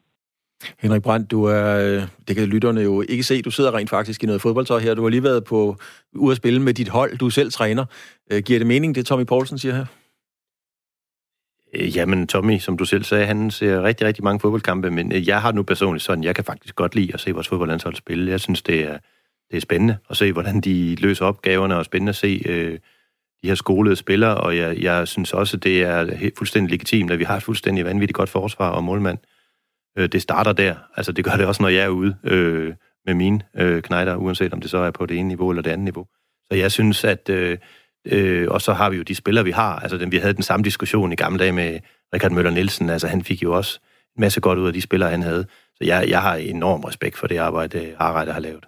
Henrik 0.79 1.03
Brandt, 1.03 1.31
du 1.31 1.45
er, 1.45 1.79
øh, 1.79 2.03
det 2.29 2.37
kan 2.37 2.49
lytterne 2.49 2.81
jo 2.81 3.05
ikke 3.09 3.23
se, 3.23 3.43
du 3.43 3.51
sidder 3.51 3.75
rent 3.75 3.91
faktisk 3.91 4.23
i 4.23 4.27
noget 4.27 4.43
fodboldtøj 4.43 4.81
her. 4.81 4.95
Du 4.95 5.03
har 5.03 5.09
lige 5.09 5.23
været 5.23 5.45
på, 5.45 5.77
ude 6.15 6.31
at 6.31 6.37
spille 6.37 6.63
med 6.63 6.75
dit 6.75 6.89
hold, 6.89 7.19
du 7.19 7.31
selv 7.31 7.53
træner. 7.53 7.85
Øh, 8.33 8.43
giver 8.43 8.59
det 8.59 8.67
mening, 8.67 8.95
det 8.95 9.07
Tommy 9.07 9.25
Poulsen 9.25 9.59
siger 9.59 9.75
her? 9.75 9.87
Øh, 11.75 11.97
jamen, 11.97 12.27
Tommy, 12.27 12.59
som 12.59 12.77
du 12.77 12.85
selv 12.85 13.05
sagde, 13.05 13.27
han 13.27 13.51
ser 13.51 13.83
rigtig, 13.83 14.07
rigtig 14.07 14.25
mange 14.25 14.41
fodboldkampe, 14.41 14.91
men 14.91 15.13
jeg 15.13 15.43
har 15.43 15.53
nu 15.53 15.63
personligt 15.63 16.05
sådan, 16.05 16.25
jeg 16.25 16.35
kan 16.35 16.45
faktisk 16.45 16.75
godt 16.75 16.95
lide 16.95 17.15
at 17.15 17.21
se 17.21 17.33
vores 17.33 17.49
fodboldlandshold 17.49 17.95
spille. 17.95 18.31
Jeg 18.31 18.41
synes, 18.41 18.63
det 18.63 18.81
er, 18.81 18.99
det 19.51 19.57
er 19.57 19.61
spændende 19.61 19.97
at 20.11 20.17
se, 20.17 20.33
hvordan 20.33 20.61
de 20.61 20.95
løser 20.95 21.25
opgaverne, 21.25 21.77
og 21.77 21.85
spændende 21.85 22.11
at 22.11 22.17
se 22.17 22.43
øh, 22.47 22.79
de 23.43 23.49
her 23.49 23.55
skolede 23.55 23.97
spillere, 23.97 24.37
og 24.37 24.57
jeg, 24.57 24.83
jeg 24.83 25.09
synes 25.09 25.33
også, 25.33 25.57
det 25.57 25.83
er 25.83 26.15
helt 26.15 26.39
fuldstændig 26.39 26.71
legitimt, 26.71 27.11
at 27.11 27.19
vi 27.19 27.25
har 27.25 27.37
et 27.37 27.43
fuldstændig 27.43 27.85
vanvittigt 27.85 28.17
godt 28.17 28.29
forsvar 28.29 28.71
og 28.71 28.85
målmand. 28.85 29.19
Øh, 29.19 29.34
det 29.97 30.23
starter 30.23 30.53
der. 30.53 30.75
Altså, 30.97 31.13
det 31.13 31.25
gør 31.25 31.33
det 31.33 31.47
også, 31.47 31.63
når 31.63 31.69
jeg 31.69 31.85
er 31.85 31.89
ude 31.89 32.17
øh, 32.25 32.75
med 33.07 33.15
mine 33.15 33.41
øh, 33.57 33.83
knejder, 33.83 34.17
uanset 34.17 34.53
om 34.53 34.61
det 34.61 34.71
så 34.71 34.79
er 34.79 34.91
på 34.91 35.07
det 35.07 35.17
ene 35.19 35.29
niveau 35.29 35.51
eller 35.51 35.63
det 35.63 35.71
andet 35.71 35.85
niveau. 35.85 36.07
Så 36.51 36.55
jeg 36.55 36.73
synes, 36.73 37.05
at... 37.05 37.29
Øh, 37.29 37.59
øh, 38.07 38.49
og 38.51 38.61
så 38.61 38.73
har 38.73 38.91
vi 38.91 38.97
jo 38.97 39.03
de 39.03 39.15
spillere, 39.15 39.45
vi 39.45 39.51
har. 39.51 39.79
Altså, 39.79 39.99
den, 39.99 40.13
vi 40.13 40.17
havde 40.17 40.35
den 40.35 40.43
samme 40.43 40.65
diskussion 40.65 41.13
i 41.13 41.17
gamle 41.17 41.39
dage 41.39 41.53
med 41.53 41.79
Richard 42.15 42.33
Møller 42.33 42.51
Nielsen. 42.51 42.91
Altså, 42.91 43.07
han 43.07 43.25
fik 43.25 43.43
jo 43.43 43.57
også 43.57 43.81
en 44.17 44.21
masse 44.21 44.41
godt 44.41 44.59
ud 44.59 44.67
af 44.67 44.73
de 44.73 44.81
spillere, 44.81 45.11
han 45.11 45.23
havde. 45.23 45.47
Så 45.77 45.85
jeg, 45.85 46.09
jeg 46.09 46.23
har 46.23 46.35
enorm 46.35 46.81
respekt 46.81 47.17
for 47.17 47.27
det 47.27 47.37
arbejde, 47.37 47.95
Harald 48.01 48.31
har 48.31 48.41
lavet. 48.41 48.65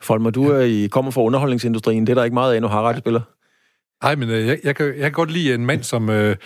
Folmer, 0.00 0.30
du 0.30 0.48
er 0.48 0.60
i, 0.60 0.86
kommer 0.86 1.10
fra 1.10 1.22
underholdningsindustrien. 1.22 2.06
Det 2.06 2.10
er 2.10 2.14
der 2.14 2.24
ikke 2.24 2.34
meget 2.34 2.54
af, 2.54 2.60
når 2.60 2.68
Harald 2.68 2.98
spiller. 2.98 3.20
Nej, 4.02 4.14
men 4.14 4.30
øh, 4.30 4.46
jeg, 4.46 4.58
jeg, 4.64 4.76
kan, 4.76 4.86
jeg 4.86 5.02
kan 5.02 5.12
godt 5.12 5.30
lide 5.30 5.54
en 5.54 5.66
mand, 5.66 5.82
som, 5.82 6.10
øh, 6.10 6.36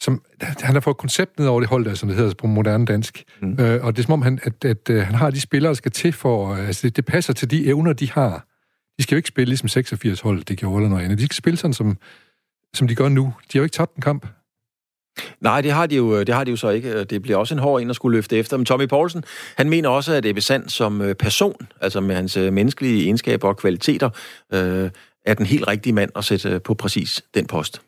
som 0.00 0.22
han 0.38 0.74
har 0.74 0.80
fået 0.80 0.96
koncept 0.96 1.38
ned 1.38 1.46
over 1.46 1.60
det 1.60 1.68
hold, 1.68 1.84
der, 1.84 1.94
som 1.94 2.08
det 2.08 2.18
hedder 2.18 2.34
på 2.34 2.46
moderne 2.46 2.86
dansk. 2.86 3.24
Mm. 3.42 3.56
Øh, 3.60 3.84
og 3.84 3.96
det 3.96 4.02
er 4.02 4.06
som 4.06 4.12
om, 4.12 4.22
han, 4.22 4.38
at, 4.42 4.64
at, 4.64 4.90
at 4.90 5.06
han 5.06 5.14
har 5.14 5.30
de 5.30 5.40
spillere, 5.40 5.68
der 5.68 5.74
skal 5.74 5.92
til 5.92 6.12
for... 6.12 6.54
Altså, 6.54 6.86
det, 6.86 6.96
det 6.96 7.04
passer 7.04 7.32
til 7.32 7.50
de 7.50 7.66
evner, 7.66 7.92
de 7.92 8.10
har. 8.10 8.46
De 8.98 9.02
skal 9.02 9.14
jo 9.14 9.16
ikke 9.16 9.28
spille 9.28 9.48
ligesom 9.48 9.68
86 9.68 10.20
hold, 10.20 10.44
det 10.44 10.58
gjorde 10.58 10.76
eller 10.76 10.88
noget 10.88 11.04
andet. 11.04 11.18
De 11.18 11.24
skal 11.24 11.36
spille 11.36 11.56
sådan, 11.56 11.74
som, 11.74 11.96
som 12.74 12.88
de 12.88 12.94
gør 12.94 13.08
nu. 13.08 13.22
De 13.22 13.32
har 13.52 13.60
jo 13.60 13.64
ikke 13.64 13.74
tabt 13.74 13.96
en 13.96 14.02
kamp. 14.02 14.26
Nej, 15.40 15.60
det 15.60 15.72
har, 15.72 15.86
de 15.86 15.96
jo, 15.96 16.20
det 16.20 16.34
har 16.34 16.44
de 16.44 16.50
jo 16.50 16.56
så 16.56 16.68
ikke. 16.68 17.04
Det 17.04 17.22
bliver 17.22 17.38
også 17.38 17.54
en 17.54 17.58
hård 17.58 17.82
en 17.82 17.90
at 17.90 17.96
skulle 17.96 18.16
løfte 18.16 18.36
efter. 18.36 18.56
Men 18.56 18.66
Tommy 18.66 18.88
Poulsen, 18.88 19.24
han 19.56 19.70
mener 19.70 19.88
også, 19.88 20.12
at 20.12 20.26
Ebbe 20.26 20.40
Sand 20.40 20.68
som 20.68 21.02
øh, 21.02 21.14
person, 21.14 21.66
altså 21.80 22.00
med 22.00 22.14
hans 22.14 22.36
øh, 22.36 22.52
menneskelige 22.52 23.02
egenskaber 23.04 23.48
og 23.48 23.56
kvaliteter, 23.56 24.10
øh, 24.52 24.90
er 25.26 25.34
den 25.34 25.46
helt 25.46 25.68
rigtige 25.68 25.92
mand 25.92 26.10
at 26.16 26.24
sætte 26.24 26.60
på 26.60 26.74
præcis 26.74 27.24
den 27.34 27.46
post. 27.46 27.82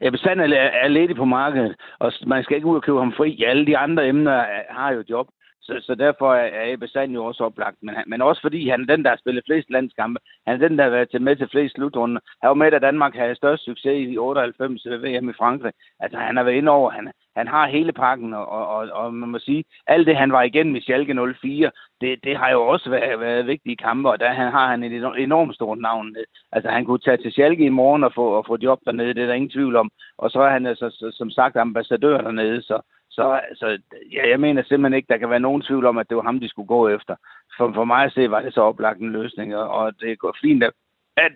Ja, 0.00 0.10
bestanden 0.10 0.52
er, 0.52 0.56
er 0.56 0.88
ledig 0.88 1.16
på 1.16 1.24
markedet, 1.24 1.76
og 1.98 2.12
man 2.26 2.44
skal 2.44 2.56
ikke 2.56 2.66
ud 2.66 2.76
og 2.76 2.82
købe 2.82 2.98
ham 2.98 3.12
fri. 3.12 3.42
Alle 3.46 3.66
de 3.66 3.78
andre 3.78 4.08
emner 4.08 4.44
har 4.70 4.92
jo 4.92 5.04
job. 5.10 5.28
Så, 5.62 5.80
så 5.82 5.94
derfor 5.94 6.34
er 6.34 6.72
Ebbe 6.72 6.88
Sand 6.88 7.12
jo 7.12 7.24
også 7.24 7.44
oplagt. 7.44 7.76
Men, 7.82 7.94
men 8.06 8.22
også 8.22 8.42
fordi 8.42 8.68
han 8.68 8.80
er 8.80 8.86
den, 8.86 9.04
der 9.04 9.10
har 9.10 9.16
spillet 9.16 9.44
flest 9.46 9.70
landskampe. 9.70 10.20
Han 10.46 10.54
er 10.62 10.68
den, 10.68 10.78
der 10.78 10.84
har 10.84 10.90
været 10.90 11.10
til 11.10 11.22
med 11.22 11.36
til 11.36 11.48
flest 11.50 11.74
slutrunder. 11.74 12.20
Han 12.42 12.48
var 12.48 12.54
med, 12.54 12.72
at 12.72 12.82
Danmark 12.82 13.14
havde 13.14 13.34
størst 13.34 13.64
succes 13.64 14.08
i 14.08 14.18
98 14.18 14.84
ved 14.84 14.98
VM 14.98 15.28
i 15.28 15.32
Frankrig. 15.32 15.72
Altså, 16.00 16.18
han 16.18 16.36
har 16.36 16.44
været 16.44 16.56
inde 16.56 16.70
over. 16.70 16.90
Han, 16.90 17.12
han 17.36 17.48
har 17.48 17.66
hele 17.68 17.92
pakken, 17.92 18.34
og, 18.34 18.46
og, 18.48 18.88
og 18.92 19.14
man 19.14 19.28
må 19.28 19.38
sige, 19.38 19.64
alt 19.86 20.06
det, 20.06 20.16
han 20.16 20.32
var 20.32 20.42
igennem 20.42 20.76
i 20.76 20.80
Schalke 20.80 21.34
04, 21.40 21.70
det, 22.00 22.24
det 22.24 22.36
har 22.36 22.50
jo 22.50 22.66
også 22.66 22.90
været, 22.90 23.20
været 23.20 23.46
vigtige 23.46 23.76
kampe, 23.76 24.10
og 24.10 24.20
der 24.20 24.28
han, 24.28 24.52
har 24.52 24.68
han 24.68 24.84
et 24.84 24.92
enormt 25.18 25.54
stort 25.54 25.78
navn. 25.78 26.16
Altså, 26.52 26.70
han 26.70 26.84
kunne 26.84 26.98
tage 26.98 27.16
til 27.16 27.32
Schalke 27.32 27.64
i 27.64 27.68
morgen 27.80 28.04
og 28.04 28.12
få, 28.14 28.26
og 28.38 28.44
få 28.46 28.56
job 28.62 28.80
dernede, 28.84 29.14
det 29.14 29.22
er 29.22 29.26
der 29.26 29.34
ingen 29.34 29.50
tvivl 29.50 29.76
om. 29.76 29.90
Og 30.18 30.30
så 30.30 30.40
er 30.40 30.50
han 30.50 30.66
altså, 30.66 31.12
som 31.12 31.30
sagt 31.30 31.56
ambassadør 31.56 32.20
dernede, 32.20 32.62
så, 32.62 32.80
så, 33.10 33.40
så 33.54 33.78
ja, 34.12 34.28
jeg 34.28 34.40
mener 34.40 34.62
simpelthen 34.62 34.96
ikke, 34.96 35.12
der 35.12 35.18
kan 35.18 35.30
være 35.30 35.46
nogen 35.46 35.62
tvivl 35.62 35.86
om, 35.86 35.98
at 35.98 36.08
det 36.08 36.16
var 36.16 36.22
ham, 36.22 36.40
de 36.40 36.48
skulle 36.48 36.66
gå 36.76 36.88
efter. 36.88 37.14
For, 37.56 37.72
for 37.74 37.84
mig 37.84 38.04
at 38.04 38.12
se, 38.12 38.30
var 38.30 38.40
det 38.42 38.54
så 38.54 38.60
oplagt 38.60 39.00
en 39.00 39.12
løsning, 39.12 39.56
og 39.56 40.00
det 40.00 40.18
går 40.18 40.36
fint, 40.42 40.62
at, 40.62 40.72
at, 41.16 41.32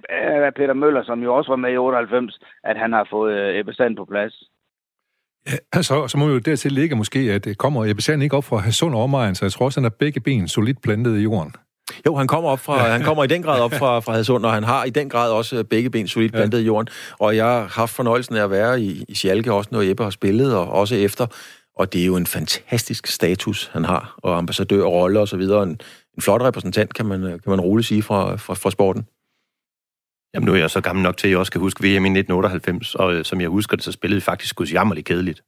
at 0.49 0.55
Peter 0.55 0.75
Møller, 0.75 1.05
som 1.05 1.23
jo 1.23 1.35
også 1.37 1.51
var 1.51 1.57
med 1.57 1.73
i 1.73 1.77
98, 1.77 2.39
at 2.65 2.77
han 2.79 2.93
har 2.93 3.07
fået 3.11 3.35
øh, 3.35 3.59
Ebbe 3.59 3.75
Sand 3.75 3.97
på 3.97 4.05
plads. 4.05 4.43
Ja, 5.47 5.57
altså, 5.73 6.09
så 6.09 6.19
må 6.19 6.27
vi 6.27 6.33
jo 6.33 6.39
dertil 6.39 6.73
ligge 6.73 6.97
måske, 6.97 7.19
at 7.19 7.45
det 7.45 7.59
kommer 7.59 7.87
Ebbe 7.91 8.03
Sand 8.03 8.23
ikke 8.23 8.37
op 8.37 8.45
fra 8.45 8.71
sund 8.71 8.95
omegn, 8.95 9.35
så 9.35 9.45
jeg 9.45 9.53
tror 9.53 9.65
også, 9.65 9.81
han 9.81 9.85
har 9.85 9.97
begge 9.99 10.21
ben 10.21 10.49
solidt 10.49 10.83
plantet 10.83 11.19
i 11.19 11.23
jorden. 11.23 11.55
Jo, 12.07 12.17
han 12.17 12.27
kommer, 12.27 12.51
op 12.51 12.61
fra, 12.61 12.79
han 12.79 13.03
kommer 13.03 13.25
i 13.25 13.27
den 13.27 13.43
grad 13.43 13.61
op 13.61 13.73
fra, 13.73 14.01
fra 14.01 14.13
Hadsund, 14.13 14.45
og 14.47 14.53
han 14.53 14.65
har 14.65 14.85
i 14.85 14.91
den 14.91 15.09
grad 15.09 15.31
også 15.31 15.65
begge 15.65 15.91
ben 15.91 16.09
solidt 16.09 16.33
plantet 16.33 16.59
ja. 16.59 16.63
i 16.63 16.67
jorden. 16.67 16.89
Og 17.19 17.37
jeg 17.37 17.45
har 17.45 17.67
haft 17.67 17.93
fornøjelsen 17.93 18.37
af 18.37 18.45
at 18.45 18.51
være 18.51 18.81
i, 18.81 19.05
i 19.09 19.15
Schalke, 19.15 19.53
også 19.53 19.69
når 19.73 19.83
Ebbe 19.83 20.03
har 20.03 20.11
spillet, 20.11 20.57
og 20.57 20.73
også 20.73 20.95
efter. 20.95 21.27
Og 21.77 21.93
det 21.93 22.03
er 22.03 22.07
jo 22.07 22.17
en 22.17 22.27
fantastisk 22.27 23.07
status, 23.07 23.71
han 23.73 23.85
har, 23.85 24.15
og 24.17 24.39
ambassadør 24.39 24.85
og 24.85 24.93
rolle 24.93 25.21
og 25.21 25.29
så 25.29 25.37
videre. 25.37 25.63
En, 25.63 25.81
en 26.17 26.23
flot 26.23 26.43
repræsentant, 26.43 26.95
kan 26.95 27.07
man, 27.07 27.21
kan 27.21 27.41
man 27.47 27.61
roligt 27.61 27.89
sige, 27.89 28.03
fra, 28.03 28.37
fra, 28.37 28.55
fra 28.55 28.71
sporten. 28.71 29.07
Jamen, 30.35 30.47
nu 30.47 30.53
er 30.53 30.57
jeg 30.57 30.71
så 30.71 30.81
gammel 30.81 31.03
nok 31.03 31.17
til, 31.17 31.27
at 31.27 31.31
jeg 31.31 31.39
også 31.39 31.53
kan 31.53 31.61
huske 31.61 31.81
VM 31.81 32.05
i 32.05 32.19
1998, 32.19 32.95
og 32.95 33.15
øh, 33.15 33.25
som 33.25 33.41
jeg 33.41 33.49
husker 33.49 33.77
det, 33.77 33.85
så 33.85 33.93
spillede 33.93 34.17
vi 34.17 34.21
faktisk 34.21 34.61
jammerligt 34.73 35.07
kedeligt. 35.07 35.43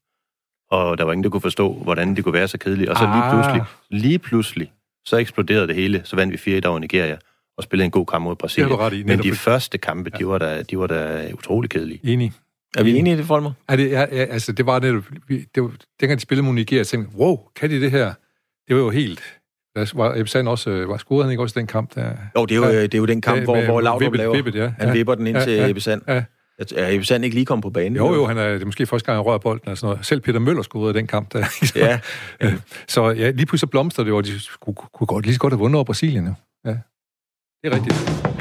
Og 0.70 0.98
der 0.98 1.04
var 1.04 1.12
ingen, 1.12 1.24
der 1.24 1.30
kunne 1.30 1.40
forstå, 1.40 1.72
hvordan 1.72 2.16
det 2.16 2.24
kunne 2.24 2.32
være 2.32 2.48
så 2.48 2.58
kedeligt. 2.58 2.90
Og 2.90 2.96
så 2.96 3.02
lige 3.02 3.14
ah. 3.14 3.32
pludselig, 3.32 3.62
lige 3.90 4.18
pludselig, 4.18 4.72
så 5.04 5.16
eksploderede 5.16 5.66
det 5.66 5.74
hele. 5.74 6.00
Så 6.04 6.16
vandt 6.16 6.32
vi 6.32 6.38
fire 6.38 6.58
i 6.58 6.66
over 6.66 6.78
Nigeria 6.78 7.18
og 7.56 7.62
spillede 7.62 7.84
en 7.84 7.90
god 7.90 8.06
kamp 8.06 8.22
mod 8.22 8.36
Brasilien. 8.36 8.78
Det 8.78 8.92
i, 8.92 9.02
Men 9.02 9.22
de 9.22 9.32
første 9.32 9.78
kampe, 9.78 10.10
ja. 10.14 10.18
de, 10.18 10.28
var 10.28 10.38
da, 10.38 10.62
de 10.62 10.78
var 10.78 10.86
da 10.86 11.30
utrolig 11.34 11.70
kedelige. 11.70 12.00
Enig. 12.02 12.32
Er 12.78 12.82
vi 12.82 12.96
enige 12.98 13.14
i 13.14 13.16
det, 13.18 13.26
Folmer? 13.26 13.52
Ja, 13.70 13.76
det, 13.76 13.90
ja, 13.90 14.04
altså, 14.04 14.52
det 14.52 14.66
var 14.66 14.80
netop... 14.80 15.04
Det 15.28 15.62
var, 15.62 15.70
dengang 16.00 16.18
de 16.18 16.22
spillede 16.22 16.44
mod 16.46 16.54
Nigeria, 16.54 16.78
jeg 16.80 16.86
tænkte, 16.86 17.16
wow, 17.16 17.38
kan 17.56 17.70
de 17.70 17.80
det 17.80 17.90
her? 17.90 18.12
Det 18.68 18.76
var 18.76 18.82
jo 18.82 18.90
helt... 18.90 19.20
Der 19.76 19.90
var 19.94 20.14
Ebbe 20.16 20.28
Sand 20.30 20.48
også, 20.48 20.70
øh, 20.70 20.88
var 20.88 20.96
scoret 20.96 21.24
han 21.24 21.30
ikke 21.30 21.42
også 21.42 21.58
den 21.60 21.66
kamp 21.66 21.94
der? 21.94 22.12
Jo, 22.36 22.44
det 22.46 22.54
er 22.54 22.56
jo, 22.58 22.64
Ja. 22.64 22.82
det 22.82 22.94
er 22.94 22.98
jo 22.98 23.06
den 23.06 23.20
kamp, 23.20 23.38
Ja, 23.38 23.44
hvor, 23.44 23.64
hvor 23.64 23.80
Laudrup 23.80 24.02
vippet- 24.02 24.16
laver... 24.18 24.34
vippet, 24.34 24.54
ja. 24.54 24.72
Han 24.78 24.88
Ja. 24.88 24.92
vipper 24.92 25.14
den 25.14 25.26
ind 25.26 25.36
Ja, 25.36 25.44
til 25.44 25.52
ja. 25.52 25.68
Ebbe 25.68 25.80
Sand. 25.80 26.02
Ja. 26.08 26.24
Er 26.76 26.90
Ebbe 26.94 27.04
Sand 27.04 27.24
ikke 27.24 27.34
lige 27.34 27.46
kommet 27.46 27.62
på 27.62 27.70
banen? 27.70 27.96
Jo, 27.96 28.14
jo, 28.14 28.26
han 28.26 28.38
er, 28.38 28.48
det 28.52 28.62
er 28.62 28.66
måske 28.66 28.86
første 28.86 29.06
gang, 29.06 29.16
han 29.18 29.26
rører 29.26 29.38
bolden 29.38 29.76
sådan 29.76 29.86
noget. 29.92 30.06
Selv 30.06 30.20
Peter 30.20 30.38
Møller 30.38 30.62
scorede 30.62 30.90
i 30.90 30.94
den 30.98 31.06
kamp 31.06 31.32
der. 31.32 31.44
Så, 31.66 31.72
Ja. 31.76 31.98
øh, 32.40 32.52
så 32.88 33.10
ja, 33.10 33.30
lige 33.30 33.46
pludselig 33.46 33.70
blomster 33.70 34.04
det, 34.04 34.12
og 34.12 34.24
de 34.24 34.30
kunne, 34.60 34.74
kunne 34.74 35.06
godt, 35.06 35.24
lige 35.24 35.34
så 35.34 35.40
godt 35.40 35.52
have 35.52 35.58
vundet 35.58 35.74
over 35.76 35.84
Brasilien. 35.84 36.26
Jo. 36.26 36.34
Ja. 36.64 36.70
Det 37.64 37.72
er 37.72 37.74
rigtigt. 37.74 38.35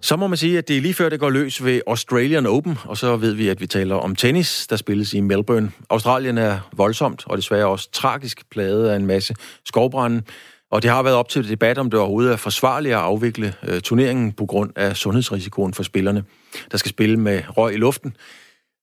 Så 0.00 0.16
må 0.16 0.26
man 0.26 0.36
sige, 0.36 0.58
at 0.58 0.68
det 0.68 0.76
er 0.76 0.80
lige 0.80 0.94
før, 0.94 1.08
det 1.08 1.20
går 1.20 1.30
løs 1.30 1.64
ved 1.64 1.80
Australian 1.86 2.46
Open, 2.46 2.78
og 2.84 2.96
så 2.96 3.16
ved 3.16 3.32
vi, 3.32 3.48
at 3.48 3.60
vi 3.60 3.66
taler 3.66 3.94
om 3.94 4.16
tennis, 4.16 4.66
der 4.66 4.76
spilles 4.76 5.14
i 5.14 5.20
Melbourne. 5.20 5.72
Australien 5.90 6.38
er 6.38 6.68
voldsomt, 6.72 7.22
og 7.26 7.36
desværre 7.36 7.66
også 7.66 7.90
tragisk 7.92 8.50
plaget 8.50 8.88
af 8.88 8.96
en 8.96 9.06
masse 9.06 9.34
skovbrænde. 9.64 10.22
Og 10.70 10.82
det 10.82 10.90
har 10.90 11.02
været 11.02 11.16
op 11.16 11.28
til 11.28 11.48
debat, 11.48 11.78
om 11.78 11.90
det 11.90 12.00
overhovedet 12.00 12.32
er 12.32 12.36
forsvarligt 12.36 12.94
at 12.94 13.00
afvikle 13.00 13.54
øh, 13.62 13.80
turneringen 13.80 14.32
på 14.32 14.46
grund 14.46 14.70
af 14.76 14.96
sundhedsrisikoen 14.96 15.74
for 15.74 15.82
spillerne, 15.82 16.24
der 16.70 16.76
skal 16.78 16.88
spille 16.88 17.16
med 17.16 17.42
røg 17.56 17.74
i 17.74 17.76
luften. 17.76 18.16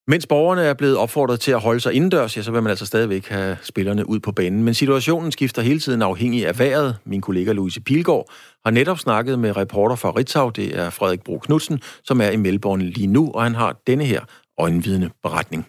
Mens 0.08 0.26
borgerne 0.26 0.62
er 0.62 0.74
blevet 0.74 0.96
opfordret 0.96 1.40
til 1.40 1.52
at 1.52 1.60
holde 1.60 1.80
sig 1.80 1.92
indendørs, 1.92 2.36
ja, 2.36 2.42
så 2.42 2.52
vil 2.52 2.62
man 2.62 2.70
altså 2.70 2.86
stadigvæk 2.86 3.28
have 3.28 3.56
spillerne 3.62 4.08
ud 4.08 4.20
på 4.20 4.32
banen. 4.32 4.62
Men 4.62 4.74
situationen 4.74 5.32
skifter 5.32 5.62
hele 5.62 5.80
tiden 5.80 6.02
afhængig 6.02 6.46
af 6.46 6.58
vejret. 6.58 6.96
Min 7.04 7.20
kollega 7.20 7.52
Louise 7.52 7.80
Pilgaard 7.80 8.30
har 8.64 8.70
netop 8.70 8.98
snakket 8.98 9.38
med 9.38 9.56
reporter 9.56 9.96
fra 9.96 10.10
Ritzau, 10.10 10.48
det 10.48 10.78
er 10.78 10.90
Frederik 10.90 11.24
Bro 11.24 11.38
Knudsen, 11.38 11.80
som 12.04 12.20
er 12.20 12.30
i 12.30 12.36
Melbourne 12.36 12.84
lige 12.84 13.06
nu, 13.06 13.30
og 13.34 13.42
han 13.42 13.54
har 13.54 13.76
denne 13.86 14.04
her 14.04 14.20
øjenvidende 14.58 15.10
beretning. 15.22 15.66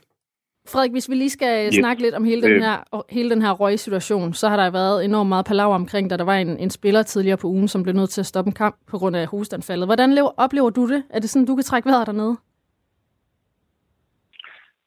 Frederik, 0.67 0.91
hvis 0.91 1.09
vi 1.09 1.15
lige 1.15 1.29
skal 1.29 1.67
yes. 1.67 1.75
snakke 1.75 2.01
lidt 2.01 2.15
om 2.15 2.23
hele 2.23 2.41
den 2.41 2.51
Øh. 2.51 2.61
her, 2.61 3.03
hele 3.09 3.29
den 3.29 3.41
her 3.41 3.51
røgsituation, 3.51 4.33
så 4.33 4.49
har 4.49 4.57
der 4.57 4.69
været 4.69 5.05
enormt 5.05 5.29
meget 5.29 5.45
palaver 5.45 5.75
omkring, 5.75 6.09
da 6.09 6.17
der 6.17 6.23
var 6.23 6.35
en, 6.35 6.57
en 6.57 6.69
spiller 6.69 7.03
tidligere 7.03 7.37
på 7.37 7.47
ugen, 7.47 7.67
som 7.67 7.83
blev 7.83 7.95
nødt 7.95 8.09
til 8.09 8.21
at 8.21 8.25
stoppe 8.25 8.49
en 8.49 8.53
kamp 8.53 8.75
på 8.87 8.97
grund 8.97 9.15
af 9.15 9.27
hosteanfaldet. 9.27 9.87
Hvordan 9.87 10.13
lever, 10.13 10.29
oplever 10.37 10.69
du 10.69 10.89
det? 10.89 11.03
Er 11.09 11.19
det 11.19 11.29
sådan, 11.29 11.45
du 11.45 11.55
kan 11.55 11.63
trække 11.63 11.89
vejret 11.89 12.07
dernede? 12.07 12.37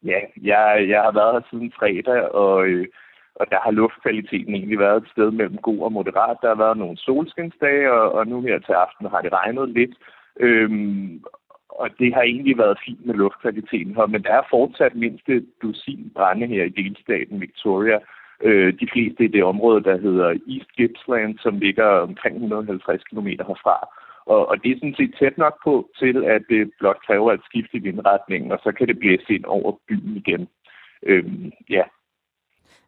Ja, 0.04 0.20
jeg, 0.42 0.88
jeg 0.88 1.00
har 1.02 1.12
været 1.12 1.32
her 1.32 1.48
siden 1.50 1.72
fredag, 1.78 2.34
og, 2.34 2.66
øh, 2.66 2.86
og 3.34 3.46
der 3.50 3.58
har 3.64 3.70
luftkvaliteten 3.70 4.54
egentlig 4.54 4.78
været 4.78 5.02
et 5.02 5.10
sted 5.12 5.30
mellem 5.30 5.56
god 5.56 5.80
og 5.80 5.92
moderat. 5.92 6.36
Der 6.42 6.48
har 6.48 6.54
været 6.64 6.78
nogle 6.78 6.96
solskinsdage, 6.96 7.92
og, 7.92 8.12
og 8.12 8.26
nu 8.26 8.40
her 8.40 8.58
til 8.58 8.72
aften 8.72 9.06
har 9.06 9.20
det 9.20 9.32
regnet 9.32 9.68
lidt. 9.68 9.94
Øhm, 10.40 11.22
og 11.68 11.88
det 11.98 12.14
har 12.14 12.22
egentlig 12.22 12.58
været 12.58 12.78
fint 12.86 13.06
med 13.06 13.14
luftkvaliteten 13.14 13.94
her, 13.94 14.06
men 14.06 14.22
der 14.22 14.32
er 14.32 14.50
fortsat 14.50 14.94
mindst 14.94 15.28
et 15.28 15.46
dusin 15.62 16.12
brænde 16.14 16.46
her 16.46 16.64
i 16.64 16.68
delstaten 16.68 17.40
Victoria. 17.40 17.98
Øh, 18.42 18.72
de 18.80 18.88
fleste 18.92 19.24
i 19.24 19.28
det 19.28 19.44
område, 19.44 19.84
der 19.84 19.96
hedder 19.98 20.28
East 20.28 20.70
Gippsland, 20.76 21.38
som 21.38 21.58
ligger 21.58 21.86
omkring 21.86 22.36
150 22.36 23.04
km 23.04 23.26
herfra. 23.26 23.88
Og, 24.32 24.48
og 24.48 24.62
det 24.62 24.70
er 24.70 24.76
sådan 24.76 24.98
set 24.98 25.14
tæt 25.18 25.38
nok 25.38 25.56
på 25.64 25.74
til, 26.00 26.24
at 26.24 26.42
det 26.48 26.70
blot 26.78 27.00
kræver 27.06 27.32
et 27.32 27.44
skift 27.44 27.70
i 27.72 27.78
vindretningen, 27.78 28.52
og 28.52 28.58
så 28.62 28.72
kan 28.72 28.88
det 28.88 28.98
blæse 28.98 29.34
ind 29.34 29.44
over 29.44 29.72
byen 29.88 30.16
igen. 30.16 30.48
Øhm, 31.02 31.52
ja, 31.70 31.82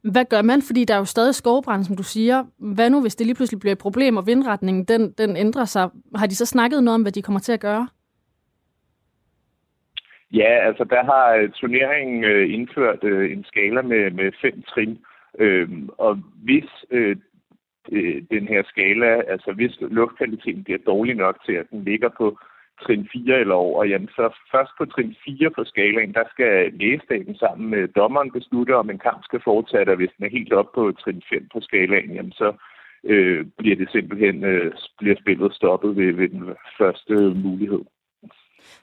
Hvad 0.03 0.25
gør 0.25 0.43
man? 0.43 0.63
Fordi 0.63 0.85
der 0.85 0.95
er 0.95 0.99
jo 0.99 1.05
stadig 1.05 1.35
skovbrand, 1.35 1.85
som 1.85 1.97
du 1.97 2.03
siger. 2.03 2.45
Hvad 2.59 2.91
nu, 2.91 3.01
hvis 3.01 3.15
det 3.17 3.27
lige 3.27 3.37
pludselig 3.37 3.61
bliver 3.61 3.73
et 3.73 3.85
problem, 3.87 4.17
og 4.17 4.27
vindretningen 4.27 4.85
den, 4.85 5.13
den 5.19 5.37
ændrer 5.37 5.65
sig? 5.65 5.91
Har 6.15 6.27
de 6.27 6.35
så 6.35 6.47
snakket 6.47 6.85
noget 6.85 6.95
om, 6.95 7.03
hvad 7.03 7.13
de 7.13 7.23
kommer 7.23 7.41
til 7.41 7.53
at 7.53 7.61
gøre? 7.61 7.89
Ja, 10.33 10.67
altså 10.69 10.85
der 10.85 11.05
har 11.05 11.35
øh, 11.35 11.51
turneringen 11.51 12.25
øh, 12.25 12.55
indført 12.55 13.05
øh, 13.05 13.33
en 13.33 13.45
skala 13.45 13.83
med, 13.83 14.11
med 14.11 14.33
fem 14.43 14.63
trin, 14.63 14.99
øhm, 15.39 15.89
og 15.99 16.19
hvis 16.45 16.71
øh, 16.91 17.17
øh, 17.93 18.23
den 18.31 18.49
her 18.49 18.63
skala, 18.67 19.23
altså 19.33 19.53
hvis 19.53 19.81
luftkvaliteten 19.81 20.65
bliver 20.65 20.79
dårlig 20.87 21.15
nok 21.15 21.37
til, 21.47 21.53
at 21.53 21.71
den 21.71 21.85
ligger 21.85 22.09
på 22.19 22.39
trin 22.83 23.09
4 23.13 23.41
eller 23.41 23.55
over, 23.55 23.85
jamen 23.85 24.09
så 24.09 24.35
først 24.53 24.71
på 24.79 24.85
trin 24.85 25.15
4 25.25 25.51
på 25.51 25.65
skalaen, 25.65 26.15
der 26.15 26.25
skal 26.31 26.73
lægestaten 26.73 27.35
sammen 27.37 27.71
med 27.71 27.89
dommeren 27.89 28.31
beslutte, 28.33 28.77
om 28.77 28.91
en 28.91 28.99
kamp 28.99 29.25
skal 29.25 29.41
fortsætte, 29.45 29.91
og 29.91 29.97
hvis 29.97 30.15
den 30.17 30.27
er 30.27 30.31
helt 30.31 30.53
op 30.53 30.73
på 30.75 30.93
trin 30.93 31.23
5 31.31 31.49
på 31.53 31.61
skalaen, 31.61 32.11
jamen 32.11 32.33
så 32.33 32.53
øh, 33.05 33.47
bliver 33.59 33.77
det 33.77 33.89
simpelthen 33.91 34.45
øh, 34.45 34.73
bliver 34.99 35.17
spillet 35.21 35.55
stoppet 35.55 35.97
ved, 35.97 36.13
ved 36.13 36.29
den 36.29 36.45
første 36.79 37.15
mulighed. 37.35 37.83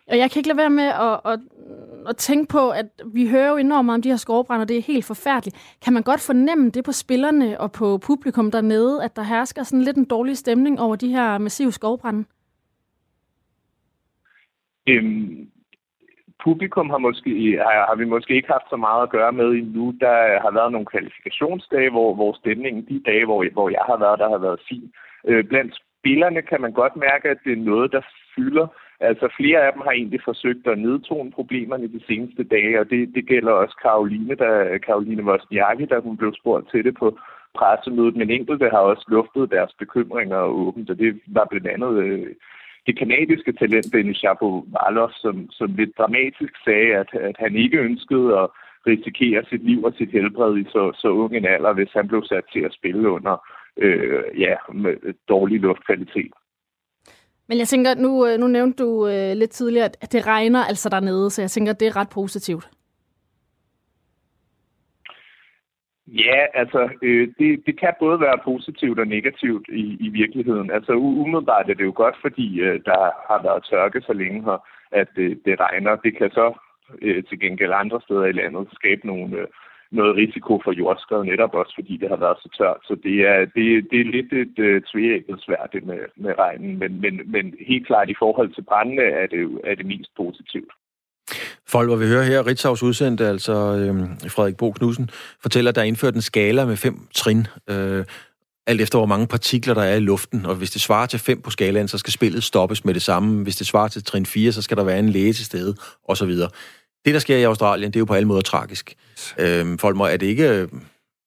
Og 0.08 0.18
jeg 0.18 0.32
kan 0.32 0.40
ikke 0.40 0.50
lade 0.50 0.58
være 0.58 0.70
med 0.70 0.90
at, 1.08 1.32
at, 1.32 1.40
at 2.10 2.18
tænke 2.18 2.48
på, 2.52 2.70
at 2.70 2.86
vi 3.14 3.30
hører 3.30 3.50
jo 3.50 3.58
enormt 3.58 3.86
meget 3.86 3.98
om 3.98 4.02
de 4.02 4.10
her 4.10 4.16
skovbrænder, 4.16 4.66
det 4.66 4.78
er 4.78 4.82
helt 4.82 5.06
forfærdeligt. 5.06 5.78
Kan 5.84 5.94
man 5.94 6.04
godt 6.04 6.22
fornemme 6.22 6.70
det 6.70 6.86
på 6.86 6.92
spillerne 6.92 7.60
og 7.60 7.72
på 7.72 7.98
publikum 7.98 8.52
dernede, 8.52 9.04
at 9.04 9.16
der 9.16 9.24
hersker 9.24 9.64
sådan 9.64 9.86
lidt 9.86 9.98
en 9.98 10.06
dårlig 10.06 10.38
stemning 10.38 10.80
over 10.80 10.96
de 10.96 11.10
her 11.10 11.38
massive 11.38 11.72
skovbrænde? 11.72 12.26
Øhm, 14.88 15.50
publikum 16.44 16.90
har, 16.90 16.98
måske, 16.98 17.58
har, 17.58 17.86
har 17.90 17.96
vi 17.96 18.06
måske 18.06 18.36
ikke 18.36 18.48
haft 18.48 18.70
så 18.70 18.76
meget 18.76 19.04
at 19.04 19.10
gøre 19.10 19.32
med 19.32 19.50
endnu. 19.50 19.94
Der 20.00 20.16
har 20.46 20.52
været 20.52 20.72
nogle 20.72 20.92
kvalifikationsdage, 20.94 21.90
hvor, 21.90 22.16
hvor 22.16 22.34
stemningen, 22.34 22.86
de 22.90 23.04
dage, 23.06 23.26
hvor, 23.26 23.46
hvor 23.54 23.70
jeg 23.70 23.84
har 23.90 23.98
været, 23.98 24.20
der 24.20 24.30
har 24.30 24.38
været 24.38 24.60
fin. 24.70 24.92
Øh, 25.28 25.44
blandt 25.44 25.74
spillerne 26.00 26.42
kan 26.42 26.62
man 26.62 26.72
godt 26.72 26.96
mærke, 26.96 27.30
at 27.30 27.38
det 27.44 27.52
er 27.54 27.66
noget, 27.72 27.92
der 27.92 28.02
fylder. 28.36 28.68
Altså 29.00 29.28
flere 29.38 29.60
af 29.66 29.74
dem 29.74 29.82
har 29.82 29.92
egentlig 29.92 30.22
forsøgt 30.26 30.68
at 30.68 30.80
nedtone 30.80 31.32
problemerne 31.32 31.88
de 31.88 32.02
seneste 32.08 32.44
dage, 32.44 32.80
og 32.80 32.90
det, 32.90 33.16
det 33.16 33.28
gælder 33.28 33.52
også 33.52 33.76
Karoline, 33.82 34.36
der, 34.36 34.78
Karoline 34.78 35.24
Wozniacki, 35.24 35.86
der 35.86 36.00
hun 36.02 36.18
blev 36.18 36.34
spurgt 36.40 36.72
til 36.72 36.84
det 36.84 36.96
på 37.00 37.18
pressemødet, 37.58 38.16
men 38.16 38.30
enkelte 38.30 38.70
har 38.70 38.84
også 38.92 39.06
luftet 39.08 39.52
deres 39.52 39.74
bekymringer 39.80 40.42
åbent, 40.42 40.90
og 40.90 40.98
det 41.00 41.20
var 41.28 41.48
blandt 41.50 41.68
andet 41.68 42.04
øh, 42.04 42.36
det 42.88 42.98
kanadiske 42.98 43.52
talent, 43.52 43.86
Chapo 43.86 44.14
Shapovalov, 44.14 45.12
som, 45.12 45.52
som 45.52 45.70
lidt 45.76 45.98
dramatisk 45.98 46.54
sagde, 46.64 46.96
at, 46.96 47.10
at 47.14 47.36
han 47.40 47.56
ikke 47.56 47.78
ønskede 47.78 48.40
at 48.40 48.48
risikere 48.88 49.46
sit 49.50 49.64
liv 49.64 49.84
og 49.84 49.94
sit 49.98 50.12
helbred 50.12 50.58
i 50.58 50.64
så, 50.64 50.92
så 51.02 51.08
ung 51.08 51.36
en 51.36 51.46
alder, 51.46 51.74
hvis 51.74 51.92
han 51.94 52.08
blev 52.08 52.24
sat 52.24 52.44
til 52.54 52.60
at 52.60 52.74
spille 52.74 53.10
under 53.10 53.36
øh, 53.78 54.24
ja, 54.40 54.56
med 54.74 54.96
dårlig 55.30 55.60
luftkvalitet. 55.60 56.34
Men 57.50 57.58
jeg 57.58 57.68
tænker, 57.68 57.96
nu, 57.96 58.28
øh, 58.28 58.40
nu 58.40 58.48
nævnte 58.48 58.84
du 58.84 59.08
øh, 59.08 59.32
lidt 59.38 59.52
tidligere, 59.52 59.90
at 60.02 60.12
det 60.12 60.28
regner 60.28 60.64
altså 60.66 60.90
dernede, 60.90 61.30
så 61.30 61.42
jeg 61.42 61.52
tænker, 61.52 61.72
at 61.74 61.80
det 61.80 61.88
er 61.88 61.96
ret 61.96 62.10
positivt. 62.10 62.70
Ja, 66.08 66.40
altså, 66.54 66.90
øh, 67.02 67.28
det, 67.40 67.64
det 67.66 67.80
kan 67.80 67.94
både 68.00 68.20
være 68.20 68.40
positivt 68.44 69.00
og 69.00 69.08
negativt 69.08 69.66
i, 69.70 69.98
i 70.00 70.10
virkeligheden. 70.10 70.72
Altså, 70.72 70.94
umiddelbart 70.94 71.70
er 71.70 71.74
det 71.74 71.84
jo 71.84 71.94
godt, 71.96 72.16
fordi 72.22 72.60
øh, 72.60 72.80
der 72.86 73.02
har 73.30 73.44
været 73.44 73.68
tørke 73.70 74.02
så 74.02 74.14
længe 74.14 74.42
her, 74.44 74.68
at 74.92 75.12
øh, 75.16 75.36
det 75.46 75.60
regner. 75.60 75.96
Det 75.96 76.18
kan 76.18 76.30
så 76.32 76.54
øh, 77.02 77.24
til 77.24 77.40
gengæld 77.40 77.72
andre 77.74 78.02
steder 78.02 78.26
i 78.26 78.32
landet 78.32 78.68
skabe 78.72 79.08
nogle, 79.08 79.38
øh, 79.38 79.48
noget 79.92 80.16
risiko 80.16 80.62
for 80.64 80.72
jordskred, 80.72 81.24
netop 81.24 81.54
også 81.54 81.74
fordi 81.76 81.98
det 81.98 82.10
har 82.10 82.20
været 82.26 82.38
så 82.44 82.50
tørt. 82.58 82.82
Så 82.84 82.94
det 83.04 83.18
er, 83.32 83.40
det, 83.56 83.66
det 83.92 84.00
er 84.02 84.14
lidt 84.16 84.34
et 84.34 84.60
øh, 84.60 84.82
tvækket 84.82 85.38
svært 85.46 85.70
det 85.74 85.84
med, 85.84 86.02
med 86.16 86.34
regnen, 86.40 86.80
men, 86.80 87.02
men, 87.02 87.14
men 87.34 87.46
helt 87.68 87.88
klart 87.88 88.10
i 88.10 88.20
forhold 88.20 88.54
til 88.54 88.64
brændende 88.70 89.04
er 89.04 89.28
det, 89.28 89.44
er 89.64 89.76
det 89.76 89.86
mest 89.86 90.12
positivt. 90.18 90.72
Folk, 91.68 91.90
hvor 91.90 91.98
vi 91.98 92.08
hører 92.08 92.24
her, 92.24 92.44
Ritzau's 92.44 92.86
udsendte, 92.88 93.26
altså 93.28 93.54
øh, 93.54 93.96
Frederik 94.36 94.58
Bo 94.58 94.72
Knudsen, 94.72 95.10
fortæller, 95.42 95.70
at 95.70 95.76
der 95.76 95.82
er 95.82 95.86
indført 95.86 96.16
en 96.16 96.22
skala 96.22 96.66
med 96.66 96.78
fem 96.78 96.96
trin, 97.14 97.48
øh, 97.70 98.06
alt 98.68 98.82
efter 98.82 98.98
hvor 98.98 99.06
mange 99.06 99.28
partikler 99.28 99.74
der 99.74 99.82
er 99.82 99.96
i 99.96 100.00
luften, 100.00 100.46
og 100.46 100.56
hvis 100.56 100.72
det 100.72 100.82
svarer 100.82 101.06
til 101.06 101.20
5 101.20 101.42
på 101.42 101.50
skalaen, 101.50 101.88
så 101.88 101.98
skal 101.98 102.14
spillet 102.14 102.44
stoppes 102.44 102.86
med 102.86 102.94
det 102.94 103.02
samme. 103.02 103.44
Hvis 103.44 103.56
det 103.56 103.68
svarer 103.68 103.88
til 103.88 104.04
trin 104.04 104.26
4, 104.26 104.52
så 104.52 104.62
skal 104.62 104.78
der 104.78 104.84
være 104.84 105.00
en 105.00 105.10
læge 105.10 105.34
til 105.34 105.46
stede, 105.46 105.76
osv. 106.04 106.32
Det, 107.10 107.14
der 107.14 107.20
sker 107.20 107.38
i 107.38 107.44
Australien, 107.44 107.92
det 107.92 107.96
er 107.96 108.00
jo 108.00 108.06
på 108.06 108.14
alle 108.14 108.28
måder 108.28 108.42
tragisk. 108.42 108.96
Øhm, 109.40 109.78
folk 109.78 109.96
må, 109.98 110.06
er 110.06 110.18
det 110.18 110.26
ikke... 110.26 110.68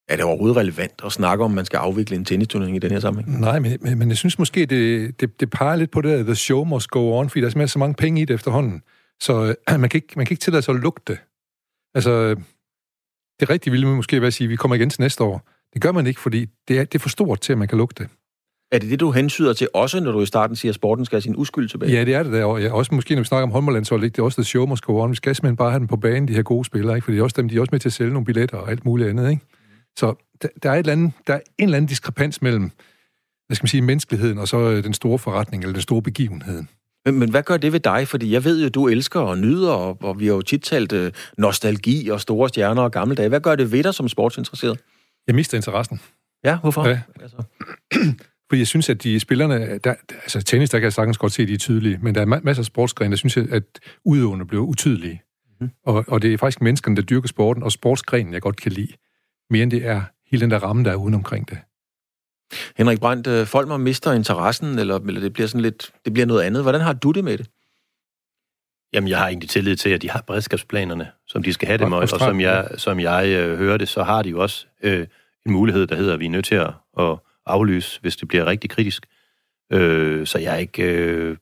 Er 0.07 0.15
det 0.15 0.25
overhovedet 0.25 0.57
relevant 0.57 1.01
at 1.05 1.11
snakke 1.11 1.43
om, 1.43 1.51
man 1.51 1.65
skal 1.65 1.77
afvikle 1.77 2.15
en 2.15 2.25
tennisturnering 2.25 2.75
i 2.75 2.79
den 2.79 2.91
her 2.91 2.99
sammenhæng? 2.99 3.39
Nej, 3.39 3.59
men, 3.59 3.77
men, 3.81 3.99
men 3.99 4.09
jeg 4.09 4.17
synes 4.17 4.39
måske, 4.39 4.65
det, 4.65 5.21
det, 5.21 5.39
det 5.39 5.49
peger 5.49 5.75
lidt 5.75 5.91
på 5.91 6.01
det, 6.01 6.11
at 6.11 6.25
the 6.25 6.35
show 6.35 6.63
must 6.63 6.89
go 6.89 7.19
on, 7.19 7.29
fordi 7.29 7.39
der 7.41 7.45
er 7.45 7.49
simpelthen 7.49 7.67
så 7.67 7.79
mange 7.79 7.95
penge 7.95 8.21
i 8.21 8.25
det 8.25 8.33
efterhånden. 8.33 8.81
Så 9.19 9.55
øh, 9.69 9.79
man, 9.81 9.89
kan 9.89 9.97
ikke, 9.97 10.13
man 10.15 10.25
kan 10.25 10.33
ikke 10.33 10.41
tillade 10.41 10.61
sig 10.61 10.75
at 10.75 10.81
lugte. 10.81 11.17
Altså, 11.95 12.35
det 13.39 13.49
rigtige 13.49 13.71
ville 13.71 13.87
måske 13.87 14.21
være 14.21 14.27
at 14.27 14.33
sige, 14.33 14.45
at 14.45 14.49
vi 14.49 14.55
kommer 14.55 14.75
igen 14.75 14.89
til 14.89 15.01
næste 15.01 15.23
år. 15.23 15.49
Det 15.73 15.81
gør 15.81 15.91
man 15.91 16.07
ikke, 16.07 16.19
fordi 16.19 16.45
det 16.67 16.79
er, 16.79 16.83
det 16.83 16.95
er 16.95 16.99
for 16.99 17.09
stort 17.09 17.41
til, 17.41 17.51
at 17.51 17.59
man 17.59 17.67
kan 17.67 17.77
lugte. 17.77 18.07
Er 18.73 18.79
det 18.79 18.89
det, 18.89 18.99
du 18.99 19.11
hensyder 19.11 19.53
til 19.53 19.67
også, 19.73 19.99
når 19.99 20.11
du 20.11 20.21
i 20.21 20.25
starten 20.25 20.55
siger, 20.55 20.71
at 20.71 20.75
sporten 20.75 21.05
skal 21.05 21.15
have 21.15 21.21
sin 21.21 21.35
uskyld 21.37 21.69
tilbage? 21.69 21.91
Ja, 21.91 22.05
det 22.05 22.13
er 22.13 22.23
det 22.23 22.33
der. 22.33 22.45
Og 22.45 22.61
ja, 22.61 22.73
også 22.73 22.95
måske, 22.95 23.15
når 23.15 23.21
vi 23.21 23.25
snakker 23.25 23.43
om 23.43 23.51
håndboldlandshold, 23.51 24.03
ikke? 24.03 24.15
det 24.15 24.19
er 24.19 24.23
også 24.23 24.41
the 24.41 24.45
show 24.45 24.65
must 24.65 24.83
go 24.83 25.01
on. 25.01 25.09
Vi 25.11 25.15
skal 25.15 25.35
simpelthen 25.35 25.57
bare 25.57 25.71
have 25.71 25.79
dem 25.79 25.87
på 25.87 25.97
banen, 25.97 26.27
de 26.27 26.33
her 26.33 26.43
gode 26.43 26.65
spillere, 26.65 26.95
ikke? 26.95 27.05
fordi 27.05 27.15
det 27.15 27.19
er 27.19 27.23
også 27.23 27.33
dem, 27.37 27.49
de 27.49 27.57
er 27.57 27.59
også 27.59 27.69
med 27.71 27.79
til 27.79 27.89
at 27.89 27.93
sælge 27.93 28.13
nogle 28.13 28.25
billetter 28.25 28.57
og 28.57 28.71
alt 28.71 28.85
muligt 28.85 29.09
andet. 29.09 29.29
Ikke? 29.29 29.41
Så 29.99 30.13
der, 30.41 30.47
der, 30.63 30.69
er 30.69 30.73
et 30.73 30.79
eller 30.79 30.91
andet, 30.91 31.11
der 31.27 31.33
er 31.33 31.39
en 31.57 31.63
eller 31.63 31.77
anden 31.77 31.87
diskrepans 31.87 32.41
mellem 32.41 32.71
hvad 33.47 33.55
skal 33.55 33.63
man 33.63 33.67
sige, 33.67 33.81
menneskeligheden 33.81 34.37
og 34.37 34.47
så 34.47 34.57
øh, 34.57 34.83
den 34.83 34.93
store 34.93 35.19
forretning, 35.19 35.63
eller 35.63 35.73
den 35.73 35.81
store 35.81 36.01
begivenhed. 36.01 36.63
Men, 37.05 37.19
men 37.19 37.29
hvad 37.29 37.43
gør 37.43 37.57
det 37.57 37.73
ved 37.73 37.79
dig? 37.79 38.07
Fordi 38.07 38.31
jeg 38.31 38.43
ved 38.43 38.63
jo, 38.63 38.69
du 38.69 38.87
elsker 38.87 39.19
og 39.19 39.37
nyder, 39.37 39.71
og, 39.71 39.97
og 40.01 40.19
vi 40.19 40.25
har 40.25 40.33
jo 40.33 40.41
tit 40.41 40.61
talt 40.61 40.93
øh, 40.93 41.11
nostalgi 41.37 42.09
og 42.09 42.21
store 42.21 42.49
stjerner 42.49 42.81
og 42.81 42.91
gamle 42.91 43.15
dage. 43.15 43.29
Hvad 43.29 43.41
gør 43.41 43.55
det 43.55 43.71
ved 43.71 43.83
dig 43.83 43.93
som 43.93 44.09
sportsinteresseret? 44.09 44.79
Jeg 45.27 45.35
mister 45.35 45.57
interessen. 45.57 46.01
Ja, 46.45 46.57
hvorfor? 46.59 46.87
Ja. 46.87 47.01
Altså. 47.21 47.37
Fordi 48.53 48.59
jeg 48.59 48.67
synes, 48.67 48.89
at 48.89 49.03
de 49.03 49.19
spillerne... 49.19 49.77
Der, 49.77 49.95
altså 50.11 50.41
tennis, 50.41 50.69
der 50.69 50.79
kan 50.79 50.83
jeg 50.83 50.93
sagtens 50.93 51.17
godt 51.17 51.31
se, 51.31 51.41
at 51.41 51.47
de 51.47 51.53
er 51.53 51.57
tydelige, 51.57 51.99
men 52.01 52.15
der 52.15 52.21
er 52.21 52.25
masser 52.25 52.61
af 52.61 52.65
sportsgrene, 52.65 53.11
der 53.11 53.17
synes 53.17 53.37
jeg, 53.37 53.51
at 53.51 53.63
udøvende 54.05 54.45
bliver 54.45 54.63
utydelige. 54.63 55.21
Mm. 55.61 55.69
Og, 55.85 56.05
og 56.07 56.21
det 56.21 56.33
er 56.33 56.37
faktisk 56.37 56.61
menneskerne, 56.61 56.95
der 56.95 57.01
dyrker 57.01 57.27
sporten, 57.27 57.63
og 57.63 57.71
sportsgrenen, 57.71 58.33
jeg 58.33 58.41
godt 58.41 58.55
kan 58.55 58.71
lide, 58.71 58.93
mere 59.49 59.63
end 59.63 59.71
det 59.71 59.85
er 59.85 60.01
hele 60.31 60.41
den 60.41 60.51
der 60.51 60.59
ramme, 60.59 60.83
der 60.83 60.91
er 60.91 60.95
uden 60.95 61.13
omkring 61.13 61.49
det. 61.49 61.57
Henrik 62.77 62.99
Brandt, 62.99 63.27
øh, 63.27 63.45
folk 63.45 63.67
må 63.67 63.77
mister 63.77 64.13
interessen, 64.13 64.79
eller, 64.79 64.99
eller 64.99 65.21
det 65.21 65.33
bliver 65.33 65.47
sådan 65.47 65.61
lidt, 65.61 65.91
det 66.05 66.13
bliver 66.13 66.25
noget 66.25 66.41
andet. 66.41 66.61
Hvordan 66.61 66.81
har 66.81 66.93
du 66.93 67.11
det 67.11 67.23
med 67.23 67.37
det? 67.37 67.49
Jamen, 68.93 69.09
jeg 69.09 69.17
har 69.17 69.27
egentlig 69.27 69.49
tillid 69.49 69.75
til, 69.75 69.89
at 69.89 70.01
de 70.01 70.09
har 70.09 70.23
beredskabsplanerne, 70.27 71.07
som 71.27 71.43
de 71.43 71.53
skal 71.53 71.67
have 71.67 71.77
dem, 71.77 71.93
og, 71.93 71.99
og 71.99 72.09
som 72.09 72.39
jeg, 72.39 72.67
som 72.77 72.99
jeg 72.99 73.27
øh, 73.27 73.57
hører 73.57 73.77
det, 73.77 73.89
så 73.89 74.03
har 74.03 74.21
de 74.21 74.29
jo 74.29 74.41
også 74.41 74.65
øh, 74.83 75.07
en 75.45 75.51
mulighed, 75.51 75.87
der 75.87 75.95
hedder, 75.95 76.13
at 76.13 76.19
vi 76.19 76.25
er 76.25 76.29
nødt 76.29 76.45
til 76.45 76.55
at, 76.55 76.73
at 76.99 77.17
aflyse, 77.45 78.01
hvis 78.01 78.15
det 78.15 78.27
bliver 78.27 78.45
rigtig 78.45 78.69
kritisk. 78.69 79.05
Øh, 79.71 80.27
så 80.27 80.39
jeg 80.39 80.53
er 80.53 80.57
ikke 80.57 80.83
øh, 80.83 81.37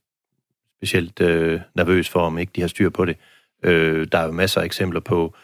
specielt 0.79 1.21
øh, 1.21 1.61
nervøs 1.75 2.09
for, 2.09 2.19
om 2.19 2.37
ikke 2.37 2.51
de 2.55 2.61
har 2.61 2.67
styr 2.67 2.89
på 2.89 3.05
det. 3.05 3.17
Øh, 3.63 4.07
der 4.11 4.17
er 4.17 4.25
jo 4.25 4.31
masser 4.31 4.61
af 4.61 4.65
eksempler 4.65 4.99
på 4.99 5.35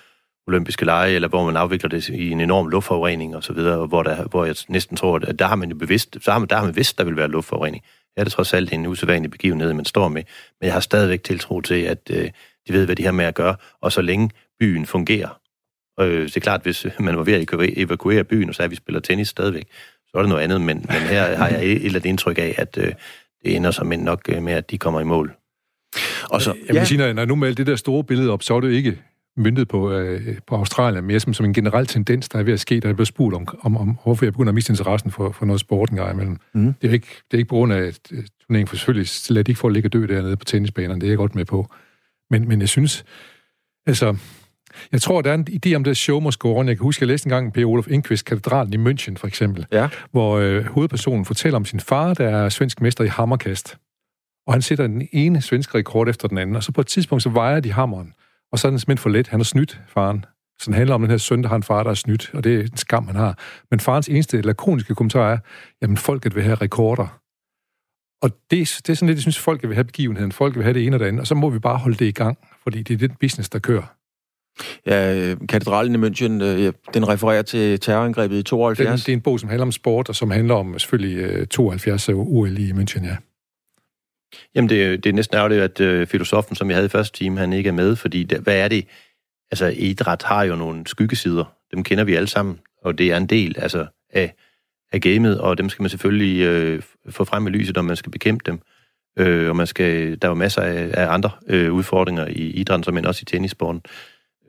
olympiske 0.47 0.85
lege, 0.85 1.15
eller 1.15 1.27
hvor 1.27 1.45
man 1.45 1.57
afvikler 1.57 1.89
det 1.89 2.09
i 2.09 2.31
en 2.31 2.41
enorm 2.41 2.67
luftforurening 2.67 3.35
og 3.35 3.43
så 3.43 3.53
videre, 3.53 3.87
hvor, 3.87 4.03
der, 4.03 4.27
hvor 4.27 4.45
jeg 4.45 4.55
næsten 4.69 4.97
tror, 4.97 5.19
at 5.27 5.39
der 5.39 5.45
har 5.45 5.55
man 5.55 5.69
jo 5.69 5.75
bevidst, 5.75 6.17
så 6.21 6.31
har 6.31 6.39
man, 6.39 6.49
der 6.49 6.55
har 6.55 6.65
man 6.65 6.75
vidst, 6.75 6.97
der 6.97 7.03
vil 7.03 7.15
være 7.15 7.27
luftforurening. 7.27 7.83
Ja, 8.17 8.21
det 8.21 8.27
er 8.27 8.31
trods 8.31 8.53
alt 8.53 8.73
en 8.73 8.85
usædvanlig 8.85 9.31
begivenhed, 9.31 9.73
man 9.73 9.85
står 9.85 10.07
med. 10.07 10.23
Men 10.61 10.65
jeg 10.65 10.73
har 10.73 10.79
stadigvæk 10.79 11.23
tiltro 11.23 11.61
til, 11.61 11.81
at 11.81 12.11
øh, 12.11 12.31
de 12.67 12.73
ved, 12.73 12.85
hvad 12.85 12.95
de 12.95 13.03
har 13.05 13.11
med 13.11 13.25
at 13.25 13.35
gøre. 13.35 13.55
Og 13.81 13.91
så 13.91 14.01
længe 14.01 14.29
byen 14.59 14.85
fungerer, 14.85 15.39
øh, 15.99 16.23
det 16.23 16.37
er 16.37 16.41
klart, 16.41 16.61
hvis 16.63 16.85
man 16.99 17.17
var 17.17 17.23
ved 17.23 17.33
at 17.33 17.53
evakuere 17.77 18.23
byen, 18.23 18.49
og 18.49 18.55
så 18.55 18.63
er 18.63 18.67
vi 18.67 18.75
spiller 18.75 18.99
tennis 18.99 19.27
stadigvæk, 19.27 19.67
så 20.17 20.19
er 20.19 20.23
det 20.23 20.29
noget 20.29 20.43
andet. 20.43 20.61
Men, 20.61 20.77
men 20.77 21.01
her 21.01 21.37
har 21.37 21.47
jeg 21.47 21.65
et 21.65 21.85
eller 21.85 21.89
andet 21.99 22.05
indtryk 22.05 22.37
af, 22.37 22.55
at 22.57 22.77
øh, 22.77 22.85
det 23.45 23.55
ender 23.55 23.71
som 23.71 23.87
nok 23.87 24.21
øh, 24.29 24.43
med, 24.43 24.53
at 24.53 24.71
de 24.71 24.77
kommer 24.77 24.99
i 24.99 25.03
mål. 25.03 25.35
Og 26.29 26.41
så, 26.41 26.53
jeg 26.67 26.75
ja. 26.75 26.85
sige, 26.85 26.97
når, 26.97 27.13
når 27.13 27.25
nu 27.25 27.35
med 27.35 27.55
det 27.55 27.67
der 27.67 27.75
store 27.75 28.03
billede 28.03 28.29
op, 28.29 28.43
så 28.43 28.55
er 28.55 28.61
det 28.61 28.71
ikke 28.71 28.97
myndet 29.37 29.67
på, 29.67 29.91
øh, 29.91 30.37
på 30.47 30.55
Australien, 30.55 31.03
mere 31.03 31.19
som, 31.19 31.33
som 31.33 31.45
en 31.45 31.53
generel 31.53 31.85
tendens, 31.85 32.29
der 32.29 32.39
er 32.39 32.43
ved 32.43 32.53
at 32.53 32.59
ske, 32.59 32.79
der 32.79 32.89
er 32.89 32.93
blevet 32.93 33.07
spurgt 33.07 33.35
om, 33.35 33.47
om, 33.61 33.77
om 33.77 33.97
hvorfor 34.03 34.25
jeg 34.25 34.33
begynder 34.33 34.49
at 34.49 34.55
miste 34.55 34.71
interessen 34.71 35.11
for, 35.11 35.31
for 35.31 35.45
noget 35.45 35.59
sport 35.59 35.89
en 35.89 35.97
gang 35.97 36.13
imellem. 36.13 36.37
Mm. 36.53 36.73
Det, 36.81 36.87
er 36.89 36.93
ikke, 36.93 37.07
det 37.31 37.33
er 37.33 37.37
ikke 37.37 37.49
på 37.49 37.55
grund 37.55 37.73
af, 37.73 37.81
at 37.81 37.99
øh, 38.11 38.23
turneringen 38.47 38.67
for 38.67 38.75
selvfølgelig 38.75 39.09
lader 39.29 39.43
de 39.43 39.51
ikke 39.51 39.59
få 39.59 39.67
at 39.67 39.73
ligge 39.73 39.87
og 39.87 39.93
dø 39.93 40.05
dernede 40.05 40.37
på 40.37 40.45
tennisbanerne, 40.45 41.01
det 41.01 41.07
er 41.07 41.11
jeg 41.11 41.17
godt 41.17 41.35
med 41.35 41.45
på. 41.45 41.67
Men, 42.29 42.47
men 42.47 42.59
jeg 42.59 42.69
synes, 42.69 43.05
altså, 43.87 44.15
jeg 44.91 45.01
tror, 45.01 45.21
der 45.21 45.31
er 45.31 45.35
en 45.35 45.47
idé 45.65 45.73
om 45.75 45.83
det 45.83 45.97
show 45.97 46.19
must 46.19 46.39
go 46.39 46.55
on. 46.55 46.67
Jeg 46.67 46.77
kan 46.77 46.83
huske, 46.83 47.03
jeg 47.03 47.07
læste 47.07 47.27
engang 47.27 47.53
P. 47.53 47.57
Olof 47.57 47.87
Inquist, 47.87 48.25
katedralen 48.25 48.73
i 48.73 48.91
München 48.91 49.17
for 49.17 49.27
eksempel, 49.27 49.65
ja. 49.71 49.89
hvor 50.11 50.37
øh, 50.37 50.65
hovedpersonen 50.65 51.25
fortæller 51.25 51.57
om 51.57 51.65
sin 51.65 51.79
far, 51.79 52.13
der 52.13 52.29
er 52.29 52.49
svensk 52.49 52.81
mester 52.81 53.03
i 53.03 53.07
hammerkast. 53.07 53.77
Og 54.47 54.53
han 54.53 54.61
sætter 54.61 54.87
den 54.87 55.07
ene 55.11 55.41
svenske 55.41 55.77
rekord 55.77 56.09
efter 56.09 56.27
den 56.27 56.37
anden, 56.37 56.55
og 56.55 56.63
så 56.63 56.71
på 56.71 56.81
et 56.81 56.87
tidspunkt, 56.87 57.23
så 57.23 57.29
vejer 57.29 57.59
de 57.59 57.71
hammeren. 57.71 58.13
Og 58.51 58.59
så 58.59 58.67
er 58.67 58.69
den 58.69 58.79
simpelthen 58.79 59.01
for 59.01 59.09
let. 59.09 59.27
Han 59.27 59.39
har 59.39 59.43
snydt, 59.43 59.81
faren. 59.87 60.25
Så 60.59 60.65
den 60.65 60.73
handler 60.73 60.95
om 60.95 61.01
den 61.01 61.09
her 61.09 61.17
søn, 61.17 61.43
der 61.43 61.49
har 61.49 61.55
en 61.55 61.63
far, 61.63 61.83
der 61.83 61.89
er 61.89 61.95
snydt, 61.95 62.31
og 62.33 62.43
det 62.43 62.55
er 62.55 62.59
en 62.59 62.77
skam, 62.77 63.07
han 63.07 63.15
har. 63.15 63.37
Men 63.71 63.79
farens 63.79 64.07
eneste 64.07 64.41
lakoniske 64.41 64.95
kommentar 64.95 65.31
er, 65.31 65.37
jamen 65.81 65.97
folket 65.97 66.35
vil 66.35 66.43
have 66.43 66.55
rekorder. 66.55 67.19
Og 68.21 68.29
det, 68.51 68.81
det 68.87 68.89
er 68.89 68.93
sådan 68.93 69.07
lidt, 69.07 69.15
jeg 69.15 69.21
synes, 69.21 69.39
folk 69.39 69.63
vil 69.63 69.73
have 69.73 69.83
begivenheden. 69.83 70.31
Folk 70.31 70.55
vil 70.55 70.63
have 70.63 70.73
det 70.73 70.85
ene 70.85 70.95
og 70.95 70.99
det 70.99 71.05
andet, 71.05 71.21
og 71.21 71.27
så 71.27 71.35
må 71.35 71.49
vi 71.49 71.59
bare 71.59 71.77
holde 71.77 71.97
det 71.97 72.05
i 72.05 72.11
gang, 72.11 72.37
fordi 72.63 72.83
det 72.83 72.93
er 72.93 73.07
den 73.07 73.17
business, 73.19 73.49
der 73.49 73.59
kører. 73.59 73.96
Ja, 74.85 75.35
katedralen 75.49 75.95
i 75.95 76.07
München, 76.07 76.43
øh, 76.43 76.73
den 76.93 77.07
refererer 77.07 77.41
til 77.41 77.79
terrorangrebet 77.79 78.37
i 78.37 78.43
72. 78.43 78.99
Det, 78.99 79.05
det 79.05 79.11
er 79.11 79.15
en 79.15 79.21
bog, 79.21 79.39
som 79.39 79.49
handler 79.49 79.65
om 79.65 79.71
sport, 79.71 80.09
og 80.09 80.15
som 80.15 80.31
handler 80.31 80.55
om 80.55 80.79
selvfølgelig 80.79 81.49
72 81.49 82.09
OL 82.09 82.57
i 82.57 82.71
München, 82.71 83.05
ja. 83.05 83.15
Jamen, 84.55 84.69
det, 84.69 85.03
det 85.03 85.09
er 85.09 85.13
næsten 85.13 85.37
ærgerligt, 85.37 85.61
at 85.61 85.79
øh, 85.79 86.07
filosofen, 86.07 86.55
som 86.55 86.69
jeg 86.69 86.77
havde 86.77 86.85
i 86.85 86.89
første 86.89 87.17
time, 87.17 87.39
han 87.39 87.53
ikke 87.53 87.67
er 87.67 87.73
med, 87.73 87.95
fordi 87.95 88.23
det, 88.23 88.39
hvad 88.39 88.57
er 88.57 88.67
det? 88.67 88.87
Altså, 89.51 89.65
idræt 89.65 90.23
har 90.23 90.43
jo 90.43 90.55
nogle 90.55 90.87
skyggesider. 90.87 91.53
Dem 91.73 91.83
kender 91.83 92.03
vi 92.03 92.15
alle 92.15 92.27
sammen, 92.27 92.59
og 92.83 92.97
det 92.97 93.11
er 93.11 93.17
en 93.17 93.25
del 93.25 93.55
altså, 93.57 93.85
af, 94.09 94.33
af 94.91 95.01
gamet, 95.01 95.41
og 95.41 95.57
dem 95.57 95.69
skal 95.69 95.83
man 95.83 95.89
selvfølgelig 95.89 96.41
øh, 96.41 96.81
få 97.09 97.23
frem 97.23 97.47
i 97.47 97.49
lyset, 97.49 97.75
når 97.75 97.81
man 97.81 97.95
skal 97.95 98.11
bekæmpe 98.11 98.43
dem. 98.45 98.59
Øh, 99.19 99.49
og 99.49 99.55
man 99.55 99.67
skal, 99.67 100.21
der 100.21 100.27
er 100.27 100.31
jo 100.31 100.35
masser 100.35 100.61
af, 100.61 100.89
af 100.93 101.13
andre 101.13 101.29
øh, 101.47 101.73
udfordringer 101.73 102.27
i 102.27 102.51
idrætten, 102.51 102.95
men 102.95 103.05
også 103.05 103.19
i 103.21 103.25
tennissporten. 103.25 103.81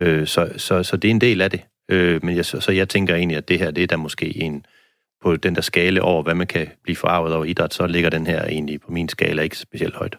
Øh, 0.01 0.27
så, 0.27 0.51
så, 0.57 0.83
så 0.83 0.97
det 0.97 1.09
er 1.09 1.13
en 1.13 1.21
del 1.21 1.41
af 1.41 1.51
det. 1.51 1.61
Øh, 1.91 2.25
men 2.25 2.37
jeg, 2.37 2.45
så, 2.45 2.61
så 2.61 2.73
jeg 2.73 2.89
tænker 2.89 3.15
egentlig, 3.15 3.37
at 3.39 3.49
det 3.49 3.59
her, 3.59 3.71
det 3.71 3.83
er 3.83 3.87
der 3.87 3.97
måske 3.97 4.37
en, 4.37 4.67
på 5.23 5.37
den 5.37 5.55
der 5.55 5.61
skala 5.61 6.01
over, 6.01 6.23
hvad 6.23 6.35
man 6.35 6.47
kan 6.47 6.67
blive 6.83 6.97
forarvet 6.97 7.35
over 7.35 7.45
idræt, 7.45 7.75
så 7.75 7.87
ligger 7.87 8.11
den 8.11 8.27
her 8.27 8.45
egentlig 8.45 8.81
på 8.81 8.93
min 8.93 9.09
skala 9.09 9.43
ikke 9.43 9.59
specielt 9.59 9.97
højt. 9.97 10.19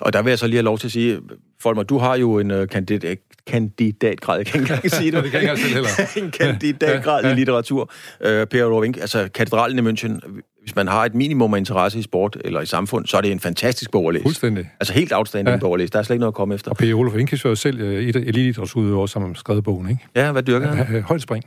Og 0.00 0.12
der 0.12 0.22
vil 0.22 0.30
jeg 0.30 0.38
så 0.38 0.46
lige 0.46 0.56
have 0.56 0.64
lov 0.64 0.78
til 0.78 0.88
at 0.88 0.92
sige, 0.92 1.20
Folmer, 1.60 1.82
du 1.82 1.98
har 1.98 2.16
jo 2.16 2.38
en 2.38 2.50
uh, 2.50 2.66
kandidat, 2.66 3.18
kandidatgrad, 3.46 4.36
jeg 4.36 4.46
kan 4.46 4.60
ikke 4.60 4.72
engang 4.72 4.90
sige 4.90 5.12
det. 5.12 5.24
det 5.24 5.30
kan 5.30 5.42
jeg 5.42 5.52
ikke 5.52 5.74
heller. 5.74 5.88
en 6.24 6.30
kandidatgrad 6.30 7.22
ja, 7.22 7.28
ja. 7.28 7.34
i 7.34 7.36
litteratur. 7.36 7.82
Uh, 8.20 8.26
per 8.26 8.64
Rovink, 8.64 8.96
altså 8.96 9.28
katedralen 9.34 9.86
i 9.86 9.90
München, 9.90 10.40
hvis 10.68 10.76
man 10.76 10.88
har 10.88 11.04
et 11.04 11.14
minimum 11.14 11.54
af 11.54 11.58
interesse 11.58 11.98
i 11.98 12.02
sport 12.02 12.36
eller 12.44 12.60
i 12.60 12.66
samfund, 12.66 13.06
så 13.06 13.16
er 13.16 13.20
det 13.20 13.32
en 13.32 13.40
fantastisk 13.40 13.90
bog 13.90 14.08
at 14.08 14.14
læse. 14.14 14.22
Fuldstændig. 14.22 14.70
Altså 14.80 14.94
helt 14.94 15.12
outstanding 15.12 15.54
ja. 15.54 15.60
bog 15.60 15.74
at 15.74 15.78
læse. 15.80 15.92
Der 15.92 15.98
er 15.98 16.02
slet 16.02 16.14
ikke 16.14 16.20
noget 16.20 16.32
at 16.32 16.36
komme 16.36 16.54
efter. 16.54 16.70
Og 16.70 16.76
Per 16.76 16.94
Olof 16.94 17.16
Inke 17.16 17.40
var 17.44 17.50
jo 17.50 17.56
selv 17.56 17.82
uh, 17.82 17.88
et 17.88 18.16
elitidrætsudøver, 18.16 19.06
som 19.06 19.22
har 19.22 19.34
skrevet 19.34 19.64
bogen, 19.64 19.90
ikke? 19.90 20.06
Ja, 20.16 20.32
hvad 20.32 20.42
dyrker 20.42 20.68
han? 20.68 20.94
Ja, 20.94 21.00
højdespring. 21.00 21.44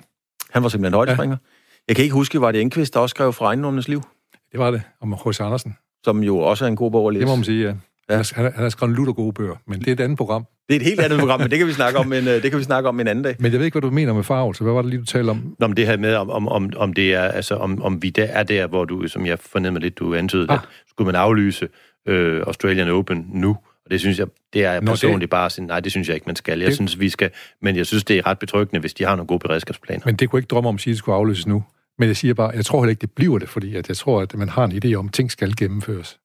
Han 0.52 0.64
var 0.64 0.70
simpelthen 0.70 0.94
højdespringer? 0.94 1.38
Ja. 1.42 1.84
Jeg 1.88 1.96
kan 1.96 2.04
ikke 2.04 2.14
huske, 2.14 2.42
var 2.42 2.52
det 2.52 2.62
Enqvist, 2.62 2.94
der 2.94 3.00
også 3.00 3.14
skrev 3.14 3.34
fra 3.34 3.46
ejendommenes 3.46 3.88
liv? 3.88 4.02
Det 4.52 4.60
var 4.60 4.72
det, 4.72 4.82
om 5.02 5.14
H.C. 5.14 5.42
Andersen. 5.42 5.76
Som 6.04 6.24
jo 6.24 6.38
også 6.38 6.66
er 6.66 6.70
en 6.70 6.76
god 6.76 6.92
bog 6.92 7.08
at 7.08 7.14
læse. 7.14 7.20
Det 7.20 7.28
må 7.28 7.36
man 7.36 7.46
sige, 7.46 7.68
ja. 7.68 7.74
Ja. 8.12 8.24
Han, 8.36 8.46
han 8.46 8.64
har 8.64 8.70
skrevet 8.70 8.96
lutter 8.96 9.14
gode 9.14 9.34
bøger, 9.34 9.56
men 9.68 9.80
det 9.80 9.88
er 9.88 9.92
et 9.92 10.00
andet 10.00 10.18
program. 10.18 10.46
Det 10.70 10.76
er 10.76 10.80
et 10.80 10.86
helt 10.86 11.00
andet 11.00 11.20
program, 11.20 11.40
men 11.40 11.52
det 11.52 11.58
kan 11.58 11.68
vi 11.68 11.74
snakke 11.74 12.00
om 12.00 12.14
en, 12.14 12.26
det 12.26 12.52
kan 12.52 12.60
vi 12.60 12.64
snakke 12.64 12.90
om 12.90 13.00
en 13.00 13.08
anden 13.08 13.24
dag. 13.24 13.36
Men 13.40 13.52
jeg 13.52 13.60
ved 13.60 13.66
ikke, 13.66 13.80
hvad 13.80 13.90
du 13.90 13.96
mener 13.96 14.14
med 14.14 14.24
farve, 14.24 14.56
så 14.56 14.64
hvad 14.64 14.74
var 14.74 14.82
det 14.82 14.90
lige, 14.90 15.00
du 15.00 15.06
talte 15.06 15.30
om? 15.30 15.56
Nå, 15.60 15.68
men 15.68 15.78
det 15.78 15.86
her 15.86 15.98
med, 15.98 16.16
om, 16.16 16.48
om, 16.48 16.74
om 16.76 16.94
det 16.94 17.14
er, 17.14 17.22
altså, 17.22 17.56
om, 17.56 17.82
om 17.82 18.04
vi 18.04 18.10
der 18.10 18.24
er 18.24 18.44
der, 18.44 18.68
hvor 18.68 18.86
du, 18.86 19.08
som 19.08 19.26
jeg 19.26 19.40
fornemmer 19.40 19.80
lidt, 19.80 20.00
du 20.00 20.16
antydede, 20.16 20.52
ah. 20.52 20.56
at 20.56 20.70
skulle 20.90 21.06
man 21.06 21.16
aflyse 21.16 21.68
øh, 22.08 22.44
Australian 22.48 22.90
Open 22.90 23.26
nu, 23.34 23.58
og 23.86 23.92
det 23.92 24.00
synes 24.00 24.20
jeg, 24.20 24.28
det 24.54 24.66
er 24.66 24.72
jeg 24.72 24.82
Nå, 24.82 24.92
personligt 24.92 25.22
det... 25.22 25.30
bare 25.30 25.50
sådan, 25.50 25.68
nej, 25.68 25.80
det 25.80 25.92
synes 25.92 26.08
jeg 26.08 26.16
ikke, 26.16 26.26
man 26.26 26.36
skal. 26.36 26.60
Jeg 26.60 26.68
det... 26.68 26.76
synes, 26.76 27.00
vi 27.00 27.10
skal, 27.10 27.30
men 27.62 27.76
jeg 27.76 27.86
synes, 27.86 28.04
det 28.04 28.18
er 28.18 28.28
ret 28.28 28.40
betryggende, 28.40 28.80
hvis 28.80 28.94
de 28.94 29.06
har 29.06 29.16
nogle 29.16 29.28
gode 29.28 29.40
beredskabsplaner. 29.40 30.02
Men 30.06 30.16
det 30.16 30.30
kunne 30.30 30.40
ikke 30.40 30.48
drømme 30.48 30.70
om 30.70 30.76
at 30.76 30.82
sige, 30.82 30.92
at 30.92 30.94
det 30.94 31.00
skulle 31.00 31.16
aflyses 31.16 31.48
nu. 31.48 31.64
Men 32.00 32.08
jeg 32.08 32.18
siger 32.18 32.34
bare, 32.34 32.50
jeg 32.50 32.66
tror 32.66 32.82
heller 32.82 32.90
ikke, 32.90 33.02
det 33.02 33.12
bliver 33.12 33.38
det, 33.40 33.50
fordi 33.50 33.76
at 33.76 33.88
jeg 33.88 33.98
tror, 33.98 34.22
at 34.22 34.38
man 34.38 34.50
har 34.50 34.64
en 34.66 34.72
idé 34.86 34.94
om, 34.94 35.06
at 35.06 35.14
ting 35.14 35.32
skal 35.32 35.56
gennemføres. 35.56 36.20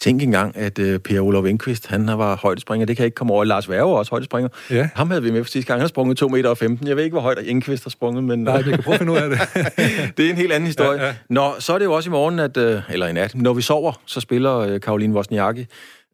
Tænk 0.00 0.22
engang, 0.22 0.56
at 0.56 0.78
uh, 0.78 0.96
Per 0.96 1.20
Olof 1.20 1.44
Enqvist, 1.44 1.86
han 1.86 2.06
var 2.06 2.36
højdespringer. 2.36 2.86
Det 2.86 2.96
kan 2.96 3.04
ikke 3.04 3.14
komme 3.14 3.32
over. 3.32 3.44
Lars 3.44 3.70
Værge 3.70 3.84
også 3.84 4.10
højdespringer. 4.10 4.48
Ja. 4.70 4.88
Ham 4.94 5.10
havde 5.10 5.22
vi 5.22 5.30
med 5.30 5.44
for 5.44 5.50
sidste 5.50 5.66
gang. 5.66 5.78
Han 5.78 5.82
har 5.82 5.88
sprunget 5.88 6.16
2 6.16 6.28
meter 6.28 6.50
og 6.50 6.58
15. 6.58 6.88
Jeg 6.88 6.96
ved 6.96 7.04
ikke, 7.04 7.14
hvor 7.14 7.20
højt 7.20 7.38
Enqvist 7.44 7.84
har 7.84 7.90
sprunget, 7.90 8.24
men... 8.24 8.44
Nej, 8.44 8.62
vi 8.62 8.70
kan 8.70 8.82
prøve 8.84 8.94
at 8.94 9.00
finde 9.00 9.12
ud 9.12 9.16
af 9.16 9.30
det. 9.30 9.38
det 10.16 10.26
er 10.26 10.30
en 10.30 10.36
helt 10.36 10.52
anden 10.52 10.66
historie. 10.66 11.00
Ja, 11.00 11.06
ja. 11.06 11.14
Nå, 11.30 11.52
så 11.58 11.74
er 11.74 11.78
det 11.78 11.84
jo 11.84 11.92
også 11.92 12.10
i 12.10 12.12
morgen, 12.12 12.38
at, 12.38 12.56
uh, 12.56 12.80
eller 12.90 13.06
i 13.06 13.12
nat, 13.12 13.34
når 13.34 13.52
vi 13.52 13.62
sover, 13.62 13.92
så 14.06 14.20
spiller 14.20 14.74
uh, 14.74 14.80
Karoline 14.80 15.14
Wozniacki. 15.14 15.66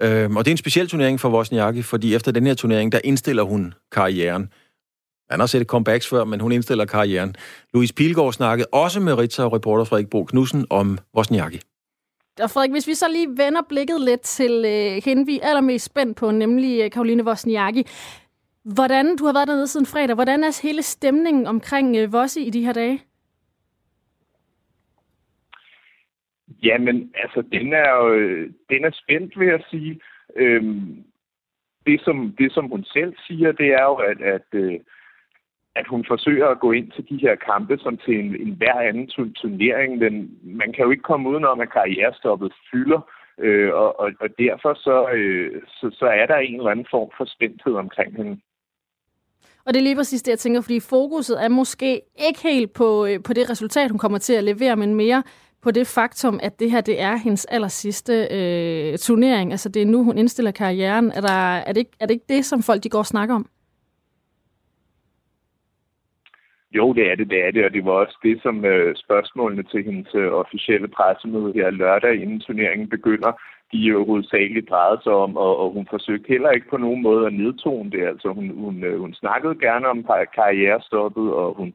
Uh, 0.04 0.08
og 0.08 0.44
det 0.44 0.46
er 0.46 0.50
en 0.50 0.56
speciel 0.56 0.88
turnering 0.88 1.20
for 1.20 1.28
Wozniacki, 1.28 1.82
fordi 1.82 2.14
efter 2.14 2.32
den 2.32 2.46
her 2.46 2.54
turnering, 2.54 2.92
der 2.92 3.00
indstiller 3.04 3.42
hun 3.42 3.74
karrieren. 3.92 4.48
Han 5.30 5.40
har 5.40 5.46
set 5.46 5.66
comebacks 5.66 6.08
før, 6.08 6.24
men 6.24 6.40
hun 6.40 6.52
indstiller 6.52 6.84
karrieren. 6.84 7.34
Louise 7.74 7.94
Pilgaard 7.94 8.32
snakkede 8.32 8.68
også 8.72 9.00
med 9.00 9.18
Ritza 9.18 9.42
og 9.42 9.52
reporter 9.52 9.84
Frederik 9.84 10.10
Bo 10.10 10.24
Knudsen 10.24 10.66
om 10.70 10.98
Wozniacki. 11.16 11.60
Og 12.42 12.50
Frederik, 12.50 12.70
hvis 12.70 12.88
vi 12.88 12.94
så 12.94 13.06
lige 13.08 13.28
vender 13.28 13.62
blikket 13.68 14.00
lidt 14.00 14.20
til 14.20 14.64
øh, 14.66 15.02
hende, 15.04 15.26
vi 15.26 15.38
er 15.42 15.48
allermest 15.48 15.84
spændt 15.84 16.16
på, 16.16 16.30
nemlig 16.30 16.84
øh, 16.84 16.90
Karoline 16.90 17.24
Wozniacki. 17.24 17.82
Hvordan, 18.64 19.16
du 19.16 19.24
har 19.24 19.32
været 19.32 19.48
dernede 19.48 19.66
siden 19.66 19.86
fredag, 19.86 20.14
hvordan 20.14 20.44
er 20.44 20.60
hele 20.62 20.82
stemningen 20.82 21.46
omkring 21.46 21.96
øh, 21.96 22.12
Vossi 22.12 22.46
i 22.46 22.50
de 22.50 22.64
her 22.64 22.72
dage? 22.72 23.02
Jamen, 26.62 27.12
altså, 27.14 27.42
den 27.52 27.72
er 27.72 27.90
jo 27.96 28.14
den 28.70 28.84
er 28.84 28.90
spændt, 28.92 29.38
vil 29.38 29.48
jeg 29.48 29.62
sige. 29.70 30.00
Øhm, 30.36 31.04
det, 31.86 32.00
som, 32.04 32.34
det, 32.38 32.52
som 32.52 32.68
hun 32.68 32.84
selv 32.84 33.14
siger, 33.26 33.52
det 33.52 33.66
er 33.66 33.82
jo, 33.82 33.94
at, 33.94 34.20
at 34.20 34.46
øh, 34.52 34.80
at 35.76 35.86
hun 35.86 36.04
forsøger 36.08 36.48
at 36.48 36.60
gå 36.60 36.72
ind 36.72 36.90
til 36.90 37.08
de 37.08 37.16
her 37.16 37.34
kampe 37.34 37.78
som 37.78 37.96
til 37.96 38.14
en, 38.18 38.36
en 38.46 38.54
hver 38.58 38.80
anden 38.80 39.06
turnering, 39.40 39.98
men 39.98 40.38
man 40.42 40.72
kan 40.72 40.84
jo 40.84 40.90
ikke 40.90 41.02
komme 41.02 41.28
udenom, 41.28 41.60
at 41.60 41.72
karrierestoppet 41.72 42.52
fylder, 42.70 43.00
øh, 43.38 43.72
og, 43.74 44.00
og, 44.00 44.10
og 44.20 44.28
derfor 44.38 44.74
så, 44.74 45.10
øh, 45.12 45.62
så, 45.66 45.90
så 45.92 46.06
er 46.06 46.26
der 46.26 46.36
en 46.36 46.56
eller 46.56 46.70
anden 46.70 46.86
form 46.90 47.10
for 47.16 47.24
spændthed 47.24 47.74
omkring 47.74 48.16
hende. 48.16 48.40
Og 49.64 49.74
det 49.74 49.80
er 49.80 49.84
lige 49.84 49.96
præcis 49.96 50.22
det, 50.22 50.30
jeg 50.30 50.38
tænker, 50.38 50.60
fordi 50.60 50.80
fokuset 50.80 51.44
er 51.44 51.48
måske 51.48 52.00
ikke 52.28 52.42
helt 52.42 52.72
på, 52.72 53.06
øh, 53.06 53.22
på 53.22 53.32
det 53.32 53.50
resultat, 53.50 53.90
hun 53.90 53.98
kommer 53.98 54.18
til 54.18 54.32
at 54.32 54.44
levere, 54.44 54.76
men 54.76 54.94
mere 54.94 55.22
på 55.62 55.70
det 55.70 55.86
faktum, 55.86 56.40
at 56.42 56.60
det 56.60 56.70
her 56.70 56.80
det 56.80 57.00
er 57.00 57.16
hendes 57.16 57.44
aller 57.44 57.68
sidste 57.68 58.12
øh, 58.30 58.98
turnering? 58.98 59.52
Altså 59.52 59.68
det 59.68 59.82
er 59.82 59.86
nu, 59.86 60.04
hun 60.04 60.18
indstiller 60.18 60.50
karrieren. 60.50 61.10
Er, 61.10 61.20
der, 61.20 61.56
er, 61.56 61.72
det 61.72 61.76
ikke, 61.76 61.96
er 62.00 62.06
det 62.06 62.14
ikke 62.14 62.26
det, 62.28 62.44
som 62.44 62.62
folk 62.62 62.82
de 62.84 62.88
går 62.88 62.98
og 62.98 63.06
snakker 63.06 63.34
om? 63.34 63.46
Jo, 66.72 66.92
det 66.92 67.10
er 67.10 67.14
det, 67.14 67.30
det 67.30 67.46
er 67.46 67.50
det, 67.50 67.64
og 67.64 67.72
det 67.72 67.84
var 67.84 67.92
også 67.92 68.18
det, 68.22 68.42
som 68.42 68.64
øh, 68.64 68.96
spørgsmålene 68.96 69.62
til 69.62 69.84
hendes 69.84 70.14
øh, 70.14 70.32
officielle 70.32 70.88
pressemøde 70.88 71.52
her 71.52 71.70
lørdag, 71.70 72.14
inden 72.14 72.40
turneringen 72.40 72.88
begynder, 72.88 73.32
de 73.72 73.78
jo 73.78 74.04
hovedsageligt 74.06 74.68
drejede 74.70 75.00
sig 75.02 75.12
om, 75.12 75.36
og, 75.36 75.56
og 75.58 75.70
hun 75.72 75.86
forsøgte 75.90 76.28
heller 76.28 76.50
ikke 76.50 76.68
på 76.70 76.76
nogen 76.76 77.02
måde 77.02 77.26
at 77.26 77.32
nedtone 77.32 77.90
det. 77.90 78.06
Altså 78.06 78.28
hun, 78.28 78.48
hun, 78.64 78.84
øh, 78.84 79.00
hun 79.00 79.14
snakkede 79.14 79.54
gerne 79.60 79.88
om 79.88 80.04
karrierestoppet, 80.34 81.32
og 81.32 81.54
hun, 81.54 81.74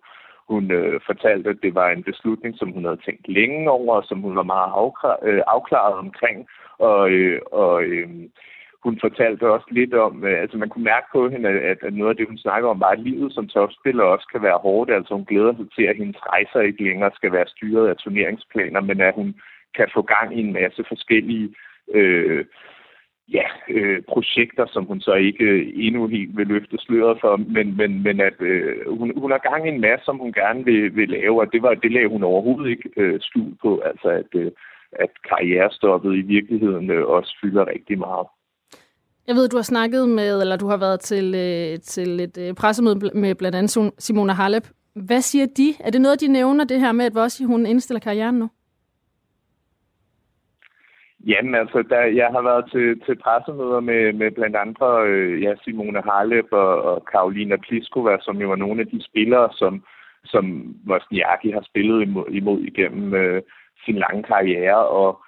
hun 0.50 0.72
øh, 0.72 1.00
fortalte, 1.06 1.50
at 1.50 1.58
det 1.64 1.76
var 1.76 1.90
en 1.90 2.04
beslutning, 2.04 2.58
som 2.58 2.72
hun 2.72 2.86
havde 2.86 3.02
tænkt 3.06 3.28
længe 3.28 3.70
over, 3.72 3.96
og 3.96 4.04
som 4.04 4.22
hun 4.22 4.36
var 4.36 4.44
meget 4.44 4.94
øh, 5.24 5.42
afklaret 5.48 5.96
omkring. 5.96 6.48
Og, 6.78 7.10
øh, 7.10 7.42
og 7.52 7.84
øh, 7.84 8.10
hun 8.86 8.98
fortalte 9.06 9.54
også 9.56 9.68
lidt 9.72 9.94
om, 9.94 10.14
øh, 10.26 10.42
altså 10.42 10.58
man 10.58 10.70
kunne 10.70 10.90
mærke 10.94 11.08
på 11.14 11.30
hende, 11.30 11.50
at, 11.50 11.78
at 11.88 11.94
noget 11.94 12.10
af 12.10 12.18
det, 12.18 12.28
hun 12.28 12.38
snakker 12.38 12.70
om, 12.70 12.80
var, 12.80 12.92
at 12.96 13.06
livet 13.08 13.34
som 13.34 13.48
topspiller 13.48 14.04
også 14.04 14.28
kan 14.32 14.42
være 14.42 14.64
hårdt. 14.66 14.92
Altså 14.92 15.14
hun 15.14 15.26
glæder 15.26 15.54
sig 15.56 15.68
til, 15.76 15.84
at 15.84 15.98
hendes 15.98 16.20
rejser 16.32 16.60
ikke 16.62 16.84
længere 16.84 17.12
skal 17.16 17.32
være 17.32 17.48
styret 17.48 17.88
af 17.88 17.96
turneringsplaner, 17.96 18.82
men 18.82 19.02
at 19.02 19.14
hun 19.16 19.36
kan 19.78 19.88
få 19.94 20.02
gang 20.02 20.38
i 20.38 20.40
en 20.42 20.54
masse 20.54 20.84
forskellige 20.88 21.56
øh, 21.94 22.46
ja, 23.38 23.48
øh, 23.70 24.02
projekter, 24.14 24.66
som 24.74 24.84
hun 24.86 25.02
så 25.02 25.14
ikke 25.14 25.44
øh, 25.44 25.72
endnu 25.76 26.08
helt 26.08 26.38
vil 26.38 26.48
løfte 26.48 26.78
sløret 26.80 27.18
for, 27.22 27.36
men, 27.38 27.78
men, 27.78 28.04
men 28.04 28.20
at 28.20 28.42
øh, 28.42 28.98
hun, 28.98 29.20
hun 29.22 29.32
har 29.32 29.50
gang 29.50 29.66
i 29.66 29.70
en 29.70 29.82
masse, 29.82 30.06
som 30.06 30.18
hun 30.18 30.34
gerne 30.34 30.66
vil, 30.66 30.96
vil 30.96 31.10
lave, 31.10 31.42
og 31.42 31.54
det, 31.54 31.62
var, 31.62 31.74
det 31.74 31.92
lagde 31.92 32.10
hun 32.10 32.24
overhovedet 32.24 32.70
ikke 32.70 32.90
øh, 32.98 33.20
skjul 33.22 33.54
på, 33.62 33.80
altså 33.80 34.10
at, 34.10 34.32
øh, 34.36 34.52
at 34.92 35.10
karrierestoppet 35.30 36.16
i 36.16 36.22
virkeligheden 36.22 36.92
øh, 36.92 37.06
også 37.06 37.38
fylder 37.42 37.68
rigtig 37.68 37.98
meget. 37.98 38.28
Jeg 39.28 39.36
ved, 39.36 39.50
du 39.50 39.56
har 39.56 39.64
snakket 39.64 40.10
med, 40.10 40.42
eller 40.42 40.58
du 40.58 40.68
har 40.68 40.78
været 40.78 41.00
til, 41.00 41.26
øh, 41.36 41.80
til 41.80 42.20
et 42.20 42.38
øh, 42.38 42.54
pressemøde 42.54 43.00
med 43.14 43.36
blandt 43.36 43.56
andet 43.58 43.94
Simona 43.98 44.34
Halep. 44.34 44.68
Hvad 44.96 45.22
siger 45.22 45.46
de? 45.58 45.74
Er 45.80 45.92
det 45.92 46.02
noget, 46.02 46.22
de 46.22 46.28
nævner, 46.28 46.64
det 46.66 46.80
her 46.80 46.92
med, 46.92 47.06
at 47.06 47.16
Vossi, 47.16 47.44
hun 47.44 47.66
indstiller 47.66 48.00
karrieren 48.00 48.36
nu? 48.36 48.50
Jamen 51.26 51.56
altså, 51.56 51.84
der, 51.90 52.02
jeg 52.02 52.28
har 52.28 52.42
været 52.42 52.66
til, 52.72 53.02
til 53.06 53.16
pressemøder 53.16 53.80
med, 53.80 54.14
med 54.14 54.32
blandt 54.32 54.56
andre 54.56 55.08
øh, 55.08 55.44
ja, 55.44 55.54
Simone 55.64 56.02
Harlep 56.02 56.48
og, 56.52 56.82
og 56.82 57.06
Karolina 57.12 57.56
Pliskova, 57.56 58.18
som 58.22 58.38
jo 58.42 58.48
var 58.48 58.56
nogle 58.56 58.82
af 58.82 58.88
de 58.88 59.04
spillere, 59.04 59.50
som, 59.52 59.84
som 60.26 60.76
Wozniacki 60.88 61.50
har 61.52 61.64
spillet 61.70 62.02
imod, 62.02 62.28
imod 62.30 62.60
igennem 62.60 63.14
øh, 63.14 63.42
sin 63.86 63.96
lange 63.96 64.24
karriere. 64.24 64.88
Og 64.88 65.25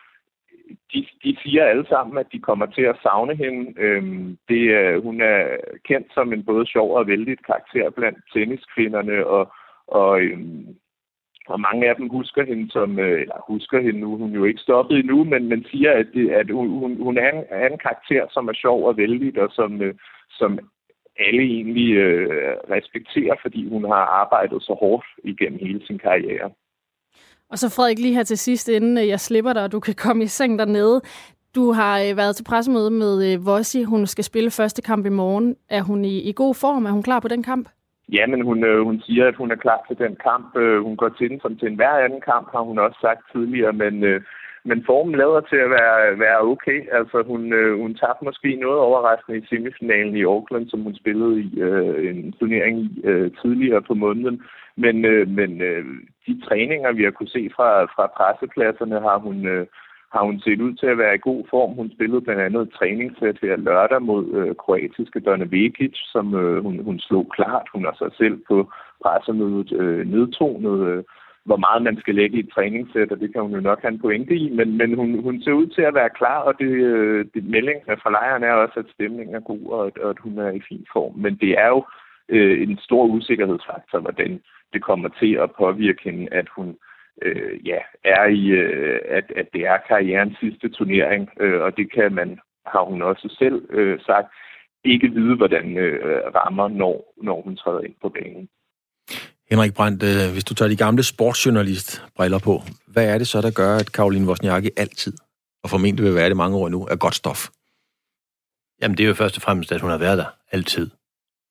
de, 0.94 1.08
de 1.24 1.38
siger 1.44 1.66
alle 1.66 1.86
sammen, 1.90 2.18
at 2.18 2.28
de 2.32 2.40
kommer 2.40 2.66
til 2.66 2.82
at 2.82 3.00
savne 3.04 3.36
hende. 3.36 3.74
Øhm, 3.78 4.38
det, 4.50 4.62
øh, 4.80 5.04
hun 5.04 5.22
er 5.22 5.58
kendt 5.84 6.08
som 6.14 6.34
en 6.34 6.46
både 6.46 6.66
sjov 6.68 6.96
og 6.96 7.08
vældig 7.08 7.38
karakter 7.46 7.90
blandt 7.90 8.20
tenniskvinderne, 8.34 9.28
og, 9.28 9.54
og 9.88 10.22
øhm, 10.22 10.76
og 11.48 11.60
mange 11.60 11.90
af 11.90 11.96
dem 11.96 12.10
husker 12.10 12.46
hende 12.46 12.72
som, 12.72 13.00
øh, 13.00 13.22
eller 13.22 13.46
husker 13.48 13.82
hende 13.82 14.00
nu, 14.00 14.18
hun 14.18 14.32
er 14.32 14.36
jo 14.36 14.46
ikke 14.46 14.62
stoppet 14.62 14.98
endnu, 14.98 15.24
men, 15.24 15.50
man 15.50 15.66
siger, 15.72 15.92
at, 15.92 16.08
det, 16.14 16.30
at 16.30 16.50
hun, 16.52 17.02
hun 17.02 17.18
er, 17.18 17.32
en, 17.32 17.44
er 17.50 17.68
en 17.68 17.78
karakter, 17.78 18.26
som 18.32 18.48
er 18.48 18.54
sjov 18.54 18.88
og 18.88 18.98
vældig, 18.98 19.42
og 19.42 19.50
som, 19.52 19.82
øh, 19.82 19.96
som 20.30 20.60
alle 21.20 21.44
egentlig 21.44 21.94
øh, 21.94 22.56
respekterer, 22.70 23.36
fordi 23.42 23.70
hun 23.70 23.84
har 23.84 24.06
arbejdet 24.22 24.64
så 24.64 24.74
hårdt 24.80 25.06
igennem 25.24 25.60
hele 25.60 25.86
sin 25.86 26.00
karriere. 26.00 26.52
Og 27.52 27.58
så 27.58 27.76
Frederik, 27.76 28.00
lige 28.00 28.14
her 28.14 28.24
til 28.24 28.38
sidst, 28.38 28.70
inden 28.70 28.98
øh, 28.98 29.08
jeg 29.08 29.20
slipper 29.20 29.54
dig, 29.54 29.64
og 29.64 29.72
du 29.72 29.80
kan 29.80 29.96
komme 29.96 30.24
i 30.24 30.28
seng 30.28 30.60
dernede. 30.60 31.02
Du 31.56 31.72
har 31.72 32.00
øh, 32.00 32.18
været 32.18 32.36
til 32.36 32.44
pressemøde 32.44 32.92
med 32.92 33.34
øh, 33.34 33.46
Vossi. 33.46 33.84
Hun 33.84 34.06
skal 34.08 34.24
spille 34.24 34.52
første 34.52 34.82
kamp 34.82 35.06
i 35.06 35.10
morgen. 35.10 35.56
Er 35.70 35.82
hun 35.82 36.06
i, 36.06 36.30
i 36.30 36.34
god 36.36 36.56
form? 36.56 36.86
Er 36.86 36.92
hun 36.92 37.04
klar 37.04 37.20
på 37.20 37.28
den 37.28 37.44
kamp? 37.44 37.70
Ja, 38.14 38.28
men 38.28 38.42
hun, 38.42 38.64
øh, 38.64 38.86
hun 38.86 39.02
siger, 39.02 39.28
at 39.28 39.36
hun 39.36 39.52
er 39.52 39.56
klar 39.56 39.80
til 39.88 39.98
den 39.98 40.16
kamp. 40.28 40.58
Øh, 40.58 40.84
hun 40.84 40.98
går 40.98 41.10
til 41.10 41.30
den 41.30 41.40
som 41.40 41.58
til 41.58 41.68
enhver 41.68 42.06
anden 42.06 42.22
kamp, 42.22 42.48
har 42.52 42.62
hun 42.70 42.80
også 42.80 42.98
sagt 43.02 43.22
tidligere, 43.32 43.74
men, 43.74 44.04
øh, 44.04 44.22
men 44.64 44.84
formen 44.86 45.16
lader 45.16 45.42
til 45.42 45.56
at 45.56 45.70
være, 45.70 46.20
være 46.20 46.40
okay. 46.42 46.80
Altså, 46.92 47.24
hun, 47.28 47.54
øh, 47.54 47.80
hun 47.82 47.96
tabte 47.96 48.26
måske 48.26 48.56
noget 48.56 48.80
overraskende 48.80 49.40
i 49.40 49.46
semifinalen 49.50 50.16
i 50.18 50.24
Auckland, 50.24 50.70
som 50.70 50.82
hun 50.84 50.96
spillede 50.96 51.40
i 51.42 51.60
øh, 51.60 52.10
en 52.10 52.34
turnering 52.40 52.78
øh, 53.04 53.32
tidligere 53.42 53.82
på 53.82 53.94
måneden. 53.94 54.42
Men, 54.76 55.06
øh, 55.06 55.28
men 55.28 55.62
øh, 55.62 55.86
de 56.28 56.42
træninger, 56.46 56.92
vi 56.92 57.04
har 57.04 57.12
kunne 57.12 57.36
se 57.38 57.50
fra, 57.56 57.84
fra 57.86 58.08
pressepladserne, 58.18 59.00
har 59.00 59.18
hun... 59.18 59.46
Øh, 59.48 59.68
har 60.14 60.24
hun 60.24 60.40
set 60.40 60.62
ud 60.62 60.74
til 60.74 60.86
at 60.86 60.98
være 60.98 61.16
i 61.16 61.26
god 61.30 61.44
form. 61.50 61.72
Hun 61.76 61.92
spillede 61.96 62.22
blandt 62.22 62.42
andet 62.42 62.62
et 62.62 62.74
træningssæt 62.74 63.38
her 63.42 63.56
lørdag 63.56 64.02
mod 64.02 64.24
øh, 64.34 64.56
kroatiske 64.56 65.20
Donna 65.20 65.46
Vekic, 65.50 65.96
som 66.14 66.36
øh, 66.36 66.64
hun, 66.64 66.84
hun 66.84 67.00
slog 67.00 67.26
klart. 67.36 67.68
Hun 67.74 67.86
har 67.86 67.96
sig 67.98 68.12
selv 68.18 68.38
på 68.48 68.72
pressemødet 69.04 69.72
øh, 69.82 70.08
nedtonet, 70.14 70.88
øh, 70.90 71.04
hvor 71.48 71.58
meget 71.58 71.82
man 71.82 71.98
skal 72.00 72.16
lægge 72.16 72.38
i 72.38 72.40
et 72.40 72.50
træningssæt, 72.56 73.12
og 73.12 73.20
det 73.20 73.34
kan 73.34 73.42
hun 73.42 73.54
jo 73.54 73.60
nok 73.60 73.82
have 73.82 73.94
en 73.94 74.00
pointe 74.00 74.36
i, 74.36 74.50
men, 74.50 74.78
men 74.78 74.94
hun, 74.96 75.10
hun 75.24 75.42
ser 75.42 75.52
ud 75.52 75.68
til 75.68 75.82
at 75.82 75.94
være 75.94 76.10
klar, 76.10 76.40
og 76.40 76.54
det, 76.60 76.72
øh, 76.92 77.26
det 77.34 77.44
meldingen 77.44 77.98
fra 78.04 78.12
lejren 78.12 78.44
er 78.44 78.52
også, 78.52 78.80
at 78.80 78.94
stemningen 78.94 79.36
er 79.36 79.40
god, 79.40 79.66
og, 79.78 79.92
og 80.04 80.10
at 80.10 80.20
hun 80.20 80.38
er 80.38 80.52
i 80.52 80.62
fin 80.70 80.86
form. 80.94 81.14
Men 81.16 81.36
det 81.36 81.52
er 81.60 81.68
jo 81.68 81.86
øh, 82.30 82.62
en 82.62 82.78
stor 82.78 83.06
usikkerhedsfaktor, 83.06 84.00
hvordan 84.00 84.42
det 84.74 84.84
kommer 84.84 85.10
til 85.20 85.34
at 85.34 85.52
påvirke 85.52 86.04
hende, 86.04 86.28
at 86.32 86.48
hun 86.56 86.78
øh, 87.22 87.68
ja, 87.68 87.80
er 88.04 88.26
i, 88.26 88.48
øh, 88.48 89.00
at, 89.06 89.32
at 89.36 89.48
det 89.54 89.68
er 89.68 89.78
karrierens 89.88 90.38
sidste 90.40 90.70
turnering, 90.70 91.30
øh, 91.40 91.62
og 91.62 91.78
det 91.78 91.92
kan 91.94 92.14
man, 92.14 92.40
har 92.66 92.84
hun 92.84 93.02
også 93.02 93.36
selv 93.40 93.66
øh, 93.70 94.00
sagt, 94.00 94.28
ikke 94.84 95.08
vide, 95.08 95.36
hvordan 95.36 95.78
øh, 95.78 96.22
rammer, 96.36 96.68
når, 96.68 97.14
når 97.24 97.42
hun 97.42 97.56
træder 97.56 97.82
ind 97.82 97.96
på 98.02 98.10
banen. 98.10 98.50
Henrik 99.50 99.74
Brandt, 99.74 100.04
øh, 100.04 100.32
hvis 100.32 100.44
du 100.44 100.54
tager 100.54 100.70
de 100.70 100.76
gamle 100.76 101.04
sportsjournalist-briller 101.04 102.40
på, 102.40 102.64
hvad 102.88 103.06
er 103.06 103.18
det 103.18 103.28
så, 103.28 103.42
der 103.42 103.52
gør, 103.52 103.78
at 103.78 103.92
Karoline 103.92 104.28
Wozniacki 104.28 104.70
altid, 104.78 105.14
og 105.64 105.70
formentlig 105.70 106.06
vil 106.06 106.16
være 106.16 106.30
det 106.30 106.38
mange 106.38 106.58
år 106.58 106.70
nu, 106.70 106.88
er 106.88 106.96
godt 106.96 107.16
stof? 107.16 107.48
Jamen, 108.82 108.98
det 108.98 109.04
er 109.04 109.08
jo 109.08 109.14
først 109.14 109.36
og 109.36 109.42
fremmest, 109.42 109.72
at 109.72 109.82
hun 109.82 109.90
har 109.90 109.98
været 109.98 110.18
der 110.18 110.26
altid, 110.52 110.90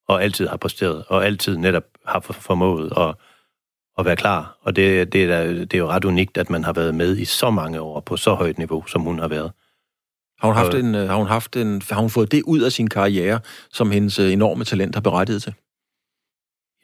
og 0.09 0.23
altid 0.23 0.47
har 0.49 0.57
præsteret, 0.57 1.05
og 1.09 1.27
altid 1.27 1.57
netop 1.57 1.85
har 2.07 2.21
formået 2.21 2.93
at 2.97 3.15
at 3.99 4.05
være 4.05 4.17
klar. 4.17 4.59
Og 4.63 4.77
det, 4.77 5.13
det, 5.13 5.25
er, 5.25 5.45
det 5.53 5.75
er 5.75 5.79
jo 5.79 5.89
ret 5.89 6.05
unikt, 6.05 6.39
at 6.39 6.51
man 6.51 6.65
har 6.65 6.73
været 6.73 6.95
med 6.95 7.17
i 7.17 7.25
så 7.25 7.51
mange 7.51 7.81
år 7.81 8.01
på 8.01 8.17
så 8.17 8.35
højt 8.35 8.59
niveau, 8.59 8.87
som 8.87 9.03
hun 9.03 9.19
har 9.19 9.29
været. 9.29 9.53
Har 10.39 10.49
hun, 10.49 10.57
haft 10.57 10.75
en, 10.75 10.95
øh, 10.95 11.09
har 11.09 11.17
hun, 11.17 11.27
haft 11.27 11.57
en, 11.57 11.83
har 11.91 12.01
hun 12.01 12.11
fået 12.11 12.33
det 12.33 12.43
ud 12.43 12.61
af 12.61 12.73
sin 12.73 12.89
karriere, 12.89 13.41
som 13.71 13.91
hendes 13.91 14.19
øh, 14.19 14.33
enorme 14.33 14.65
talent 14.65 14.95
har 14.95 15.03
berettiget 15.03 15.43
til? 15.43 15.55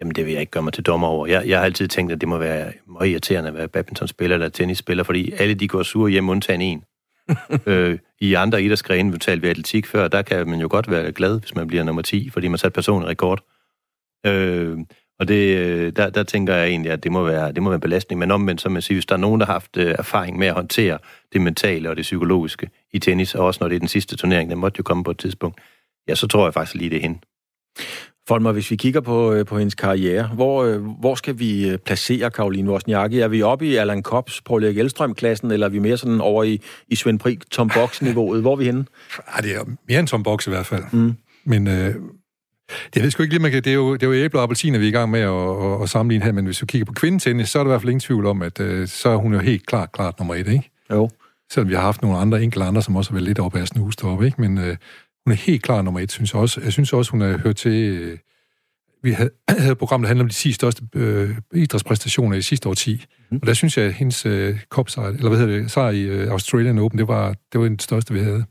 Jamen, 0.02 0.14
det 0.14 0.26
vil 0.26 0.32
jeg 0.32 0.40
ikke 0.40 0.50
gøre 0.50 0.62
mig 0.62 0.72
til 0.72 0.84
dommer 0.84 1.08
over. 1.08 1.26
Jeg, 1.26 1.48
jeg 1.48 1.58
har 1.58 1.64
altid 1.64 1.88
tænkt, 1.88 2.12
at 2.12 2.20
det 2.20 2.28
må 2.28 2.38
være 2.38 2.72
meget 2.86 3.08
irriterende 3.08 3.48
at 3.48 3.54
være 3.54 3.68
badmintonspiller 3.68 4.36
eller 4.36 4.48
tennisspiller, 4.48 5.04
fordi 5.04 5.32
alle 5.38 5.54
de 5.54 5.68
går 5.68 5.82
sure 5.82 6.10
hjem, 6.10 6.28
undtagen 6.28 6.60
en. 6.60 6.84
øh, 7.66 7.98
I 8.20 8.34
andre 8.34 8.62
idrætsgrene, 8.62 9.12
vi 9.12 9.18
talte 9.18 9.42
ved 9.42 9.50
atletik 9.50 9.86
før, 9.86 10.08
der 10.08 10.22
kan 10.22 10.48
man 10.48 10.60
jo 10.60 10.68
godt 10.70 10.90
være 10.90 11.12
glad, 11.12 11.40
hvis 11.40 11.54
man 11.54 11.66
bliver 11.66 11.84
nummer 11.84 12.02
10, 12.02 12.30
fordi 12.30 12.48
man 12.48 12.58
sat 12.58 12.72
personlig 12.72 13.08
rekord. 13.08 13.44
Øh, 14.26 14.78
og 15.18 15.28
det, 15.28 15.56
øh, 15.58 15.92
der, 15.96 16.10
der 16.10 16.22
tænker 16.22 16.54
jeg 16.54 16.68
egentlig, 16.68 16.92
at 16.92 17.04
det 17.04 17.12
må 17.12 17.24
være, 17.24 17.52
det 17.52 17.62
må 17.62 17.68
være 17.68 17.74
en 17.74 17.80
belastning. 17.80 18.18
Men 18.18 18.30
omvendt, 18.30 18.60
som 18.60 18.72
man 18.72 18.82
siger, 18.82 18.96
hvis 18.96 19.06
der 19.06 19.14
er 19.14 19.18
nogen, 19.18 19.40
der 19.40 19.46
har 19.46 19.52
haft 19.52 19.76
øh, 19.76 19.94
erfaring 19.98 20.38
med 20.38 20.46
at 20.46 20.54
håndtere 20.54 20.98
det 21.32 21.40
mentale 21.40 21.90
og 21.90 21.96
det 21.96 22.02
psykologiske 22.02 22.70
i 22.92 22.98
tennis, 22.98 23.34
og 23.34 23.46
også 23.46 23.58
når 23.60 23.68
det 23.68 23.74
er 23.74 23.80
den 23.80 23.88
sidste 23.88 24.16
turnering, 24.16 24.50
den 24.50 24.58
måtte 24.58 24.78
jo 24.78 24.82
komme 24.82 25.04
på 25.04 25.10
et 25.10 25.18
tidspunkt, 25.18 25.60
ja, 26.08 26.14
så 26.14 26.26
tror 26.26 26.46
jeg 26.46 26.54
faktisk 26.54 26.74
lige, 26.74 26.90
det 26.90 26.96
er 26.96 27.02
hende. 27.02 27.18
Folmer, 28.28 28.52
hvis 28.52 28.70
vi 28.70 28.76
kigger 28.76 29.00
på, 29.00 29.32
øh, 29.32 29.46
på 29.46 29.58
hendes 29.58 29.74
karriere, 29.74 30.26
hvor, 30.34 30.78
hvor 31.00 31.14
skal 31.14 31.38
vi 31.38 31.76
placere 31.84 32.30
Karoline 32.30 32.70
Wozniacki? 32.70 33.18
Er 33.18 33.28
vi 33.28 33.42
oppe 33.42 33.66
i 33.66 33.76
Allan 33.76 34.02
Kops, 34.02 34.42
Paul 34.42 34.64
Erik 34.64 34.78
Elstrøm-klassen, 34.78 35.50
eller 35.50 35.66
er 35.66 35.70
vi 35.70 35.78
mere 35.78 35.96
sådan 35.96 36.20
over 36.20 36.44
i, 36.44 36.60
i 36.88 36.96
Svend 36.96 37.18
Prik, 37.18 37.50
Tom 37.50 37.70
Box-niveauet? 37.74 38.40
Hvor 38.40 38.52
er 38.52 38.56
vi 38.56 38.64
henne? 38.64 38.84
Ja, 39.36 39.42
det 39.42 39.56
er 39.56 39.64
mere 39.88 40.00
end 40.00 40.08
Tom 40.08 40.22
Box 40.22 40.46
i 40.46 40.50
hvert 40.50 40.66
fald. 40.66 40.84
Mm. 40.92 41.12
Men 41.44 41.66
øh, 41.66 41.94
jeg 42.94 43.02
ved 43.02 43.10
sgu 43.10 43.22
ikke 43.22 43.34
lige, 43.34 43.42
man 43.42 43.50
kan, 43.50 43.64
det 43.64 43.70
er 43.70 43.74
jo, 43.74 43.94
det 43.94 44.02
er 44.02 44.06
jo 44.06 44.14
æble 44.14 44.38
og 44.38 44.42
appelsiner, 44.42 44.78
vi 44.78 44.84
er 44.84 44.88
i 44.88 44.92
gang 44.92 45.10
med 45.10 45.20
at, 45.20 45.28
at, 45.30 45.82
at 45.82 45.88
sammenligne 45.88 46.24
her, 46.24 46.32
men 46.32 46.44
hvis 46.44 46.58
du 46.58 46.66
kigger 46.66 46.84
på 46.84 46.92
kvindetennis, 46.92 47.48
så 47.48 47.58
er 47.58 47.64
der 47.64 47.70
i 47.70 47.72
hvert 47.72 47.80
fald 47.80 47.90
ingen 47.90 48.00
tvivl 48.00 48.26
om, 48.26 48.42
at 48.42 48.60
uh, 48.60 48.86
så 48.86 49.08
er 49.08 49.16
hun 49.16 49.32
jo 49.32 49.38
helt 49.38 49.66
klart, 49.66 49.92
klart 49.92 50.18
nummer 50.18 50.34
et, 50.34 50.48
ikke? 50.48 50.70
Jo. 50.90 51.10
Selvom 51.50 51.68
vi 51.68 51.74
har 51.74 51.82
haft 51.82 52.02
nogle 52.02 52.18
andre, 52.18 52.42
enkelte 52.42 52.66
andre, 52.66 52.82
som 52.82 52.96
også 52.96 53.10
har 53.10 53.14
været 53.14 53.28
lidt 53.28 53.38
op 53.38 53.56
af 53.56 53.68
snus 53.68 53.96
deroppe, 53.96 54.26
ikke? 54.26 54.40
Men 54.40 54.58
uh, 54.58 54.76
hun 55.26 55.32
er 55.32 55.36
helt 55.36 55.62
klart 55.62 55.84
nummer 55.84 56.00
et, 56.00 56.12
synes 56.12 56.32
jeg 56.32 56.40
også. 56.40 56.60
Jeg 56.60 56.72
synes 56.72 56.92
også, 56.92 57.10
hun 57.10 57.20
har 57.20 57.38
hørt 57.38 57.56
til... 57.56 58.02
Uh, 58.12 58.18
vi 59.02 59.12
havde, 59.12 59.30
havde 59.58 59.72
et 59.72 59.78
program, 59.78 60.02
der 60.02 60.08
handlede 60.08 60.24
om 60.24 60.28
de 60.28 60.34
10 60.34 60.52
største 60.52 60.82
uh, 60.96 61.30
idrætspræstationer 61.54 62.34
i 62.34 62.38
de 62.38 62.42
sidste 62.42 62.74
10. 62.74 63.04
Mm. 63.30 63.38
Og 63.42 63.46
der 63.46 63.54
synes 63.54 63.78
jeg, 63.78 63.86
at 63.86 63.92
hendes 63.92 64.26
uh, 64.26 64.58
kopsejr, 64.68 65.08
eller 65.08 65.28
hvad 65.28 65.38
hedder 65.38 65.58
det, 65.58 65.70
sejr 65.70 65.90
i 65.90 66.22
uh, 66.22 66.32
Australian 66.32 66.78
Open, 66.78 66.98
det 66.98 67.08
var, 67.08 67.34
det 67.52 67.60
var 67.60 67.68
den 67.68 67.78
største, 67.78 68.14
vi 68.14 68.20
havde. 68.20 68.44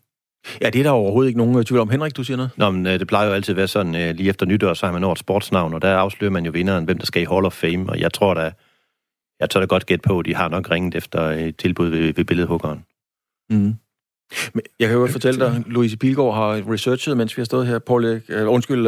Ja, 0.62 0.70
det 0.70 0.80
er 0.80 0.84
der 0.84 0.92
overhovedet 0.92 1.28
ikke 1.30 1.38
nogen 1.38 1.58
øh, 1.58 1.66
tvivl 1.66 1.82
om. 1.82 1.90
Henrik, 1.90 2.18
du 2.18 2.24
siger 2.24 2.38
noget? 2.38 2.52
Nå, 2.58 2.70
men 2.70 2.88
øh, 2.88 3.00
det 3.00 3.08
plejer 3.08 3.28
jo 3.28 3.34
altid 3.34 3.54
at 3.54 3.58
være 3.58 3.68
sådan, 3.68 3.96
øh, 3.96 4.16
lige 4.16 4.30
efter 4.30 4.46
nytår, 4.46 4.74
så 4.74 4.86
har 4.86 4.94
man 4.94 5.02
nået 5.02 5.12
et 5.12 5.20
sportsnavn, 5.20 5.74
og 5.74 5.82
der 5.82 5.96
afslører 5.96 6.32
man 6.32 6.46
jo 6.46 6.52
vinderen, 6.52 6.86
hvem 6.86 6.98
der 6.98 7.06
skal 7.06 7.22
i 7.22 7.26
Hall 7.26 7.46
of 7.46 7.54
Fame, 7.54 7.90
og 7.90 8.00
jeg 8.00 8.14
tror 8.14 8.34
da, 8.34 8.52
jeg 9.40 9.50
tør 9.50 9.60
da 9.60 9.66
godt 9.66 9.86
gætte 9.86 10.08
på, 10.08 10.20
at 10.20 10.26
de 10.26 10.36
har 10.36 10.50
nok 10.50 10.72
ringet 10.72 10.96
efter 10.96 11.22
et 11.22 11.58
tilbud 11.58 11.90
ved, 11.90 12.14
ved 12.14 12.26
billedhuggeren. 12.26 12.86
Mm. 13.50 13.76
Men 14.54 14.62
jeg 14.80 14.88
kan 14.88 14.98
jo 14.98 15.08
fortælle 15.08 15.40
dig, 15.40 15.64
Louise 15.66 15.98
Pilgaard 15.98 16.36
har 16.36 16.72
researchet, 16.72 17.18
mens 17.18 17.38
vi 17.38 17.42
har 17.42 17.46
stået 17.46 17.68
her. 17.68 17.80
Paul, 17.80 18.06
uh, 18.06 18.20
undskyld, 18.30 18.88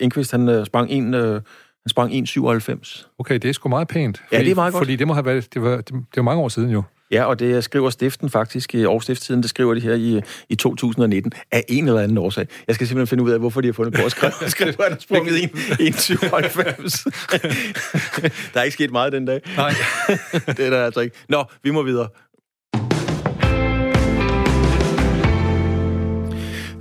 Enqvist, 0.00 0.30
han 0.30 0.48
uh, 0.48 0.66
sprang 0.66 0.90
en, 0.90 1.14
uh, 1.14 1.20
han 1.20 1.42
sprang 1.88 2.12
1,97. 2.12 3.14
Okay, 3.18 3.34
det 3.34 3.44
er 3.44 3.52
sgu 3.52 3.68
meget 3.68 3.88
pænt. 3.88 4.18
Fordi, 4.18 4.36
ja, 4.36 4.44
det 4.44 4.50
er 4.50 4.54
meget 4.54 4.72
godt. 4.72 4.80
Fordi 4.80 4.96
det 4.96 5.06
må 5.06 5.14
have 5.14 5.26
været, 5.26 5.54
det 5.54 5.62
var, 5.62 5.76
det, 5.76 5.88
det 5.88 6.16
var 6.16 6.22
mange 6.22 6.42
år 6.42 6.48
siden 6.48 6.70
jo. 6.70 6.82
Ja, 7.10 7.24
og 7.24 7.38
det 7.38 7.64
skriver 7.64 7.90
stiften 7.90 8.30
faktisk 8.30 8.74
i 8.74 8.84
årstiftstiden, 8.84 9.42
det 9.42 9.50
skriver 9.50 9.74
de 9.74 9.80
her 9.80 9.94
i, 9.94 10.20
i 10.48 10.54
2019, 10.54 11.32
af 11.52 11.64
en 11.68 11.88
eller 11.88 12.00
anden 12.00 12.18
årsag. 12.18 12.46
Jeg 12.66 12.74
skal 12.74 12.86
simpelthen 12.86 13.06
finde 13.06 13.24
ud 13.24 13.30
af, 13.30 13.38
hvorfor 13.38 13.60
de 13.60 13.68
har 13.68 13.72
fundet 13.72 13.94
på 13.94 14.02
at 14.04 14.10
skrive, 14.10 14.32
skrive 14.48 14.84
at 14.84 14.92
han 14.92 15.00
sprunget 15.00 15.32
1,97. 15.32 15.34
der 18.54 18.60
er 18.60 18.62
ikke 18.62 18.74
sket 18.74 18.92
meget 18.92 19.12
den 19.12 19.24
dag. 19.24 19.40
Nej. 19.56 19.72
det 20.56 20.60
er 20.60 20.70
der 20.70 20.84
altså 20.84 21.00
ikke. 21.00 21.16
Nå, 21.28 21.44
vi 21.62 21.70
må 21.70 21.82
videre. 21.82 22.08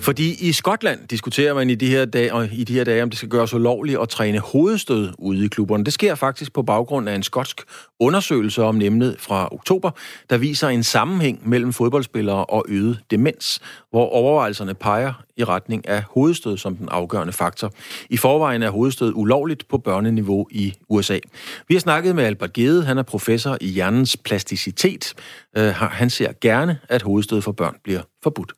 Fordi 0.05 0.47
i 0.47 0.51
Skotland 0.51 1.07
diskuterer 1.07 1.53
man 1.53 1.69
i 1.69 1.75
de 1.75 1.87
her 1.87 2.05
dage, 2.05 2.33
og 2.33 2.45
i 2.51 2.63
de 2.63 2.73
her 2.73 2.83
dage 2.83 3.03
om 3.03 3.09
det 3.09 3.17
skal 3.17 3.29
gøres 3.29 3.53
ulovligt 3.53 3.99
at 3.99 4.09
træne 4.09 4.39
hovedstød 4.39 5.13
ude 5.17 5.45
i 5.45 5.47
klubberne. 5.47 5.83
Det 5.83 5.93
sker 5.93 6.15
faktisk 6.15 6.53
på 6.53 6.63
baggrund 6.63 7.09
af 7.09 7.15
en 7.15 7.23
skotsk 7.23 7.61
undersøgelse 7.99 8.63
om 8.63 8.81
emnet 8.81 9.15
fra 9.19 9.49
oktober, 9.51 9.91
der 10.29 10.37
viser 10.37 10.67
en 10.67 10.83
sammenhæng 10.83 11.49
mellem 11.49 11.73
fodboldspillere 11.73 12.45
og 12.45 12.65
øget 12.67 12.99
demens, 13.11 13.59
hvor 13.89 14.05
overvejelserne 14.05 14.73
peger 14.73 15.13
i 15.37 15.43
retning 15.43 15.87
af 15.87 16.03
hovedstød 16.09 16.57
som 16.57 16.75
den 16.75 16.89
afgørende 16.89 17.33
faktor. 17.33 17.71
I 18.09 18.17
forvejen 18.17 18.63
er 18.63 18.69
hovedstød 18.69 19.13
ulovligt 19.15 19.67
på 19.67 19.77
børneniveau 19.77 20.47
i 20.51 20.73
USA. 20.89 21.19
Vi 21.67 21.73
har 21.75 21.79
snakket 21.79 22.15
med 22.15 22.23
Albert 22.23 22.53
Gede, 22.53 22.85
han 22.85 22.97
er 22.97 23.03
professor 23.03 23.57
i 23.61 23.67
hjernens 23.67 24.17
plasticitet. 24.17 25.13
Øh, 25.57 25.73
han 25.73 26.09
ser 26.09 26.31
gerne, 26.41 26.79
at 26.89 27.01
hovedstød 27.01 27.41
for 27.41 27.51
børn 27.51 27.75
bliver 27.83 28.01
forbudt. 28.23 28.53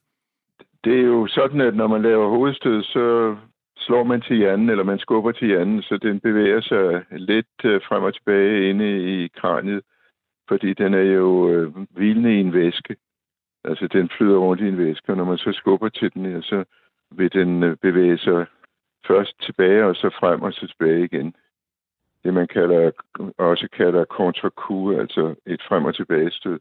Det 0.88 1.00
er 1.00 1.04
jo 1.04 1.28
sådan, 1.28 1.62
at 1.62 1.76
når 1.76 1.88
man 1.88 2.02
laver 2.02 2.30
hovedstød, 2.30 2.84
så 2.84 3.36
slår 3.78 4.04
man 4.04 4.22
til 4.22 4.38
hjernen, 4.38 4.70
eller 4.70 4.84
man 4.84 5.00
skubber 5.00 5.32
til 5.32 5.48
hjernen, 5.48 5.82
så 5.82 5.98
den 5.98 6.20
bevæger 6.20 6.62
sig 6.62 7.04
lidt 7.12 7.56
øh, 7.64 7.82
frem 7.88 8.04
og 8.04 8.14
tilbage 8.14 8.70
inde 8.70 8.88
i 9.24 9.28
kraniet, 9.28 9.82
fordi 10.48 10.74
den 10.74 10.94
er 10.94 11.08
jo 11.20 11.50
øh, 11.50 11.76
hvilende 11.90 12.36
i 12.36 12.40
en 12.40 12.54
væske. 12.54 12.96
Altså, 13.64 13.88
den 13.88 14.10
flyder 14.18 14.38
rundt 14.38 14.62
i 14.62 14.68
en 14.68 14.78
væske, 14.78 15.12
og 15.12 15.18
når 15.18 15.26
man 15.26 15.38
så 15.38 15.52
skubber 15.52 15.90
til 15.90 16.14
den, 16.14 16.26
her, 16.26 16.42
så 16.42 16.64
vil 17.12 17.34
den 17.34 17.64
øh, 17.64 17.76
bevæge 17.76 18.18
sig 18.18 18.46
først 19.08 19.42
tilbage, 19.42 19.86
og 19.86 19.96
så 19.96 20.10
frem 20.20 20.42
og 20.42 20.54
så 20.54 20.68
tilbage 20.68 21.04
igen. 21.04 21.36
Det 22.24 22.34
man 22.34 22.48
kalder, 22.48 22.92
også 23.38 23.68
kalder 23.78 24.06
kontraku, 24.06 25.00
altså 25.00 25.36
et 25.46 25.62
frem 25.70 25.86
og 25.86 25.96
tilbage 25.96 26.32
stød. 26.32 26.60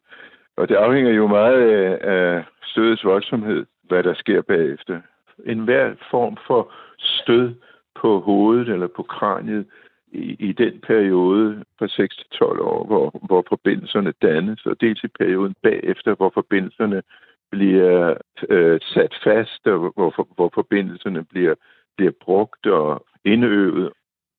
Og 0.56 0.68
det 0.68 0.74
afhænger 0.74 1.12
jo 1.12 1.26
meget 1.26 1.70
af, 1.70 1.98
af 2.02 2.44
stødets 2.62 3.04
voldsomhed 3.04 3.66
hvad 3.88 4.02
der 4.02 4.14
sker 4.14 4.42
bagefter. 4.42 5.00
En 5.46 5.58
hver 5.58 5.94
form 6.10 6.36
for 6.46 6.72
stød 6.98 7.54
på 8.00 8.20
hovedet 8.20 8.68
eller 8.68 8.86
på 8.86 9.02
kraniet 9.02 9.66
i, 10.12 10.36
i 10.48 10.52
den 10.52 10.80
periode 10.80 11.64
fra 11.78 11.88
6 11.88 12.16
til 12.16 12.26
12 12.30 12.60
år, 12.60 12.86
hvor, 12.86 13.26
hvor 13.26 13.44
forbindelserne 13.48 14.12
dannes, 14.22 14.66
og 14.66 14.80
dels 14.80 15.04
i 15.04 15.08
perioden 15.08 15.54
bagefter, 15.62 16.14
hvor 16.14 16.30
forbindelserne 16.34 17.02
bliver 17.50 18.14
øh, 18.48 18.80
sat 18.82 19.14
fast, 19.24 19.66
og 19.66 19.78
hvor, 19.78 19.92
hvor, 19.96 20.28
hvor 20.34 20.50
forbindelserne 20.54 21.24
bliver, 21.24 21.54
bliver 21.96 22.12
brugt 22.20 22.66
og 22.66 23.06
indøvet, 23.24 23.92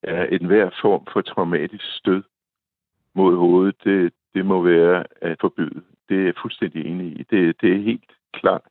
er 0.04 0.26
en 0.26 0.46
hver 0.46 0.70
form 0.82 1.08
for 1.14 1.22
traumatisk 1.22 1.98
stød 1.98 2.24
mod 3.16 3.36
hovedet, 3.36 3.76
det, 3.84 4.14
det 4.34 4.46
må 4.46 4.62
være 4.62 5.04
at 5.22 5.38
forbyde. 5.42 5.82
Det 6.10 6.20
er 6.20 6.24
jeg 6.24 6.34
fuldstændig 6.42 6.86
enig 6.86 7.08
i. 7.20 7.24
Det, 7.32 7.62
det 7.62 7.72
er 7.72 7.82
helt 7.82 8.12
klart 8.34 8.62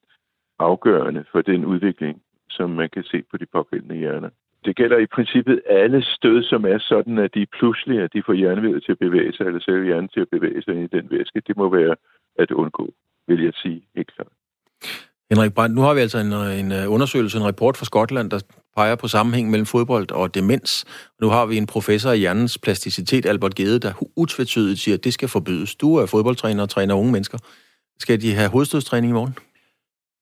afgørende 0.59 1.24
for 1.32 1.40
den 1.40 1.64
udvikling, 1.64 2.22
som 2.50 2.70
man 2.70 2.88
kan 2.90 3.04
se 3.04 3.22
på 3.30 3.36
de 3.36 3.46
pågældende 3.46 3.96
hjerner. 3.96 4.28
Det 4.64 4.76
gælder 4.76 4.98
i 4.98 5.07
princippet 5.07 5.61
alle 5.66 6.02
stød, 6.02 6.42
som 6.42 6.64
er 6.64 6.78
sådan, 6.78 7.18
at 7.18 7.34
de 7.34 7.46
pludselig 7.59 8.00
at 8.02 8.12
de 8.12 8.22
får 8.26 8.32
hjernevævet 8.32 8.84
til 8.84 8.92
at 8.92 8.98
bevæge 8.98 9.32
sig, 9.32 9.44
eller 9.44 9.61
selv 9.61 9.84
hjernen 9.84 10.09
til 10.09 10.20
at 10.20 10.28
bevæge 10.30 10.62
sig 10.62 10.74
i 10.74 10.86
den 10.86 11.11
væske. 11.11 11.42
Det 11.46 11.57
må 11.57 11.68
være 11.68 11.96
at 12.38 12.50
undgå, 12.50 12.94
vil 13.28 13.44
jeg 13.44 13.52
sige 13.54 13.82
helt 13.96 14.14
klart. 14.14 14.32
Henrik 15.30 15.54
Brandt, 15.54 15.76
nu 15.76 15.80
har 15.80 15.94
vi 15.94 16.00
altså 16.00 16.18
en, 16.18 16.32
en 16.32 16.72
øh, 16.72 16.92
undersøgelse, 16.92 17.38
en 17.38 17.44
rapport 17.44 17.76
fra 17.76 17.84
Skotland, 17.84 18.30
der 18.30 18.40
peger 18.76 18.96
på 18.96 19.09
sammenhæng 19.09 19.50
mellem 19.50 19.66
fodbold 19.66 20.11
og 20.11 20.34
demens. 20.34 20.84
Nu 21.20 21.28
har 21.28 21.46
vi 21.46 21.57
en 21.57 21.66
professor 21.66 22.11
i 22.11 22.18
hjernens 22.18 22.59
plasticitet, 22.59 23.26
Albert 23.26 23.54
Gede, 23.54 23.78
der 23.78 23.92
utvetydigt 24.16 24.78
siger, 24.80 24.96
at 24.96 25.04
det 25.04 25.14
skal 25.14 25.28
forbydes. 25.28 25.74
Du 25.74 25.96
er 25.96 26.07
fodboldtræner 26.07 26.62
og 26.62 26.68
træner 26.68 26.94
unge 26.94 27.12
mennesker. 27.12 27.38
Skal 27.98 28.22
de 28.22 28.34
have 28.34 28.50
hovedstødstræning 28.50 29.11
i 29.11 29.14
morgen? 29.14 29.34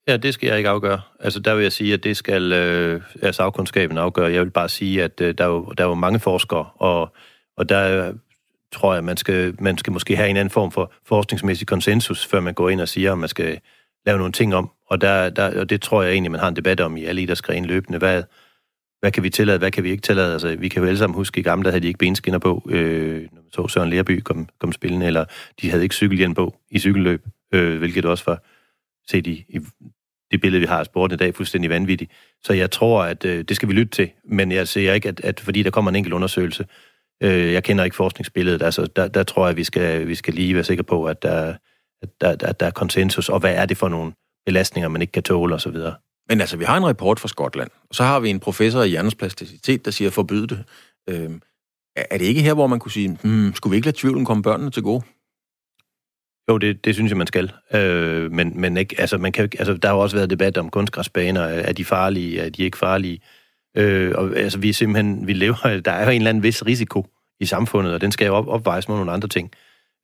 Ja, 0.09 0.17
det 0.17 0.35
skal 0.35 0.47
jeg 0.47 0.57
ikke 0.57 0.69
afgøre. 0.69 1.01
Altså, 1.21 1.41
der 1.41 1.55
vil 1.55 1.63
jeg 1.63 1.73
sige, 1.73 1.95
at 1.95 2.05
det 2.05 2.17
skal 2.17 2.53
øh, 2.53 3.03
altså, 3.23 3.33
sagkundskaben 3.33 3.99
afgøre. 3.99 4.33
Jeg 4.33 4.43
vil 4.43 4.51
bare 4.51 4.69
sige, 4.69 5.03
at 5.03 5.21
øh, 5.21 5.35
der, 5.39 5.45
er 5.45 5.49
jo, 5.49 5.73
der 5.79 5.85
er 5.85 5.89
jo 5.89 5.95
mange 5.95 6.21
forskere, 6.21 6.67
og, 6.75 7.15
og 7.57 7.69
der 7.69 8.13
tror 8.73 8.95
jeg, 8.95 9.05
man 9.05 9.17
skal, 9.17 9.55
man 9.59 9.79
skal 9.79 9.93
måske 9.93 10.17
have 10.17 10.29
en 10.29 10.37
anden 10.37 10.51
form 10.51 10.71
for 10.71 10.93
forskningsmæssig 11.07 11.67
konsensus, 11.67 12.27
før 12.27 12.41
man 12.41 12.55
går 12.55 12.71
ind 12.71 12.81
og 12.81 12.89
siger, 12.89 13.13
at 13.13 13.19
man 13.19 13.29
skal 13.29 13.61
lave 14.07 14.19
nogle 14.19 14.33
ting 14.33 14.55
om. 14.55 14.71
Og, 14.91 15.01
der, 15.01 15.31
der, 15.31 15.61
og 15.61 15.71
det 15.71 15.83
tror 15.83 16.03
jeg 16.03 16.13
egentlig, 16.13 16.31
man 16.31 16.41
har 16.41 16.49
en 16.49 16.57
debat 16.57 16.81
om 16.81 16.97
i 16.97 17.05
alle 17.05 17.23
idrætsgrene 17.23 17.67
løbende. 17.67 17.99
Hvad, 17.99 18.23
hvad 19.01 19.11
kan 19.11 19.23
vi 19.23 19.31
tillade, 19.31 19.59
hvad 19.59 19.71
kan 19.71 19.85
vi 19.85 19.91
ikke 19.91 20.03
tillade? 20.03 20.33
Altså, 20.33 20.57
vi 20.57 20.69
kan 20.69 20.83
jo 20.83 20.89
alle 20.89 20.99
sammen 20.99 21.15
huske, 21.15 21.41
i 21.41 21.43
gamle 21.43 21.65
der 21.65 21.71
havde 21.71 21.83
de 21.83 21.87
ikke 21.87 21.99
benskinner 21.99 22.39
på, 22.39 22.69
øh, 22.71 23.23
når 23.33 23.43
man 23.43 23.53
så 23.53 23.69
Søren 23.69 23.91
Lerby 23.91 24.21
kom, 24.21 24.49
kom 24.61 24.73
spillende, 24.73 25.07
eller 25.07 25.25
de 25.61 25.71
havde 25.71 25.83
ikke 25.83 25.95
cykelhjelm 25.95 26.35
på 26.35 26.55
i 26.71 26.79
cykelløb, 26.79 27.23
øh, 27.55 27.79
hvilket 27.79 28.05
også 28.05 28.25
var 28.27 28.43
set 29.11 29.27
i, 29.27 29.45
i 29.49 29.61
det 30.31 30.41
billede, 30.41 30.61
vi 30.61 30.67
har 30.67 30.79
af 30.79 30.87
sporten 30.87 31.15
i 31.15 31.17
dag, 31.17 31.35
fuldstændig 31.35 31.71
vanvittigt. 31.71 32.13
Så 32.43 32.53
jeg 32.53 32.71
tror, 32.71 33.03
at 33.03 33.25
øh, 33.25 33.45
det 33.45 33.57
skal 33.57 33.69
vi 33.69 33.75
lytte 33.75 33.91
til, 33.91 34.11
men 34.25 34.53
jeg 34.53 34.69
ser 34.69 34.93
ikke, 34.93 35.09
at, 35.09 35.21
at 35.21 35.41
fordi 35.41 35.63
der 35.63 35.71
kommer 35.71 35.91
en 35.91 35.97
enkelt 35.97 36.15
undersøgelse, 36.15 36.67
øh, 37.23 37.53
jeg 37.53 37.65
kender 37.65 37.85
ikke 37.85 37.97
forskningsbilledet, 37.97 38.63
altså 38.63 38.87
der, 38.87 39.09
der 39.09 39.23
tror 39.23 39.45
jeg, 39.45 39.51
at 39.51 39.57
vi 39.57 39.65
skal, 39.65 40.09
vi 40.09 40.15
skal 40.15 40.35
lige 40.35 40.55
være 40.55 40.65
sikre 40.65 40.85
på, 40.85 41.05
at 41.05 41.23
der, 41.23 41.55
at, 42.03 42.09
der, 42.21 42.49
at 42.49 42.61
der 42.61 42.67
er 42.67 42.71
konsensus, 42.71 43.29
og 43.29 43.41
hvad 43.41 43.55
er 43.55 43.67
det 43.67 43.77
for 43.77 43.89
nogle 43.89 44.13
belastninger, 44.47 44.89
man 44.89 45.01
ikke 45.01 45.13
kan 45.13 45.23
tåle 45.23 45.55
osv. 45.55 45.77
Men 46.29 46.41
altså, 46.41 46.57
vi 46.57 46.65
har 46.65 46.77
en 46.77 46.87
rapport 46.87 47.21
fra 47.21 47.29
Skotland, 47.29 47.71
og 47.89 47.95
så 47.95 48.03
har 48.03 48.21
vi 48.21 48.31
en 48.31 48.41
professor 48.41 48.83
i 48.83 48.89
hjernesplasticitet, 48.89 49.85
der 49.85 49.91
siger, 49.91 50.11
forbyde 50.11 50.47
det. 50.47 50.65
Øh, 51.09 51.31
er 51.97 52.19
det 52.19 52.25
ikke 52.25 52.43
her, 52.43 52.55
hvor 52.55 52.67
man 52.67 52.79
kunne 52.79 52.93
sige, 52.93 53.19
hmm, 53.23 53.55
skulle 53.55 53.71
vi 53.71 53.77
ikke 53.77 53.87
lade 53.87 53.97
tvivlen 53.97 54.25
komme 54.25 54.43
børnene 54.43 54.71
til 54.71 54.83
gode? 54.83 55.03
Jo, 56.49 56.59
det, 56.59 56.85
det 56.85 56.95
synes 56.95 57.11
jeg, 57.11 57.19
man 57.19 57.27
skal. 57.27 57.53
Øh, 57.75 58.33
men, 58.33 58.61
men 58.61 58.77
ikke, 58.77 58.97
altså, 58.99 59.19
man 59.19 59.33
kan, 59.33 59.49
altså, 59.59 59.75
der 59.75 59.89
har 59.89 59.95
jo 59.95 60.01
også 60.01 60.17
været 60.17 60.31
debat 60.31 60.59
om 60.59 60.71
kunstgræsbaner. 60.71 61.41
Er 61.41 61.73
de 61.73 61.85
farlige? 61.85 62.41
Er 62.41 62.49
de 62.49 62.63
ikke 62.63 62.79
farlige? 62.79 63.21
Øh, 63.77 64.13
og, 64.15 64.37
altså, 64.37 64.59
vi 64.59 64.73
simpelthen, 64.73 65.27
vi 65.27 65.33
lever, 65.33 65.81
der 65.85 65.93
er 65.93 66.05
jo 66.05 66.11
en 66.11 66.17
eller 66.17 66.29
anden 66.29 66.43
vis 66.43 66.67
risiko 66.67 67.07
i 67.41 67.47
samfundet, 67.47 67.95
og 67.95 68.01
den 68.01 68.13
skal 68.13 68.27
jo 68.27 68.35
op, 68.35 68.49
opvejes 68.49 68.89
med 68.89 68.97
nogle 68.97 69.13
andre 69.13 69.29
ting. 69.29 69.51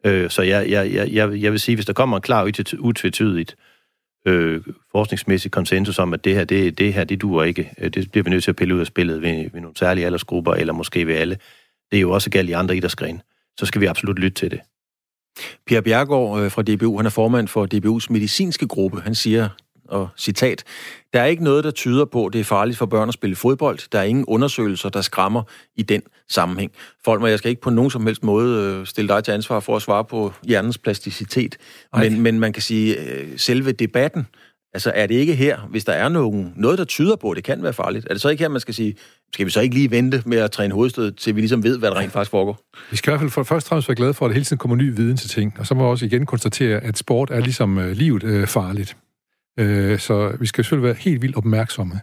Øh, 0.06 0.30
så 0.30 0.42
jeg, 0.42 0.70
jeg, 0.70 0.92
jeg, 0.92 1.42
jeg, 1.42 1.52
vil 1.52 1.60
sige, 1.60 1.76
hvis 1.76 1.86
der 1.86 1.92
kommer 1.92 2.16
en 2.16 2.22
klar 2.22 2.64
utvetydigt 2.78 3.56
øh, 4.26 4.60
forskningsmæssig 4.92 5.50
konsensus 5.50 5.98
om, 5.98 6.14
at 6.14 6.24
det 6.24 6.34
her, 6.34 6.44
det, 6.44 6.78
det 6.78 6.94
her, 6.94 7.04
det 7.04 7.20
duer 7.20 7.44
ikke. 7.44 7.70
Øh, 7.78 7.90
det 7.90 8.10
bliver 8.10 8.24
vi 8.24 8.30
nødt 8.30 8.44
til 8.44 8.50
at 8.50 8.56
pille 8.56 8.74
ud 8.74 8.80
af 8.80 8.86
spillet 8.86 9.22
ved, 9.22 9.50
ved 9.52 9.60
nogle 9.60 9.76
særlige 9.76 10.06
aldersgrupper, 10.06 10.54
eller 10.54 10.72
måske 10.72 11.06
ved 11.06 11.14
alle. 11.14 11.38
Det 11.90 11.96
er 11.96 12.00
jo 12.00 12.10
også 12.10 12.30
galt 12.30 12.48
i 12.48 12.52
andre 12.52 12.76
idrætsgrene. 12.76 13.20
Så 13.58 13.66
skal 13.66 13.80
vi 13.80 13.86
absolut 13.86 14.18
lytte 14.18 14.34
til 14.34 14.50
det. 14.50 14.60
Pierre 15.66 15.82
Bjergård 15.82 16.40
øh, 16.40 16.50
fra 16.50 16.62
DBU, 16.62 16.96
han 16.96 17.06
er 17.06 17.10
formand 17.10 17.48
for 17.48 17.68
DBU's 17.74 18.06
medicinske 18.10 18.68
gruppe. 18.68 19.00
Han 19.00 19.14
siger, 19.14 19.48
og 19.90 20.08
citat, 20.16 20.64
der 21.12 21.20
er 21.20 21.24
ikke 21.24 21.44
noget, 21.44 21.64
der 21.64 21.70
tyder 21.70 22.04
på, 22.04 22.26
at 22.26 22.32
det 22.32 22.40
er 22.40 22.44
farligt 22.44 22.78
for 22.78 22.86
børn 22.86 23.08
at 23.08 23.14
spille 23.14 23.36
fodbold. 23.36 23.78
Der 23.92 23.98
er 23.98 24.02
ingen 24.02 24.24
undersøgelser, 24.28 24.88
der 24.88 25.00
skræmmer 25.00 25.42
i 25.76 25.82
den 25.82 26.02
sammenhæng. 26.28 26.72
Folk, 27.04 27.22
jeg 27.22 27.38
skal 27.38 27.48
ikke 27.48 27.62
på 27.62 27.70
nogen 27.70 27.90
som 27.90 28.06
helst 28.06 28.24
måde 28.24 28.78
øh, 28.80 28.86
stille 28.86 29.08
dig 29.08 29.24
til 29.24 29.32
ansvar 29.32 29.60
for 29.60 29.76
at 29.76 29.82
svare 29.82 30.04
på 30.04 30.32
hjernens 30.42 30.78
plasticitet, 30.78 31.56
men, 31.96 32.20
men 32.20 32.40
man 32.40 32.52
kan 32.52 32.62
sige, 32.62 32.96
øh, 33.00 33.38
selve 33.38 33.72
debatten 33.72 34.26
Altså 34.74 34.92
er 34.94 35.06
det 35.06 35.14
ikke 35.14 35.34
her, 35.34 35.58
hvis 35.70 35.84
der 35.84 35.92
er 35.92 36.08
nogen, 36.08 36.52
noget, 36.56 36.78
der 36.78 36.84
tyder 36.84 37.16
på, 37.16 37.30
at 37.30 37.36
det 37.36 37.44
kan 37.44 37.62
være 37.62 37.72
farligt, 37.72 38.06
er 38.10 38.14
det 38.14 38.20
så 38.20 38.28
ikke 38.28 38.44
her, 38.44 38.48
man 38.48 38.60
skal 38.60 38.74
sige, 38.74 38.94
skal 39.34 39.46
vi 39.46 39.50
så 39.50 39.60
ikke 39.60 39.74
lige 39.74 39.90
vente 39.90 40.22
med 40.26 40.38
at 40.38 40.50
træne 40.50 40.74
hovedstød, 40.74 41.12
til 41.12 41.36
vi 41.36 41.40
ligesom 41.40 41.62
ved, 41.62 41.78
hvad 41.78 41.90
der 41.90 41.98
rent 41.98 42.12
faktisk 42.12 42.30
foregår? 42.30 42.60
Vi 42.90 42.96
skal 42.96 43.10
i 43.10 43.12
hvert 43.12 43.20
fald 43.20 43.30
for 43.30 43.42
først 43.42 43.66
og 43.66 43.68
fremmest 43.68 43.88
være 43.88 43.96
glade 43.96 44.14
for, 44.14 44.26
at 44.26 44.28
der 44.28 44.34
hele 44.34 44.44
tiden 44.44 44.58
kommer 44.58 44.76
ny 44.76 44.96
viden 44.96 45.16
til 45.16 45.30
ting, 45.30 45.54
og 45.58 45.66
så 45.66 45.74
må 45.74 45.82
vi 45.82 45.90
også 45.90 46.06
igen 46.06 46.26
konstatere, 46.26 46.80
at 46.80 46.98
sport 46.98 47.30
er 47.30 47.40
ligesom 47.40 47.78
øh, 47.78 47.92
livet 47.92 48.22
øh, 48.22 48.46
farligt. 48.46 48.96
Øh, 49.58 49.98
så 49.98 50.36
vi 50.40 50.46
skal 50.46 50.64
selvfølgelig 50.64 50.86
være 50.86 50.96
helt 50.98 51.22
vildt 51.22 51.36
opmærksomme. 51.36 52.00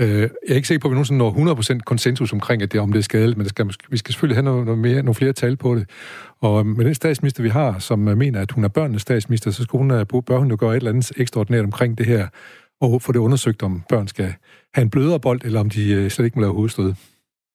Øh, 0.00 0.20
jeg 0.20 0.30
er 0.48 0.54
ikke 0.54 0.68
sikker 0.68 0.80
på, 0.80 0.88
at 0.88 0.90
vi 0.90 0.94
nogensinde 0.94 1.18
når 1.18 1.54
100% 1.76 1.78
konsensus 1.78 2.32
omkring, 2.32 2.62
at 2.62 2.72
det, 2.72 2.80
om 2.80 2.92
det 2.92 2.98
er 2.98 3.02
skadeligt, 3.02 3.36
men 3.36 3.44
det 3.44 3.50
skal, 3.50 3.70
vi 3.88 3.96
skal 3.96 4.12
selvfølgelig 4.12 4.36
have 4.36 4.44
noget, 4.44 4.64
noget 4.64 4.78
mere, 4.78 5.02
nogle 5.02 5.14
flere 5.14 5.32
tal 5.32 5.56
på 5.56 5.74
det. 5.74 5.90
Og 6.40 6.66
med 6.66 6.84
den 6.84 6.94
statsminister, 6.94 7.42
vi 7.42 7.48
har, 7.48 7.78
som 7.78 8.08
øh, 8.08 8.16
mener, 8.16 8.40
at 8.40 8.50
hun 8.50 8.64
er 8.64 8.68
børnenes 8.68 9.02
statsminister, 9.02 9.50
så 9.50 9.62
skulle 9.62 9.82
hun, 9.82 9.90
øh, 9.90 10.22
bør 10.26 10.38
hun 10.38 10.50
jo 10.50 10.56
gøre 10.60 10.70
et 10.70 10.76
eller 10.76 10.90
andet 10.90 11.12
ekstraordinært 11.16 11.64
omkring 11.64 11.98
det 11.98 12.06
her, 12.06 12.28
og 12.80 13.02
få 13.02 13.12
det 13.12 13.18
undersøgt, 13.18 13.62
om 13.62 13.82
børn 13.88 14.08
skal 14.08 14.34
have 14.74 14.82
en 14.82 14.90
blødere 14.90 15.20
bold, 15.20 15.40
eller 15.44 15.60
om 15.60 15.70
de 15.70 15.92
øh, 15.92 16.10
slet 16.10 16.24
ikke 16.24 16.38
må 16.38 16.40
lave 16.40 16.54
hovedstød. 16.54 16.94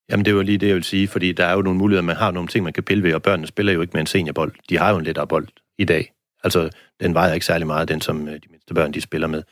Jamen, 0.10 0.26
det 0.26 0.32
er 0.32 0.36
jo 0.36 0.42
lige 0.42 0.58
det, 0.58 0.68
jeg 0.68 0.76
vil 0.76 0.84
sige, 0.84 1.08
fordi 1.08 1.32
der 1.32 1.46
er 1.46 1.54
jo 1.54 1.62
nogle 1.62 1.80
muligheder, 1.80 2.04
man 2.04 2.16
har 2.16 2.32
nogle 2.32 2.48
ting, 2.48 2.64
man 2.64 2.74
kan 2.74 2.84
pille 2.84 3.04
ved, 3.04 3.14
og 3.14 3.22
børnene 3.22 3.48
spiller 3.48 3.74
jo 3.74 3.82
ikke 3.82 3.92
med 3.94 4.02
en 4.02 4.08
seniorbold. 4.08 4.54
De 4.70 4.78
har 4.78 4.90
jo 4.90 4.98
en 4.98 5.04
lettere 5.04 5.28
bold 5.28 5.48
i 5.78 5.86
dag. 5.86 6.14
Altså, 6.44 6.70
den 7.00 7.14
vejer 7.14 7.34
ikke 7.34 7.46
særlig 7.46 7.68
meget, 7.68 7.88
den 7.88 8.02
som 8.02 8.26
de 8.26 8.50
mindste 8.50 8.74
børn, 8.74 8.94
de 8.94 9.02
spiller 9.02 9.28
med. 9.28 9.44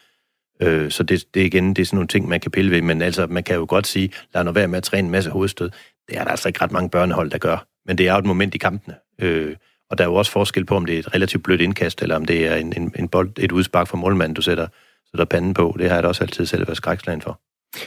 Øh, 0.61 0.91
så 0.91 1.03
det, 1.03 1.25
det 1.33 1.45
igen, 1.45 1.69
det 1.69 1.81
er 1.81 1.85
sådan 1.85 1.97
nogle 1.97 2.07
ting, 2.07 2.27
man 2.27 2.39
kan 2.39 2.51
pille 2.51 2.71
ved, 2.71 2.81
men 2.81 3.01
altså, 3.01 3.27
man 3.27 3.43
kan 3.43 3.55
jo 3.55 3.65
godt 3.69 3.87
sige, 3.87 4.11
lad 4.33 4.43
nu 4.43 4.51
være 4.51 4.67
med 4.67 4.77
at 4.77 4.83
træne 4.83 5.05
en 5.05 5.11
masse 5.11 5.29
hovedstød. 5.29 5.69
Det 6.09 6.17
er 6.17 6.23
der 6.23 6.31
altså 6.31 6.47
ikke 6.47 6.61
ret 6.61 6.71
mange 6.71 6.89
børnehold, 6.89 7.31
der 7.31 7.37
gør. 7.37 7.67
Men 7.85 7.97
det 7.97 8.07
er 8.07 8.13
jo 8.13 8.19
et 8.19 8.25
moment 8.25 8.55
i 8.55 8.57
kampene. 8.57 8.95
Øh, 9.21 9.55
og 9.89 9.97
der 9.97 10.03
er 10.03 10.07
jo 10.07 10.15
også 10.15 10.31
forskel 10.31 10.65
på, 10.65 10.75
om 10.75 10.85
det 10.85 10.95
er 10.95 10.99
et 10.99 11.13
relativt 11.15 11.43
blødt 11.43 11.61
indkast, 11.61 12.01
eller 12.01 12.15
om 12.15 12.25
det 12.25 12.47
er 12.47 12.55
en, 12.55 12.73
en, 12.77 12.93
en 12.99 13.07
bold, 13.07 13.31
et 13.37 13.51
udspark 13.51 13.87
fra 13.87 13.97
målmanden, 13.97 14.33
du 14.33 14.41
sætter, 14.41 14.67
sætter 15.11 15.25
panden 15.25 15.53
på. 15.53 15.75
Det 15.79 15.87
har 15.89 15.95
jeg 15.95 16.03
da 16.03 16.07
også 16.07 16.23
altid 16.23 16.45
selv 16.45 16.67
været 16.67 16.77
skrækslagen 16.77 17.21
for. 17.21 17.39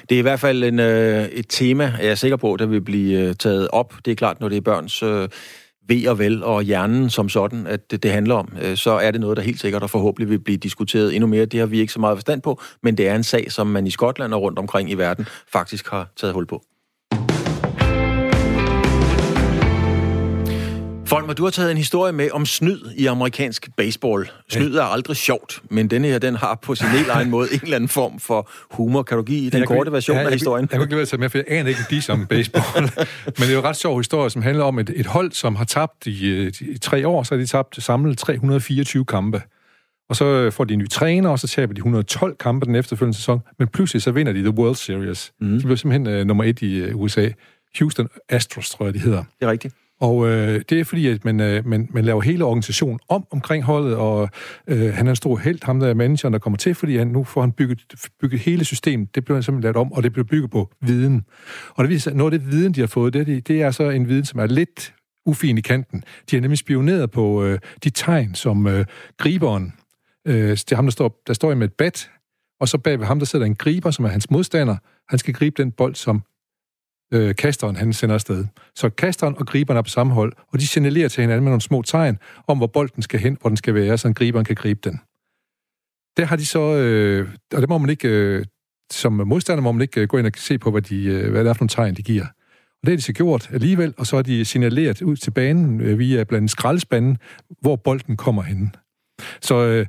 Det 0.09 0.15
er 0.15 0.19
i 0.19 0.23
hvert 0.23 0.41
fald 0.41 0.65
en, 0.65 0.79
øh, 0.79 1.25
et 1.25 1.47
tema, 1.49 1.95
jeg 2.01 2.09
er 2.09 2.15
sikker 2.15 2.37
på, 2.37 2.57
der 2.59 2.67
vil 2.67 2.81
blive 2.81 3.21
øh, 3.21 3.35
taget 3.35 3.69
op. 3.69 3.95
Det 4.05 4.11
er 4.11 4.15
klart, 4.15 4.41
når 4.41 4.49
det 4.49 4.57
er 4.57 4.61
børns 4.61 5.03
øh, 5.03 5.29
ved 5.93 6.09
og 6.09 6.19
vel 6.19 6.45
og 6.45 6.63
hjernen 6.63 7.11
som 7.11 7.29
sådan, 7.29 7.67
at 7.67 7.91
det, 7.91 8.03
det 8.03 8.11
handler 8.11 8.35
om, 8.35 8.53
øh, 8.63 8.77
så 8.77 8.91
er 8.91 9.11
det 9.11 9.21
noget, 9.21 9.37
der 9.37 9.43
helt 9.43 9.61
sikkert 9.61 9.83
og 9.83 9.91
forhåbentlig 9.91 10.31
vil 10.31 10.39
blive 10.39 10.57
diskuteret 10.57 11.15
endnu 11.15 11.27
mere. 11.27 11.45
Det 11.45 11.61
har 11.61 11.67
vi 11.67 11.81
ikke 11.81 11.93
så 11.93 12.01
meget 12.01 12.17
forstand 12.17 12.43
på, 12.43 12.61
men 12.83 12.97
det 12.97 13.09
er 13.09 13.15
en 13.15 13.23
sag, 13.23 13.53
som 13.53 13.67
man 13.67 13.87
i 13.87 13.91
Skotland 13.91 14.35
og 14.35 14.43
rundt 14.43 14.59
omkring 14.59 14.91
i 14.91 14.95
verden 14.95 15.27
faktisk 15.53 15.91
har 15.91 16.09
taget 16.17 16.35
hul 16.35 16.47
på. 16.47 16.63
Folmer, 21.07 21.33
du 21.33 21.45
har 21.45 21.51
taget 21.51 21.71
en 21.71 21.77
historie 21.77 22.13
med 22.13 22.31
om 22.31 22.47
snyd 22.47 22.81
i 22.97 23.07
amerikansk 23.07 23.69
baseball. 23.77 24.31
Snyd 24.49 24.75
er 24.75 24.83
aldrig 24.83 25.17
sjovt, 25.17 25.63
men 25.71 25.89
denne 25.89 26.09
her, 26.09 26.19
den 26.19 26.35
har 26.35 26.59
på 26.63 26.75
sin 26.75 26.87
helt 26.87 27.09
egen 27.09 27.31
måde 27.31 27.49
en 27.53 27.61
eller 27.63 27.77
anden 27.77 27.89
form 27.89 28.19
for 28.19 28.51
humor. 28.71 29.03
Kan 29.03 29.17
du 29.17 29.23
give 29.23 29.51
den 29.51 29.67
korte 29.67 29.93
version 29.93 30.17
ja, 30.17 30.25
af 30.25 30.33
historien? 30.33 30.63
Jeg, 30.63 30.73
jeg, 30.73 30.81
jeg 30.81 30.89
kunne 30.89 31.01
ikke 31.01 31.11
lade 31.13 31.21
med, 31.21 31.31
for 31.31 31.39
jeg 31.39 31.45
aner 31.49 31.69
ikke 31.69 31.81
dis 31.91 32.09
om 32.09 32.27
baseball. 32.27 32.65
men 33.27 33.35
det 33.37 33.49
er 33.49 33.53
jo 33.53 33.59
en 33.59 33.65
ret 33.65 33.77
sjov 33.77 33.99
historie, 33.99 34.31
som 34.31 34.43
handler 34.43 34.65
om 34.65 34.79
et, 34.79 34.91
et 34.97 35.07
hold, 35.07 35.33
som 35.33 35.57
har 35.57 35.65
tabt 35.65 36.07
i, 36.07 36.47
i 36.47 36.79
tre 36.79 37.09
år, 37.09 37.23
så 37.23 37.35
har 37.35 37.41
de 37.41 37.47
tabt 37.47 37.83
samlet 37.83 38.19
324 38.19 39.05
kampe. 39.05 39.43
Og 40.09 40.17
så 40.17 40.51
får 40.51 40.65
de 40.65 40.73
en 40.75 40.79
ny 40.79 40.89
træner, 40.89 41.31
og 41.31 41.39
så 41.39 41.49
taber 41.49 41.75
de 41.75 41.79
112 41.79 42.37
kampe 42.41 42.67
den 42.67 42.75
efterfølgende 42.75 43.17
sæson, 43.17 43.41
men 43.59 43.69
pludselig 43.69 44.03
så 44.03 44.11
vinder 44.11 44.33
de 44.33 44.39
The 44.39 44.51
World 44.51 44.75
Series. 44.77 45.33
Mm. 45.41 45.59
De 45.59 45.65
blev 45.65 45.77
simpelthen 45.77 46.21
uh, 46.21 46.27
nummer 46.27 46.45
et 46.45 46.63
i 46.63 46.85
uh, 46.85 47.01
USA. 47.01 47.29
Houston 47.79 48.09
Astros, 48.29 48.71
tror 48.71 48.85
jeg, 48.85 48.95
de 48.95 48.99
hedder. 48.99 49.25
Det 49.41 49.47
er 49.47 49.51
rigtigt. 49.51 49.75
Og 50.03 50.29
øh, 50.29 50.61
det 50.69 50.81
er 50.81 50.85
fordi, 50.85 51.07
at 51.07 51.25
man, 51.25 51.41
øh, 51.41 51.67
man, 51.67 51.89
man 51.91 52.05
laver 52.05 52.21
hele 52.21 52.45
organisationen 52.45 53.01
om 53.09 53.27
omkring 53.31 53.65
holdet, 53.65 53.97
og 53.97 54.29
øh, 54.67 54.95
han 54.95 55.07
er 55.07 55.11
en 55.11 55.17
stor 55.17 55.37
held, 55.37 55.65
ham 55.65 55.81
der 55.81 55.89
er 55.89 55.95
manageren, 55.95 56.33
der 56.33 56.39
kommer 56.39 56.57
til, 56.57 56.75
fordi 56.75 56.97
han, 56.97 57.07
nu 57.07 57.25
får 57.25 57.41
han 57.41 57.53
bygget, 57.53 57.81
bygget 58.21 58.41
hele 58.41 58.65
systemet. 58.65 59.15
Det 59.15 59.25
bliver 59.25 59.37
han 59.37 59.43
simpelthen 59.43 59.63
lavet 59.63 59.77
om, 59.77 59.93
og 59.93 60.03
det 60.03 60.13
bliver 60.13 60.25
bygget 60.25 60.51
på 60.51 60.71
viden. 60.81 61.25
Og 61.69 61.85
det 61.85 61.91
viser, 61.91 62.15
noget 62.15 62.33
af 62.33 62.41
det 62.41 62.51
viden, 62.51 62.73
de 62.73 62.81
har 62.81 62.87
fået, 62.87 63.15
det, 63.15 63.49
det 63.49 63.63
er 63.63 63.71
så 63.71 63.91
en 63.91 64.09
viden, 64.09 64.25
som 64.25 64.41
er 64.41 64.47
lidt 64.47 64.95
ufin 65.27 65.59
i 65.59 65.61
kanten. 65.61 66.05
De 66.31 66.37
har 66.37 66.41
nemlig 66.41 66.59
spioneret 66.59 67.11
på 67.11 67.45
øh, 67.45 67.59
de 67.85 67.91
tegn, 67.91 68.35
som 68.35 68.67
øh, 68.67 68.85
griberen, 69.19 69.73
øh, 70.27 70.51
det 70.51 70.73
er 70.73 70.77
ham, 70.77 70.87
der 70.87 70.93
står, 70.93 71.23
der 71.27 71.33
står 71.33 71.55
med 71.55 71.67
et 71.67 71.73
bat, 71.73 72.11
og 72.61 72.69
så 72.69 72.79
bag 72.79 72.99
ved 72.99 73.07
ham, 73.07 73.19
der 73.19 73.27
sidder 73.27 73.47
en 73.47 73.55
griber, 73.55 73.91
som 73.91 74.05
er 74.05 74.09
hans 74.09 74.31
modstander. 74.31 74.77
Han 75.09 75.19
skal 75.19 75.35
gribe 75.35 75.63
den 75.63 75.73
bold, 75.73 75.95
som 75.95 76.23
øh, 77.13 77.35
kasteren 77.35 77.77
han 77.77 77.93
sender 77.93 78.15
afsted. 78.15 78.45
Så 78.75 78.89
kasteren 78.89 79.35
og 79.39 79.47
griberen 79.47 79.79
er 79.79 79.83
på 79.83 79.89
samme 79.89 80.13
hold, 80.13 80.33
og 80.53 80.61
de 80.61 80.67
signalerer 80.67 81.09
til 81.09 81.21
hinanden 81.21 81.45
med 81.45 81.51
nogle 81.51 81.61
små 81.61 81.83
tegn 81.83 82.19
om, 82.47 82.59
hvor 82.59 82.67
bolden 82.67 83.03
skal 83.03 83.21
hen, 83.21 83.37
hvor 83.41 83.49
den 83.51 83.57
skal 83.57 83.75
være, 83.75 83.99
så 83.99 84.13
griberen 84.13 84.45
kan 84.45 84.57
gribe 84.57 84.81
den. 84.85 85.01
Der 86.17 86.25
har 86.25 86.37
de 86.37 86.47
så, 86.47 86.61
øh, 86.61 87.29
og 87.55 87.61
det 87.61 87.69
må 87.69 87.79
man 87.79 87.91
ikke, 87.91 88.09
øh, 88.09 88.45
som 88.93 89.13
modstander 89.13 89.63
må 89.63 89.73
man 89.73 89.83
ikke 89.83 90.01
øh, 90.01 90.09
gå 90.09 90.19
ind 90.19 90.27
og 90.27 90.33
se 90.37 90.59
på, 90.59 90.71
hvad, 90.71 90.83
de, 90.83 91.05
øh, 91.05 91.31
hvad 91.31 91.45
det 91.45 91.51
er 91.51 91.55
for 91.55 91.63
nogle 91.63 91.69
tegn, 91.69 91.95
de 91.95 92.03
giver. 92.03 92.25
Og 92.83 92.87
det 92.87 92.89
har 92.89 92.97
de 92.97 93.03
så 93.03 93.13
gjort 93.13 93.51
alligevel, 93.53 93.95
og 93.99 94.07
så 94.07 94.17
har 94.17 94.23
de 94.23 94.45
signaleret 94.45 95.03
ud 95.03 95.17
til 95.17 95.31
banen 95.31 95.81
øh, 95.81 95.99
via 95.99 96.25
blandt 96.25 96.51
skraldespanden, 96.51 97.19
hvor 97.61 97.77
bolden 97.77 98.17
kommer 98.17 98.43
hen. 98.43 98.75
Så 99.41 99.67
øh, 99.67 99.87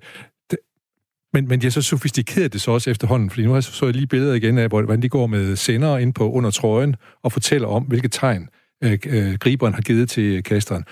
men, 1.33 1.47
men 1.47 1.61
de 1.61 1.65
har 1.65 1.71
så 1.71 1.81
sofistikeret 1.81 2.53
det 2.53 2.61
så 2.61 2.71
også 2.71 2.89
efterhånden, 2.89 3.29
fordi 3.29 3.43
nu 3.43 3.49
har 3.49 3.55
jeg 3.55 3.63
så 3.63 3.85
jeg 3.85 3.95
lige 3.95 4.07
billeder 4.07 4.33
igen 4.33 4.57
af, 4.57 4.67
hvordan 4.67 5.01
de 5.01 5.09
går 5.09 5.27
med 5.27 5.55
sender 5.55 5.97
ind 5.97 6.13
på 6.13 6.31
under 6.31 6.51
trøjen 6.51 6.95
og 7.23 7.31
fortæller 7.31 7.67
om, 7.67 7.83
hvilke 7.83 8.07
tegn 8.07 8.49
øh, 8.83 8.97
øh, 9.07 9.33
griberen 9.33 9.73
har 9.73 9.81
givet 9.81 10.09
til 10.09 10.43
kasteren. 10.43 10.85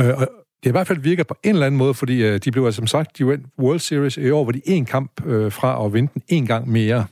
Øh, 0.00 0.08
og 0.08 0.28
det 0.62 0.70
i 0.70 0.72
hvert 0.72 0.86
fald 0.86 0.98
virker 0.98 1.24
på 1.24 1.36
en 1.44 1.50
eller 1.50 1.66
anden 1.66 1.78
måde, 1.78 1.94
fordi 1.94 2.22
øh, 2.22 2.38
de 2.38 2.50
blev 2.50 2.64
altså, 2.64 2.76
som 2.76 2.86
sagt, 2.86 3.18
de 3.18 3.24
World 3.58 3.78
Series 3.78 4.16
i 4.16 4.30
år, 4.30 4.42
hvor 4.42 4.52
de 4.52 4.60
en 4.64 4.84
kamp 4.84 5.26
øh, 5.26 5.52
fra 5.52 5.86
at 5.86 5.92
vinde 5.92 6.10
den 6.14 6.22
en 6.28 6.46
gang 6.46 6.68
mere. 6.68 7.06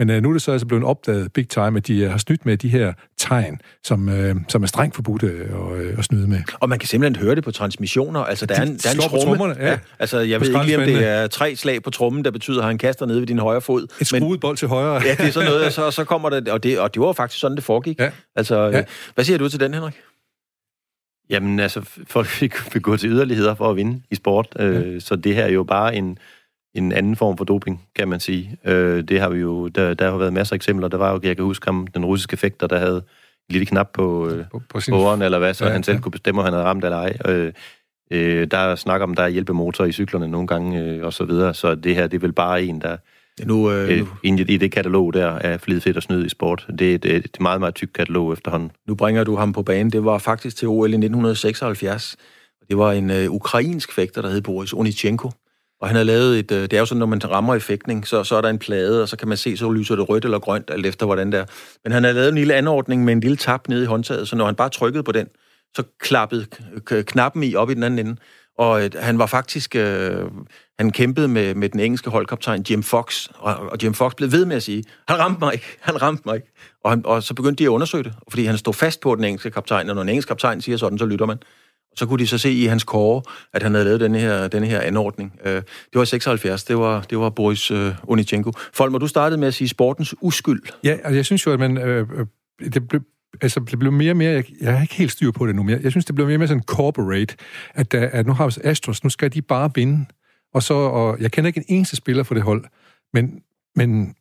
Men 0.00 0.10
øh, 0.10 0.22
nu 0.22 0.28
er 0.28 0.32
det 0.32 0.42
så 0.42 0.52
altså 0.52 0.66
blevet 0.66 0.84
opdaget 0.84 1.32
big 1.32 1.48
time, 1.48 1.76
at 1.76 1.86
de 1.86 1.98
øh, 1.98 2.10
har 2.10 2.18
snydt 2.18 2.46
med 2.46 2.56
de 2.56 2.68
her 2.68 2.92
tegn, 3.18 3.60
som, 3.84 4.08
øh, 4.08 4.36
som 4.48 4.62
er 4.62 4.66
strengt 4.66 4.94
forbudt 4.94 5.22
øh, 5.22 5.40
at, 5.40 5.98
at 5.98 6.04
snyde 6.04 6.28
med. 6.28 6.40
Og 6.60 6.68
man 6.68 6.78
kan 6.78 6.88
simpelthen 6.88 7.24
høre 7.24 7.34
det 7.34 7.44
på 7.44 7.50
transmissioner. 7.50 8.20
Altså, 8.20 8.46
der 8.46 8.54
er 8.54 8.62
en, 8.62 8.76
der 8.76 8.88
er 8.88 8.92
en 8.92 9.20
tromme. 9.20 9.44
Ja. 9.58 9.70
ja. 9.70 9.78
Altså, 9.98 10.18
jeg 10.18 10.40
ved 10.40 10.48
ikke 10.48 10.64
lige, 10.64 10.78
om 10.78 10.84
det 10.84 11.08
er 11.08 11.26
tre 11.26 11.56
slag 11.56 11.82
på 11.82 11.90
trommen, 11.90 12.24
der 12.24 12.30
betyder, 12.30 12.60
at 12.60 12.66
han 12.66 12.78
kaster 12.78 13.06
ned 13.06 13.18
ved 13.18 13.26
din 13.26 13.38
højre 13.38 13.60
fod. 13.60 13.86
Et 14.00 14.06
skruet 14.06 14.40
bold 14.40 14.56
til 14.56 14.68
højre. 14.68 15.02
ja, 15.04 15.10
det 15.10 15.20
er 15.20 15.30
sådan 15.30 15.48
noget, 15.48 15.64
og 15.64 15.72
så, 15.78 15.90
så 15.90 16.04
kommer 16.04 16.30
det, 16.30 16.48
og 16.48 16.62
det, 16.62 16.78
og 16.78 16.94
det 16.94 17.02
var 17.02 17.12
faktisk 17.12 17.40
sådan, 17.40 17.56
det 17.56 17.64
foregik. 17.64 18.00
Ja. 18.00 18.10
Altså, 18.36 18.64
ja. 18.64 18.82
hvad 19.14 19.24
siger 19.24 19.38
du 19.38 19.48
til 19.48 19.60
den, 19.60 19.74
Henrik? 19.74 19.94
Jamen, 21.30 21.60
altså, 21.60 21.80
folk 22.06 22.42
vil 22.72 22.82
gå 22.82 22.96
til 22.96 23.10
yderligheder 23.10 23.54
for 23.54 23.70
at 23.70 23.76
vinde 23.76 24.02
i 24.10 24.14
sport, 24.14 24.46
ja. 24.58 24.64
øh, 24.64 25.00
så 25.00 25.16
det 25.16 25.34
her 25.34 25.44
er 25.44 25.52
jo 25.52 25.64
bare 25.64 25.94
en 25.94 26.18
en 26.74 26.92
anden 26.92 27.16
form 27.16 27.36
for 27.36 27.44
doping, 27.44 27.88
kan 27.96 28.08
man 28.08 28.20
sige. 28.20 28.56
Øh, 28.64 29.04
det 29.04 29.20
har 29.20 29.28
vi 29.28 29.38
jo, 29.38 29.68
der, 29.68 29.94
der 29.94 30.10
har 30.10 30.18
været 30.18 30.32
masser 30.32 30.54
af 30.54 30.56
eksempler. 30.56 30.88
Der 30.88 30.96
var 30.96 31.12
jo, 31.12 31.20
jeg 31.22 31.36
kan 31.36 31.44
huske 31.44 31.66
ham, 31.66 31.86
den 31.86 32.04
russiske 32.04 32.36
fægter, 32.36 32.66
der 32.66 32.78
havde 32.78 32.96
en 32.96 33.52
lille 33.52 33.66
knap 33.66 33.88
på, 33.92 34.28
øh, 34.28 34.44
på, 34.52 34.62
på 34.68 34.80
sin... 34.80 34.94
åren, 34.94 35.22
eller 35.22 35.38
hvad, 35.38 35.54
så 35.54 35.66
ja, 35.66 35.72
han 35.72 35.82
selv 35.82 35.96
ja. 35.96 36.00
kunne 36.00 36.12
bestemme, 36.12 36.40
om 36.40 36.44
han 36.44 36.52
havde 36.52 36.64
ramt 36.64 36.84
eller 36.84 36.98
ej. 36.98 37.16
Øh, 37.26 37.52
øh, 38.10 38.46
der 38.50 38.74
snakker 38.74 39.06
om, 39.06 39.14
der 39.14 39.22
er 39.22 39.28
hjælpemotor 39.28 39.84
i 39.84 39.92
cyklerne 39.92 40.28
nogle 40.28 40.46
gange, 40.46 40.80
øh, 40.80 41.04
og 41.04 41.12
så 41.12 41.24
videre. 41.24 41.54
Så 41.54 41.74
det 41.74 41.94
her, 41.94 42.06
det 42.06 42.16
er 42.16 42.20
vel 42.20 42.32
bare 42.32 42.62
en, 42.62 42.80
der... 42.80 42.96
Ja, 43.40 43.44
nu, 43.44 43.70
øh, 43.70 43.90
øh, 43.90 43.98
nu. 43.98 44.44
I 44.48 44.56
det 44.56 44.72
katalog 44.72 45.14
der 45.14 45.28
af 45.28 45.60
flid, 45.60 45.80
fedt 45.80 45.96
og 45.96 46.02
snyd 46.02 46.26
i 46.26 46.28
sport. 46.28 46.66
Det 46.78 46.90
er 46.90 46.94
et, 46.94 47.04
et 47.04 47.40
meget, 47.40 47.60
meget 47.60 47.74
tykt 47.74 47.92
katalog 47.92 48.32
efterhånden. 48.32 48.70
Nu 48.88 48.94
bringer 48.94 49.24
du 49.24 49.36
ham 49.36 49.52
på 49.52 49.62
banen. 49.62 49.92
Det 49.92 50.04
var 50.04 50.18
faktisk 50.18 50.56
til 50.56 50.68
OL 50.68 50.90
i 50.90 50.94
1976. 50.94 52.16
Det 52.68 52.78
var 52.78 52.92
en 52.92 53.10
øh, 53.10 53.30
ukrainsk 53.30 53.92
fægter, 53.92 54.22
der 54.22 54.28
hed 54.28 54.40
Boris 54.40 54.72
Onichenko. 54.72 55.30
Og 55.80 55.88
han 55.88 55.94
havde 55.94 56.06
lavet 56.06 56.38
et, 56.38 56.52
øh, 56.52 56.62
det 56.62 56.72
er 56.72 56.78
jo 56.78 56.86
sådan, 56.86 56.98
når 56.98 57.06
man 57.06 57.30
rammer 57.30 57.54
i 57.54 57.60
fægtning, 57.60 58.06
så, 58.06 58.24
så 58.24 58.36
er 58.36 58.40
der 58.40 58.48
en 58.48 58.58
plade, 58.58 59.02
og 59.02 59.08
så 59.08 59.16
kan 59.16 59.28
man 59.28 59.36
se, 59.36 59.56
så 59.56 59.70
lyser 59.70 59.96
det 59.96 60.08
rødt 60.08 60.24
eller 60.24 60.38
grønt, 60.38 60.70
alt 60.70 60.86
efter 60.86 61.06
hvordan 61.06 61.32
det 61.32 61.40
er. 61.40 61.44
Men 61.84 61.92
han 61.92 62.04
har 62.04 62.12
lavet 62.12 62.28
en 62.28 62.34
lille 62.34 62.54
anordning 62.54 63.04
med 63.04 63.12
en 63.12 63.20
lille 63.20 63.36
tap 63.36 63.68
nede 63.68 63.82
i 63.82 63.86
håndtaget, 63.86 64.28
så 64.28 64.36
når 64.36 64.46
han 64.46 64.54
bare 64.54 64.68
trykkede 64.68 65.02
på 65.02 65.12
den, 65.12 65.26
så 65.76 65.82
klappede 66.00 66.46
knappen 66.86 67.42
i 67.42 67.54
op 67.54 67.70
i 67.70 67.74
den 67.74 67.82
anden 67.82 68.06
ende. 68.06 68.20
Og 68.58 68.84
øh, 68.84 68.90
han 68.98 69.18
var 69.18 69.26
faktisk, 69.26 69.76
øh, 69.76 70.24
han 70.78 70.90
kæmpede 70.90 71.28
med, 71.28 71.54
med 71.54 71.68
den 71.68 71.80
engelske 71.80 72.10
holdkaptajn 72.10 72.64
Jim 72.70 72.82
Fox, 72.82 73.28
og, 73.34 73.54
og 73.56 73.78
Jim 73.82 73.94
Fox 73.94 74.14
blev 74.14 74.32
ved 74.32 74.44
med 74.44 74.56
at 74.56 74.62
sige, 74.62 74.84
han 75.08 75.18
ramte 75.18 75.40
mig 75.40 75.52
ikke, 75.52 75.66
han 75.80 76.02
ramte 76.02 76.22
mig 76.26 76.34
ikke. 76.34 76.52
Og, 76.84 76.90
han, 76.90 77.02
og 77.06 77.22
så 77.22 77.34
begyndte 77.34 77.58
de 77.58 77.64
at 77.64 77.68
undersøge 77.72 78.04
det, 78.04 78.12
fordi 78.28 78.44
han 78.44 78.58
stod 78.58 78.74
fast 78.74 79.00
på 79.00 79.14
den 79.14 79.24
engelske 79.24 79.50
kaptajn, 79.50 79.88
og 79.88 79.94
når 79.94 80.02
en 80.02 80.08
engelsk 80.08 80.28
kaptajn 80.28 80.60
siger 80.60 80.76
sådan, 80.76 80.98
så 80.98 81.06
lytter 81.06 81.26
man. 81.26 81.38
Så 81.96 82.06
kunne 82.06 82.18
de 82.18 82.26
så 82.26 82.38
se 82.38 82.52
i 82.52 82.64
hans 82.64 82.84
kåre, 82.84 83.22
at 83.52 83.62
han 83.62 83.74
havde 83.74 83.84
lavet 83.84 84.00
denne 84.00 84.18
her, 84.18 84.48
denne 84.48 84.66
her 84.66 84.80
anordning. 84.80 85.32
Øh, 85.44 85.54
det 85.54 85.64
var 85.94 86.02
i 86.02 86.06
76, 86.06 86.64
det 86.64 86.78
var, 86.78 87.00
det 87.00 87.18
var 87.18 87.30
Boris 87.30 87.70
øh, 87.70 87.94
Onichenko. 88.02 88.52
Folk, 88.72 88.92
må 88.92 88.98
du 88.98 89.06
startede 89.06 89.40
med 89.40 89.48
at 89.48 89.54
sige 89.54 89.68
sportens 89.68 90.14
uskyld. 90.20 90.62
Ja, 90.84 90.90
altså 90.90 91.14
jeg 91.14 91.24
synes 91.24 91.46
jo, 91.46 91.52
at 91.52 91.58
man, 91.58 91.78
øh, 91.78 92.08
øh, 92.14 92.26
det 92.72 92.88
blev, 92.88 93.00
altså, 93.40 93.60
det 93.70 93.78
blev 93.78 93.92
mere 93.92 94.12
og 94.12 94.16
mere, 94.16 94.32
jeg, 94.32 94.44
jeg 94.60 94.72
har 94.72 94.82
ikke 94.82 94.94
helt 94.94 95.12
styr 95.12 95.30
på 95.30 95.46
det 95.46 95.54
nu, 95.54 95.62
men 95.62 95.82
jeg, 95.82 95.90
synes, 95.90 96.04
det 96.04 96.14
blev 96.14 96.26
mere 96.26 96.36
og 96.36 96.38
mere 96.38 96.48
sådan 96.48 96.62
corporate, 96.62 97.36
at, 97.74 97.92
der, 97.92 98.08
at 98.12 98.26
nu 98.26 98.32
har 98.32 98.46
vi 98.46 98.52
Astros, 98.64 99.04
nu 99.04 99.10
skal 99.10 99.32
de 99.32 99.42
bare 99.42 99.70
vinde. 99.74 100.06
Og 100.54 100.62
så, 100.62 100.74
og 100.74 101.20
jeg 101.20 101.32
kender 101.32 101.48
ikke 101.48 101.58
en 101.58 101.76
eneste 101.76 101.96
spiller 101.96 102.22
for 102.22 102.34
det 102.34 102.42
hold, 102.42 102.64
men, 103.14 103.42
men 103.76 104.14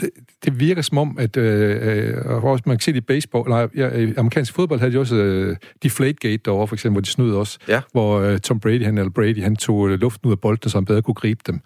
det, 0.00 0.10
det 0.44 0.60
virker 0.60 0.82
som 0.82 0.98
om, 0.98 1.18
at 1.18 1.36
øh, 1.36 2.16
øh 2.16 2.44
også, 2.44 2.62
man 2.66 2.76
kan 2.76 2.80
se 2.80 2.92
det 2.92 2.98
i 2.98 3.00
baseball, 3.00 3.48
nej, 3.48 3.68
ja, 3.76 3.88
i 3.88 4.14
amerikansk 4.16 4.52
fodbold 4.52 4.80
havde 4.80 4.92
de 4.92 4.98
også 4.98 5.16
øh, 5.16 5.56
Deflategate 5.82 6.36
derovre, 6.44 6.68
for 6.68 6.74
eksempel, 6.74 6.94
hvor 6.94 7.00
de 7.00 7.10
snød 7.10 7.34
også, 7.34 7.58
ja. 7.68 7.80
hvor 7.92 8.20
øh, 8.20 8.38
Tom 8.38 8.60
Brady, 8.60 8.84
han, 8.84 8.98
eller 8.98 9.10
Brady, 9.10 9.42
han 9.42 9.56
tog 9.56 9.88
øh, 9.90 10.00
luften 10.00 10.26
ud 10.26 10.32
af 10.32 10.40
bolden, 10.40 10.70
så 10.70 10.78
han 10.78 10.84
bedre 10.84 11.02
kunne 11.02 11.14
gribe 11.14 11.40
dem. 11.46 11.60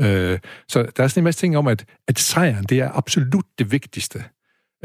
Øh, 0.00 0.38
så 0.68 0.86
der 0.96 1.02
er 1.02 1.08
sådan 1.08 1.20
en 1.20 1.24
masse 1.24 1.40
ting 1.40 1.56
om, 1.56 1.66
at, 1.66 1.84
at 2.08 2.18
sejren, 2.18 2.64
det 2.64 2.80
er 2.80 2.90
absolut 2.94 3.44
det 3.58 3.72
vigtigste. 3.72 4.24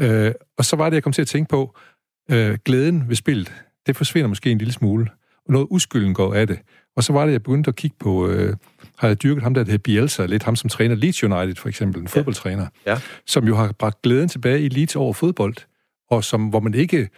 Øh, 0.00 0.32
og 0.58 0.64
så 0.64 0.76
var 0.76 0.90
det, 0.90 0.94
jeg 0.94 1.02
kom 1.02 1.12
til 1.12 1.22
at 1.22 1.28
tænke 1.28 1.48
på, 1.48 1.76
øh, 2.30 2.58
glæden 2.64 3.08
ved 3.08 3.16
spillet, 3.16 3.52
det 3.86 3.96
forsvinder 3.96 4.28
måske 4.28 4.50
en 4.50 4.58
lille 4.58 4.72
smule. 4.72 5.10
Og 5.46 5.52
noget 5.52 5.66
uskylden 5.70 6.14
går 6.14 6.34
af 6.34 6.46
det. 6.46 6.58
Og 6.96 7.04
så 7.04 7.12
var 7.12 7.24
det, 7.24 7.32
jeg 7.32 7.42
begyndte 7.42 7.68
at 7.68 7.76
kigge 7.76 7.96
på, 8.00 8.28
øh, 8.28 8.56
har 9.02 9.08
jeg 9.08 9.22
dyrket 9.22 9.42
ham, 9.42 9.54
der 9.54 9.64
hedder 9.64 9.78
Bielsa, 9.78 10.26
lidt 10.26 10.42
ham 10.42 10.56
som 10.56 10.70
træner 10.70 10.94
Leeds 10.94 11.22
United, 11.22 11.54
for 11.54 11.68
eksempel, 11.68 12.00
en 12.00 12.08
ja. 12.14 12.18
fodboldtræner, 12.18 12.66
ja. 12.86 13.00
som 13.26 13.46
jo 13.46 13.56
har 13.56 13.72
bragt 13.72 14.02
glæden 14.02 14.28
tilbage 14.28 14.60
i 14.60 14.68
Leeds 14.68 14.96
over 14.96 15.12
fodbold, 15.12 15.54
og 16.10 16.24
som, 16.24 16.48
hvor 16.48 16.60
man 16.60 16.74
ikke, 16.74 17.08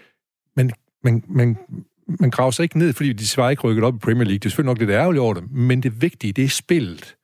man, 0.57 0.71
man, 1.05 1.25
man, 1.29 1.57
man 2.21 2.31
graver 2.31 2.51
sig 2.51 2.63
ikke 2.63 2.79
ned, 2.79 2.93
fordi 2.93 3.13
de 3.13 3.29
svarer 3.29 3.51
ikke 3.51 3.63
rykket 3.63 3.85
op 3.85 3.95
i 3.95 3.99
Premier 3.99 4.25
League. 4.25 4.39
Det 4.39 4.45
er 4.45 4.51
selvfølgelig 4.51 4.71
nok 4.71 4.79
lidt 4.79 4.91
ærgerligt 4.91 5.21
over 5.21 5.35
det, 5.35 5.53
men 5.53 5.83
det 5.83 6.03
vigtige, 6.03 6.33
det 6.33 6.45
er 6.45 6.49
spillet. 6.49 7.17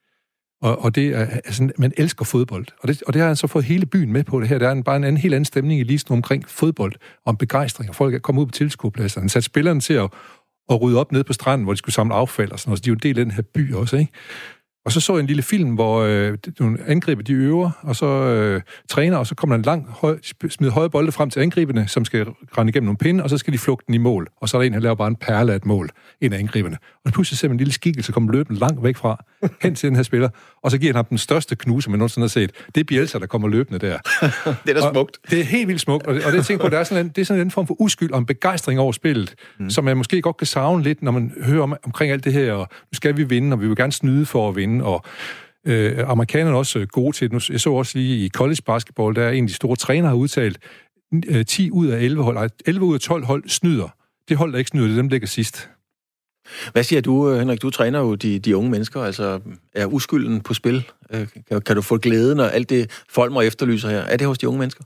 Og, 0.63 0.83
og 0.85 0.95
det 0.95 1.09
er, 1.09 1.27
altså, 1.27 1.71
man 1.79 1.93
elsker 1.97 2.25
fodbold. 2.25 2.67
Og 2.83 2.89
det, 2.89 3.03
og 3.03 3.13
det 3.13 3.21
har 3.21 3.27
han 3.27 3.37
så 3.37 3.47
fået 3.47 3.65
hele 3.65 3.87
byen 3.87 4.13
med 4.13 4.25
på 4.25 4.41
det 4.41 4.49
her. 4.49 4.59
Der 4.59 4.69
er 4.69 4.73
en, 4.73 4.83
bare 4.83 4.97
en 4.97 5.05
anden, 5.05 5.21
helt 5.21 5.35
anden 5.35 5.45
stemning 5.45 5.81
i 5.81 5.83
Listen 5.83 6.13
omkring 6.13 6.49
fodbold, 6.49 6.93
om 7.27 7.37
begejstring, 7.37 7.91
og 7.91 7.97
folk 7.97 8.15
er 8.15 8.19
kommet 8.19 8.43
ud 8.43 8.47
på 8.47 8.53
tilskuerpladsen. 8.53 9.23
Han 9.23 9.29
satte 9.29 9.47
spillerne 9.47 9.81
til 9.81 9.95
at, 9.95 10.11
og 10.71 10.83
rydde 10.83 11.01
op 11.01 11.13
ned 11.13 11.25
på 11.25 11.33
stranden, 11.33 11.65
hvor 11.65 11.73
de 11.73 11.79
skulle 11.79 11.95
samle 11.95 12.15
affald 12.15 12.53
og 12.53 12.61
sådan 12.61 12.71
noget. 12.71 12.79
Så 12.79 12.83
de 12.83 12.89
er 12.89 12.93
jo 12.93 12.95
en 12.95 13.01
del 13.03 13.19
af 13.19 13.25
den 13.25 13.35
her 13.35 13.43
by 13.43 13.75
også, 13.75 13.97
ikke? 13.97 14.13
Og 14.85 14.93
så 14.93 15.01
så 15.01 15.13
jeg 15.13 15.21
en 15.21 15.27
lille 15.27 15.43
film, 15.43 15.75
hvor 15.75 16.01
øh, 16.01 16.39
nogle 16.61 16.79
angriber 16.87 17.23
de 17.23 17.33
øver, 17.33 17.71
og 17.83 17.97
så 17.97 18.07
øh, 18.07 18.61
træner, 18.89 19.17
og 19.17 19.27
så 19.27 19.35
kommer 19.35 19.57
der 19.57 19.59
en 19.59 19.65
lang, 19.65 19.87
høj, 19.89 20.19
smider 20.51 20.73
høje 20.73 20.91
bolde 20.91 21.13
frem 21.13 21.31
til 21.31 21.41
angriberne, 21.41 21.89
som 21.89 22.05
skal 22.05 22.27
rende 22.59 22.71
igennem 22.71 22.87
nogle 22.87 22.99
pinde, 22.99 23.25
og 23.25 23.31
så 23.31 23.39
skal 23.39 23.53
de 23.53 23.59
flugte 23.59 23.87
den 23.87 23.95
i 23.95 23.99
mål. 23.99 24.29
Og 24.37 24.49
så 24.49 24.57
er 24.57 24.61
der 24.61 24.67
en, 24.67 24.73
der 24.73 24.81
laver 24.81 24.95
bare 24.95 25.09
en 25.09 25.17
perle 25.17 25.53
af 25.53 25.57
et 25.57 25.67
mål, 25.67 25.91
en 26.21 26.33
af 26.33 26.39
angriberne. 26.39 26.77
Og 27.05 27.13
pludselig 27.13 27.39
ser 27.39 27.49
man 27.49 27.55
en 27.55 27.59
lille 27.59 27.73
skikkelse 27.73 28.13
komme 28.13 28.33
løbende 28.33 28.61
langt 28.61 28.83
væk 28.83 28.97
fra, 28.97 29.25
hen 29.63 29.75
til 29.75 29.89
den 29.89 29.97
her 29.97 30.03
spiller, 30.03 30.29
og 30.63 30.71
så 30.71 30.79
giver 30.79 30.93
han 30.93 30.97
ham 30.97 31.05
den 31.05 31.19
største 31.19 31.57
knuse, 31.57 31.91
man 31.91 31.99
nogensinde 31.99 32.25
har 32.25 32.29
set. 32.29 32.53
Det 32.75 32.81
er 32.81 32.85
Bielsa, 32.85 33.19
der 33.19 33.27
kommer 33.27 33.49
løbende 33.49 33.79
der. 33.79 33.99
det 34.67 34.77
er 34.77 34.81
da 34.81 34.91
smukt. 34.93 35.19
Og 35.25 35.31
det 35.31 35.41
er 35.41 35.45
helt 35.45 35.69
vildt 35.69 35.81
smukt, 35.81 36.07
og 36.07 36.15
det, 36.15 36.25
og 36.25 36.33
det 36.33 36.39
jeg 36.39 36.47
tænker 36.47 36.65
på, 36.65 36.71
det 36.71 36.79
er 36.79 36.85
sådan 36.85 37.07
en, 37.07 37.13
det 37.13 37.21
er 37.21 37.25
sådan 37.25 37.43
en 37.43 37.51
form 37.51 37.67
for 37.67 37.81
uskyld 37.81 38.13
og 38.13 38.19
en 38.19 38.27
begejstring 38.27 38.81
over 38.81 38.93
spillet, 38.93 39.35
mm. 39.59 39.71
som 39.71 39.85
man 39.85 39.97
måske 39.97 40.23
godt 40.23 40.37
kan 40.37 40.47
savne 40.47 40.83
lidt, 40.83 41.03
når 41.03 41.13
man 41.13 41.33
hører 41.45 41.63
om, 41.63 41.77
omkring 41.85 42.13
alt 42.13 42.25
det 42.25 42.33
her, 42.33 42.53
og 42.53 42.69
nu 42.71 42.97
skal 42.97 43.17
vi 43.17 43.25
vinde, 43.25 43.55
og 43.55 43.61
vi 43.61 43.67
vil 43.67 43.77
gerne 43.77 43.93
snyde 43.93 44.27
for 44.27 44.49
at 44.49 44.57
vinde, 44.57 44.70
og 44.81 45.05
Øh, 45.67 45.99
amerikanerne 46.11 46.55
er 46.55 46.59
også 46.59 46.87
gode 46.87 47.17
til 47.17 47.31
det. 47.31 47.51
Jeg 47.51 47.61
så 47.61 47.73
også 47.73 47.99
lige 47.99 48.25
i 48.25 48.29
college 48.29 48.63
basketball, 48.67 49.17
der 49.17 49.23
er 49.23 49.31
en 49.31 49.45
af 49.45 49.49
de 49.49 49.55
store 49.55 49.77
trænere 49.77 50.09
har 50.09 50.17
udtalt, 50.17 50.59
10 51.47 51.67
øh, 51.67 51.73
ud 51.73 51.87
af 51.87 52.01
11 52.01 52.23
hold, 52.23 52.51
11 52.67 52.87
ud 52.87 52.95
af 52.95 53.01
12 53.01 53.25
hold 53.25 53.49
snyder. 53.49 53.89
Det 54.29 54.37
hold, 54.37 54.53
der 54.53 54.59
ikke 54.59 54.69
snyder, 54.69 54.87
det 54.87 54.93
er 54.93 54.97
dem, 54.97 55.09
der 55.09 55.15
ligger 55.15 55.29
sidst. 55.29 55.71
Hvad 56.73 56.83
siger 56.83 57.01
du, 57.01 57.35
Henrik? 57.35 57.63
Du 57.63 57.71
træner 57.71 57.99
jo 57.99 58.15
de, 58.15 58.39
de 58.39 58.57
unge 58.57 58.71
mennesker. 58.71 59.01
Altså, 59.01 59.41
er 59.75 59.87
uskylden 59.87 60.41
på 60.41 60.55
spil? 60.55 60.87
Øh, 61.11 61.29
kan, 61.49 61.61
kan 61.61 61.77
du 61.77 61.83
få 61.83 61.99
glæden 61.99 62.41
og 62.41 62.55
alt 62.55 62.71
det, 62.71 63.05
folk 63.09 63.33
må 63.33 63.41
efterlyser 63.41 63.91
her? 63.91 64.01
Er 64.01 64.17
det 64.17 64.27
hos 64.27 64.39
de 64.39 64.49
unge 64.49 64.59
mennesker? 64.59 64.85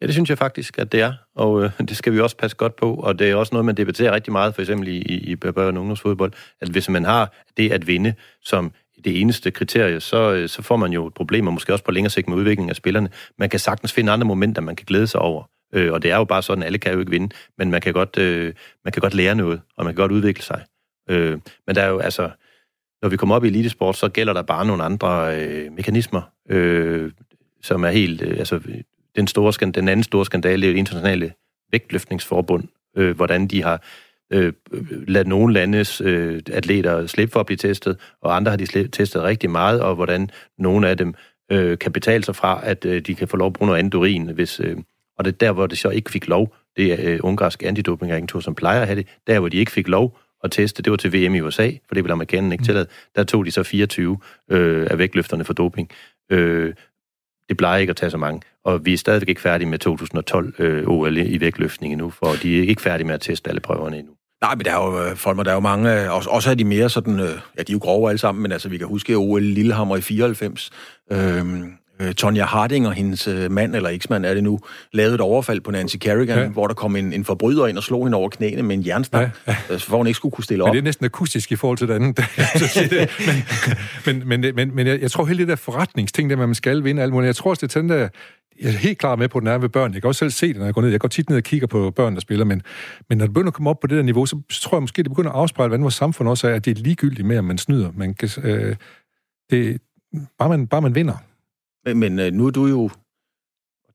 Ja, 0.00 0.06
det 0.06 0.14
synes 0.14 0.30
jeg 0.30 0.38
faktisk, 0.38 0.78
at 0.78 0.92
det 0.92 1.00
er, 1.00 1.12
og 1.34 1.64
øh, 1.64 1.70
det 1.88 1.96
skal 1.96 2.12
vi 2.12 2.20
også 2.20 2.36
passe 2.36 2.56
godt 2.56 2.76
på, 2.76 2.94
og 2.94 3.18
det 3.18 3.30
er 3.30 3.34
også 3.34 3.54
noget, 3.54 3.64
man 3.64 3.74
debatterer 3.74 4.14
rigtig 4.14 4.32
meget, 4.32 4.54
for 4.54 4.62
eksempel 4.62 4.88
i, 4.88 4.96
i, 4.96 5.14
i 5.14 5.36
børn- 5.36 5.76
og 5.76 5.80
ungdomsfodbold, 5.80 6.32
at 6.60 6.68
hvis 6.68 6.88
man 6.88 7.04
har 7.04 7.34
det 7.56 7.72
at 7.72 7.86
vinde 7.86 8.14
som 8.42 8.72
det 9.04 9.20
eneste 9.20 9.50
kriterie, 9.50 10.00
så, 10.00 10.32
øh, 10.32 10.48
så 10.48 10.62
får 10.62 10.76
man 10.76 10.92
jo 10.92 11.06
et 11.06 11.14
problem, 11.14 11.46
og 11.46 11.52
måske 11.52 11.72
også 11.72 11.84
på 11.84 11.90
længere 11.90 12.10
sigt 12.10 12.28
med 12.28 12.36
udviklingen 12.36 12.70
af 12.70 12.76
spillerne. 12.76 13.08
Man 13.38 13.48
kan 13.48 13.60
sagtens 13.60 13.92
finde 13.92 14.12
andre 14.12 14.26
momenter, 14.26 14.62
man 14.62 14.76
kan 14.76 14.84
glæde 14.86 15.06
sig 15.06 15.20
over. 15.20 15.44
Øh, 15.74 15.92
og 15.92 16.02
det 16.02 16.10
er 16.10 16.16
jo 16.16 16.24
bare 16.24 16.42
sådan, 16.42 16.62
alle 16.62 16.78
kan 16.78 16.92
jo 16.92 16.98
ikke 17.00 17.10
vinde, 17.10 17.34
men 17.58 17.70
man 17.70 17.80
kan 17.80 17.92
godt, 17.92 18.18
øh, 18.18 18.54
man 18.84 18.92
kan 18.92 19.00
godt 19.00 19.14
lære 19.14 19.34
noget, 19.34 19.60
og 19.76 19.84
man 19.84 19.94
kan 19.94 20.02
godt 20.02 20.12
udvikle 20.12 20.42
sig. 20.42 20.64
Øh, 21.10 21.38
men 21.66 21.76
der 21.76 21.82
er 21.82 21.88
jo 21.88 21.98
altså, 21.98 22.30
når 23.02 23.08
vi 23.08 23.16
kommer 23.16 23.34
op 23.34 23.44
i 23.44 23.48
elitesport, 23.48 23.96
så 23.96 24.08
gælder 24.08 24.32
der 24.32 24.42
bare 24.42 24.66
nogle 24.66 24.84
andre 24.84 25.40
øh, 25.40 25.72
mekanismer, 25.72 26.22
øh, 26.50 27.12
som 27.62 27.84
er 27.84 27.90
helt, 27.90 28.22
øh, 28.22 28.38
altså 28.38 28.60
den, 29.16 29.26
store, 29.26 29.52
den 29.72 29.88
anden 29.88 30.02
store 30.02 30.24
skandale, 30.24 30.62
det 30.62 30.68
er 30.68 30.72
det 30.72 30.78
internationale 30.78 31.32
vægtløftningsforbund, 31.72 32.64
øh, 32.96 33.16
hvordan 33.16 33.46
de 33.46 33.62
har 33.62 33.82
øh, 34.32 34.52
ladet 35.08 35.26
nogle 35.26 35.54
landes 35.54 36.00
øh, 36.00 36.42
atleter 36.52 37.06
slippe 37.06 37.32
for 37.32 37.40
at 37.40 37.46
blive 37.46 37.56
testet, 37.56 37.98
og 38.22 38.36
andre 38.36 38.50
har 38.50 38.56
de 38.56 38.66
slippe, 38.66 38.90
testet 38.90 39.22
rigtig 39.22 39.50
meget, 39.50 39.80
og 39.80 39.94
hvordan 39.94 40.30
nogle 40.58 40.88
af 40.88 40.96
dem 40.96 41.14
øh, 41.52 41.78
kan 41.78 41.92
betale 41.92 42.24
sig 42.24 42.36
fra, 42.36 42.60
at 42.64 42.84
øh, 42.84 43.00
de 43.00 43.14
kan 43.14 43.28
få 43.28 43.36
lov 43.36 43.46
at 43.46 43.52
bruge 43.52 43.66
noget 43.66 43.78
andet 43.78 43.94
urin, 43.94 44.26
hvis, 44.26 44.60
øh, 44.60 44.76
og 45.18 45.24
det 45.24 45.32
er 45.32 45.36
der, 45.38 45.52
hvor 45.52 45.66
det 45.66 45.78
så 45.78 45.88
ikke 45.88 46.10
fik 46.10 46.28
lov, 46.28 46.54
det 46.76 46.92
er 46.92 47.14
øh, 47.14 47.20
ungarsk 47.22 47.62
antidopingagentur, 47.62 48.40
som 48.40 48.54
plejer 48.54 48.80
at 48.80 48.86
have 48.86 48.96
det, 48.96 49.06
der 49.26 49.38
hvor 49.38 49.48
de 49.48 49.56
ikke 49.56 49.72
fik 49.72 49.88
lov 49.88 50.18
at 50.44 50.50
teste, 50.50 50.82
det 50.82 50.90
var 50.90 50.96
til 50.96 51.12
VM 51.12 51.34
i 51.34 51.40
USA, 51.40 51.70
for 51.88 51.94
det 51.94 52.04
ville 52.04 52.12
amerikanerne 52.12 52.54
ikke 52.54 52.62
mm. 52.62 52.66
tillade, 52.66 52.86
der 53.16 53.24
tog 53.24 53.46
de 53.46 53.50
så 53.50 53.62
24 53.62 54.18
øh, 54.50 54.86
af 54.90 54.98
vægtløfterne 54.98 55.44
for 55.44 55.52
doping. 55.52 55.90
Øh, 56.32 56.74
det 57.48 57.56
plejer 57.56 57.78
ikke 57.78 57.90
at 57.90 57.96
tage 57.96 58.10
så 58.10 58.18
mange. 58.18 58.42
Og 58.64 58.86
vi 58.86 58.92
er 58.92 58.98
stadigvæk 58.98 59.28
ikke 59.28 59.40
færdige 59.40 59.68
med 59.68 59.78
2012 59.78 60.54
øh, 60.58 60.88
OL 60.88 61.16
i 61.16 61.40
vægtløftning 61.40 61.92
endnu, 61.92 62.10
for 62.10 62.26
de 62.42 62.58
er 62.58 62.68
ikke 62.68 62.82
færdige 62.82 63.06
med 63.06 63.14
at 63.14 63.20
teste 63.20 63.48
alle 63.48 63.60
prøverne 63.60 63.98
endnu. 63.98 64.12
Nej, 64.40 64.54
men 64.54 64.64
der 64.64 64.70
er 64.70 64.86
jo, 64.86 65.04
øh, 65.04 65.16
folk, 65.16 65.44
der 65.44 65.50
er 65.50 65.54
jo 65.54 65.60
mange, 65.60 66.02
øh, 66.02 66.14
også, 66.14 66.30
også 66.30 66.50
er 66.50 66.54
de 66.54 66.64
mere 66.64 66.88
sådan, 66.88 67.20
øh, 67.20 67.38
ja, 67.58 67.62
de 67.62 67.72
er 67.72 67.72
jo 67.72 67.78
grove 67.78 68.08
alle 68.08 68.18
sammen, 68.18 68.42
men 68.42 68.52
altså, 68.52 68.68
vi 68.68 68.78
kan 68.78 68.86
huske 68.86 69.14
OL 69.14 69.42
Lillehammer 69.42 69.96
i 69.96 70.00
94, 70.00 70.70
øhm, 71.12 71.72
øh, 72.00 72.14
Tonja 72.14 72.44
Harding 72.44 72.86
og 72.86 72.92
hendes 72.92 73.28
øh, 73.28 73.50
mand, 73.50 73.76
eller 73.76 73.88
eksmand 73.88 74.26
er 74.26 74.34
det 74.34 74.42
nu, 74.42 74.60
lavede 74.92 75.14
et 75.14 75.20
overfald 75.20 75.60
på 75.60 75.70
Nancy 75.70 75.96
Kerrigan, 75.96 76.38
ja. 76.38 76.48
hvor 76.48 76.66
der 76.66 76.74
kom 76.74 76.96
en, 76.96 77.12
en 77.12 77.24
forbryder 77.24 77.66
ind 77.66 77.76
og 77.76 77.82
slog 77.82 78.06
hende 78.06 78.16
over 78.18 78.28
knæene 78.28 78.62
med 78.62 78.76
en 78.76 78.86
jernstang, 78.86 79.30
ja, 79.46 79.56
ja. 79.70 79.76
for 79.76 79.96
hun 79.96 80.06
ikke 80.06 80.16
skulle 80.16 80.32
kunne 80.32 80.44
stille 80.44 80.64
op. 80.64 80.68
Men 80.68 80.72
det 80.72 80.78
er 80.78 80.84
næsten 80.84 81.04
akustisk 81.04 81.52
i 81.52 81.56
forhold 81.56 81.78
til 81.78 81.88
det 81.88 81.94
andet. 81.94 82.18
men, 84.06 84.28
men, 84.28 84.40
men, 84.40 84.54
men, 84.54 84.74
men 84.74 84.86
jeg, 84.86 85.00
jeg 85.00 85.10
tror 85.10 85.24
hele 85.24 85.38
det 85.38 85.48
der 85.48 85.56
forretningsting, 85.56 86.30
der 86.30 86.36
man 86.36 86.54
skal 86.54 86.84
vinde 86.84 87.02
alt 87.02 87.12
muligt, 87.12 87.26
jeg 87.26 87.36
tror 87.36 87.50
også, 87.50 87.66
det 87.66 87.76
er 87.76 87.80
den 87.80 87.88
der, 87.88 88.08
jeg 88.60 88.68
er 88.68 88.78
helt 88.78 88.98
klar 88.98 89.16
med 89.16 89.28
på, 89.28 89.38
at 89.38 89.42
den 89.42 89.48
er 89.48 89.58
ved 89.58 89.68
børn. 89.68 89.94
Jeg 89.94 90.02
kan 90.02 90.08
også 90.08 90.18
selv 90.18 90.30
se 90.30 90.48
det, 90.48 90.56
når 90.56 90.64
jeg 90.64 90.74
går 90.74 90.82
ned. 90.82 90.90
Jeg 90.90 91.00
går 91.00 91.08
tit 91.08 91.28
ned 91.28 91.36
og 91.36 91.42
kigger 91.42 91.66
på 91.66 91.90
børn, 91.90 92.14
der 92.14 92.20
spiller, 92.20 92.44
men, 92.44 92.62
men 93.08 93.18
når 93.18 93.26
det 93.26 93.34
begynder 93.34 93.50
at 93.50 93.54
komme 93.54 93.70
op 93.70 93.80
på 93.80 93.86
det 93.86 93.96
der 93.96 94.02
niveau, 94.02 94.26
så, 94.26 94.40
så 94.50 94.60
tror 94.60 94.76
jeg 94.76 94.82
måske, 94.82 95.02
det 95.02 95.10
begynder 95.10 95.30
at 95.30 95.36
afspejle, 95.36 95.68
hvordan 95.68 95.82
vores 95.82 95.94
samfund 95.94 96.28
også 96.28 96.48
er, 96.48 96.54
at 96.54 96.64
det 96.64 96.78
er 96.78 96.82
ligegyldigt 96.82 97.26
med, 97.26 97.36
at 97.36 97.44
man 97.44 97.58
snyder. 97.58 97.90
Man 97.94 98.14
kan, 98.14 98.28
øh, 98.42 98.76
det, 99.50 99.80
bare, 100.38 100.48
man, 100.48 100.66
bare 100.66 100.82
man 100.82 100.94
vinder. 100.94 101.14
Men, 101.94 102.18
øh, 102.18 102.32
nu 102.32 102.46
er 102.46 102.50
du 102.50 102.66
jo 102.66 102.90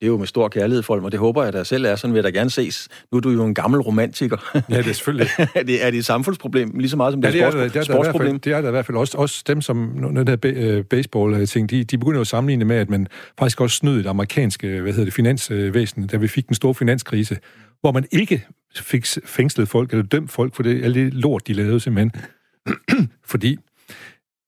det 0.01 0.07
er 0.07 0.11
jo 0.11 0.17
med 0.17 0.27
stor 0.27 0.47
kærlighed 0.47 0.83
for 0.83 0.95
dem, 0.95 1.03
og 1.03 1.11
det 1.11 1.19
håber 1.19 1.43
jeg 1.43 1.53
da 1.53 1.63
selv 1.63 1.85
er. 1.85 1.95
Sådan 1.95 2.13
vil 2.13 2.17
jeg 2.17 2.33
da 2.33 2.39
gerne 2.39 2.49
ses. 2.49 2.87
Nu 3.11 3.17
er 3.17 3.21
du 3.21 3.29
jo 3.29 3.45
en 3.45 3.53
gammel 3.53 3.81
romantiker. 3.81 4.61
Ja, 4.69 4.77
det 4.77 4.87
er 4.87 4.93
selvfølgelig. 4.93 5.27
er, 5.55 5.63
det, 5.63 5.85
er 5.85 5.91
det 5.91 5.97
et 5.97 6.05
samfundsproblem, 6.05 6.79
lige 6.79 6.89
så 6.89 6.97
meget 6.97 7.13
som 7.13 7.21
det, 7.21 7.27
ja, 7.27 7.33
det 7.33 7.43
er, 7.43 7.51
sports, 7.51 7.73
det 7.73 7.79
er, 7.79 7.83
sportsproblem? 7.83 8.39
Det 8.39 8.53
er 8.53 8.61
der 8.61 8.67
i 8.67 8.71
hvert 8.71 8.85
fald 8.85 8.97
også, 8.97 9.17
også 9.17 9.43
dem, 9.47 9.61
som 9.61 9.91
den 10.15 10.27
der 10.27 10.37
øh, 10.43 10.83
baseball-ting, 10.83 11.69
de, 11.69 11.83
de 11.83 11.97
begynder 11.97 12.17
jo 12.17 12.21
at 12.21 12.27
sammenligne 12.27 12.65
med, 12.65 12.75
at 12.75 12.89
man 12.89 13.07
faktisk 13.39 13.61
også 13.61 13.75
snød 13.75 13.97
det 13.97 14.07
amerikanske 14.07 14.81
hvad 14.81 14.91
hedder 14.91 15.05
det, 15.05 15.13
finansvæsen, 15.13 16.07
da 16.07 16.17
vi 16.17 16.27
fik 16.27 16.47
den 16.47 16.55
store 16.55 16.75
finanskrise, 16.75 17.37
hvor 17.81 17.91
man 17.91 18.05
ikke 18.11 18.47
fik 18.75 19.05
fængslet 19.25 19.69
folk, 19.69 19.91
eller 19.91 20.03
dømt 20.03 20.31
folk 20.31 20.55
for 20.55 20.63
det, 20.63 20.83
alle 20.83 21.03
det 21.03 21.13
lort, 21.13 21.47
de 21.47 21.53
lavede 21.53 21.79
simpelthen. 21.79 22.11
Fordi 23.31 23.57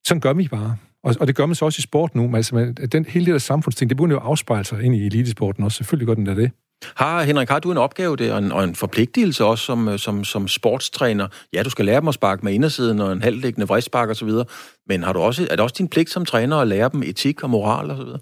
sådan 0.05 0.21
gør 0.21 0.33
vi 0.33 0.47
bare. 0.47 0.77
Og, 1.03 1.15
og 1.19 1.27
det 1.27 1.35
gør 1.35 1.45
man 1.45 1.55
så 1.55 1.65
også 1.65 1.79
i 1.79 1.81
sport 1.81 2.15
nu. 2.15 2.35
Altså, 2.35 2.73
den, 2.91 3.05
hele 3.05 3.25
det 3.25 3.31
der 3.31 3.39
samfundsting, 3.39 3.89
det 3.89 3.97
begynder 3.97 4.15
jo 4.15 4.19
at 4.19 4.25
afspejle 4.25 4.65
sig 4.65 4.83
ind 4.83 4.95
i 4.95 5.05
elitesporten 5.05 5.63
også. 5.63 5.77
Selvfølgelig 5.77 6.07
gør 6.07 6.13
den 6.13 6.25
da 6.25 6.35
det. 6.35 6.51
Har, 6.95 7.23
Henrik, 7.23 7.49
har 7.49 7.59
du 7.59 7.71
en 7.71 7.77
opgave 7.77 8.15
der, 8.15 8.33
og 8.33 8.39
en, 8.39 8.51
og 8.51 8.63
en 8.63 8.75
forpligtelse 8.75 9.45
også 9.45 9.65
som, 9.65 9.97
som, 9.97 10.23
som 10.23 10.47
sportstræner? 10.47 11.27
Ja, 11.53 11.63
du 11.63 11.69
skal 11.69 11.85
lære 11.85 11.99
dem 11.99 12.07
at 12.07 12.13
sparke 12.13 12.45
med 12.45 12.53
indersiden 12.53 12.99
og 12.99 13.13
en 13.13 13.21
halvdækkende 13.21 13.67
vridspark 13.67 14.09
og 14.09 14.15
så 14.15 14.25
videre, 14.25 14.45
men 14.87 15.03
har 15.03 15.13
du 15.13 15.19
også, 15.19 15.43
er 15.43 15.55
det 15.55 15.59
også 15.59 15.75
din 15.77 15.87
pligt 15.87 16.09
som 16.09 16.25
træner 16.25 16.57
at 16.57 16.67
lære 16.67 16.89
dem 16.93 17.03
etik 17.03 17.43
og 17.43 17.49
moral 17.49 17.91
og 17.91 17.97
så 17.97 18.03
videre? 18.03 18.19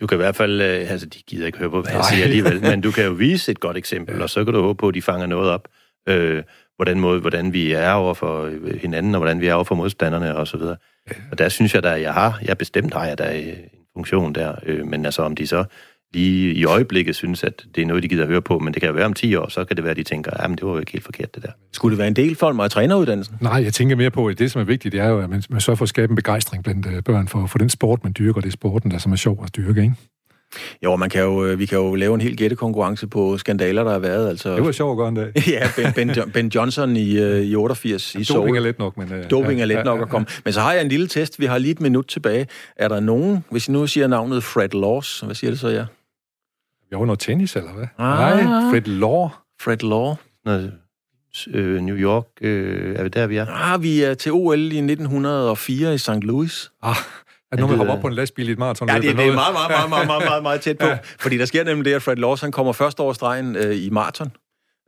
Du 0.00 0.06
kan 0.06 0.16
i 0.16 0.22
hvert 0.22 0.36
fald, 0.36 0.60
øh, 0.60 0.90
altså 0.90 1.06
de 1.06 1.18
gider 1.26 1.46
ikke 1.46 1.58
høre 1.58 1.70
på, 1.70 1.82
hvad 1.82 1.92
jeg 1.92 2.04
siger 2.04 2.24
alligevel, 2.24 2.60
men 2.60 2.80
du 2.80 2.90
kan 2.90 3.04
jo 3.04 3.12
vise 3.28 3.50
et 3.50 3.60
godt 3.60 3.76
eksempel, 3.76 4.16
ja. 4.16 4.22
og 4.22 4.30
så 4.30 4.44
kan 4.44 4.54
du 4.54 4.62
håbe 4.62 4.78
på, 4.78 4.88
at 4.88 4.94
de 4.94 5.02
fanger 5.02 5.26
noget 5.26 5.50
op. 5.50 5.68
Øh, 6.08 6.42
hvordan, 6.76 7.00
måde, 7.00 7.20
hvordan 7.20 7.52
vi 7.52 7.72
er 7.72 7.92
over 7.92 8.14
for 8.14 8.44
øh, 8.44 8.80
hinanden, 8.80 9.14
og 9.14 9.18
hvordan 9.18 9.40
vi 9.40 9.46
er 9.46 9.54
over 9.54 9.64
for 9.64 9.74
modstanderne 9.74 10.36
og 10.36 10.46
så 10.46 10.56
videre. 10.56 10.76
Og 11.30 11.38
der 11.38 11.48
synes 11.48 11.74
jeg 11.74 11.82
da, 11.82 11.88
jeg 11.88 12.14
har, 12.14 12.38
jeg 12.42 12.58
bestemt 12.58 12.94
har 12.94 13.06
jeg 13.06 13.18
da 13.18 13.38
en 13.38 13.54
funktion 13.96 14.34
der, 14.34 14.54
øh, 14.66 14.86
men 14.86 15.04
altså 15.04 15.22
om 15.22 15.36
de 15.36 15.46
så 15.46 15.64
lige 16.14 16.54
i 16.54 16.64
øjeblikket 16.64 17.16
synes, 17.16 17.44
at 17.44 17.64
det 17.74 17.82
er 17.82 17.86
noget, 17.86 18.02
de 18.02 18.08
gider 18.08 18.22
at 18.22 18.28
høre 18.28 18.42
på, 18.42 18.58
men 18.58 18.74
det 18.74 18.82
kan 18.82 18.88
jo 18.88 18.94
være 18.94 19.04
om 19.04 19.12
10 19.12 19.34
år, 19.34 19.48
så 19.48 19.64
kan 19.64 19.76
det 19.76 19.84
være, 19.84 19.90
at 19.90 19.96
de 19.96 20.02
tænker, 20.02 20.30
at 20.30 20.50
det 20.50 20.62
var 20.62 20.72
jo 20.72 20.78
ikke 20.78 20.92
helt 20.92 21.04
forkert, 21.04 21.34
det 21.34 21.42
der. 21.42 21.50
Skulle 21.72 21.92
det 21.92 21.98
være 21.98 22.08
en 22.08 22.16
del 22.16 22.36
for 22.36 22.52
mig 22.52 22.64
af 22.64 22.70
træneruddannelsen? 22.70 23.36
Nej, 23.40 23.62
jeg 23.62 23.72
tænker 23.72 23.96
mere 23.96 24.10
på, 24.10 24.26
at 24.26 24.38
det, 24.38 24.50
som 24.50 24.60
er 24.60 24.64
vigtigt, 24.64 24.92
det 24.92 25.00
er 25.00 25.08
jo, 25.08 25.20
at 25.20 25.30
man, 25.30 25.42
man 25.50 25.60
sørger 25.60 25.76
for 25.76 25.82
at 25.82 25.88
skabe 25.88 26.10
en 26.10 26.16
begejstring 26.16 26.64
blandt 26.64 26.86
øh, 26.86 27.02
børn 27.02 27.28
for, 27.28 27.46
for 27.46 27.58
den 27.58 27.70
sport, 27.70 28.04
man 28.04 28.14
dyrker, 28.18 28.40
det 28.40 28.48
er 28.48 28.52
sporten, 28.52 28.90
der 28.90 28.98
som 28.98 29.12
er 29.12 29.16
sjov 29.16 29.44
at 29.44 29.56
dyrke, 29.56 29.82
ikke? 29.82 29.94
Jo, 30.82 30.96
man 30.96 31.10
kan 31.10 31.22
jo, 31.22 31.44
øh, 31.44 31.58
vi 31.58 31.66
kan 31.66 31.78
jo 31.78 31.94
lave 31.94 32.14
en 32.14 32.20
helt 32.20 32.38
gættekonkurrence 32.38 33.06
på 33.06 33.38
skandaler, 33.38 33.84
der 33.84 33.90
har 33.90 33.98
været. 33.98 34.28
Altså, 34.28 34.56
det 34.56 34.64
var 34.64 34.72
sjovt 34.72 34.92
at 34.92 34.96
gøre 34.96 35.08
en 35.08 35.14
dag. 35.14 35.32
ja, 35.56 35.70
Ben, 35.76 35.92
ben, 35.92 36.30
ben 36.32 36.48
Johnson 36.48 36.96
i, 36.96 37.22
uh, 37.22 37.38
i 37.38 37.54
88 37.54 38.14
i 38.14 38.22
Doping 38.22 38.56
er 38.56 38.60
let 38.60 38.78
nok. 38.78 38.96
Men, 38.96 39.12
uh, 39.12 39.30
Doping 39.30 39.56
ja, 39.58 39.62
er 39.62 39.66
let 39.66 39.74
ja, 39.74 39.82
nok 39.82 39.98
ja, 39.98 40.04
at 40.04 40.08
komme. 40.10 40.26
Men 40.44 40.52
så 40.52 40.60
har 40.60 40.72
jeg 40.72 40.82
en 40.82 40.88
lille 40.88 41.06
test. 41.06 41.40
Vi 41.40 41.46
har 41.46 41.58
lige 41.58 41.72
et 41.72 41.80
minut 41.80 42.06
tilbage. 42.06 42.46
Er 42.76 42.88
der 42.88 43.00
nogen, 43.00 43.44
hvis 43.50 43.68
I 43.68 43.72
nu 43.72 43.86
siger 43.86 44.06
navnet 44.06 44.44
Fred 44.44 44.68
Laws, 44.68 45.20
hvad 45.20 45.34
siger 45.34 45.50
det 45.50 45.60
så, 45.60 45.68
ja? 45.68 45.84
Jo, 46.92 47.04
noget 47.04 47.18
tennis, 47.18 47.56
eller 47.56 47.72
hvad? 47.72 47.86
Ah. 47.98 48.44
Nej, 48.44 48.70
Fred 48.70 48.80
Law. 48.80 49.28
Fred 49.60 49.82
Law. 49.82 50.14
Noget, 50.44 50.72
øh, 51.46 51.80
New 51.80 51.96
York, 51.96 52.24
øh, 52.40 52.96
er 52.96 53.02
vi 53.02 53.08
der, 53.08 53.26
vi 53.26 53.36
er? 53.36 53.46
Ah, 53.46 53.82
vi 53.82 54.02
er 54.02 54.14
til 54.14 54.32
OL 54.32 54.72
i 54.72 54.80
1904 54.80 55.94
i 55.94 55.98
St. 55.98 56.10
Louis. 56.22 56.70
Ah, 56.82 56.96
at 57.52 57.58
nogen 57.58 57.70
vil 57.70 57.76
hoppe 57.78 57.92
op 57.92 58.00
på 58.00 58.06
en 58.06 58.14
lastbil 58.14 58.48
i 58.48 58.52
et 58.52 58.58
maraton. 58.58 58.88
Ja, 58.88 58.94
det, 58.94 59.02
det 59.02 59.10
er 59.10 59.14
meget, 59.14 59.34
meget, 59.34 59.70
meget, 59.70 59.88
meget, 59.88 60.06
meget, 60.06 60.24
meget, 60.24 60.42
meget 60.42 60.60
tæt 60.60 60.78
på. 60.84 60.86
Fordi 61.20 61.38
der 61.38 61.44
sker 61.44 61.64
nemlig 61.64 61.84
det, 61.84 61.92
at 61.92 62.02
Fred 62.02 62.16
Lawson 62.16 62.52
kommer 62.52 62.72
først 62.72 63.00
over 63.00 63.12
stregen 63.12 63.56
øh, 63.56 63.76
i 63.76 63.90
maraton. 63.90 64.32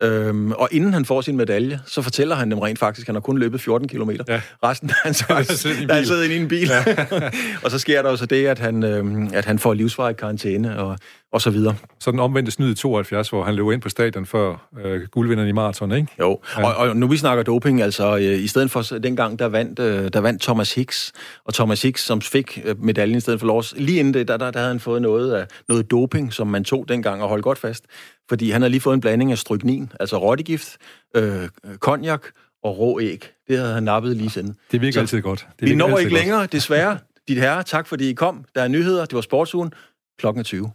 Øhm, 0.03 0.53
og 0.53 0.69
inden 0.73 0.93
han 0.93 1.05
får 1.05 1.21
sin 1.21 1.37
medalje, 1.37 1.81
så 1.87 2.03
fortæller 2.03 2.35
han 2.35 2.51
dem 2.51 2.59
rent 2.59 2.79
faktisk, 2.79 3.05
at 3.05 3.07
han 3.07 3.15
har 3.15 3.21
kun 3.21 3.39
løbet 3.39 3.61
14 3.61 3.89
km. 3.89 4.11
Ja. 4.29 4.41
Resten 4.65 4.89
der 4.89 4.95
han 5.03 5.15
så, 5.15 5.25
der 5.89 5.95
er 5.95 6.03
siddet 6.05 6.25
inde 6.25 6.37
i 6.37 6.39
en 6.39 6.49
bil. 6.49 6.71
Ja. 6.87 7.07
og 7.65 7.71
så 7.71 7.79
sker 7.79 8.03
der 8.03 8.09
også 8.09 8.27
det, 8.27 8.47
at 8.47 8.59
han, 8.59 8.83
øhm, 8.83 9.31
at 9.35 9.45
han 9.45 9.59
får 9.59 9.75
livsvarig 9.75 10.17
karantæne, 10.17 10.79
og, 10.79 10.99
og 11.33 11.41
så 11.41 11.51
videre. 11.51 11.74
Så 12.01 12.11
den 12.11 12.20
omvendte 12.20 12.53
snyd 12.53 12.72
i 12.72 12.74
72, 12.74 13.28
hvor 13.28 13.45
han 13.45 13.55
løb 13.55 13.70
ind 13.70 13.81
på 13.81 13.89
stadion 13.89 14.26
før 14.26 14.68
øh, 14.85 15.03
guldvinderen 15.11 15.49
i 15.49 15.53
maraton, 15.53 15.93
ikke? 15.93 16.09
Jo, 16.20 16.41
ja. 16.59 16.66
og, 16.66 16.89
og 16.89 16.97
nu 16.97 17.07
vi 17.09 17.16
snakker 17.16 17.45
doping, 17.45 17.83
altså 17.83 18.16
øh, 18.16 18.22
i 18.22 18.47
stedet 18.47 18.70
for 18.70 18.83
dengang, 18.83 19.39
der 19.39 19.47
vandt, 19.47 19.78
øh, 19.78 20.11
der 20.12 20.20
vandt 20.20 20.43
Thomas 20.43 20.74
Hicks, 20.74 21.12
og 21.45 21.55
Thomas 21.55 21.83
Hicks, 21.83 22.05
som 22.05 22.20
fik 22.20 22.61
øh, 22.64 22.85
medaljen 22.85 23.16
i 23.16 23.20
stedet 23.20 23.41
for 23.41 23.47
Lors, 23.47 23.74
lige 23.76 23.99
inden 23.99 24.14
det, 24.14 24.28
der, 24.28 24.37
der, 24.37 24.51
der 24.51 24.59
havde 24.59 24.70
han 24.70 24.81
fået 24.81 25.03
noget, 25.03 25.33
af, 25.33 25.47
noget 25.68 25.91
doping, 25.91 26.33
som 26.33 26.47
man 26.47 26.64
tog 26.64 26.89
dengang 26.89 27.22
og 27.22 27.28
holdt 27.28 27.45
godt 27.45 27.59
fast, 27.59 27.85
fordi 28.28 28.51
han 28.51 28.62
havde 28.62 28.70
lige 28.70 28.81
fået 28.81 28.95
en 28.95 29.01
blanding 29.01 29.33
af 29.33 29.39
stryknin, 29.39 29.93
altså 30.01 30.16
rottegift, 30.18 30.76
øh, 31.16 31.49
konjak 31.81 32.22
og 32.64 32.78
rå 32.78 33.01
æg. 33.01 33.31
Det 33.49 33.59
havde 33.59 33.74
han 33.74 33.83
nappet 33.83 34.16
lige 34.16 34.31
siden. 34.31 34.57
Det 34.72 34.81
virker 34.81 34.93
Så, 34.93 35.01
altid 35.01 35.20
godt. 35.22 35.47
Det 35.61 35.68
vi 35.68 35.74
når 35.74 35.99
ikke 35.99 36.14
længere, 36.14 36.39
godt. 36.39 36.53
desværre. 36.53 36.99
Dit 37.28 37.39
herre, 37.39 37.62
tak 37.62 37.87
fordi 37.87 38.11
I 38.11 38.12
kom. 38.12 38.45
Der 38.55 38.62
er 38.62 38.68
nyheder. 38.68 39.05
Det 39.05 39.14
var 39.14 39.20
Sportsugen 39.20 39.72
klokken 40.18 40.45
20. 40.45 40.70